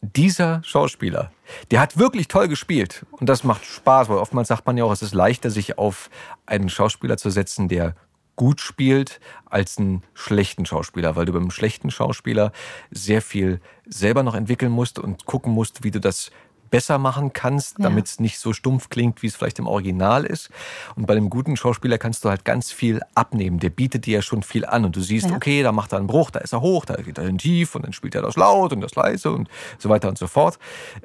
dieser 0.00 0.62
Schauspieler, 0.62 1.32
der 1.70 1.80
hat 1.80 1.98
wirklich 1.98 2.28
toll 2.28 2.48
gespielt 2.48 3.04
und 3.12 3.28
das 3.28 3.44
macht 3.44 3.64
Spaß, 3.64 4.08
weil 4.08 4.18
oftmals 4.18 4.48
sagt 4.48 4.66
man 4.66 4.76
ja 4.76 4.84
auch, 4.84 4.92
es 4.92 5.02
ist 5.02 5.14
leichter, 5.14 5.50
sich 5.50 5.78
auf 5.78 6.10
einen 6.44 6.68
Schauspieler 6.68 7.16
zu 7.16 7.30
setzen, 7.30 7.68
der 7.68 7.94
gut 8.36 8.60
spielt 8.60 9.20
als 9.46 9.78
einen 9.78 10.02
schlechten 10.14 10.66
Schauspieler, 10.66 11.16
weil 11.16 11.26
du 11.26 11.32
beim 11.32 11.50
schlechten 11.50 11.90
Schauspieler 11.90 12.52
sehr 12.90 13.22
viel 13.22 13.60
selber 13.86 14.22
noch 14.22 14.34
entwickeln 14.34 14.72
musst 14.72 14.98
und 14.98 15.26
gucken 15.26 15.52
musst, 15.52 15.82
wie 15.82 15.90
du 15.90 16.00
das 16.00 16.30
besser 16.70 16.98
machen 16.98 17.32
kannst, 17.32 17.76
damit 17.78 18.06
es 18.06 18.20
nicht 18.20 18.38
so 18.38 18.52
stumpf 18.52 18.88
klingt, 18.88 19.22
wie 19.22 19.28
es 19.28 19.36
vielleicht 19.36 19.58
im 19.58 19.66
Original 19.66 20.24
ist. 20.24 20.50
Und 20.96 21.06
bei 21.06 21.14
einem 21.14 21.30
guten 21.30 21.56
Schauspieler 21.56 21.98
kannst 21.98 22.24
du 22.24 22.28
halt 22.28 22.44
ganz 22.44 22.72
viel 22.72 23.00
abnehmen. 23.14 23.58
Der 23.58 23.70
bietet 23.70 24.06
dir 24.06 24.16
ja 24.16 24.22
schon 24.22 24.42
viel 24.42 24.64
an 24.64 24.84
und 24.84 24.96
du 24.96 25.00
siehst, 25.00 25.30
ja. 25.30 25.36
okay, 25.36 25.62
da 25.62 25.72
macht 25.72 25.92
er 25.92 25.98
einen 25.98 26.06
Bruch, 26.06 26.30
da 26.30 26.40
ist 26.40 26.52
er 26.52 26.60
hoch, 26.60 26.84
da 26.84 26.96
geht 26.96 27.18
er 27.18 27.26
in 27.26 27.38
tief 27.38 27.74
und 27.74 27.84
dann 27.84 27.92
spielt 27.92 28.14
er 28.14 28.22
das 28.22 28.36
laut 28.36 28.72
und 28.72 28.80
das 28.80 28.94
leise 28.94 29.30
und 29.30 29.48
so 29.78 29.88
weiter 29.88 30.08
und 30.08 30.18
so 30.18 30.26
fort. 30.26 30.58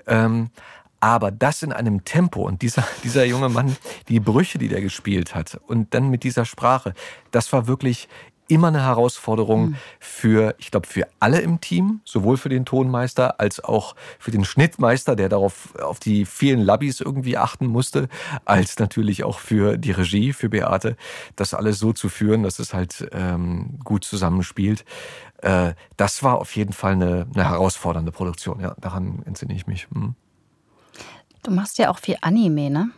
Ähm, 0.08 0.50
aber 1.02 1.32
das 1.32 1.64
in 1.64 1.74
einem 1.74 2.06
Tempo 2.06 2.48
und 2.48 2.62
dieser, 2.62 2.88
dieser 3.04 3.26
junge 3.26 3.50
Mann, 3.50 3.76
die 4.08 4.22
Brüche, 4.22 4.58
die 4.58 4.70
der 4.70 4.82
gespielt 4.82 5.36
hat 5.36 5.60
und 5.68 5.94
dann 5.94 6.10
mit 6.10 6.24
dieser 6.24 6.46
Sprache, 6.46 6.94
das 7.32 7.52
war 7.52 7.68
wirklich 7.68 8.08
immer 8.52 8.68
eine 8.68 8.84
Herausforderung 8.84 9.70
mhm. 9.70 9.76
für, 10.00 10.56
ich 10.58 10.72
glaube, 10.72 10.86
für 10.86 11.08
alle 11.22 11.40
im 11.40 11.62
Team, 11.62 12.02
sowohl 12.04 12.36
für 12.36 12.50
den 12.50 12.66
Tonmeister 12.66 13.40
als 13.40 13.64
auch 13.64 13.96
für 14.20 14.32
den 14.32 14.44
Schnittmeister, 14.44 15.16
der 15.16 15.30
darauf 15.30 15.74
auf 15.80 16.00
die 16.00 16.26
vielen 16.26 16.60
Labbys 16.60 17.00
irgendwie 17.00 17.38
achten 17.38 17.66
musste, 17.66 18.10
als 18.44 18.78
natürlich 18.78 19.24
auch 19.24 19.40
für 19.40 19.78
die 19.78 19.92
Regie, 19.92 20.34
für 20.34 20.50
Beate, 20.50 20.98
das 21.38 21.54
alles 21.54 21.80
so 21.80 21.94
zu 21.94 22.10
führen, 22.10 22.44
dass 22.44 22.60
es 22.60 22.74
halt 22.74 23.08
ähm, 23.14 23.80
gut 23.86 24.04
zusammenspielt. 24.04 24.84
Äh, 25.38 25.74
das 25.96 26.22
war 26.22 26.38
auf 26.40 26.54
jeden 26.56 26.74
Fall 26.74 26.94
eine, 26.94 27.28
eine 27.34 27.50
herausfordernde 27.50 28.12
Produktion. 28.12 28.60
Ja, 28.60 28.76
daran 28.82 29.24
entsinne 29.26 29.54
ich 29.54 29.66
mich. 29.66 29.88
Hm. 29.94 30.16
Du 31.44 31.52
machst 31.52 31.78
ja 31.78 31.90
auch 31.90 32.00
viel 32.00 32.18
Anime, 32.22 32.70
ne? 32.70 32.92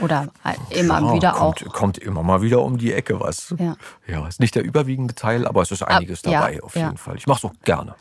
Oder 0.00 0.28
immer 0.70 1.00
ja, 1.00 1.14
wieder 1.14 1.32
kommt, 1.32 1.66
auch. 1.66 1.72
Kommt 1.72 1.98
immer 1.98 2.22
mal 2.22 2.42
wieder 2.42 2.60
um 2.62 2.76
die 2.76 2.92
Ecke 2.92 3.18
was. 3.18 3.54
Ja. 3.58 3.76
ja, 4.06 4.26
ist 4.28 4.40
nicht 4.40 4.54
der 4.54 4.62
überwiegende 4.62 5.14
Teil, 5.14 5.46
aber 5.46 5.62
es 5.62 5.70
ist 5.70 5.82
einiges 5.82 6.22
Ab, 6.24 6.32
dabei 6.32 6.54
ja, 6.56 6.62
auf 6.62 6.76
jeden 6.76 6.98
Fall. 6.98 7.16
Ich 7.16 7.26
mache 7.26 7.38
es 7.38 7.44
auch 7.50 7.54
gerne. 7.64 7.94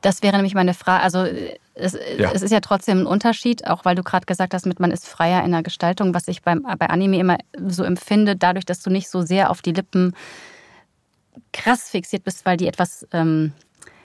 Das 0.00 0.22
wäre 0.22 0.36
nämlich 0.36 0.54
meine 0.54 0.74
Frage. 0.74 1.02
Also 1.02 1.26
es, 1.74 1.98
ja. 2.18 2.30
es, 2.32 2.42
ist 2.42 2.50
ja 2.50 2.60
trotzdem 2.60 3.00
ein 3.00 3.06
Unterschied, 3.06 3.66
auch 3.66 3.84
weil 3.84 3.96
du 3.96 4.02
gerade 4.02 4.26
gesagt 4.26 4.54
hast, 4.54 4.66
mit 4.66 4.80
man 4.80 4.92
ist 4.92 5.06
freier 5.06 5.44
in 5.44 5.50
der 5.50 5.62
Gestaltung, 5.62 6.14
was 6.14 6.28
ich 6.28 6.42
beim, 6.42 6.62
bei 6.62 6.88
Anime 6.88 7.18
immer 7.18 7.38
so 7.66 7.82
empfinde, 7.82 8.36
dadurch, 8.36 8.64
dass 8.64 8.80
du 8.80 8.90
nicht 8.90 9.10
so 9.10 9.22
sehr 9.22 9.50
auf 9.50 9.60
die 9.60 9.72
Lippen 9.72 10.14
krass 11.52 11.90
fixiert 11.90 12.24
bist, 12.24 12.46
weil 12.46 12.56
die 12.56 12.68
etwas 12.68 13.06
ähm, 13.12 13.52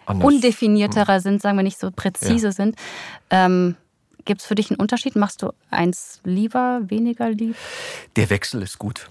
undefinierterer 0.08 1.16
hm. 1.16 1.22
sind, 1.22 1.42
sagen 1.42 1.58
wir 1.58 1.64
nicht 1.64 1.80
so 1.80 1.92
präzise 1.92 2.48
ja. 2.48 2.52
sind. 2.52 2.76
Ähm, 3.30 3.76
Gibt 4.26 4.42
es 4.42 4.48
für 4.48 4.56
dich 4.56 4.72
einen 4.72 4.80
Unterschied? 4.80 5.16
Machst 5.16 5.42
du 5.42 5.54
eins 5.70 6.20
lieber, 6.24 6.82
weniger 6.88 7.30
lieb? 7.30 7.56
Der 8.16 8.30
Wechsel 8.30 8.62
ist 8.64 8.80
gut. 8.80 9.10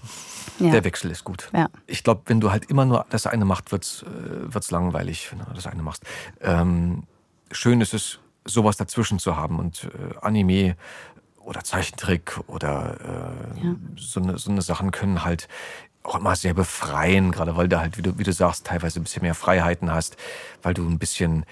Ja. 0.59 0.71
Der 0.71 0.83
Wechsel 0.83 1.09
ist 1.09 1.23
gut. 1.23 1.49
Ja. 1.53 1.69
Ich 1.87 2.03
glaube, 2.03 2.23
wenn 2.25 2.39
du 2.39 2.51
halt 2.51 2.69
immer 2.69 2.85
nur 2.85 3.05
das 3.09 3.25
eine 3.25 3.45
machst, 3.45 3.71
wird 3.71 3.83
es 3.83 4.03
äh, 4.03 4.71
langweilig, 4.71 5.31
wenn 5.31 5.39
du 5.39 5.45
das 5.53 5.67
eine 5.67 5.83
machst. 5.83 6.03
Ähm, 6.41 7.03
schön 7.51 7.81
ist 7.81 7.93
es, 7.93 8.19
sowas 8.45 8.77
dazwischen 8.77 9.17
zu 9.19 9.35
haben 9.35 9.59
und 9.59 9.85
äh, 9.85 10.15
Anime 10.21 10.75
oder 11.39 11.63
Zeichentrick 11.63 12.39
oder 12.47 12.97
äh, 13.57 13.65
ja. 13.65 13.75
so, 13.97 14.21
eine, 14.21 14.37
so 14.37 14.51
eine 14.51 14.61
Sachen 14.61 14.91
können 14.91 15.23
halt 15.23 15.47
auch 16.03 16.15
immer 16.15 16.35
sehr 16.35 16.53
befreien, 16.53 17.31
gerade 17.31 17.57
weil 17.57 17.67
du 17.67 17.79
halt, 17.79 17.97
wie 17.97 18.01
du, 18.01 18.17
wie 18.17 18.23
du 18.23 18.31
sagst, 18.31 18.67
teilweise 18.67 18.99
ein 18.99 19.03
bisschen 19.03 19.23
mehr 19.23 19.33
Freiheiten 19.33 19.91
hast, 19.91 20.17
weil 20.61 20.73
du 20.73 20.87
ein 20.87 20.99
bisschen 20.99 21.45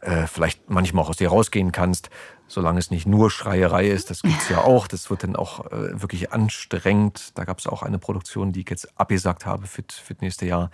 äh, 0.00 0.26
vielleicht 0.26 0.68
manchmal 0.68 1.04
auch 1.04 1.10
aus 1.10 1.16
dir 1.16 1.28
rausgehen 1.28 1.72
kannst, 1.72 2.10
solange 2.50 2.80
es 2.80 2.90
nicht 2.90 3.06
nur 3.06 3.30
Schreierei 3.30 3.86
ist. 3.86 4.10
Das 4.10 4.22
gibt's 4.22 4.48
ja 4.48 4.58
auch. 4.58 4.88
Das 4.88 5.08
wird 5.08 5.22
dann 5.22 5.36
auch 5.36 5.66
äh, 5.66 6.00
wirklich 6.00 6.32
anstrengend. 6.32 7.38
Da 7.38 7.44
gab 7.44 7.60
es 7.60 7.66
auch 7.68 7.82
eine 7.82 7.98
Produktion, 7.98 8.52
die 8.52 8.62
ich 8.62 8.70
jetzt 8.70 8.98
abgesagt 8.98 9.46
habe 9.46 9.66
für, 9.68 9.84
für 9.88 10.14
das 10.14 10.20
nächste 10.20 10.46
Jahr, 10.46 10.70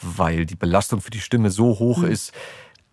weil 0.00 0.46
die 0.46 0.54
Belastung 0.54 1.00
für 1.00 1.10
die 1.10 1.20
Stimme 1.20 1.50
so 1.50 1.78
hoch 1.80 1.98
mhm. 1.98 2.12
ist, 2.12 2.32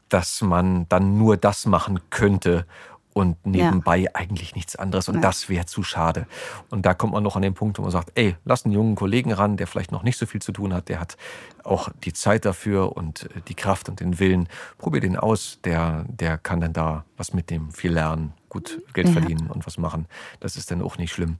dass 0.09 0.41
man 0.41 0.87
dann 0.89 1.17
nur 1.17 1.37
das 1.37 1.67
machen 1.67 1.99
könnte 2.09 2.65
und 3.13 3.45
nebenbei 3.45 3.97
ja. 3.97 4.09
eigentlich 4.13 4.55
nichts 4.55 4.75
anderes. 4.75 5.07
Und 5.07 5.15
ja. 5.15 5.21
das 5.21 5.49
wäre 5.49 5.65
zu 5.65 5.83
schade. 5.83 6.27
Und 6.69 6.85
da 6.85 6.93
kommt 6.93 7.13
man 7.13 7.23
noch 7.23 7.35
an 7.35 7.41
den 7.41 7.53
Punkt, 7.53 7.77
wo 7.77 7.83
man 7.83 7.91
sagt, 7.91 8.11
ey, 8.15 8.35
lass 8.45 8.65
einen 8.65 8.73
jungen 8.73 8.95
Kollegen 8.95 9.31
ran, 9.31 9.57
der 9.57 9.67
vielleicht 9.67 9.91
noch 9.91 10.03
nicht 10.03 10.17
so 10.17 10.25
viel 10.25 10.41
zu 10.41 10.51
tun 10.51 10.73
hat, 10.73 10.89
der 10.89 10.99
hat 10.99 11.17
auch 11.63 11.89
die 12.03 12.13
Zeit 12.13 12.45
dafür 12.45 12.97
und 12.97 13.23
äh, 13.23 13.41
die 13.47 13.55
Kraft 13.55 13.89
und 13.89 13.99
den 13.99 14.19
Willen. 14.19 14.49
Probier 14.77 15.01
den 15.01 15.17
aus, 15.17 15.59
der, 15.63 16.05
der 16.07 16.37
kann 16.37 16.59
dann 16.59 16.73
da 16.73 17.05
was 17.17 17.33
mitnehmen, 17.33 17.71
viel 17.71 17.93
lernen, 17.93 18.33
gut 18.49 18.81
Geld 18.93 19.07
ja. 19.07 19.13
verdienen 19.13 19.49
und 19.49 19.65
was 19.65 19.77
machen. 19.77 20.07
Das 20.39 20.55
ist 20.55 20.71
dann 20.71 20.81
auch 20.81 20.97
nicht 20.97 21.13
schlimm. 21.13 21.37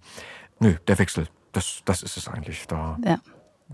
Nö, 0.60 0.76
der 0.88 1.00
Wechsel, 1.00 1.28
das, 1.52 1.82
das 1.86 2.04
ist 2.04 2.18
es 2.18 2.28
eigentlich. 2.28 2.68
Da 2.68 2.98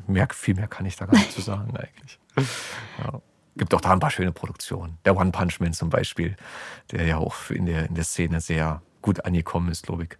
mehr, 0.07 0.27
viel 0.31 0.55
mehr 0.55 0.67
kann 0.67 0.85
ich 0.85 0.95
da 0.95 1.05
gar 1.05 1.17
nicht 1.17 1.31
zu 1.31 1.41
sagen 1.41 1.75
eigentlich. 1.75 2.19
Ja 2.99 3.21
gibt 3.59 3.75
auch 3.75 3.81
da 3.81 3.91
ein 3.91 3.99
paar 3.99 4.09
schöne 4.09 4.31
Produktionen. 4.31 4.97
Der 5.05 5.15
One 5.15 5.31
Punch 5.31 5.59
Man 5.59 5.73
zum 5.73 5.91
Beispiel, 5.91 6.35
der 6.91 7.05
ja 7.05 7.17
auch 7.17 7.51
in 7.51 7.67
der, 7.67 7.87
in 7.87 7.93
der 7.93 8.03
Szene 8.03 8.41
sehr 8.41 8.81
gut 9.03 9.23
angekommen 9.25 9.69
ist, 9.69 9.85
glaube 9.85 10.05
ich. 10.05 10.17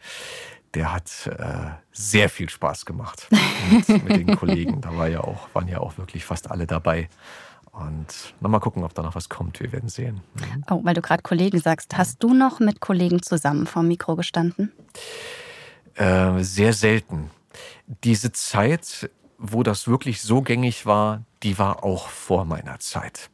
Der 0.75 0.93
hat 0.93 1.09
äh, 1.25 1.71
sehr 1.91 2.29
viel 2.29 2.47
Spaß 2.47 2.85
gemacht 2.85 3.27
mit, 3.71 3.89
mit 4.03 4.15
den 4.17 4.35
Kollegen. 4.35 4.81
Da 4.81 4.95
war 4.95 5.07
ja 5.07 5.21
auch, 5.21 5.47
waren 5.53 5.67
ja 5.67 5.79
auch 5.79 5.97
wirklich 5.97 6.23
fast 6.23 6.51
alle 6.51 6.67
dabei. 6.67 7.09
Und 7.71 8.35
mal 8.39 8.59
gucken, 8.59 8.83
ob 8.83 8.93
da 8.93 9.01
noch 9.01 9.15
was 9.15 9.29
kommt. 9.29 9.59
Wir 9.59 9.71
werden 9.71 9.89
sehen. 9.89 10.21
Mhm. 10.35 10.65
Oh, 10.69 10.81
weil 10.83 10.93
du 10.93 11.01
gerade 11.01 11.23
Kollegen 11.23 11.59
sagst. 11.59 11.97
Hast 11.97 12.21
du 12.21 12.33
noch 12.35 12.59
mit 12.59 12.81
Kollegen 12.81 13.23
zusammen 13.23 13.65
vor 13.65 13.81
dem 13.81 13.87
Mikro 13.87 14.15
gestanden? 14.15 14.71
Äh, 15.95 16.43
sehr 16.43 16.73
selten. 16.73 17.31
Diese 18.03 18.31
Zeit 18.31 19.09
wo 19.39 19.63
das 19.63 19.87
wirklich 19.87 20.21
so 20.21 20.41
gängig 20.41 20.85
war, 20.85 21.23
die 21.43 21.57
war 21.57 21.83
auch 21.83 22.09
vor 22.09 22.45
meiner 22.45 22.79
Zeit. 22.79 23.29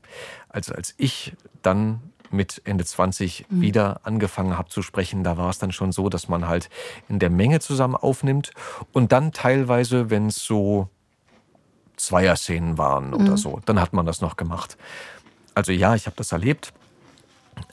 Also 0.50 0.74
als 0.74 0.94
ich 0.98 1.34
dann 1.62 2.02
mit 2.32 2.62
Ende 2.66 2.86
20 2.86 3.46
mhm. 3.50 3.62
wieder 3.62 4.02
angefangen 4.04 4.58
habe 4.58 4.70
zu 4.70 4.82
sprechen, 4.82 5.24
da 5.24 5.38
war 5.38 5.50
es 5.50 5.58
dann 5.58 5.72
schon 5.72 5.92
so, 5.92 6.10
dass 6.10 6.28
man 6.28 6.48
halt 6.48 6.70
in 7.08 7.20
der 7.20 7.30
Menge 7.30 7.60
zusammen 7.60 7.96
aufnimmt 7.96 8.52
und 8.92 9.12
dann 9.12 9.32
teilweise, 9.32 10.10
wenn 10.10 10.28
es 10.28 10.44
so 10.44 10.90
Zweier-Szenen 11.98 12.78
waren 12.78 13.14
oder 13.14 13.32
mhm. 13.32 13.38
so, 13.38 13.62
dann 13.66 13.80
hat 13.80 13.94
man 13.94 14.06
das 14.06 14.22
noch 14.22 14.36
gemacht. 14.36 14.78
Also 15.54 15.72
ja, 15.72 15.96
ich 15.96 16.08
habe 16.08 16.16
das 16.18 16.32
erlebt, 16.32 16.74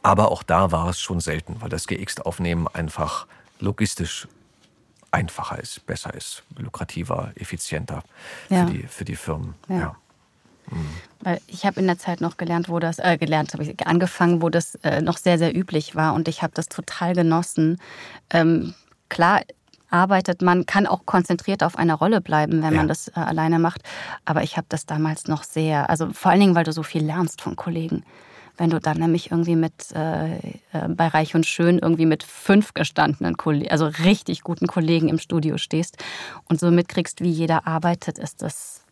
aber 0.02 0.30
auch 0.30 0.42
da 0.42 0.70
war 0.70 0.88
es 0.88 1.00
schon 1.00 1.20
selten, 1.20 1.56
weil 1.60 1.68
das 1.68 1.86
GX-Aufnehmen 1.86 2.68
einfach 2.68 3.26
logistisch 3.58 4.28
einfacher 5.10 5.60
ist, 5.60 5.84
besser 5.86 6.14
ist, 6.14 6.42
lukrativer, 6.56 7.32
effizienter 7.34 8.02
ja. 8.48 8.66
für, 8.66 8.72
die, 8.72 8.82
für 8.84 9.04
die 9.04 9.16
Firmen. 9.16 9.54
Ja. 9.68 9.76
ja. 9.76 9.96
Mhm. 10.70 10.86
Weil 11.20 11.40
ich 11.46 11.64
habe 11.64 11.80
in 11.80 11.86
der 11.86 11.98
Zeit 11.98 12.20
noch 12.20 12.36
gelernt, 12.36 12.68
wo 12.68 12.78
das, 12.78 12.98
äh, 12.98 13.16
gelernt, 13.16 13.52
habe 13.52 13.62
ich 13.62 13.86
angefangen, 13.86 14.42
wo 14.42 14.48
das 14.48 14.74
äh, 14.82 15.00
noch 15.00 15.18
sehr, 15.18 15.38
sehr 15.38 15.56
üblich 15.56 15.94
war 15.94 16.14
und 16.14 16.28
ich 16.28 16.42
habe 16.42 16.52
das 16.54 16.68
total 16.68 17.14
genossen. 17.14 17.78
Ähm, 18.30 18.74
klar, 19.08 19.42
arbeitet 19.92 20.42
man, 20.42 20.66
kann 20.66 20.86
auch 20.86 21.06
konzentriert 21.06 21.62
auf 21.62 21.76
einer 21.76 21.94
Rolle 21.94 22.20
bleiben, 22.20 22.62
wenn 22.62 22.72
ja. 22.72 22.78
man 22.78 22.88
das 22.88 23.08
äh, 23.08 23.12
alleine 23.20 23.58
macht. 23.58 23.82
Aber 24.24 24.42
ich 24.42 24.56
habe 24.56 24.66
das 24.68 24.86
damals 24.86 25.28
noch 25.28 25.44
sehr, 25.44 25.90
also 25.90 26.10
vor 26.12 26.30
allen 26.30 26.40
Dingen, 26.40 26.54
weil 26.54 26.64
du 26.64 26.72
so 26.72 26.82
viel 26.82 27.04
lernst 27.04 27.40
von 27.40 27.56
Kollegen. 27.56 28.04
Wenn 28.56 28.70
du 28.70 28.80
dann 28.80 28.98
nämlich 28.98 29.30
irgendwie 29.30 29.56
mit 29.56 29.92
äh, 29.94 30.36
äh, 30.36 30.88
bei 30.88 31.08
Reich 31.08 31.34
und 31.34 31.46
Schön 31.46 31.78
irgendwie 31.78 32.06
mit 32.06 32.22
fünf 32.22 32.74
gestandenen 32.74 33.36
Kollegen, 33.36 33.70
also 33.70 33.86
richtig 33.86 34.42
guten 34.42 34.66
Kollegen 34.66 35.08
im 35.08 35.18
Studio 35.18 35.56
stehst 35.56 35.96
und 36.48 36.60
so 36.60 36.70
mitkriegst, 36.70 37.22
wie 37.22 37.30
jeder 37.30 37.66
arbeitet, 37.66 38.18
ist 38.18 38.42
das 38.42 38.84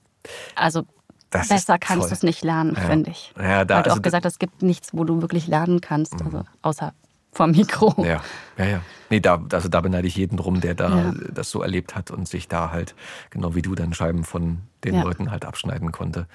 also 0.55 0.84
das 1.31 1.48
besser 1.48 1.78
kannst 1.78 2.11
du 2.11 2.15
es 2.15 2.23
nicht 2.23 2.43
lernen, 2.44 2.74
ja. 2.74 2.82
finde 2.82 3.11
ich. 3.11 3.32
Ja, 3.36 3.65
da, 3.65 3.77
Weil 3.77 3.82
du 3.82 3.90
also 3.90 4.01
auch 4.01 4.02
gesagt 4.02 4.24
hast, 4.24 4.35
es 4.35 4.39
gibt 4.39 4.62
nichts, 4.62 4.90
wo 4.93 5.05
du 5.05 5.20
wirklich 5.20 5.47
lernen 5.47 5.81
kannst, 5.81 6.19
mhm. 6.19 6.27
also 6.27 6.44
außer 6.62 6.93
vom 7.32 7.52
Mikro. 7.52 7.94
Ja, 8.05 8.20
ja, 8.59 8.65
ja. 8.65 8.81
Nee, 9.09 9.20
da, 9.20 9.43
also 9.52 9.69
da 9.69 9.81
beneide 9.81 10.09
ich 10.09 10.16
jeden 10.16 10.36
drum, 10.36 10.61
der 10.61 10.74
da 10.74 10.89
ja. 10.89 11.15
das 11.32 11.51
so 11.51 11.62
erlebt 11.62 11.94
hat 11.94 12.11
und 12.11 12.28
sich 12.28 12.48
da 12.48 12.70
halt, 12.70 12.94
genau 13.31 13.55
wie 13.55 13.62
du, 13.62 13.74
dann 13.74 13.94
Scheiben 13.94 14.24
von 14.24 14.62
den 14.85 14.97
ja. 14.97 15.02
Leuten 15.02 15.31
halt 15.31 15.44
abschneiden 15.44 15.93
konnte. 15.93 16.27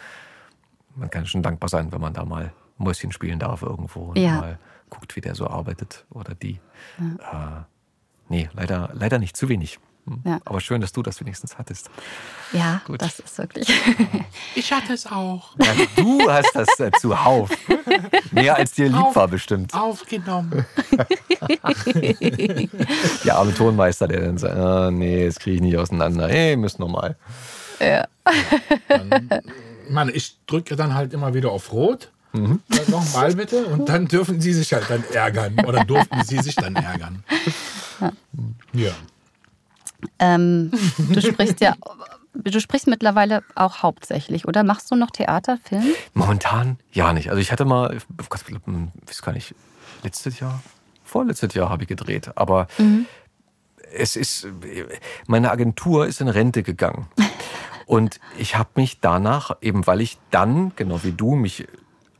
Man 0.95 1.09
kann 1.09 1.25
schon 1.25 1.43
dankbar 1.43 1.69
sein, 1.69 1.91
wenn 1.91 2.01
man 2.01 2.13
da 2.13 2.23
mal 2.23 2.53
Mäuschen 2.77 3.11
spielen 3.11 3.39
darf 3.39 3.61
irgendwo 3.61 4.11
und 4.11 4.17
ja. 4.17 4.37
mal 4.37 4.59
guckt, 4.89 5.15
wie 5.15 5.21
der 5.21 5.35
so 5.35 5.47
arbeitet 5.47 6.05
oder 6.09 6.35
die. 6.35 6.59
Ja. 6.97 7.59
Äh, 7.59 7.63
nee, 8.29 8.49
leider, 8.53 8.89
leider 8.93 9.19
nicht 9.19 9.35
zu 9.35 9.49
wenig. 9.49 9.79
Ja. 10.23 10.39
Aber 10.45 10.59
schön, 10.61 10.81
dass 10.81 10.91
du 10.91 11.01
das 11.01 11.19
wenigstens 11.19 11.57
hattest. 11.57 11.89
Ja, 12.53 12.81
Gut. 12.85 13.01
das 13.01 13.19
ist 13.19 13.37
wirklich. 13.37 13.67
ich 14.55 14.71
hatte 14.71 14.93
es 14.93 15.07
auch. 15.07 15.55
Ja, 15.59 15.73
du 15.95 16.29
hast 16.29 16.51
das 16.53 16.79
äh, 16.79 16.91
zuhauf. 16.99 17.49
Mehr 18.31 18.55
als 18.55 18.73
dir 18.73 18.87
lieb 18.87 18.97
Auf, 18.97 19.15
war, 19.15 19.27
bestimmt. 19.27 19.73
Aufgenommen. 19.73 20.65
der 23.25 23.35
arme 23.35 23.53
Tonmeister, 23.53 24.07
der 24.07 24.21
dann 24.21 24.37
sagt: 24.37 24.55
ah, 24.55 24.91
Nee, 24.91 25.25
das 25.25 25.39
kriege 25.39 25.55
ich 25.55 25.61
nicht 25.61 25.77
auseinander. 25.77 26.27
Hey, 26.27 26.55
müssen 26.55 26.81
nochmal. 26.81 27.15
Ja. 27.79 28.07
Dann, 28.87 29.29
Mann, 29.89 30.11
ich 30.13 30.37
drücke 30.45 30.75
dann 30.75 30.93
halt 30.93 31.13
immer 31.13 31.33
wieder 31.33 31.51
auf 31.51 31.71
Rot. 31.71 32.11
Mhm. 32.33 32.61
Nochmal 32.87 33.33
bitte. 33.33 33.65
Und 33.65 33.89
dann 33.89 34.07
dürfen 34.07 34.39
sie 34.39 34.53
sich 34.53 34.71
halt 34.73 34.89
dann 34.89 35.03
ärgern. 35.13 35.57
Oder 35.65 35.83
durften 35.83 36.23
sie 36.23 36.39
sich 36.39 36.55
dann 36.55 36.75
ärgern. 36.75 37.23
Ja. 38.73 38.91
Ähm, 40.19 40.71
du 40.97 41.21
sprichst 41.21 41.61
ja, 41.61 41.75
du 42.33 42.59
sprichst 42.59 42.87
mittlerweile 42.87 43.43
auch 43.55 43.83
hauptsächlich, 43.83 44.47
oder? 44.47 44.63
Machst 44.63 44.91
du 44.91 44.95
noch 44.95 45.11
Theater, 45.11 45.57
Film? 45.63 45.85
Momentan 46.13 46.77
ja 46.91 47.13
nicht. 47.13 47.29
Also 47.29 47.41
ich 47.41 47.51
hatte 47.51 47.65
mal, 47.65 47.95
ich 47.95 48.03
weiß 48.27 49.21
gar 49.21 49.33
nicht, 49.33 49.55
letztes 50.03 50.39
Jahr, 50.39 50.61
vorletztes 51.03 51.53
Jahr 51.53 51.69
habe 51.69 51.83
ich 51.83 51.89
gedreht. 51.89 52.31
Aber 52.35 52.67
mhm. 52.77 53.05
es 53.93 54.15
ist, 54.15 54.47
meine 55.27 55.51
Agentur 55.51 56.07
ist 56.07 56.21
in 56.21 56.27
Rente 56.27 56.63
gegangen. 56.63 57.07
Und 57.85 58.19
ich 58.37 58.55
habe 58.55 58.69
mich 58.75 58.99
danach, 58.99 59.57
eben 59.61 59.85
weil 59.85 60.01
ich 60.01 60.17
dann, 60.31 60.71
genau 60.75 61.03
wie 61.03 61.11
du, 61.11 61.35
mich 61.35 61.67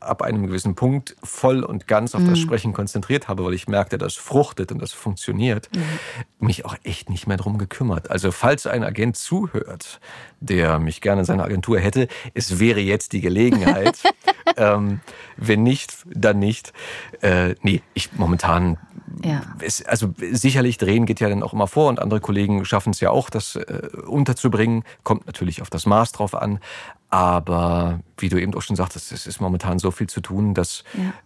ab 0.00 0.22
einem 0.22 0.46
gewissen 0.46 0.74
Punkt 0.74 1.16
voll 1.22 1.62
und 1.62 1.86
ganz 1.86 2.14
auf 2.14 2.22
mhm. 2.22 2.30
das 2.30 2.38
Sprechen 2.38 2.72
konzentriert 2.72 3.28
habe, 3.28 3.44
weil 3.44 3.54
ich 3.54 3.68
merkte, 3.68 3.98
das 3.98 4.14
fruchtet 4.14 4.72
und 4.72 4.80
das 4.80 4.92
funktioniert, 4.92 5.68
mhm. 5.74 6.46
mich 6.46 6.64
auch 6.64 6.76
echt 6.84 7.10
nicht 7.10 7.26
mehr 7.26 7.36
drum 7.36 7.58
gekümmert. 7.58 8.10
Also 8.10 8.32
falls 8.32 8.66
ein 8.66 8.84
Agent 8.84 9.16
zuhört, 9.16 10.00
der 10.40 10.78
mich 10.78 11.00
gerne 11.00 11.22
in 11.22 11.24
seiner 11.24 11.44
Agentur 11.44 11.78
hätte, 11.78 12.08
es 12.34 12.58
wäre 12.58 12.80
jetzt 12.80 13.12
die 13.12 13.20
Gelegenheit. 13.20 13.98
ähm, 14.56 15.00
wenn 15.36 15.62
nicht, 15.62 15.94
dann 16.06 16.38
nicht. 16.38 16.72
Äh, 17.20 17.54
nee, 17.62 17.82
ich 17.94 18.12
momentan 18.12 18.78
ja. 19.24 19.42
Es, 19.60 19.84
also 19.84 20.12
sicherlich 20.32 20.78
drehen 20.78 21.06
geht 21.06 21.20
ja 21.20 21.28
dann 21.28 21.42
auch 21.42 21.52
immer 21.52 21.66
vor 21.66 21.88
und 21.88 22.00
andere 22.00 22.20
Kollegen 22.20 22.64
schaffen 22.64 22.90
es 22.90 23.00
ja 23.00 23.10
auch, 23.10 23.30
das 23.30 23.56
äh, 23.56 23.88
unterzubringen. 24.06 24.84
Kommt 25.04 25.26
natürlich 25.26 25.62
auf 25.62 25.70
das 25.70 25.86
Maß 25.86 26.12
drauf 26.12 26.34
an. 26.34 26.60
Aber 27.08 28.00
wie 28.18 28.28
du 28.28 28.40
eben 28.40 28.52
auch 28.54 28.62
schon 28.62 28.74
sagtest, 28.74 29.12
es 29.12 29.26
ist 29.26 29.40
momentan 29.40 29.78
so 29.78 29.92
viel 29.92 30.08
zu 30.08 30.20
tun, 30.20 30.54
dass, 30.54 30.82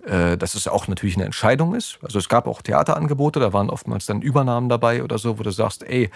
ja. 0.07 0.33
äh, 0.33 0.37
dass 0.37 0.55
es 0.55 0.69
auch 0.69 0.89
natürlich 0.89 1.17
eine 1.17 1.25
Entscheidung 1.25 1.75
ist. 1.75 1.99
Also 2.03 2.19
es 2.19 2.29
gab 2.29 2.47
auch 2.47 2.61
Theaterangebote, 2.61 3.41
da 3.41 3.53
waren 3.55 3.71
oftmals 3.71 4.05
dann 4.05 4.21
Übernahmen 4.21 4.69
dabei 4.69 5.03
oder 5.03 5.17
so, 5.17 5.39
wo 5.39 5.43
du 5.43 5.51
sagst, 5.51 5.83
ey, 5.83 6.11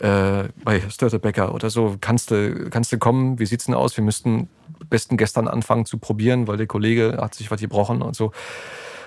äh, 0.00 0.44
bei 0.62 0.82
Störtebecker 0.90 1.54
oder 1.54 1.70
so, 1.70 1.96
kannst 2.00 2.30
du, 2.30 2.68
kannst 2.68 2.92
du 2.92 2.98
kommen, 2.98 3.38
wie 3.38 3.46
sieht's 3.46 3.64
denn 3.64 3.74
aus? 3.74 3.96
Wir 3.96 4.04
müssten 4.04 4.48
besten 4.90 5.16
gestern 5.16 5.48
anfangen 5.48 5.86
zu 5.86 5.96
probieren, 5.98 6.46
weil 6.46 6.58
der 6.58 6.66
Kollege 6.66 7.16
hat 7.18 7.34
sich 7.34 7.50
was 7.50 7.60
gebrochen 7.60 8.02
und 8.02 8.14
so. 8.14 8.32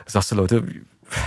Da 0.06 0.12
sagst 0.12 0.32
du, 0.32 0.36
Leute, 0.36 0.64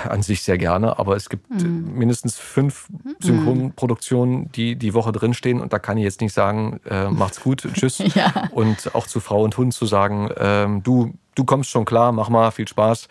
an 0.09 0.23
sich 0.23 0.43
sehr 0.43 0.59
gerne, 0.59 0.99
aber 0.99 1.17
es 1.17 1.29
gibt 1.29 1.51
mhm. 1.51 1.93
mindestens 1.95 2.39
fünf 2.39 2.89
mhm. 2.91 3.17
Synchronproduktionen, 3.21 4.51
die 4.53 4.77
die 4.77 4.95
Woche 4.95 5.13
drinstehen 5.13 5.61
und 5.61 5.73
da 5.73 5.79
kann 5.79 5.97
ich 5.99 6.05
jetzt 6.05 6.21
nicht 6.21 6.33
sagen, 6.33 6.81
äh, 6.89 7.09
macht's 7.09 7.41
gut, 7.41 7.69
tschüss. 7.75 7.99
ja. 8.15 8.49
Und 8.53 8.95
auch 8.95 9.07
zu 9.07 9.21
Frau 9.21 9.43
und 9.43 9.57
Hund 9.57 9.75
zu 9.75 9.87
sagen, 9.87 10.31
ähm, 10.37 10.83
du, 10.83 11.15
du 11.35 11.45
kommst 11.45 11.71
schon 11.71 11.85
klar, 11.85 12.13
mach 12.13 12.29
mal, 12.29 12.51
viel 12.51 12.69
Spaß. 12.69 13.09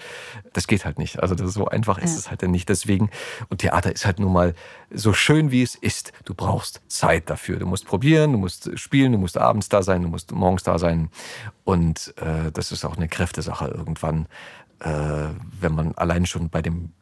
Das 0.53 0.67
geht 0.67 0.85
halt 0.85 0.99
nicht. 0.99 1.21
Also 1.21 1.35
so 1.47 1.67
einfach 1.67 1.97
ist 1.97 2.13
ja. 2.13 2.19
es 2.19 2.29
halt 2.29 2.43
dann 2.43 2.51
nicht. 2.51 2.69
Deswegen, 2.69 3.09
und 3.49 3.59
Theater 3.59 3.91
ist 3.91 4.05
halt 4.05 4.19
nun 4.19 4.33
mal 4.33 4.53
so 4.91 5.13
schön, 5.13 5.51
wie 5.51 5.63
es 5.63 5.75
ist. 5.75 6.11
Du 6.25 6.33
brauchst 6.33 6.81
Zeit 6.87 7.29
dafür. 7.29 7.57
Du 7.57 7.65
musst 7.65 7.85
probieren, 7.85 8.33
du 8.33 8.37
musst 8.37 8.77
spielen, 8.77 9.13
du 9.13 9.17
musst 9.17 9.37
abends 9.37 9.69
da 9.69 9.81
sein, 9.81 10.03
du 10.03 10.09
musst 10.09 10.31
morgens 10.31 10.63
da 10.63 10.77
sein. 10.77 11.09
Und 11.63 12.13
äh, 12.17 12.51
das 12.51 12.71
ist 12.71 12.85
auch 12.85 12.97
eine 12.97 13.07
Kräftesache 13.07 13.67
irgendwann 13.67 14.25
äh, 14.25 14.27
wenn 14.83 15.75
man 15.75 15.93
allein 15.95 16.25
schon 16.25 16.49
bei 16.49 16.61
dem 16.61 16.93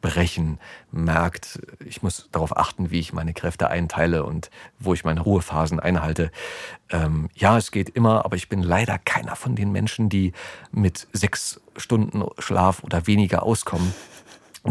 Brechen 0.00 0.58
merkt, 0.92 1.60
ich 1.84 2.02
muss 2.02 2.28
darauf 2.30 2.56
achten, 2.56 2.90
wie 2.90 3.00
ich 3.00 3.12
meine 3.12 3.34
Kräfte 3.34 3.68
einteile 3.68 4.24
und 4.24 4.50
wo 4.78 4.94
ich 4.94 5.04
meine 5.04 5.20
Ruhephasen 5.20 5.80
einhalte. 5.80 6.30
Ähm, 6.90 7.28
ja, 7.34 7.58
es 7.58 7.70
geht 7.70 7.88
immer, 7.90 8.24
aber 8.24 8.36
ich 8.36 8.48
bin 8.48 8.62
leider 8.62 8.98
keiner 8.98 9.34
von 9.34 9.56
den 9.56 9.72
Menschen, 9.72 10.08
die 10.08 10.32
mit 10.70 11.08
sechs 11.12 11.60
Stunden 11.76 12.24
Schlaf 12.38 12.82
oder 12.84 13.06
weniger 13.06 13.42
auskommen. 13.42 13.92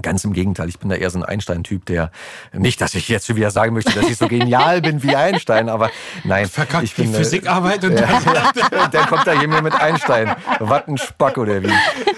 Ganz 0.02 0.24
im 0.24 0.34
Gegenteil, 0.34 0.70
ich 0.70 0.80
bin 0.80 0.90
da 0.90 0.96
eher 0.96 1.10
so 1.10 1.20
ein 1.20 1.24
Einstein-Typ, 1.24 1.86
der 1.86 2.12
nicht, 2.54 2.82
dass 2.82 2.94
ich 2.96 3.08
jetzt 3.08 3.28
schon 3.28 3.36
wieder 3.36 3.52
sagen 3.52 3.74
möchte, 3.74 3.94
dass 3.94 4.10
ich 4.10 4.18
so 4.18 4.28
genial 4.28 4.82
bin 4.82 5.02
wie 5.04 5.16
Einstein, 5.16 5.70
aber 5.70 5.90
nein. 6.24 6.48
Verkackt 6.48 6.84
ich 6.84 6.96
bin 6.96 7.12
die 7.12 7.18
Physikarbeit 7.18 7.84
und 7.84 7.94
ja, 7.94 8.08
ja, 8.72 8.88
dann 8.88 9.06
kommt 9.10 9.26
da 9.26 9.34
jemand 9.34 9.64
mit 9.64 9.74
Einstein. 9.74 10.36
Was 10.60 10.88
ein 10.88 10.98
Spack 10.98 11.38
oder 11.38 11.64
wie? 11.64 11.72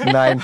Nein. 0.06 0.42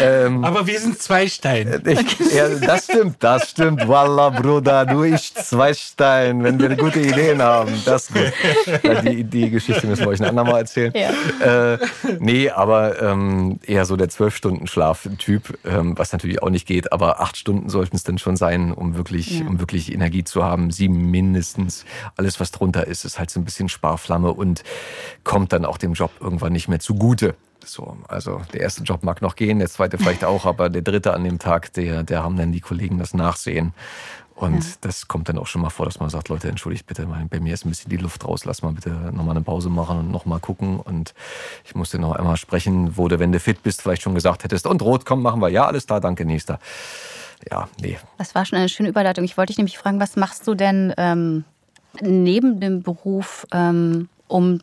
Ähm, 0.00 0.44
aber 0.44 0.66
wir 0.66 0.78
sind 0.78 1.00
zwei 1.00 1.26
Steine. 1.28 1.80
Ich, 1.84 2.34
ja, 2.34 2.48
das 2.48 2.84
stimmt, 2.84 3.16
das 3.20 3.50
stimmt. 3.50 3.86
Wallah, 3.88 4.30
Bruder, 4.30 4.86
du 4.86 5.04
ich 5.04 5.34
zwei 5.34 5.74
Steine, 5.74 6.44
wenn 6.44 6.58
wir 6.58 6.76
gute 6.76 7.00
Ideen 7.00 7.42
haben. 7.42 7.72
Das 7.84 8.08
gut. 8.08 8.32
Die, 9.04 9.24
die 9.24 9.50
Geschichte 9.50 9.86
müssen 9.86 10.02
wir 10.02 10.08
euch 10.08 10.20
ein 10.20 10.28
andermal 10.28 10.60
erzählen. 10.60 10.92
Ja. 10.94 11.74
Äh, 11.74 11.78
nee, 12.18 12.50
aber 12.50 13.00
ähm, 13.02 13.58
eher 13.66 13.84
so 13.84 13.96
der 13.96 14.08
Zwölf-Stunden-Schlaf-Typ, 14.08 15.58
ähm, 15.64 15.96
was 15.96 16.12
natürlich 16.12 16.42
auch 16.42 16.50
nicht 16.50 16.66
geht, 16.66 16.75
aber 16.92 17.20
acht 17.20 17.36
Stunden 17.36 17.68
sollten 17.68 17.96
es 17.96 18.04
dann 18.04 18.18
schon 18.18 18.36
sein, 18.36 18.72
um 18.72 18.96
wirklich, 18.96 19.40
ja. 19.40 19.46
um 19.46 19.58
wirklich 19.60 19.92
Energie 19.92 20.24
zu 20.24 20.44
haben. 20.44 20.70
Sieben 20.70 21.10
mindestens. 21.10 21.84
Alles, 22.16 22.40
was 22.40 22.50
drunter 22.50 22.86
ist, 22.86 23.04
ist 23.04 23.18
halt 23.18 23.30
so 23.30 23.40
ein 23.40 23.44
bisschen 23.44 23.68
Sparflamme 23.68 24.32
und 24.32 24.62
kommt 25.24 25.52
dann 25.52 25.64
auch 25.64 25.78
dem 25.78 25.94
Job 25.94 26.10
irgendwann 26.20 26.52
nicht 26.52 26.68
mehr 26.68 26.80
zugute. 26.80 27.34
So, 27.64 27.96
also 28.08 28.42
der 28.52 28.60
erste 28.60 28.84
Job 28.84 29.02
mag 29.02 29.22
noch 29.22 29.34
gehen, 29.34 29.58
der 29.58 29.68
zweite 29.68 29.98
vielleicht 29.98 30.24
auch, 30.26 30.46
aber 30.46 30.70
der 30.70 30.82
dritte 30.82 31.14
an 31.14 31.24
dem 31.24 31.38
Tag, 31.38 31.72
der, 31.72 32.02
der 32.02 32.22
haben 32.22 32.36
dann 32.36 32.52
die 32.52 32.60
Kollegen 32.60 32.98
das 32.98 33.14
Nachsehen. 33.14 33.72
Und 34.36 34.62
ja. 34.62 34.74
das 34.82 35.08
kommt 35.08 35.30
dann 35.30 35.38
auch 35.38 35.46
schon 35.46 35.62
mal 35.62 35.70
vor, 35.70 35.86
dass 35.86 35.98
man 35.98 36.10
sagt, 36.10 36.28
Leute, 36.28 36.48
entschuldigt 36.48 36.86
bitte, 36.86 37.08
bei 37.30 37.40
mir 37.40 37.54
ist 37.54 37.64
ein 37.64 37.70
bisschen 37.70 37.88
die 37.88 37.96
Luft 37.96 38.22
raus, 38.26 38.44
lass 38.44 38.60
mal 38.60 38.72
bitte 38.72 38.90
nochmal 38.90 39.30
eine 39.30 39.42
Pause 39.42 39.70
machen 39.70 39.98
und 39.98 40.10
nochmal 40.10 40.40
gucken. 40.40 40.78
Und 40.78 41.14
ich 41.64 41.74
musste 41.74 41.98
noch 41.98 42.12
einmal 42.12 42.36
sprechen, 42.36 42.98
wo 42.98 43.08
du, 43.08 43.18
wenn 43.18 43.32
du 43.32 43.40
fit 43.40 43.62
bist, 43.62 43.80
vielleicht 43.80 44.02
schon 44.02 44.14
gesagt 44.14 44.44
hättest, 44.44 44.66
und 44.66 44.82
rot, 44.82 45.06
komm, 45.06 45.22
machen 45.22 45.40
wir. 45.40 45.48
Ja, 45.48 45.66
alles 45.66 45.86
da, 45.86 46.00
danke, 46.00 46.26
nächster. 46.26 46.58
Ja, 47.50 47.68
nee. 47.80 47.98
Das 48.18 48.34
war 48.34 48.44
schon 48.44 48.58
eine 48.58 48.68
schöne 48.68 48.90
Überleitung. 48.90 49.24
Ich 49.24 49.38
wollte 49.38 49.52
dich 49.52 49.58
nämlich 49.58 49.78
fragen, 49.78 50.00
was 50.00 50.16
machst 50.16 50.46
du 50.46 50.54
denn 50.54 50.92
ähm, 50.98 51.44
neben 52.02 52.60
dem 52.60 52.82
Beruf, 52.82 53.46
ähm, 53.52 54.10
um 54.28 54.60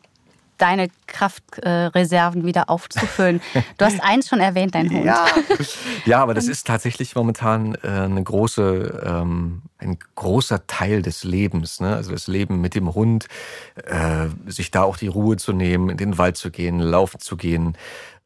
deine 0.64 0.88
Kraftreserven 1.08 2.46
wieder 2.46 2.70
aufzufüllen. 2.70 3.42
Du 3.78 3.86
hast 3.86 4.02
eins 4.02 4.30
schon 4.30 4.40
erwähnt, 4.40 4.76
dein 4.76 4.90
Hund. 4.90 5.06
Ja, 5.06 5.26
ja 6.06 6.22
aber 6.22 6.34
das 6.34 6.48
ist 6.48 6.66
tatsächlich 6.66 7.16
momentan 7.16 7.76
äh, 7.84 7.88
eine 7.88 8.24
große, 8.24 9.04
ähm, 9.06 9.64
ein 9.78 9.98
großer 10.16 10.66
Teil 10.68 11.02
des 11.02 11.24
Lebens. 11.24 11.82
Ne? 11.82 11.96
Also 11.96 12.12
das 12.12 12.28
Leben 12.28 12.62
mit 12.62 12.76
dem 12.76 12.94
Hund, 12.94 13.28
äh, 13.76 14.28
sich 14.46 14.72
da 14.72 14.84
auch 14.84 14.96
die 14.96 15.08
Ruhe 15.08 15.38
zu 15.38 15.52
nehmen, 15.52 15.90
in 15.90 15.98
den 15.98 16.18
Wald 16.18 16.38
zu 16.38 16.50
gehen, 16.50 16.80
laufen 16.80 17.20
zu 17.20 17.36
gehen. 17.36 17.78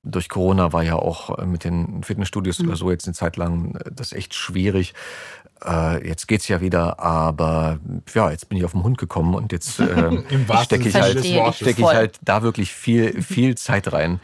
Durch 0.04 0.30
Corona 0.30 0.74
war 0.74 0.84
ja 0.84 0.96
auch 0.96 1.38
äh, 1.40 1.46
mit 1.46 1.64
den 1.64 2.04
Fitnessstudios 2.04 2.60
mhm. 2.60 2.68
oder 2.68 2.78
so 2.78 2.92
jetzt 2.92 3.08
eine 3.08 3.16
Zeit 3.16 3.38
lang 3.38 3.78
das 3.92 4.14
echt 4.14 4.36
schwierig 4.36 4.94
äh, 5.66 6.08
jetzt 6.08 6.28
geht's 6.28 6.48
ja 6.48 6.62
wieder, 6.62 7.00
aber 7.00 7.80
ja, 8.14 8.32
jetzt 8.32 8.50
bin 8.50 8.58
ich 8.58 8.66
auf 8.66 8.72
den 8.72 8.84
Hund 8.84 8.98
gekommen 8.98 9.36
und 9.36 9.52
jetzt 9.52 9.80
äh, 9.80 9.86
stecke 10.64 10.90
ich, 10.90 10.96
halt, 10.96 11.26
steck 11.56 11.80
ich 11.80 11.86
halt 11.86 12.18
da 12.22 12.44
wirklich 12.44 12.72
viel, 12.72 13.22
viel 13.22 13.56
Zeit 13.56 13.92
rein. 13.94 14.20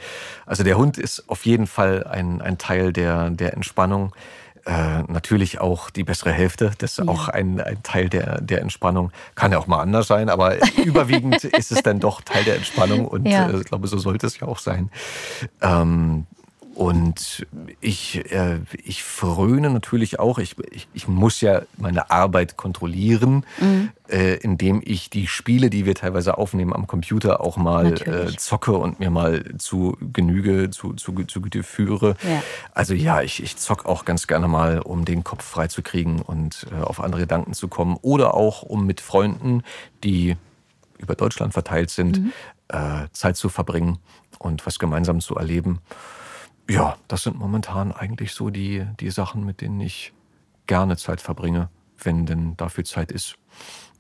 Also 0.46 0.64
der 0.64 0.78
Hund 0.78 0.98
ist 0.98 1.30
auf 1.30 1.46
jeden 1.46 1.68
Fall 1.68 2.06
ein, 2.06 2.42
ein 2.42 2.58
Teil 2.58 2.94
der, 2.94 3.30
der 3.30 3.54
Entspannung. 3.54 4.14
Äh, 4.66 5.04
natürlich 5.10 5.60
auch 5.60 5.90
die 5.90 6.06
bessere 6.06 6.32
Hälfte. 6.32 6.72
Das 6.78 6.92
ist 6.92 7.06
ja. 7.06 7.08
auch 7.12 7.28
ein, 7.28 7.60
ein 7.60 7.84
Teil 7.84 8.08
der, 8.08 8.40
der 8.40 8.62
Entspannung. 8.62 9.12
Kann 9.36 9.52
ja 9.52 9.58
auch 9.58 9.68
mal 9.68 9.82
anders 9.82 10.08
sein, 10.08 10.30
aber 10.30 10.56
überwiegend 10.86 11.44
ist 11.44 11.72
es 11.74 11.84
dann 11.84 12.00
doch 12.00 12.22
Teil 12.22 12.46
der 12.46 12.56
Entspannung 12.56 13.06
und 13.06 13.26
ja. 13.26 13.50
äh, 13.50 13.58
ich 13.58 13.66
glaube, 13.66 13.88
so 13.88 13.98
sollte 13.98 14.26
es 14.26 14.40
ja 14.40 14.48
auch 14.48 14.60
sein. 14.60 14.90
Ähm, 15.62 16.28
und 16.76 17.46
ich, 17.82 18.32
äh, 18.32 18.60
ich 18.84 19.04
fröne 19.04 19.70
natürlich 19.70 20.20
auch, 20.20 20.40
ich, 20.40 20.56
ich, 20.72 20.88
ich 20.94 21.08
muss 21.08 21.40
ja 21.42 21.62
meine 21.78 22.10
Arbeit 22.10 22.58
kontrollieren, 22.58 23.46
mhm. 23.60 23.92
äh, 24.10 24.38
indem 24.38 24.82
ich 24.84 25.12
die 25.12 25.28
Spiele, 25.28 25.70
die 25.70 25.86
wir 25.86 25.94
teilweise 25.94 26.38
aufnehmen 26.38 26.74
am 26.74 26.88
Computer, 26.88 27.42
auch 27.42 27.58
mal 27.58 27.94
äh, 27.94 28.36
zocke 28.36 28.74
und 28.74 29.00
mir 29.00 29.12
mal 29.12 29.44
zu 29.60 29.98
Genüge, 30.14 30.72
zu, 30.72 30.94
zu, 30.94 31.14
zu 31.26 31.42
Güte 31.42 31.62
führe. 31.62 32.16
Ja. 32.24 32.42
Also 32.74 32.96
ja, 32.96 33.22
ich, 33.22 33.44
ich 33.44 33.58
zock 33.58 33.86
auch 33.86 34.04
ganz 34.04 34.26
gerne 34.26 34.48
mal, 34.48 34.80
um 34.80 35.06
den 35.06 35.24
Kopf 35.24 35.44
frei 35.44 35.68
zu 35.68 35.84
kriegen 35.84 36.22
und 36.24 36.66
äh, 36.72 36.82
auf 36.82 37.00
andere 37.00 37.22
Gedanken 37.22 37.54
zu 37.54 37.68
kommen. 37.68 37.98
Oder 38.02 38.34
auch, 38.34 38.64
um 38.64 38.88
mit 38.88 39.00
Freunden, 39.00 39.62
die 40.04 40.38
über 40.98 41.14
Deutschland 41.14 41.54
verteilt 41.54 41.92
sind, 41.92 42.20
mhm. 42.20 42.34
Äh, 42.70 43.08
Zeit 43.12 43.36
zu 43.36 43.50
verbringen 43.50 44.00
und 44.40 44.66
was 44.66 44.80
gemeinsam 44.80 45.20
zu 45.20 45.36
erleben. 45.36 45.82
Ja, 46.70 46.98
das 47.08 47.24
sind 47.24 47.38
momentan 47.38 47.92
eigentlich 47.92 48.34
so 48.34 48.50
die, 48.50 48.86
die 49.00 49.10
Sachen, 49.10 49.46
mit 49.46 49.62
denen 49.62 49.80
ich 49.82 50.14
gerne 50.68 50.98
Zeit 50.98 51.22
verbringe, 51.22 51.70
wenn 52.02 52.26
denn 52.26 52.56
dafür 52.58 52.84
Zeit 52.86 53.12
ist. 53.12 53.36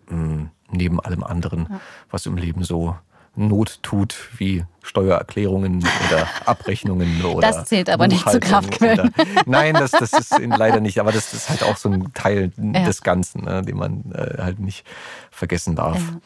Mhm, 0.09 0.49
neben 0.71 0.99
allem 0.99 1.23
anderen, 1.23 1.67
ja. 1.69 1.79
was 2.09 2.25
im 2.25 2.37
Leben 2.37 2.63
so 2.63 2.95
Not 3.35 3.81
tut, 3.81 4.29
wie 4.37 4.63
Steuererklärungen 4.83 5.79
oder 5.79 6.27
Abrechnungen 6.45 7.23
oder. 7.23 7.51
Das 7.51 7.65
zählt 7.65 7.89
aber 7.89 8.07
nicht 8.07 8.29
zu 8.29 8.39
Kraftquellen. 8.39 8.99
Oder, 8.99 9.25
nein, 9.47 9.73
das, 9.73 9.89
das 9.89 10.13
ist 10.13 10.37
leider 10.39 10.79
nicht, 10.79 10.99
aber 10.99 11.11
das 11.11 11.33
ist 11.33 11.49
halt 11.49 11.63
auch 11.63 11.77
so 11.77 11.89
ein 11.89 12.13
Teil 12.13 12.51
ja. 12.57 12.85
des 12.85 13.01
Ganzen, 13.01 13.45
ne, 13.45 13.63
den 13.63 13.77
man 13.77 14.11
äh, 14.13 14.37
halt 14.39 14.59
nicht 14.59 14.85
vergessen 15.31 15.75
darf. 15.75 15.97
Ja. 15.97 16.19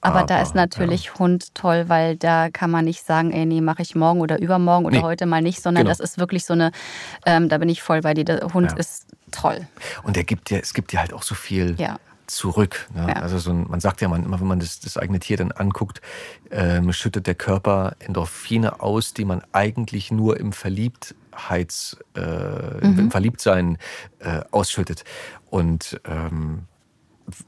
Aber, 0.00 0.20
aber, 0.20 0.26
da 0.26 0.40
ist 0.40 0.54
natürlich 0.54 1.06
ja. 1.06 1.14
Hund 1.18 1.54
toll, 1.54 1.84
weil 1.88 2.16
da 2.16 2.50
kann 2.50 2.70
man 2.70 2.84
nicht 2.84 3.04
sagen, 3.04 3.32
ey, 3.32 3.44
nee, 3.44 3.60
mache 3.60 3.82
ich 3.82 3.94
morgen 3.94 4.20
oder 4.20 4.40
übermorgen 4.40 4.86
oder 4.86 4.98
nee. 4.98 5.02
heute 5.02 5.26
mal 5.26 5.42
nicht, 5.42 5.60
sondern 5.60 5.84
genau. 5.84 5.90
das 5.90 6.00
ist 6.00 6.18
wirklich 6.18 6.44
so 6.44 6.54
eine, 6.54 6.72
ähm, 7.26 7.48
da 7.48 7.58
bin 7.58 7.68
ich 7.68 7.82
voll 7.82 8.00
bei 8.00 8.14
dir. 8.14 8.24
Der 8.24 8.40
Hund 8.54 8.70
ja. 8.70 8.76
ist 8.78 9.06
toll. 9.30 9.66
Und 10.02 10.16
er 10.16 10.24
gibt 10.24 10.50
dir, 10.50 10.60
es 10.60 10.72
gibt 10.72 10.92
dir 10.92 11.00
halt 11.00 11.12
auch 11.12 11.22
so 11.22 11.34
viel 11.34 11.74
ja. 11.78 11.98
zurück. 12.26 12.88
Ne? 12.94 13.14
Also 13.14 13.38
so 13.38 13.50
ein, 13.50 13.66
man 13.68 13.80
sagt 13.80 14.00
ja 14.00 14.08
man, 14.08 14.24
immer, 14.24 14.40
wenn 14.40 14.46
man 14.46 14.60
das, 14.60 14.80
das 14.80 14.96
eigene 14.96 15.18
Tier 15.18 15.36
dann 15.36 15.52
anguckt, 15.52 16.00
ähm, 16.50 16.92
schüttet 16.94 17.26
der 17.26 17.34
Körper 17.34 17.94
Endorphine 17.98 18.80
aus, 18.80 19.12
die 19.12 19.26
man 19.26 19.42
eigentlich 19.52 20.10
nur 20.10 20.40
im 20.40 20.52
Verliebtheits, 20.52 21.98
äh, 22.16 22.86
mhm. 22.86 22.98
im 22.98 23.10
Verliebtsein 23.10 23.76
äh, 24.20 24.40
ausschüttet. 24.50 25.04
Und 25.50 26.00
ähm, 26.06 26.66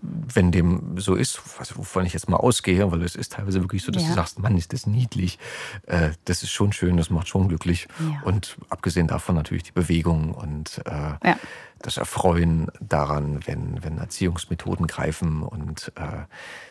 wenn 0.00 0.52
dem 0.52 0.98
so 0.98 1.14
ist, 1.14 1.40
wovon 1.76 2.04
ich 2.04 2.12
jetzt 2.12 2.28
mal 2.28 2.36
ausgehe, 2.36 2.90
weil 2.90 3.02
es 3.02 3.16
ist 3.16 3.32
teilweise 3.32 3.60
wirklich 3.60 3.82
so, 3.82 3.92
dass 3.92 4.02
ja. 4.02 4.08
du 4.10 4.14
sagst, 4.14 4.38
Mann, 4.38 4.56
ist 4.56 4.72
das 4.72 4.86
niedlich, 4.86 5.38
äh, 5.86 6.10
das 6.24 6.42
ist 6.42 6.50
schon 6.50 6.72
schön, 6.72 6.96
das 6.96 7.10
macht 7.10 7.28
schon 7.28 7.48
glücklich. 7.48 7.88
Ja. 8.00 8.22
Und 8.24 8.56
abgesehen 8.68 9.06
davon 9.06 9.34
natürlich 9.34 9.64
die 9.64 9.72
Bewegung 9.72 10.32
und 10.34 10.82
äh, 10.86 11.28
ja. 11.28 11.38
das 11.80 11.96
Erfreuen 11.96 12.70
daran, 12.80 13.40
wenn, 13.46 13.82
wenn 13.82 13.98
Erziehungsmethoden 13.98 14.86
greifen 14.86 15.42
und 15.42 15.92
äh, 15.96 16.24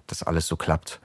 das 0.08 0.24
alles 0.24 0.48
so 0.48 0.56
klappt, 0.56 1.00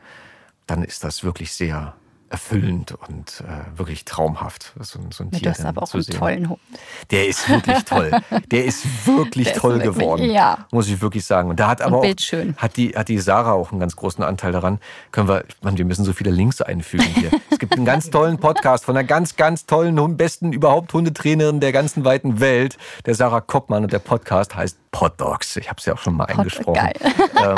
dann 0.66 0.83
ist 0.83 1.05
das 1.05 1.24
wirklich 1.24 1.53
sehr 1.53 1.95
erfüllend 2.28 2.93
und 3.09 3.43
äh, 3.47 3.78
wirklich 3.78 4.05
traumhaft. 4.05 4.73
So, 4.81 4.98
so 5.11 5.24
ein 5.24 5.31
Tier 5.31 5.43
du 5.43 5.51
hast 5.51 5.65
aber 5.65 5.82
auch 5.82 5.94
einen 5.94 6.03
sehen. 6.03 6.16
tollen 6.16 6.48
Hund. 6.48 6.61
Der 7.11 7.28
ist 7.28 7.48
wirklich 7.48 7.85
toll. 7.85 8.11
Der 8.51 8.65
ist 8.65 9.07
wirklich 9.07 9.48
Der 9.48 9.57
toll 9.57 9.77
ist 9.77 9.85
wirklich, 9.85 9.98
geworden, 9.98 10.31
ja. 10.31 10.66
muss 10.73 10.89
ich 10.89 11.01
wirklich 11.01 11.24
sagen. 11.24 11.51
Und 11.51 11.61
da 11.61 11.69
hat 11.69 11.82
aber 11.82 11.98
auch, 11.98 12.05
hat 12.05 12.77
die 12.77 12.90
hat 12.90 13.09
die 13.09 13.19
Sarah 13.19 13.53
auch 13.53 13.70
einen 13.70 13.81
ganz 13.81 13.97
großen 13.97 14.24
Anteil 14.24 14.53
daran. 14.53 14.81
Können 15.12 15.28
wir, 15.28 15.44
man, 15.62 15.78
wir 15.78 15.85
müssen 15.85 16.05
so 16.05 16.12
viele 16.12 16.31
Links 16.31 16.61
einfügen 16.61 17.07
hier. 17.07 17.31
es 17.51 17.59
gibt 17.59 17.74
einen 17.74 17.85
ganz 17.85 18.11
tollen 18.11 18.39
Podcast 18.39 18.85
von 18.85 18.97
einer 18.97 19.07
ganz 19.07 19.36
ganz 19.36 19.66
tollen 19.66 20.16
besten 20.16 20.53
überhaupt 20.53 20.93
Hundetrainerin 20.93 21.61
der 21.61 21.73
ganzen 21.73 22.05
weiten 22.05 22.40
Welt, 22.40 22.77
der 23.07 23.15
Sarah 23.15 23.40
Koppmann 23.40 23.85
und 23.85 23.93
der 23.93 23.98
Podcast 23.98 24.55
heißt 24.55 24.78
Pod 24.97 25.20
Dogs. 25.20 25.56
Ich 25.56 25.68
habe 25.68 25.78
es 25.78 25.85
ja 25.85 25.93
auch 25.93 25.98
schon 25.98 26.14
mal 26.16 26.24
eingesprochen. 26.24 26.74
Geil. 26.74 26.94
Ähm, 27.36 27.56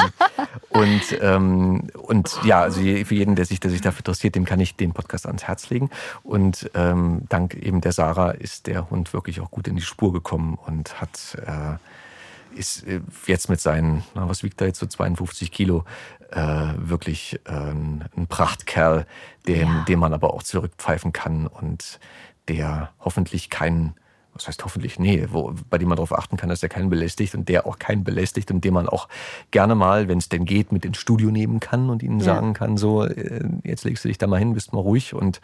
und 0.71 1.19
ähm, 1.21 1.91
und 1.97 2.41
ja, 2.43 2.63
also 2.63 2.81
für 2.81 3.15
jeden, 3.15 3.37
der 3.37 3.45
sich 3.45 3.61
der 3.61 3.71
sich 3.71 3.81
dafür 3.81 4.01
interessiert, 4.01 4.35
dem 4.35 4.45
kann 4.45 4.59
ich 4.59 4.75
den 4.75 4.93
Podcast 4.93 5.27
ans 5.27 5.45
Herz 5.45 5.71
legen. 5.71 5.91
Und 6.25 6.69
ähm, 6.75 7.23
dank 7.29 7.55
eben 7.55 7.81
der 7.81 7.93
Sarah 7.93 8.33
ist 8.33 8.67
der 8.67 8.91
Hund 8.91 9.13
wirklich 9.13 9.41
auch 9.41 9.53
gut 9.53 9.69
in 9.69 9.77
die 9.77 9.83
Spur 9.83 10.13
gekommen 10.13 10.59
und 10.67 11.01
hat 11.01 11.37
äh, 11.47 12.59
ist 12.59 12.87
äh, 12.89 13.01
jetzt 13.27 13.49
mit 13.49 13.61
seinen, 13.61 14.03
na, 14.15 14.29
was 14.29 14.43
wiegt 14.43 14.61
er 14.61 14.67
jetzt 14.67 14.81
so 14.81 14.87
52 14.87 15.53
Kilo, 15.53 15.85
äh, 16.33 16.41
wirklich 16.77 17.41
äh, 17.45 17.53
ein 17.53 18.27
Prachtkerl, 18.29 19.07
dem, 19.47 19.69
ja. 19.69 19.85
dem 19.87 20.01
man 20.01 20.13
aber 20.13 20.35
auch 20.35 20.43
zurückpfeifen 20.43 21.13
kann 21.13 21.47
und 21.47 22.01
der 22.49 22.91
hoffentlich 22.99 23.49
keinen 23.49 23.95
was 24.39 24.49
heißt 24.49 24.65
hoffentlich, 24.65 24.99
nee, 24.99 25.27
wo, 25.31 25.53
bei 25.69 25.79
dem 25.79 25.89
man 25.89 25.97
darauf 25.97 26.17
achten 26.17 26.37
kann, 26.37 26.49
dass 26.49 26.63
er 26.63 26.69
keinen 26.69 26.91
belästigt 26.91 27.35
und 27.35 27.49
der 27.49 27.67
auch 27.67 27.79
keinen 27.79 28.05
belästigt 28.05 28.51
und 28.51 28.65
den 28.65 28.75
man 28.75 28.89
auch 28.89 29.09
gerne 29.51 29.75
mal, 29.75 30.09
wenn 30.09 30.19
es 30.19 30.29
denn 30.29 30.45
geht, 30.45 30.73
mit 30.73 30.85
ins 30.85 30.99
Studio 30.99 31.31
nehmen 31.31 31.61
kann 31.61 31.91
und 31.91 32.03
ihnen 32.03 32.21
ja. 32.21 32.27
sagen 32.27 32.55
kann, 32.55 32.77
so, 32.77 33.05
äh, 33.05 33.45
jetzt 33.65 33.85
legst 33.85 34.05
du 34.05 34.09
dich 34.09 34.19
da 34.19 34.27
mal 34.27 34.39
hin, 34.39 34.55
bist 34.55 34.73
mal 34.73 34.81
ruhig. 34.81 35.15
Und 35.15 35.41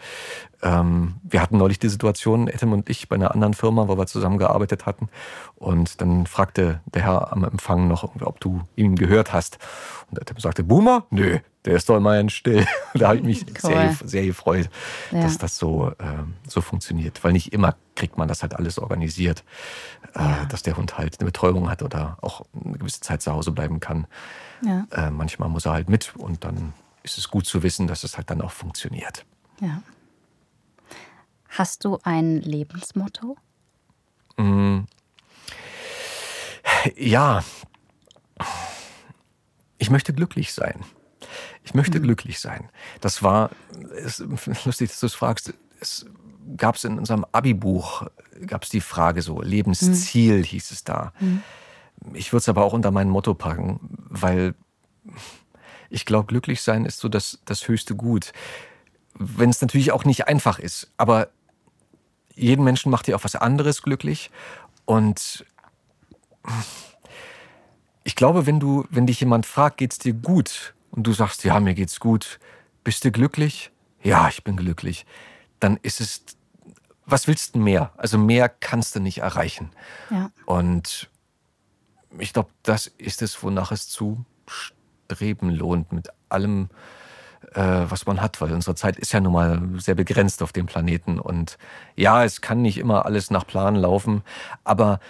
ähm, 0.62 1.14
wir 1.22 1.42
hatten 1.42 1.58
neulich 1.58 1.78
die 1.78 1.88
Situation, 1.88 2.48
Etem 2.48 2.72
und 2.72 2.88
ich, 2.88 3.08
bei 3.08 3.16
einer 3.16 3.32
anderen 3.32 3.54
Firma, 3.54 3.88
wo 3.88 3.98
wir 3.98 4.06
zusammengearbeitet 4.06 4.86
hatten. 4.86 5.08
Und 5.56 6.00
dann 6.00 6.26
fragte 6.26 6.80
der 6.86 7.02
Herr 7.02 7.32
am 7.32 7.44
Empfang 7.44 7.88
noch, 7.88 8.04
ob 8.20 8.40
du 8.40 8.62
ihn 8.76 8.96
gehört 8.96 9.32
hast. 9.32 9.58
Und 10.10 10.20
Etem 10.20 10.38
sagte, 10.38 10.62
Boomer? 10.62 11.06
Nö, 11.10 11.38
der 11.64 11.76
ist 11.76 11.88
doch 11.88 11.96
immerhin 11.96 12.28
still. 12.28 12.66
da 12.94 13.08
habe 13.08 13.18
ich 13.18 13.22
mich 13.22 13.46
cool. 13.64 13.70
sehr, 13.70 13.96
sehr 14.04 14.26
gefreut, 14.26 14.68
ja. 15.10 15.22
dass 15.22 15.38
das 15.38 15.56
so, 15.56 15.88
äh, 15.90 16.24
so 16.46 16.60
funktioniert. 16.60 17.22
Weil 17.24 17.32
nicht 17.32 17.52
immer 17.52 17.76
kriegt 17.94 18.18
man 18.18 18.28
das 18.28 18.42
halt 18.42 18.54
alles 18.54 18.78
organisiert, 18.78 19.44
äh, 20.14 20.20
ja. 20.20 20.44
dass 20.46 20.62
der 20.62 20.76
Hund 20.76 20.98
halt 20.98 21.20
eine 21.20 21.26
Betäubung 21.26 21.70
hat 21.70 21.82
oder 21.82 22.18
auch 22.20 22.44
eine 22.64 22.78
gewisse 22.78 23.00
Zeit 23.00 23.22
zu 23.22 23.32
Hause 23.32 23.52
bleiben 23.52 23.80
kann. 23.80 24.06
Ja. 24.62 24.86
Äh, 24.90 25.10
manchmal 25.10 25.48
muss 25.48 25.66
er 25.66 25.72
halt 25.72 25.88
mit 25.88 26.14
und 26.16 26.44
dann 26.44 26.74
ist 27.02 27.18
es 27.18 27.28
gut 27.28 27.46
zu 27.46 27.62
wissen, 27.62 27.86
dass 27.86 28.04
es 28.04 28.16
halt 28.16 28.30
dann 28.30 28.40
auch 28.40 28.52
funktioniert. 28.52 29.24
Ja. 29.60 29.82
Hast 31.48 31.84
du 31.84 31.98
ein 32.02 32.40
Lebensmotto? 32.40 33.36
Mm. 34.36 34.80
Ja. 36.96 37.44
Ich 39.78 39.90
möchte 39.90 40.12
glücklich 40.12 40.52
sein. 40.52 40.84
Ich 41.64 41.74
möchte 41.74 41.98
mhm. 41.98 42.04
glücklich 42.04 42.38
sein. 42.38 42.68
Das 43.00 43.22
war, 43.22 43.50
es, 43.96 44.22
lustig, 44.64 44.90
dass 44.90 45.00
du 45.00 45.06
es 45.06 45.14
fragst, 45.14 45.54
es 45.80 46.06
gab 46.56 46.76
es 46.76 46.84
in 46.84 46.98
unserem 46.98 47.24
Abi-Buch, 47.32 48.06
gab 48.46 48.64
es 48.64 48.68
die 48.68 48.82
Frage 48.82 49.22
so, 49.22 49.40
Lebensziel 49.40 50.38
mhm. 50.38 50.44
hieß 50.44 50.70
es 50.70 50.84
da. 50.84 51.12
Mhm. 51.20 51.42
Ich 52.12 52.32
würde 52.32 52.42
es 52.42 52.48
aber 52.48 52.64
auch 52.64 52.74
unter 52.74 52.90
mein 52.90 53.08
Motto 53.08 53.34
packen, 53.34 53.80
weil 54.10 54.54
ich 55.88 56.04
glaube, 56.04 56.26
glücklich 56.26 56.60
sein 56.60 56.84
ist 56.84 56.98
so 56.98 57.08
das, 57.08 57.40
das 57.44 57.66
höchste 57.66 57.94
Gut. 57.94 58.32
Wenn 59.14 59.50
es 59.50 59.60
natürlich 59.60 59.92
auch 59.92 60.04
nicht 60.04 60.28
einfach 60.28 60.58
ist, 60.58 60.90
aber 60.96 61.28
jeden 62.34 62.64
Menschen 62.64 62.90
macht 62.90 63.08
ja 63.08 63.16
auch 63.16 63.24
was 63.24 63.36
anderes 63.36 63.82
glücklich. 63.82 64.30
Und 64.84 65.44
ich 68.02 68.16
glaube, 68.16 68.46
wenn 68.46 68.60
du, 68.60 68.86
wenn 68.90 69.06
dich 69.06 69.20
jemand 69.20 69.46
fragt, 69.46 69.78
geht's 69.78 69.98
dir 69.98 70.12
gut? 70.12 70.74
Und 70.94 71.06
du 71.06 71.12
sagst, 71.12 71.44
ja, 71.44 71.58
mir 71.58 71.74
geht's 71.74 71.98
gut, 71.98 72.38
bist 72.84 73.04
du 73.04 73.10
glücklich? 73.10 73.72
Ja, 74.02 74.28
ich 74.28 74.44
bin 74.44 74.56
glücklich. 74.56 75.06
Dann 75.58 75.76
ist 75.82 76.00
es, 76.00 76.24
was 77.04 77.26
willst 77.26 77.54
du 77.54 77.58
mehr? 77.58 77.92
Also 77.96 78.16
mehr 78.16 78.48
kannst 78.48 78.94
du 78.94 79.00
nicht 79.00 79.18
erreichen. 79.18 79.70
Ja. 80.10 80.30
Und 80.46 81.10
ich 82.18 82.32
glaube, 82.32 82.50
das 82.62 82.86
ist 82.86 83.22
es, 83.22 83.42
wonach 83.42 83.72
es 83.72 83.88
zu 83.88 84.24
streben 84.46 85.50
lohnt 85.50 85.92
mit 85.92 86.10
allem, 86.28 86.68
äh, 87.54 87.84
was 87.88 88.06
man 88.06 88.20
hat, 88.20 88.40
weil 88.40 88.52
unsere 88.52 88.76
Zeit 88.76 88.96
ist 88.96 89.12
ja 89.12 89.20
nun 89.20 89.32
mal 89.32 89.62
sehr 89.78 89.96
begrenzt 89.96 90.42
auf 90.42 90.52
dem 90.52 90.66
Planeten. 90.66 91.18
Und 91.18 91.58
ja, 91.96 92.24
es 92.24 92.40
kann 92.40 92.62
nicht 92.62 92.78
immer 92.78 93.04
alles 93.04 93.30
nach 93.30 93.46
Plan 93.46 93.74
laufen, 93.74 94.22
aber 94.62 95.00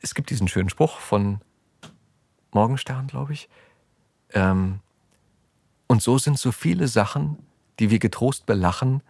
es 0.00 0.14
gibt 0.14 0.28
diesen 0.28 0.46
schönen 0.46 0.68
Spruch 0.68 0.98
von 0.98 1.40
Morgenstern, 2.52 3.06
glaube 3.06 3.32
ich. 3.32 3.48
Ähm, 4.34 4.80
und 5.86 6.02
so 6.02 6.18
sind 6.18 6.38
so 6.38 6.52
viele 6.52 6.88
Sachen, 6.88 7.38
die 7.78 7.90
wir 7.90 7.98
getrost 7.98 8.46
belachen, 8.46 9.02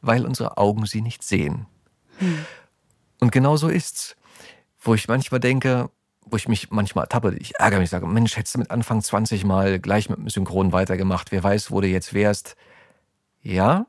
weil 0.00 0.26
unsere 0.26 0.58
Augen 0.58 0.86
sie 0.86 1.00
nicht 1.00 1.22
sehen. 1.22 1.66
Hm. 2.18 2.44
Und 3.20 3.32
genau 3.32 3.56
so 3.56 3.68
ist's. 3.68 4.16
Wo 4.78 4.94
ich 4.94 5.08
manchmal 5.08 5.40
denke, 5.40 5.90
wo 6.20 6.36
ich 6.36 6.48
mich 6.48 6.70
manchmal 6.70 7.04
ertappe, 7.04 7.34
ich 7.36 7.58
ärgere 7.58 7.80
mich, 7.80 7.90
sage, 7.90 8.06
Mensch, 8.06 8.36
hättest 8.36 8.54
du 8.54 8.58
mit 8.60 8.70
Anfang 8.70 9.02
20 9.02 9.44
mal 9.44 9.78
gleich 9.78 10.08
mit 10.08 10.18
dem 10.18 10.28
Synchron 10.28 10.72
weitergemacht, 10.72 11.32
wer 11.32 11.42
weiß, 11.42 11.70
wo 11.70 11.80
du 11.80 11.88
jetzt 11.88 12.14
wärst. 12.14 12.56
Ja, 13.42 13.86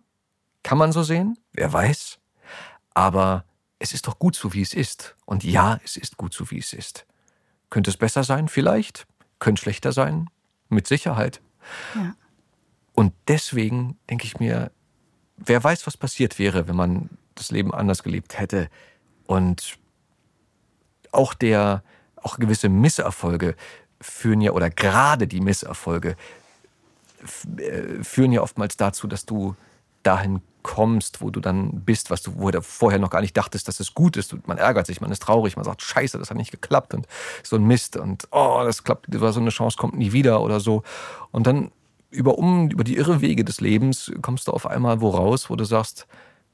kann 0.64 0.78
man 0.78 0.92
so 0.92 1.04
sehen, 1.04 1.38
wer 1.54 1.72
weiß. 1.72 2.20
Aber 2.94 3.44
es 3.80 3.94
ist 3.94 4.08
doch 4.08 4.18
gut 4.20 4.36
so, 4.36 4.54
wie 4.54 4.62
es 4.62 4.74
ist. 4.74 5.16
Und 5.26 5.44
ja, 5.44 5.80
es 5.84 5.98
ist 5.98 6.18
gut 6.18 6.34
so, 6.34 6.50
wie 6.52 6.60
es 6.60 6.74
ist. 6.74 7.06
Könnte 7.70 7.90
es 7.90 7.98
besser 7.98 8.24
sein? 8.24 8.48
Vielleicht. 8.48 9.08
Könnte 9.40 9.62
schlechter 9.62 9.92
sein? 9.92 10.30
Mit 10.70 10.88
Sicherheit. 10.88 11.42
Ja. 11.96 12.16
Und 12.94 13.14
deswegen 13.28 13.98
denke 14.10 14.26
ich 14.26 14.40
mir, 14.40 14.72
wer 15.38 15.64
weiß, 15.64 15.86
was 15.88 15.98
passiert 15.98 16.40
wäre, 16.40 16.68
wenn 16.68 16.76
man 16.76 17.10
das 17.36 17.52
Leben 17.52 17.74
anders 17.74 18.04
gelebt 18.04 18.40
hätte. 18.40 18.70
Und 19.28 19.78
auch 21.12 21.34
der, 21.34 21.84
auch 22.16 22.40
gewisse 22.40 22.70
Misserfolge 22.70 23.56
führen 24.02 24.42
ja, 24.42 24.52
oder 24.52 24.70
gerade 24.70 25.28
die 25.28 25.42
Misserfolge 25.42 26.16
äh, 27.58 28.04
führen 28.04 28.32
ja 28.32 28.42
oftmals 28.42 28.78
dazu, 28.78 29.08
dass 29.08 29.26
du 29.26 29.56
dahin 30.08 30.42
kommst, 30.64 31.22
wo 31.22 31.30
du 31.30 31.40
dann 31.40 31.86
bist, 31.86 32.10
was 32.10 32.22
du 32.22 32.40
wo 32.40 32.52
du 32.52 32.62
vorher 32.62 33.00
noch 33.00 33.10
gar 33.10 33.22
nicht 33.22 33.38
dachtest, 33.38 33.68
dass 33.68 33.80
es 33.80 33.94
gut 33.94 34.18
ist. 34.18 34.36
Man 34.48 34.58
ärgert 34.58 34.86
sich, 34.86 35.00
man 35.00 35.12
ist 35.12 35.22
traurig, 35.22 35.56
man 35.56 35.64
sagt, 35.64 35.82
scheiße, 35.82 36.18
das 36.18 36.30
hat 36.30 36.38
nicht 36.38 36.52
geklappt 36.52 36.94
und 36.94 37.08
so 37.44 37.56
ein 37.56 37.64
Mist 37.64 37.96
und 37.96 38.28
oh, 38.32 38.62
das 38.66 38.84
klappt, 38.84 39.08
so 39.10 39.40
eine 39.40 39.50
Chance 39.50 39.78
kommt 39.78 39.98
nie 39.98 40.12
wieder 40.12 40.42
oder 40.42 40.60
so. 40.60 40.84
Und 41.32 41.48
dann 41.48 41.72
über, 42.10 42.38
um, 42.38 42.70
über 42.70 42.84
die 42.84 42.98
irre 42.98 43.22
Wege 43.22 43.46
des 43.46 43.62
Lebens 43.62 44.12
kommst 44.22 44.48
du 44.48 44.52
auf 44.52 44.66
einmal 44.66 45.00
wo 45.00 45.10
raus, 45.10 45.50
wo 45.50 45.56
du 45.56 45.64
sagst, 45.64 46.08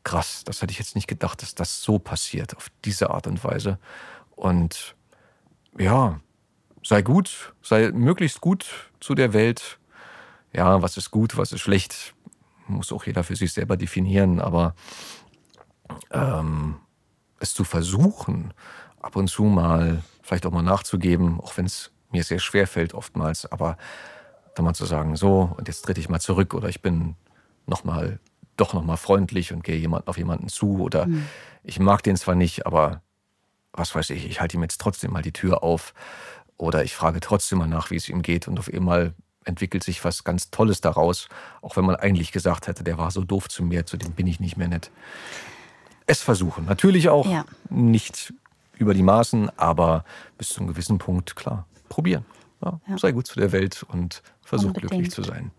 krass, 0.03 0.43
das 0.45 0.61
hätte 0.61 0.71
ich 0.71 0.79
jetzt 0.79 0.95
nicht 0.95 1.07
gedacht, 1.07 1.41
dass 1.41 1.55
das 1.55 1.81
so 1.81 1.97
passiert, 1.99 2.55
auf 2.55 2.67
diese 2.85 3.09
Art 3.09 3.25
und 3.25 3.43
Weise. 3.43 3.79
Und 4.35 4.95
ja, 5.77 6.19
sei 6.83 7.01
gut, 7.01 7.53
sei 7.61 7.91
möglichst 7.91 8.41
gut 8.41 8.91
zu 8.99 9.15
der 9.15 9.33
Welt. 9.33 9.79
Ja, 10.53 10.81
was 10.81 10.97
ist 10.97 11.09
gut, 11.09 11.35
was 11.37 11.51
ist 11.51 11.61
schlecht, 11.61 12.13
muss 12.67 12.91
auch 12.91 13.05
jeder 13.05 13.23
für 13.23 13.35
sich 13.35 13.53
selber 13.53 13.77
definieren, 13.77 14.39
aber 14.39 14.75
ähm, 16.11 16.75
es 17.39 17.53
zu 17.53 17.63
versuchen, 17.63 18.53
ab 19.01 19.15
und 19.15 19.27
zu 19.27 19.43
mal 19.43 20.03
vielleicht 20.21 20.45
auch 20.45 20.51
mal 20.51 20.61
nachzugeben, 20.61 21.39
auch 21.41 21.57
wenn 21.57 21.65
es 21.65 21.91
mir 22.11 22.23
sehr 22.23 22.39
schwer 22.39 22.67
fällt 22.67 22.93
oftmals, 22.93 23.45
aber 23.51 23.77
dann 24.55 24.65
mal 24.65 24.73
zu 24.73 24.85
sagen, 24.85 25.15
so, 25.15 25.53
und 25.57 25.67
jetzt 25.67 25.81
trete 25.83 25.99
ich 25.99 26.09
mal 26.09 26.21
zurück 26.21 26.53
oder 26.53 26.69
ich 26.69 26.81
bin 26.81 27.15
noch 27.65 27.83
mal, 27.83 28.19
doch 28.55 28.73
noch 28.73 28.83
mal 28.83 28.97
freundlich 28.97 29.51
und 29.51 29.63
gehe 29.63 29.75
jemand, 29.75 30.07
auf 30.07 30.17
jemanden 30.17 30.47
zu 30.47 30.79
oder 30.79 31.07
mhm. 31.07 31.25
ich 31.63 31.79
mag 31.79 32.03
den 32.03 32.15
zwar 32.15 32.35
nicht, 32.35 32.65
aber 32.65 33.01
was 33.73 33.95
weiß 33.95 34.11
ich, 34.11 34.27
ich 34.27 34.39
halte 34.39 34.57
ihm 34.57 34.61
jetzt 34.61 34.79
trotzdem 34.79 35.11
mal 35.11 35.23
die 35.23 35.33
Tür 35.33 35.63
auf 35.63 35.93
oder 36.57 36.83
ich 36.83 36.95
frage 36.95 37.19
trotzdem 37.19 37.57
mal 37.57 37.67
nach, 37.67 37.89
wie 37.89 37.95
es 37.95 38.09
ihm 38.09 38.21
geht 38.21 38.47
und 38.47 38.59
auf 38.59 38.71
einmal 38.71 39.15
entwickelt 39.45 39.83
sich 39.83 40.03
was 40.03 40.23
ganz 40.23 40.51
Tolles 40.51 40.81
daraus, 40.81 41.27
auch 41.61 41.75
wenn 41.75 41.85
man 41.85 41.95
eigentlich 41.95 42.31
gesagt 42.31 42.67
hätte, 42.67 42.83
der 42.83 42.97
war 42.97 43.11
so 43.11 43.23
doof 43.23 43.49
zu 43.49 43.63
mir, 43.63 43.85
zu 43.85 43.97
dem 43.97 44.11
bin 44.11 44.27
ich 44.27 44.39
nicht 44.39 44.57
mehr 44.57 44.67
nett. 44.67 44.91
Es 46.05 46.21
versuchen. 46.21 46.65
Natürlich 46.65 47.09
auch 47.09 47.27
ja. 47.27 47.45
nicht 47.69 48.33
über 48.77 48.93
die 48.93 49.03
Maßen, 49.03 49.49
aber 49.57 50.03
bis 50.37 50.49
zu 50.49 50.59
einem 50.59 50.69
gewissen 50.69 50.97
Punkt, 50.97 51.35
klar, 51.35 51.65
probieren. 51.89 52.25
Ja, 52.63 52.79
ja. 52.87 52.97
Sei 52.97 53.11
gut 53.11 53.27
zu 53.27 53.39
der 53.39 53.51
Welt 53.51 53.83
und 53.83 54.21
versuch 54.41 54.67
Unbedingt. 54.67 54.91
glücklich 54.91 55.11
zu 55.11 55.23
sein. 55.23 55.51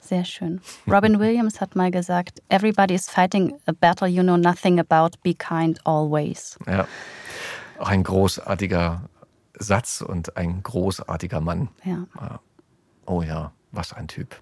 Sehr 0.00 0.24
schön. 0.24 0.60
Robin 0.86 1.18
Williams 1.20 1.60
hat 1.60 1.76
mal 1.76 1.90
gesagt, 1.90 2.42
Everybody 2.48 2.94
is 2.94 3.10
fighting 3.10 3.54
a 3.66 3.72
battle 3.72 4.08
you 4.08 4.22
know 4.22 4.38
nothing 4.38 4.80
about. 4.80 5.18
Be 5.22 5.34
kind 5.34 5.78
always. 5.86 6.58
Ja, 6.66 6.86
auch 7.78 7.88
ein 7.88 8.04
großartiger 8.04 9.02
Satz 9.58 10.00
und 10.00 10.36
ein 10.36 10.62
großartiger 10.62 11.40
Mann. 11.40 11.68
Ja. 11.84 12.40
Oh 13.08 13.22
ja, 13.22 13.52
was 13.72 13.94
ein 13.94 14.06
Typ. 14.06 14.36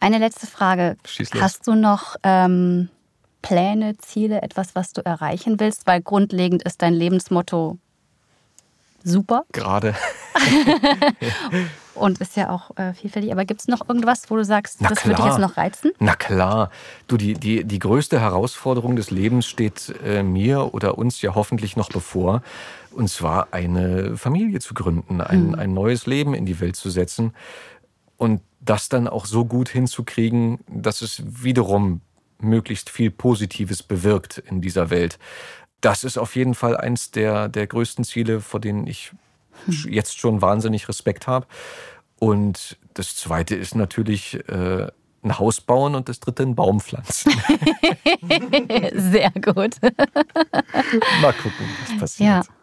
Eine 0.00 0.18
letzte 0.18 0.46
Frage. 0.46 0.96
Hast 1.38 1.66
du 1.66 1.74
noch 1.74 2.16
ähm, 2.22 2.88
Pläne, 3.42 3.98
Ziele, 3.98 4.40
etwas, 4.40 4.74
was 4.74 4.92
du 4.92 5.04
erreichen 5.04 5.60
willst? 5.60 5.86
Weil 5.86 6.00
grundlegend 6.00 6.62
ist 6.62 6.80
dein 6.80 6.94
Lebensmotto 6.94 7.78
super. 9.04 9.44
Gerade. 9.52 9.94
Und 11.94 12.18
ist 12.20 12.36
ja 12.36 12.50
auch 12.50 12.76
äh, 12.76 12.92
vielfältig. 12.92 13.32
Aber 13.32 13.44
gibt 13.44 13.60
es 13.62 13.68
noch 13.68 13.88
irgendwas, 13.88 14.30
wo 14.30 14.36
du 14.36 14.44
sagst, 14.44 14.80
Na 14.80 14.90
das 14.90 15.04
würde 15.04 15.16
dich 15.16 15.24
jetzt 15.24 15.38
noch 15.38 15.56
reizen? 15.56 15.92
Na 15.98 16.14
klar. 16.14 16.70
Du, 17.06 17.16
die, 17.16 17.32
die, 17.34 17.64
die 17.64 17.78
größte 17.78 18.20
Herausforderung 18.20 18.96
des 18.96 19.10
Lebens 19.10 19.46
steht 19.46 19.94
äh, 20.04 20.22
mir 20.22 20.74
oder 20.74 20.98
uns 20.98 21.22
ja 21.22 21.34
hoffentlich 21.34 21.76
noch 21.76 21.88
bevor. 21.88 22.42
Und 22.96 23.08
zwar 23.08 23.52
eine 23.52 24.16
Familie 24.16 24.60
zu 24.60 24.72
gründen, 24.72 25.20
ein, 25.20 25.48
mhm. 25.48 25.54
ein 25.54 25.74
neues 25.74 26.06
Leben 26.06 26.32
in 26.32 26.46
die 26.46 26.60
Welt 26.60 26.76
zu 26.76 26.88
setzen. 26.88 27.34
Und 28.16 28.40
das 28.60 28.88
dann 28.88 29.06
auch 29.06 29.26
so 29.26 29.44
gut 29.44 29.68
hinzukriegen, 29.68 30.60
dass 30.66 31.02
es 31.02 31.22
wiederum 31.26 32.00
möglichst 32.38 32.88
viel 32.88 33.10
Positives 33.10 33.82
bewirkt 33.82 34.38
in 34.38 34.62
dieser 34.62 34.88
Welt. 34.88 35.18
Das 35.82 36.04
ist 36.04 36.16
auf 36.16 36.36
jeden 36.36 36.54
Fall 36.54 36.74
eins 36.74 37.10
der, 37.10 37.48
der 37.48 37.66
größten 37.66 38.02
Ziele, 38.02 38.40
vor 38.40 38.60
denen 38.60 38.86
ich 38.86 39.12
hm. 39.66 39.92
jetzt 39.92 40.18
schon 40.18 40.40
wahnsinnig 40.40 40.88
Respekt 40.88 41.26
habe. 41.26 41.46
Und 42.18 42.78
das 42.94 43.14
Zweite 43.14 43.54
ist 43.56 43.74
natürlich 43.74 44.36
äh, 44.48 44.88
ein 45.22 45.38
Haus 45.38 45.60
bauen 45.60 45.94
und 45.94 46.08
das 46.08 46.20
dritte 46.20 46.44
einen 46.44 46.54
Baum 46.54 46.80
pflanzen. 46.80 47.30
Sehr 48.94 49.30
gut. 49.32 49.76
Mal 51.20 51.32
gucken, 51.34 51.66
was 51.82 51.98
passiert. 51.98 52.46
Ja. 52.46 52.55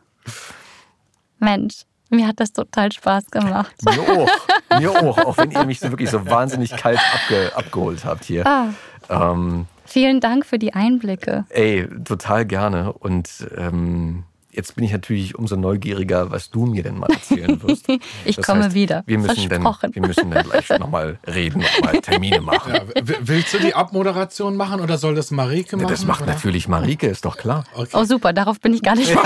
Mensch, 1.40 1.84
mir 2.10 2.28
hat 2.28 2.40
das 2.40 2.54
total 2.54 2.92
Spaß 2.92 3.32
gemacht. 3.32 3.74
Mir 3.84 4.00
auch. 4.02 4.80
Mir 4.80 4.92
auch, 4.92 5.18
auch 5.18 5.38
wenn 5.38 5.52
ihr 5.52 5.66
mich 5.66 5.80
so 5.80 5.90
wirklich 5.90 6.10
so 6.10 6.26
wahnsinnig 6.26 6.72
kalt 6.76 7.00
abge 7.14 7.52
abgeholt 7.56 8.06
habt 8.06 8.24
hier. 8.26 8.46
Ah, 8.46 8.68
Ähm, 9.10 9.66
vielen 9.86 10.20
Dank 10.22 10.46
für 10.46 10.58
die 10.58 10.74
Einblicke. 10.74 11.46
ey, 11.50 11.88
total 12.06 12.46
gerne. 12.46 12.94
Und 12.94 13.48
ähm, 13.58 14.24
jetzt 14.54 14.76
bin 14.76 14.86
ich 14.86 14.92
natürlich 14.92 15.36
umso 15.36 15.56
neugieriger, 15.56 16.32
was 16.32 16.50
du 16.50 16.66
mir 16.66 16.84
denn 16.84 16.98
mal 16.98 17.10
erzählen 17.12 17.62
wirst. 17.62 17.88
Ich 18.26 18.36
Das 18.38 18.46
komme 18.46 18.66
heißt, 18.66 18.74
wieder. 18.76 19.04
Wir 19.06 19.18
müssen, 19.20 19.50
dann, 19.50 19.64
wir 19.64 20.02
müssen 20.02 20.32
dann 20.32 20.44
gleich 20.46 20.70
nochmal 20.80 21.20
reden 21.28 21.64
und 21.64 21.84
mal 21.86 22.00
Termine 22.02 22.42
machen. 22.52 22.74
Ja, 22.74 22.82
willst 23.22 23.54
du 23.54 23.60
die 23.60 23.74
Abmoderation 23.76 24.56
machen 24.56 24.80
oder 24.82 24.98
soll 24.98 25.16
das 25.16 25.32
Marike 25.32 25.76
machen? 25.78 25.90
das 25.90 26.06
macht 26.06 26.22
oder? 26.24 26.34
natürlich 26.34 26.68
Marike, 26.68 27.08
ist 27.08 27.26
doch 27.26 27.38
klar. 27.38 27.64
Okay. 27.76 27.90
Oh 27.94 28.04
super, 28.06 28.34
darauf 28.34 28.60
bin 28.60 28.74
ich 28.74 28.82
gar 28.82 28.96
nicht 28.96 29.14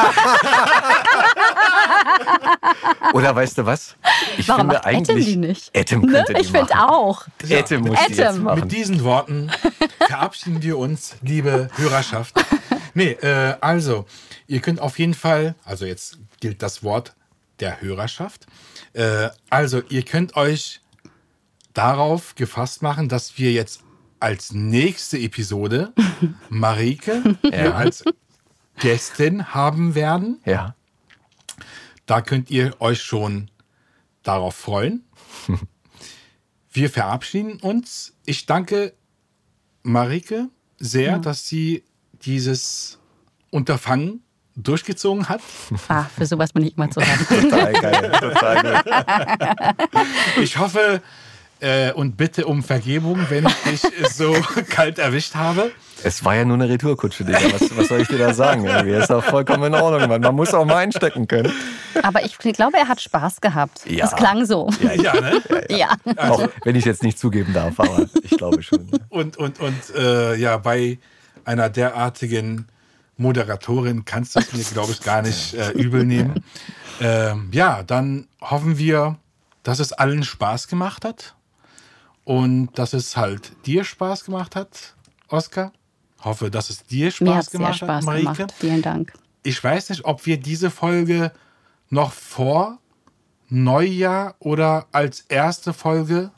Oder 3.13 3.35
weißt 3.35 3.57
du 3.59 3.65
was? 3.65 3.95
Ich 4.37 4.47
Warum 4.47 4.61
finde 4.61 4.75
macht 4.75 4.85
Etem 4.87 4.97
eigentlich. 5.15 5.25
die 5.25 5.35
nicht? 5.37 5.69
Etem 5.73 6.01
Ne? 6.01 6.11
könnte 6.11 6.33
die 6.33 6.41
Ich 6.41 6.51
finde 6.51 6.73
auch. 6.79 7.25
Etem 7.49 7.81
muss 7.81 7.97
die 8.07 8.13
jetzt 8.13 8.39
machen. 8.39 8.59
Mit 8.61 8.71
diesen 8.71 9.03
Worten 9.03 9.49
verabschieden 10.07 10.61
wir 10.61 10.77
uns, 10.77 11.15
liebe 11.21 11.69
Hörerschaft. 11.75 12.33
Nee, 12.93 13.11
äh, 13.21 13.55
also, 13.61 14.05
ihr 14.47 14.61
könnt 14.61 14.79
auf 14.79 14.97
jeden 14.99 15.13
Fall, 15.13 15.55
also 15.63 15.85
jetzt 15.85 16.17
gilt 16.39 16.61
das 16.61 16.83
Wort 16.83 17.15
der 17.59 17.81
Hörerschaft. 17.81 18.47
Äh, 18.93 19.29
also, 19.49 19.81
ihr 19.89 20.03
könnt 20.03 20.35
euch 20.35 20.81
darauf 21.73 22.35
gefasst 22.35 22.81
machen, 22.81 23.09
dass 23.09 23.37
wir 23.37 23.51
jetzt 23.51 23.81
als 24.19 24.51
nächste 24.53 25.17
Episode 25.19 25.93
Marike 26.49 27.37
hier 27.41 27.75
als 27.75 28.03
Gästin 28.79 29.53
haben 29.53 29.95
werden. 29.95 30.41
Ja. 30.45 30.75
Da 32.05 32.21
könnt 32.21 32.49
ihr 32.49 32.79
euch 32.79 33.01
schon 33.01 33.51
darauf 34.23 34.55
freuen. 34.55 35.03
Wir 36.71 36.89
verabschieden 36.89 37.59
uns. 37.59 38.15
Ich 38.25 38.45
danke 38.45 38.93
Marike 39.83 40.49
sehr, 40.77 41.17
dass 41.17 41.47
sie 41.47 41.83
dieses 42.21 42.99
Unterfangen 43.49 44.23
durchgezogen 44.57 45.29
hat. 45.29 45.41
Ah, 45.87 46.05
für 46.15 46.25
sowas 46.25 46.51
bin 46.51 46.63
ich 46.65 46.75
immer 46.75 46.89
zu 46.89 47.01
haben. 47.01 47.27
Total 47.49 47.73
geil. 47.73 48.11
Total 48.19 48.61
gut. 48.61 48.93
Ich 50.41 50.57
hoffe 50.57 51.01
äh, 51.59 51.91
und 51.93 52.17
bitte 52.17 52.45
um 52.45 52.63
Vergebung, 52.63 53.25
wenn 53.29 53.47
ich 53.71 53.81
dich 53.81 54.09
so 54.09 54.33
kalt 54.69 54.99
erwischt 54.99 55.35
habe. 55.35 55.71
Es 56.03 56.23
war 56.23 56.35
ja 56.35 56.45
nur 56.45 56.55
eine 56.55 56.69
Retourkutsche, 56.69 57.23
Digga. 57.25 57.39
Was, 57.53 57.75
was 57.75 57.87
soll 57.87 58.01
ich 58.01 58.07
dir 58.07 58.19
da 58.19 58.33
sagen? 58.33 58.65
Irgendwie 58.65 58.95
ist 58.95 59.09
doch 59.09 59.23
vollkommen 59.23 59.63
in 59.63 59.75
Ordnung, 59.75 60.07
Mann. 60.09 60.21
Man 60.21 60.35
muss 60.35 60.53
auch 60.53 60.65
mal 60.65 60.77
einstecken 60.77 61.27
können. 61.27 61.51
Aber 62.03 62.23
ich 62.23 62.37
glaube, 62.37 62.77
er 62.77 62.87
hat 62.87 63.01
Spaß 63.01 63.41
gehabt. 63.41 63.81
Ja. 63.87 64.05
Es 64.05 64.15
klang 64.15 64.45
so. 64.45 64.69
Ja, 65.01 65.19
ne? 65.19 65.41
Ja. 65.69 65.95
Auch 66.17 66.47
wenn 66.63 66.75
ich 66.75 66.81
es 66.81 66.85
jetzt 66.85 67.03
nicht 67.03 67.17
zugeben 67.17 67.51
darf, 67.53 67.79
aber 67.79 68.05
ich 68.21 68.37
glaube 68.37 68.61
schon. 68.61 68.87
Und, 69.09 69.37
und, 69.37 69.59
und 69.59 69.95
äh, 69.95 70.35
ja, 70.35 70.57
bei 70.57 70.99
einer 71.45 71.69
derartigen 71.69 72.67
Moderatorin 73.17 74.05
kannst 74.05 74.35
du 74.35 74.39
es 74.39 74.53
mir, 74.53 74.63
glaube 74.63 74.91
ich, 74.91 75.01
gar 75.01 75.21
nicht 75.21 75.53
äh, 75.53 75.71
übel 75.71 76.05
nehmen. 76.05 76.43
Ähm, 76.99 77.49
ja, 77.51 77.83
dann 77.83 78.27
hoffen 78.41 78.79
wir, 78.79 79.19
dass 79.61 79.77
es 79.77 79.93
allen 79.93 80.23
Spaß 80.23 80.67
gemacht 80.67 81.05
hat 81.05 81.35
und 82.23 82.69
dass 82.73 82.93
es 82.93 83.15
halt 83.15 83.51
dir 83.67 83.83
Spaß 83.83 84.25
gemacht 84.25 84.55
hat, 84.55 84.95
Oskar. 85.27 85.73
Hoffe, 86.23 86.49
dass 86.49 86.71
es 86.71 86.87
dir 86.87 87.11
Spaß 87.11 87.51
gemacht 87.51 87.77
Spaß 87.77 87.97
hat, 87.97 88.03
Marike. 88.03 88.33
gemacht. 88.33 88.53
Vielen 88.57 88.81
Dank. 88.81 89.13
Ich 89.43 89.63
weiß 89.63 89.91
nicht, 89.91 90.05
ob 90.05 90.25
wir 90.25 90.39
diese 90.39 90.71
Folge 90.71 91.31
noch 91.89 92.11
vor 92.11 92.79
Neujahr 93.49 94.35
oder 94.39 94.87
als 94.91 95.21
erste 95.21 95.73
Folge 95.73 96.31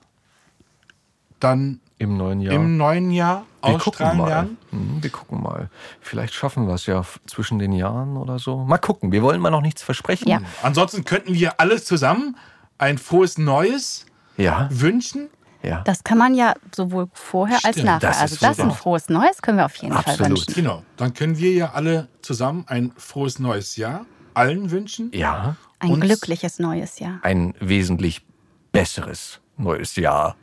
dann 1.40 1.80
Im 2.00 2.18
neuen 2.18 2.42
Jahr. 2.42 2.54
im 2.56 2.78
neuen 2.78 3.12
Jahr 3.12 3.46
wir 3.64 3.78
gucken 3.78 4.18
mal. 4.18 4.48
Hm, 4.72 5.04
Wir 5.04 5.10
gucken 5.10 5.44
mal. 5.44 5.70
Vielleicht 6.00 6.34
schaffen 6.34 6.66
wir 6.68 6.74
es 6.76 6.86
ja 6.86 7.04
zwischen 7.28 7.60
den 7.60 7.74
Jahren 7.74 8.16
oder 8.18 8.40
so. 8.40 8.58
Mal 8.64 8.78
gucken. 8.78 9.12
Wir 9.12 9.22
wollen 9.22 9.42
mal 9.42 9.50
noch 9.52 9.62
nichts 9.62 9.84
versprechen. 9.84 10.28
Ja. 10.30 10.40
Ansonsten 10.64 11.04
könnten 11.04 11.34
wir 11.34 11.60
alles 11.60 11.84
zusammen 11.86 12.38
ein 12.78 12.98
frohes 12.98 13.38
Neues 13.38 14.06
Ja. 14.38 14.70
wünschen. 14.72 15.28
ja. 15.62 15.82
Das 15.82 16.06
kann 16.06 16.18
man 16.18 16.36
ja 16.36 16.54
sowohl 16.74 17.10
vorher 17.12 17.58
als 17.64 17.76
Stimmt, 17.76 17.86
nachher. 17.88 18.00
das 18.12 18.22
also 18.22 18.34
ist 18.36 18.44
das 18.44 18.56
super. 18.58 18.70
ein 18.70 18.76
frohes 18.76 19.10
Neues 19.10 19.42
können 19.42 19.58
wir 19.58 19.66
auf 19.66 19.76
jeden 19.76 19.94
Fall 19.94 20.14
Absolut. 20.14 20.30
wünschen. 20.48 20.54
Genau. 20.54 20.84
Dann 20.96 21.14
können 21.14 21.38
wir 21.38 21.52
ja 21.52 21.72
alle 21.74 22.08
zusammen 22.22 22.64
ein 22.68 22.94
frohes 22.96 23.40
neues 23.40 23.76
Jahr 23.76 24.06
allen 24.34 24.72
wünschen. 24.72 25.12
Ja. 25.14 25.58
Ein 25.80 26.00
glückliches 26.00 26.60
neues 26.60 27.00
Jahr. 27.00 27.20
Ein 27.24 27.54
wesentlich 27.60 28.26
besseres 28.72 29.42
neues 29.58 29.98
Jahr. 29.98 30.38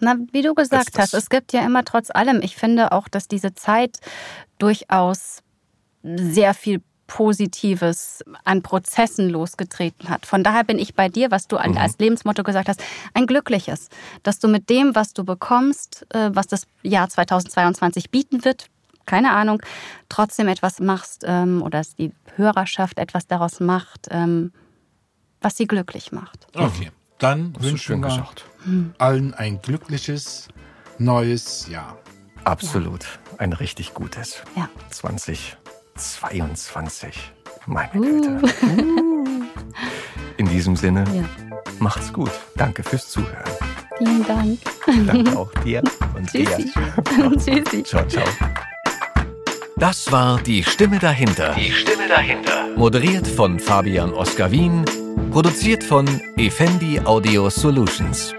Na, 0.00 0.16
wie 0.32 0.42
du 0.42 0.54
gesagt 0.54 0.98
hast, 0.98 1.14
es 1.14 1.28
gibt 1.30 1.52
ja 1.52 1.64
immer 1.64 1.84
trotz 1.84 2.10
allem, 2.10 2.40
ich 2.42 2.56
finde 2.56 2.92
auch, 2.92 3.08
dass 3.08 3.28
diese 3.28 3.54
Zeit 3.54 3.98
durchaus 4.58 5.42
sehr 6.02 6.54
viel 6.54 6.82
Positives 7.06 8.22
an 8.44 8.62
Prozessen 8.62 9.28
losgetreten 9.30 10.08
hat. 10.08 10.26
Von 10.26 10.44
daher 10.44 10.62
bin 10.64 10.78
ich 10.78 10.94
bei 10.94 11.08
dir, 11.08 11.30
was 11.32 11.48
du 11.48 11.56
an- 11.56 11.76
als 11.76 11.98
Lebensmotto 11.98 12.42
gesagt 12.44 12.68
hast, 12.68 12.80
ein 13.14 13.26
glückliches, 13.26 13.88
dass 14.22 14.38
du 14.38 14.46
mit 14.48 14.70
dem, 14.70 14.94
was 14.94 15.12
du 15.12 15.24
bekommst, 15.24 16.06
äh, 16.14 16.30
was 16.32 16.46
das 16.46 16.66
Jahr 16.82 17.08
2022 17.08 18.10
bieten 18.10 18.44
wird, 18.44 18.66
keine 19.06 19.32
Ahnung, 19.32 19.60
trotzdem 20.08 20.46
etwas 20.46 20.78
machst 20.78 21.24
ähm, 21.26 21.62
oder 21.62 21.78
dass 21.78 21.96
die 21.96 22.12
Hörerschaft 22.36 22.98
etwas 22.98 23.26
daraus 23.26 23.58
macht, 23.58 24.06
ähm, 24.10 24.52
was 25.40 25.56
sie 25.56 25.66
glücklich 25.66 26.12
macht. 26.12 26.46
Okay. 26.54 26.90
Dann 27.20 27.52
du 27.52 27.62
wünschen 27.62 27.78
schön 27.78 28.00
wir 28.00 28.08
gesagt. 28.08 28.46
allen 28.98 29.32
ein 29.34 29.60
glückliches 29.62 30.48
neues 30.98 31.68
Jahr. 31.68 31.96
Absolut. 32.44 33.06
Ein 33.38 33.52
richtig 33.52 33.94
gutes. 33.94 34.42
Ja. 34.56 34.68
2022. 34.90 37.32
Meine 37.66 37.90
Güte. 37.92 38.40
In 40.38 40.48
diesem 40.48 40.74
Sinne, 40.76 41.04
Ja. 41.14 41.22
macht's 41.78 42.12
gut. 42.12 42.30
Danke 42.56 42.82
fürs 42.82 43.08
Zuhören. 43.10 43.44
Vielen 43.98 44.26
Dank. 44.26 44.58
Danke 45.06 45.38
auch 45.38 45.52
dir 45.62 45.82
und 46.16 46.32
dir. 46.32 46.46
Tschüssi. 46.56 46.72
Tschüssi. 47.62 47.82
Ciao, 47.84 48.04
ciao. 48.06 48.24
Das 49.76 50.10
war 50.10 50.40
Die 50.40 50.64
Stimme 50.64 50.98
dahinter. 50.98 51.54
Die 51.54 51.70
Stimme 51.70 52.08
dahinter. 52.08 52.66
Moderiert 52.76 53.26
von 53.26 53.60
Fabian 53.60 54.12
Oskar 54.12 54.50
Wien. 54.50 54.84
Produziert 55.30 55.84
von 55.84 56.06
Effendi 56.36 56.98
Audio 57.04 57.48
Solutions. 57.50 58.34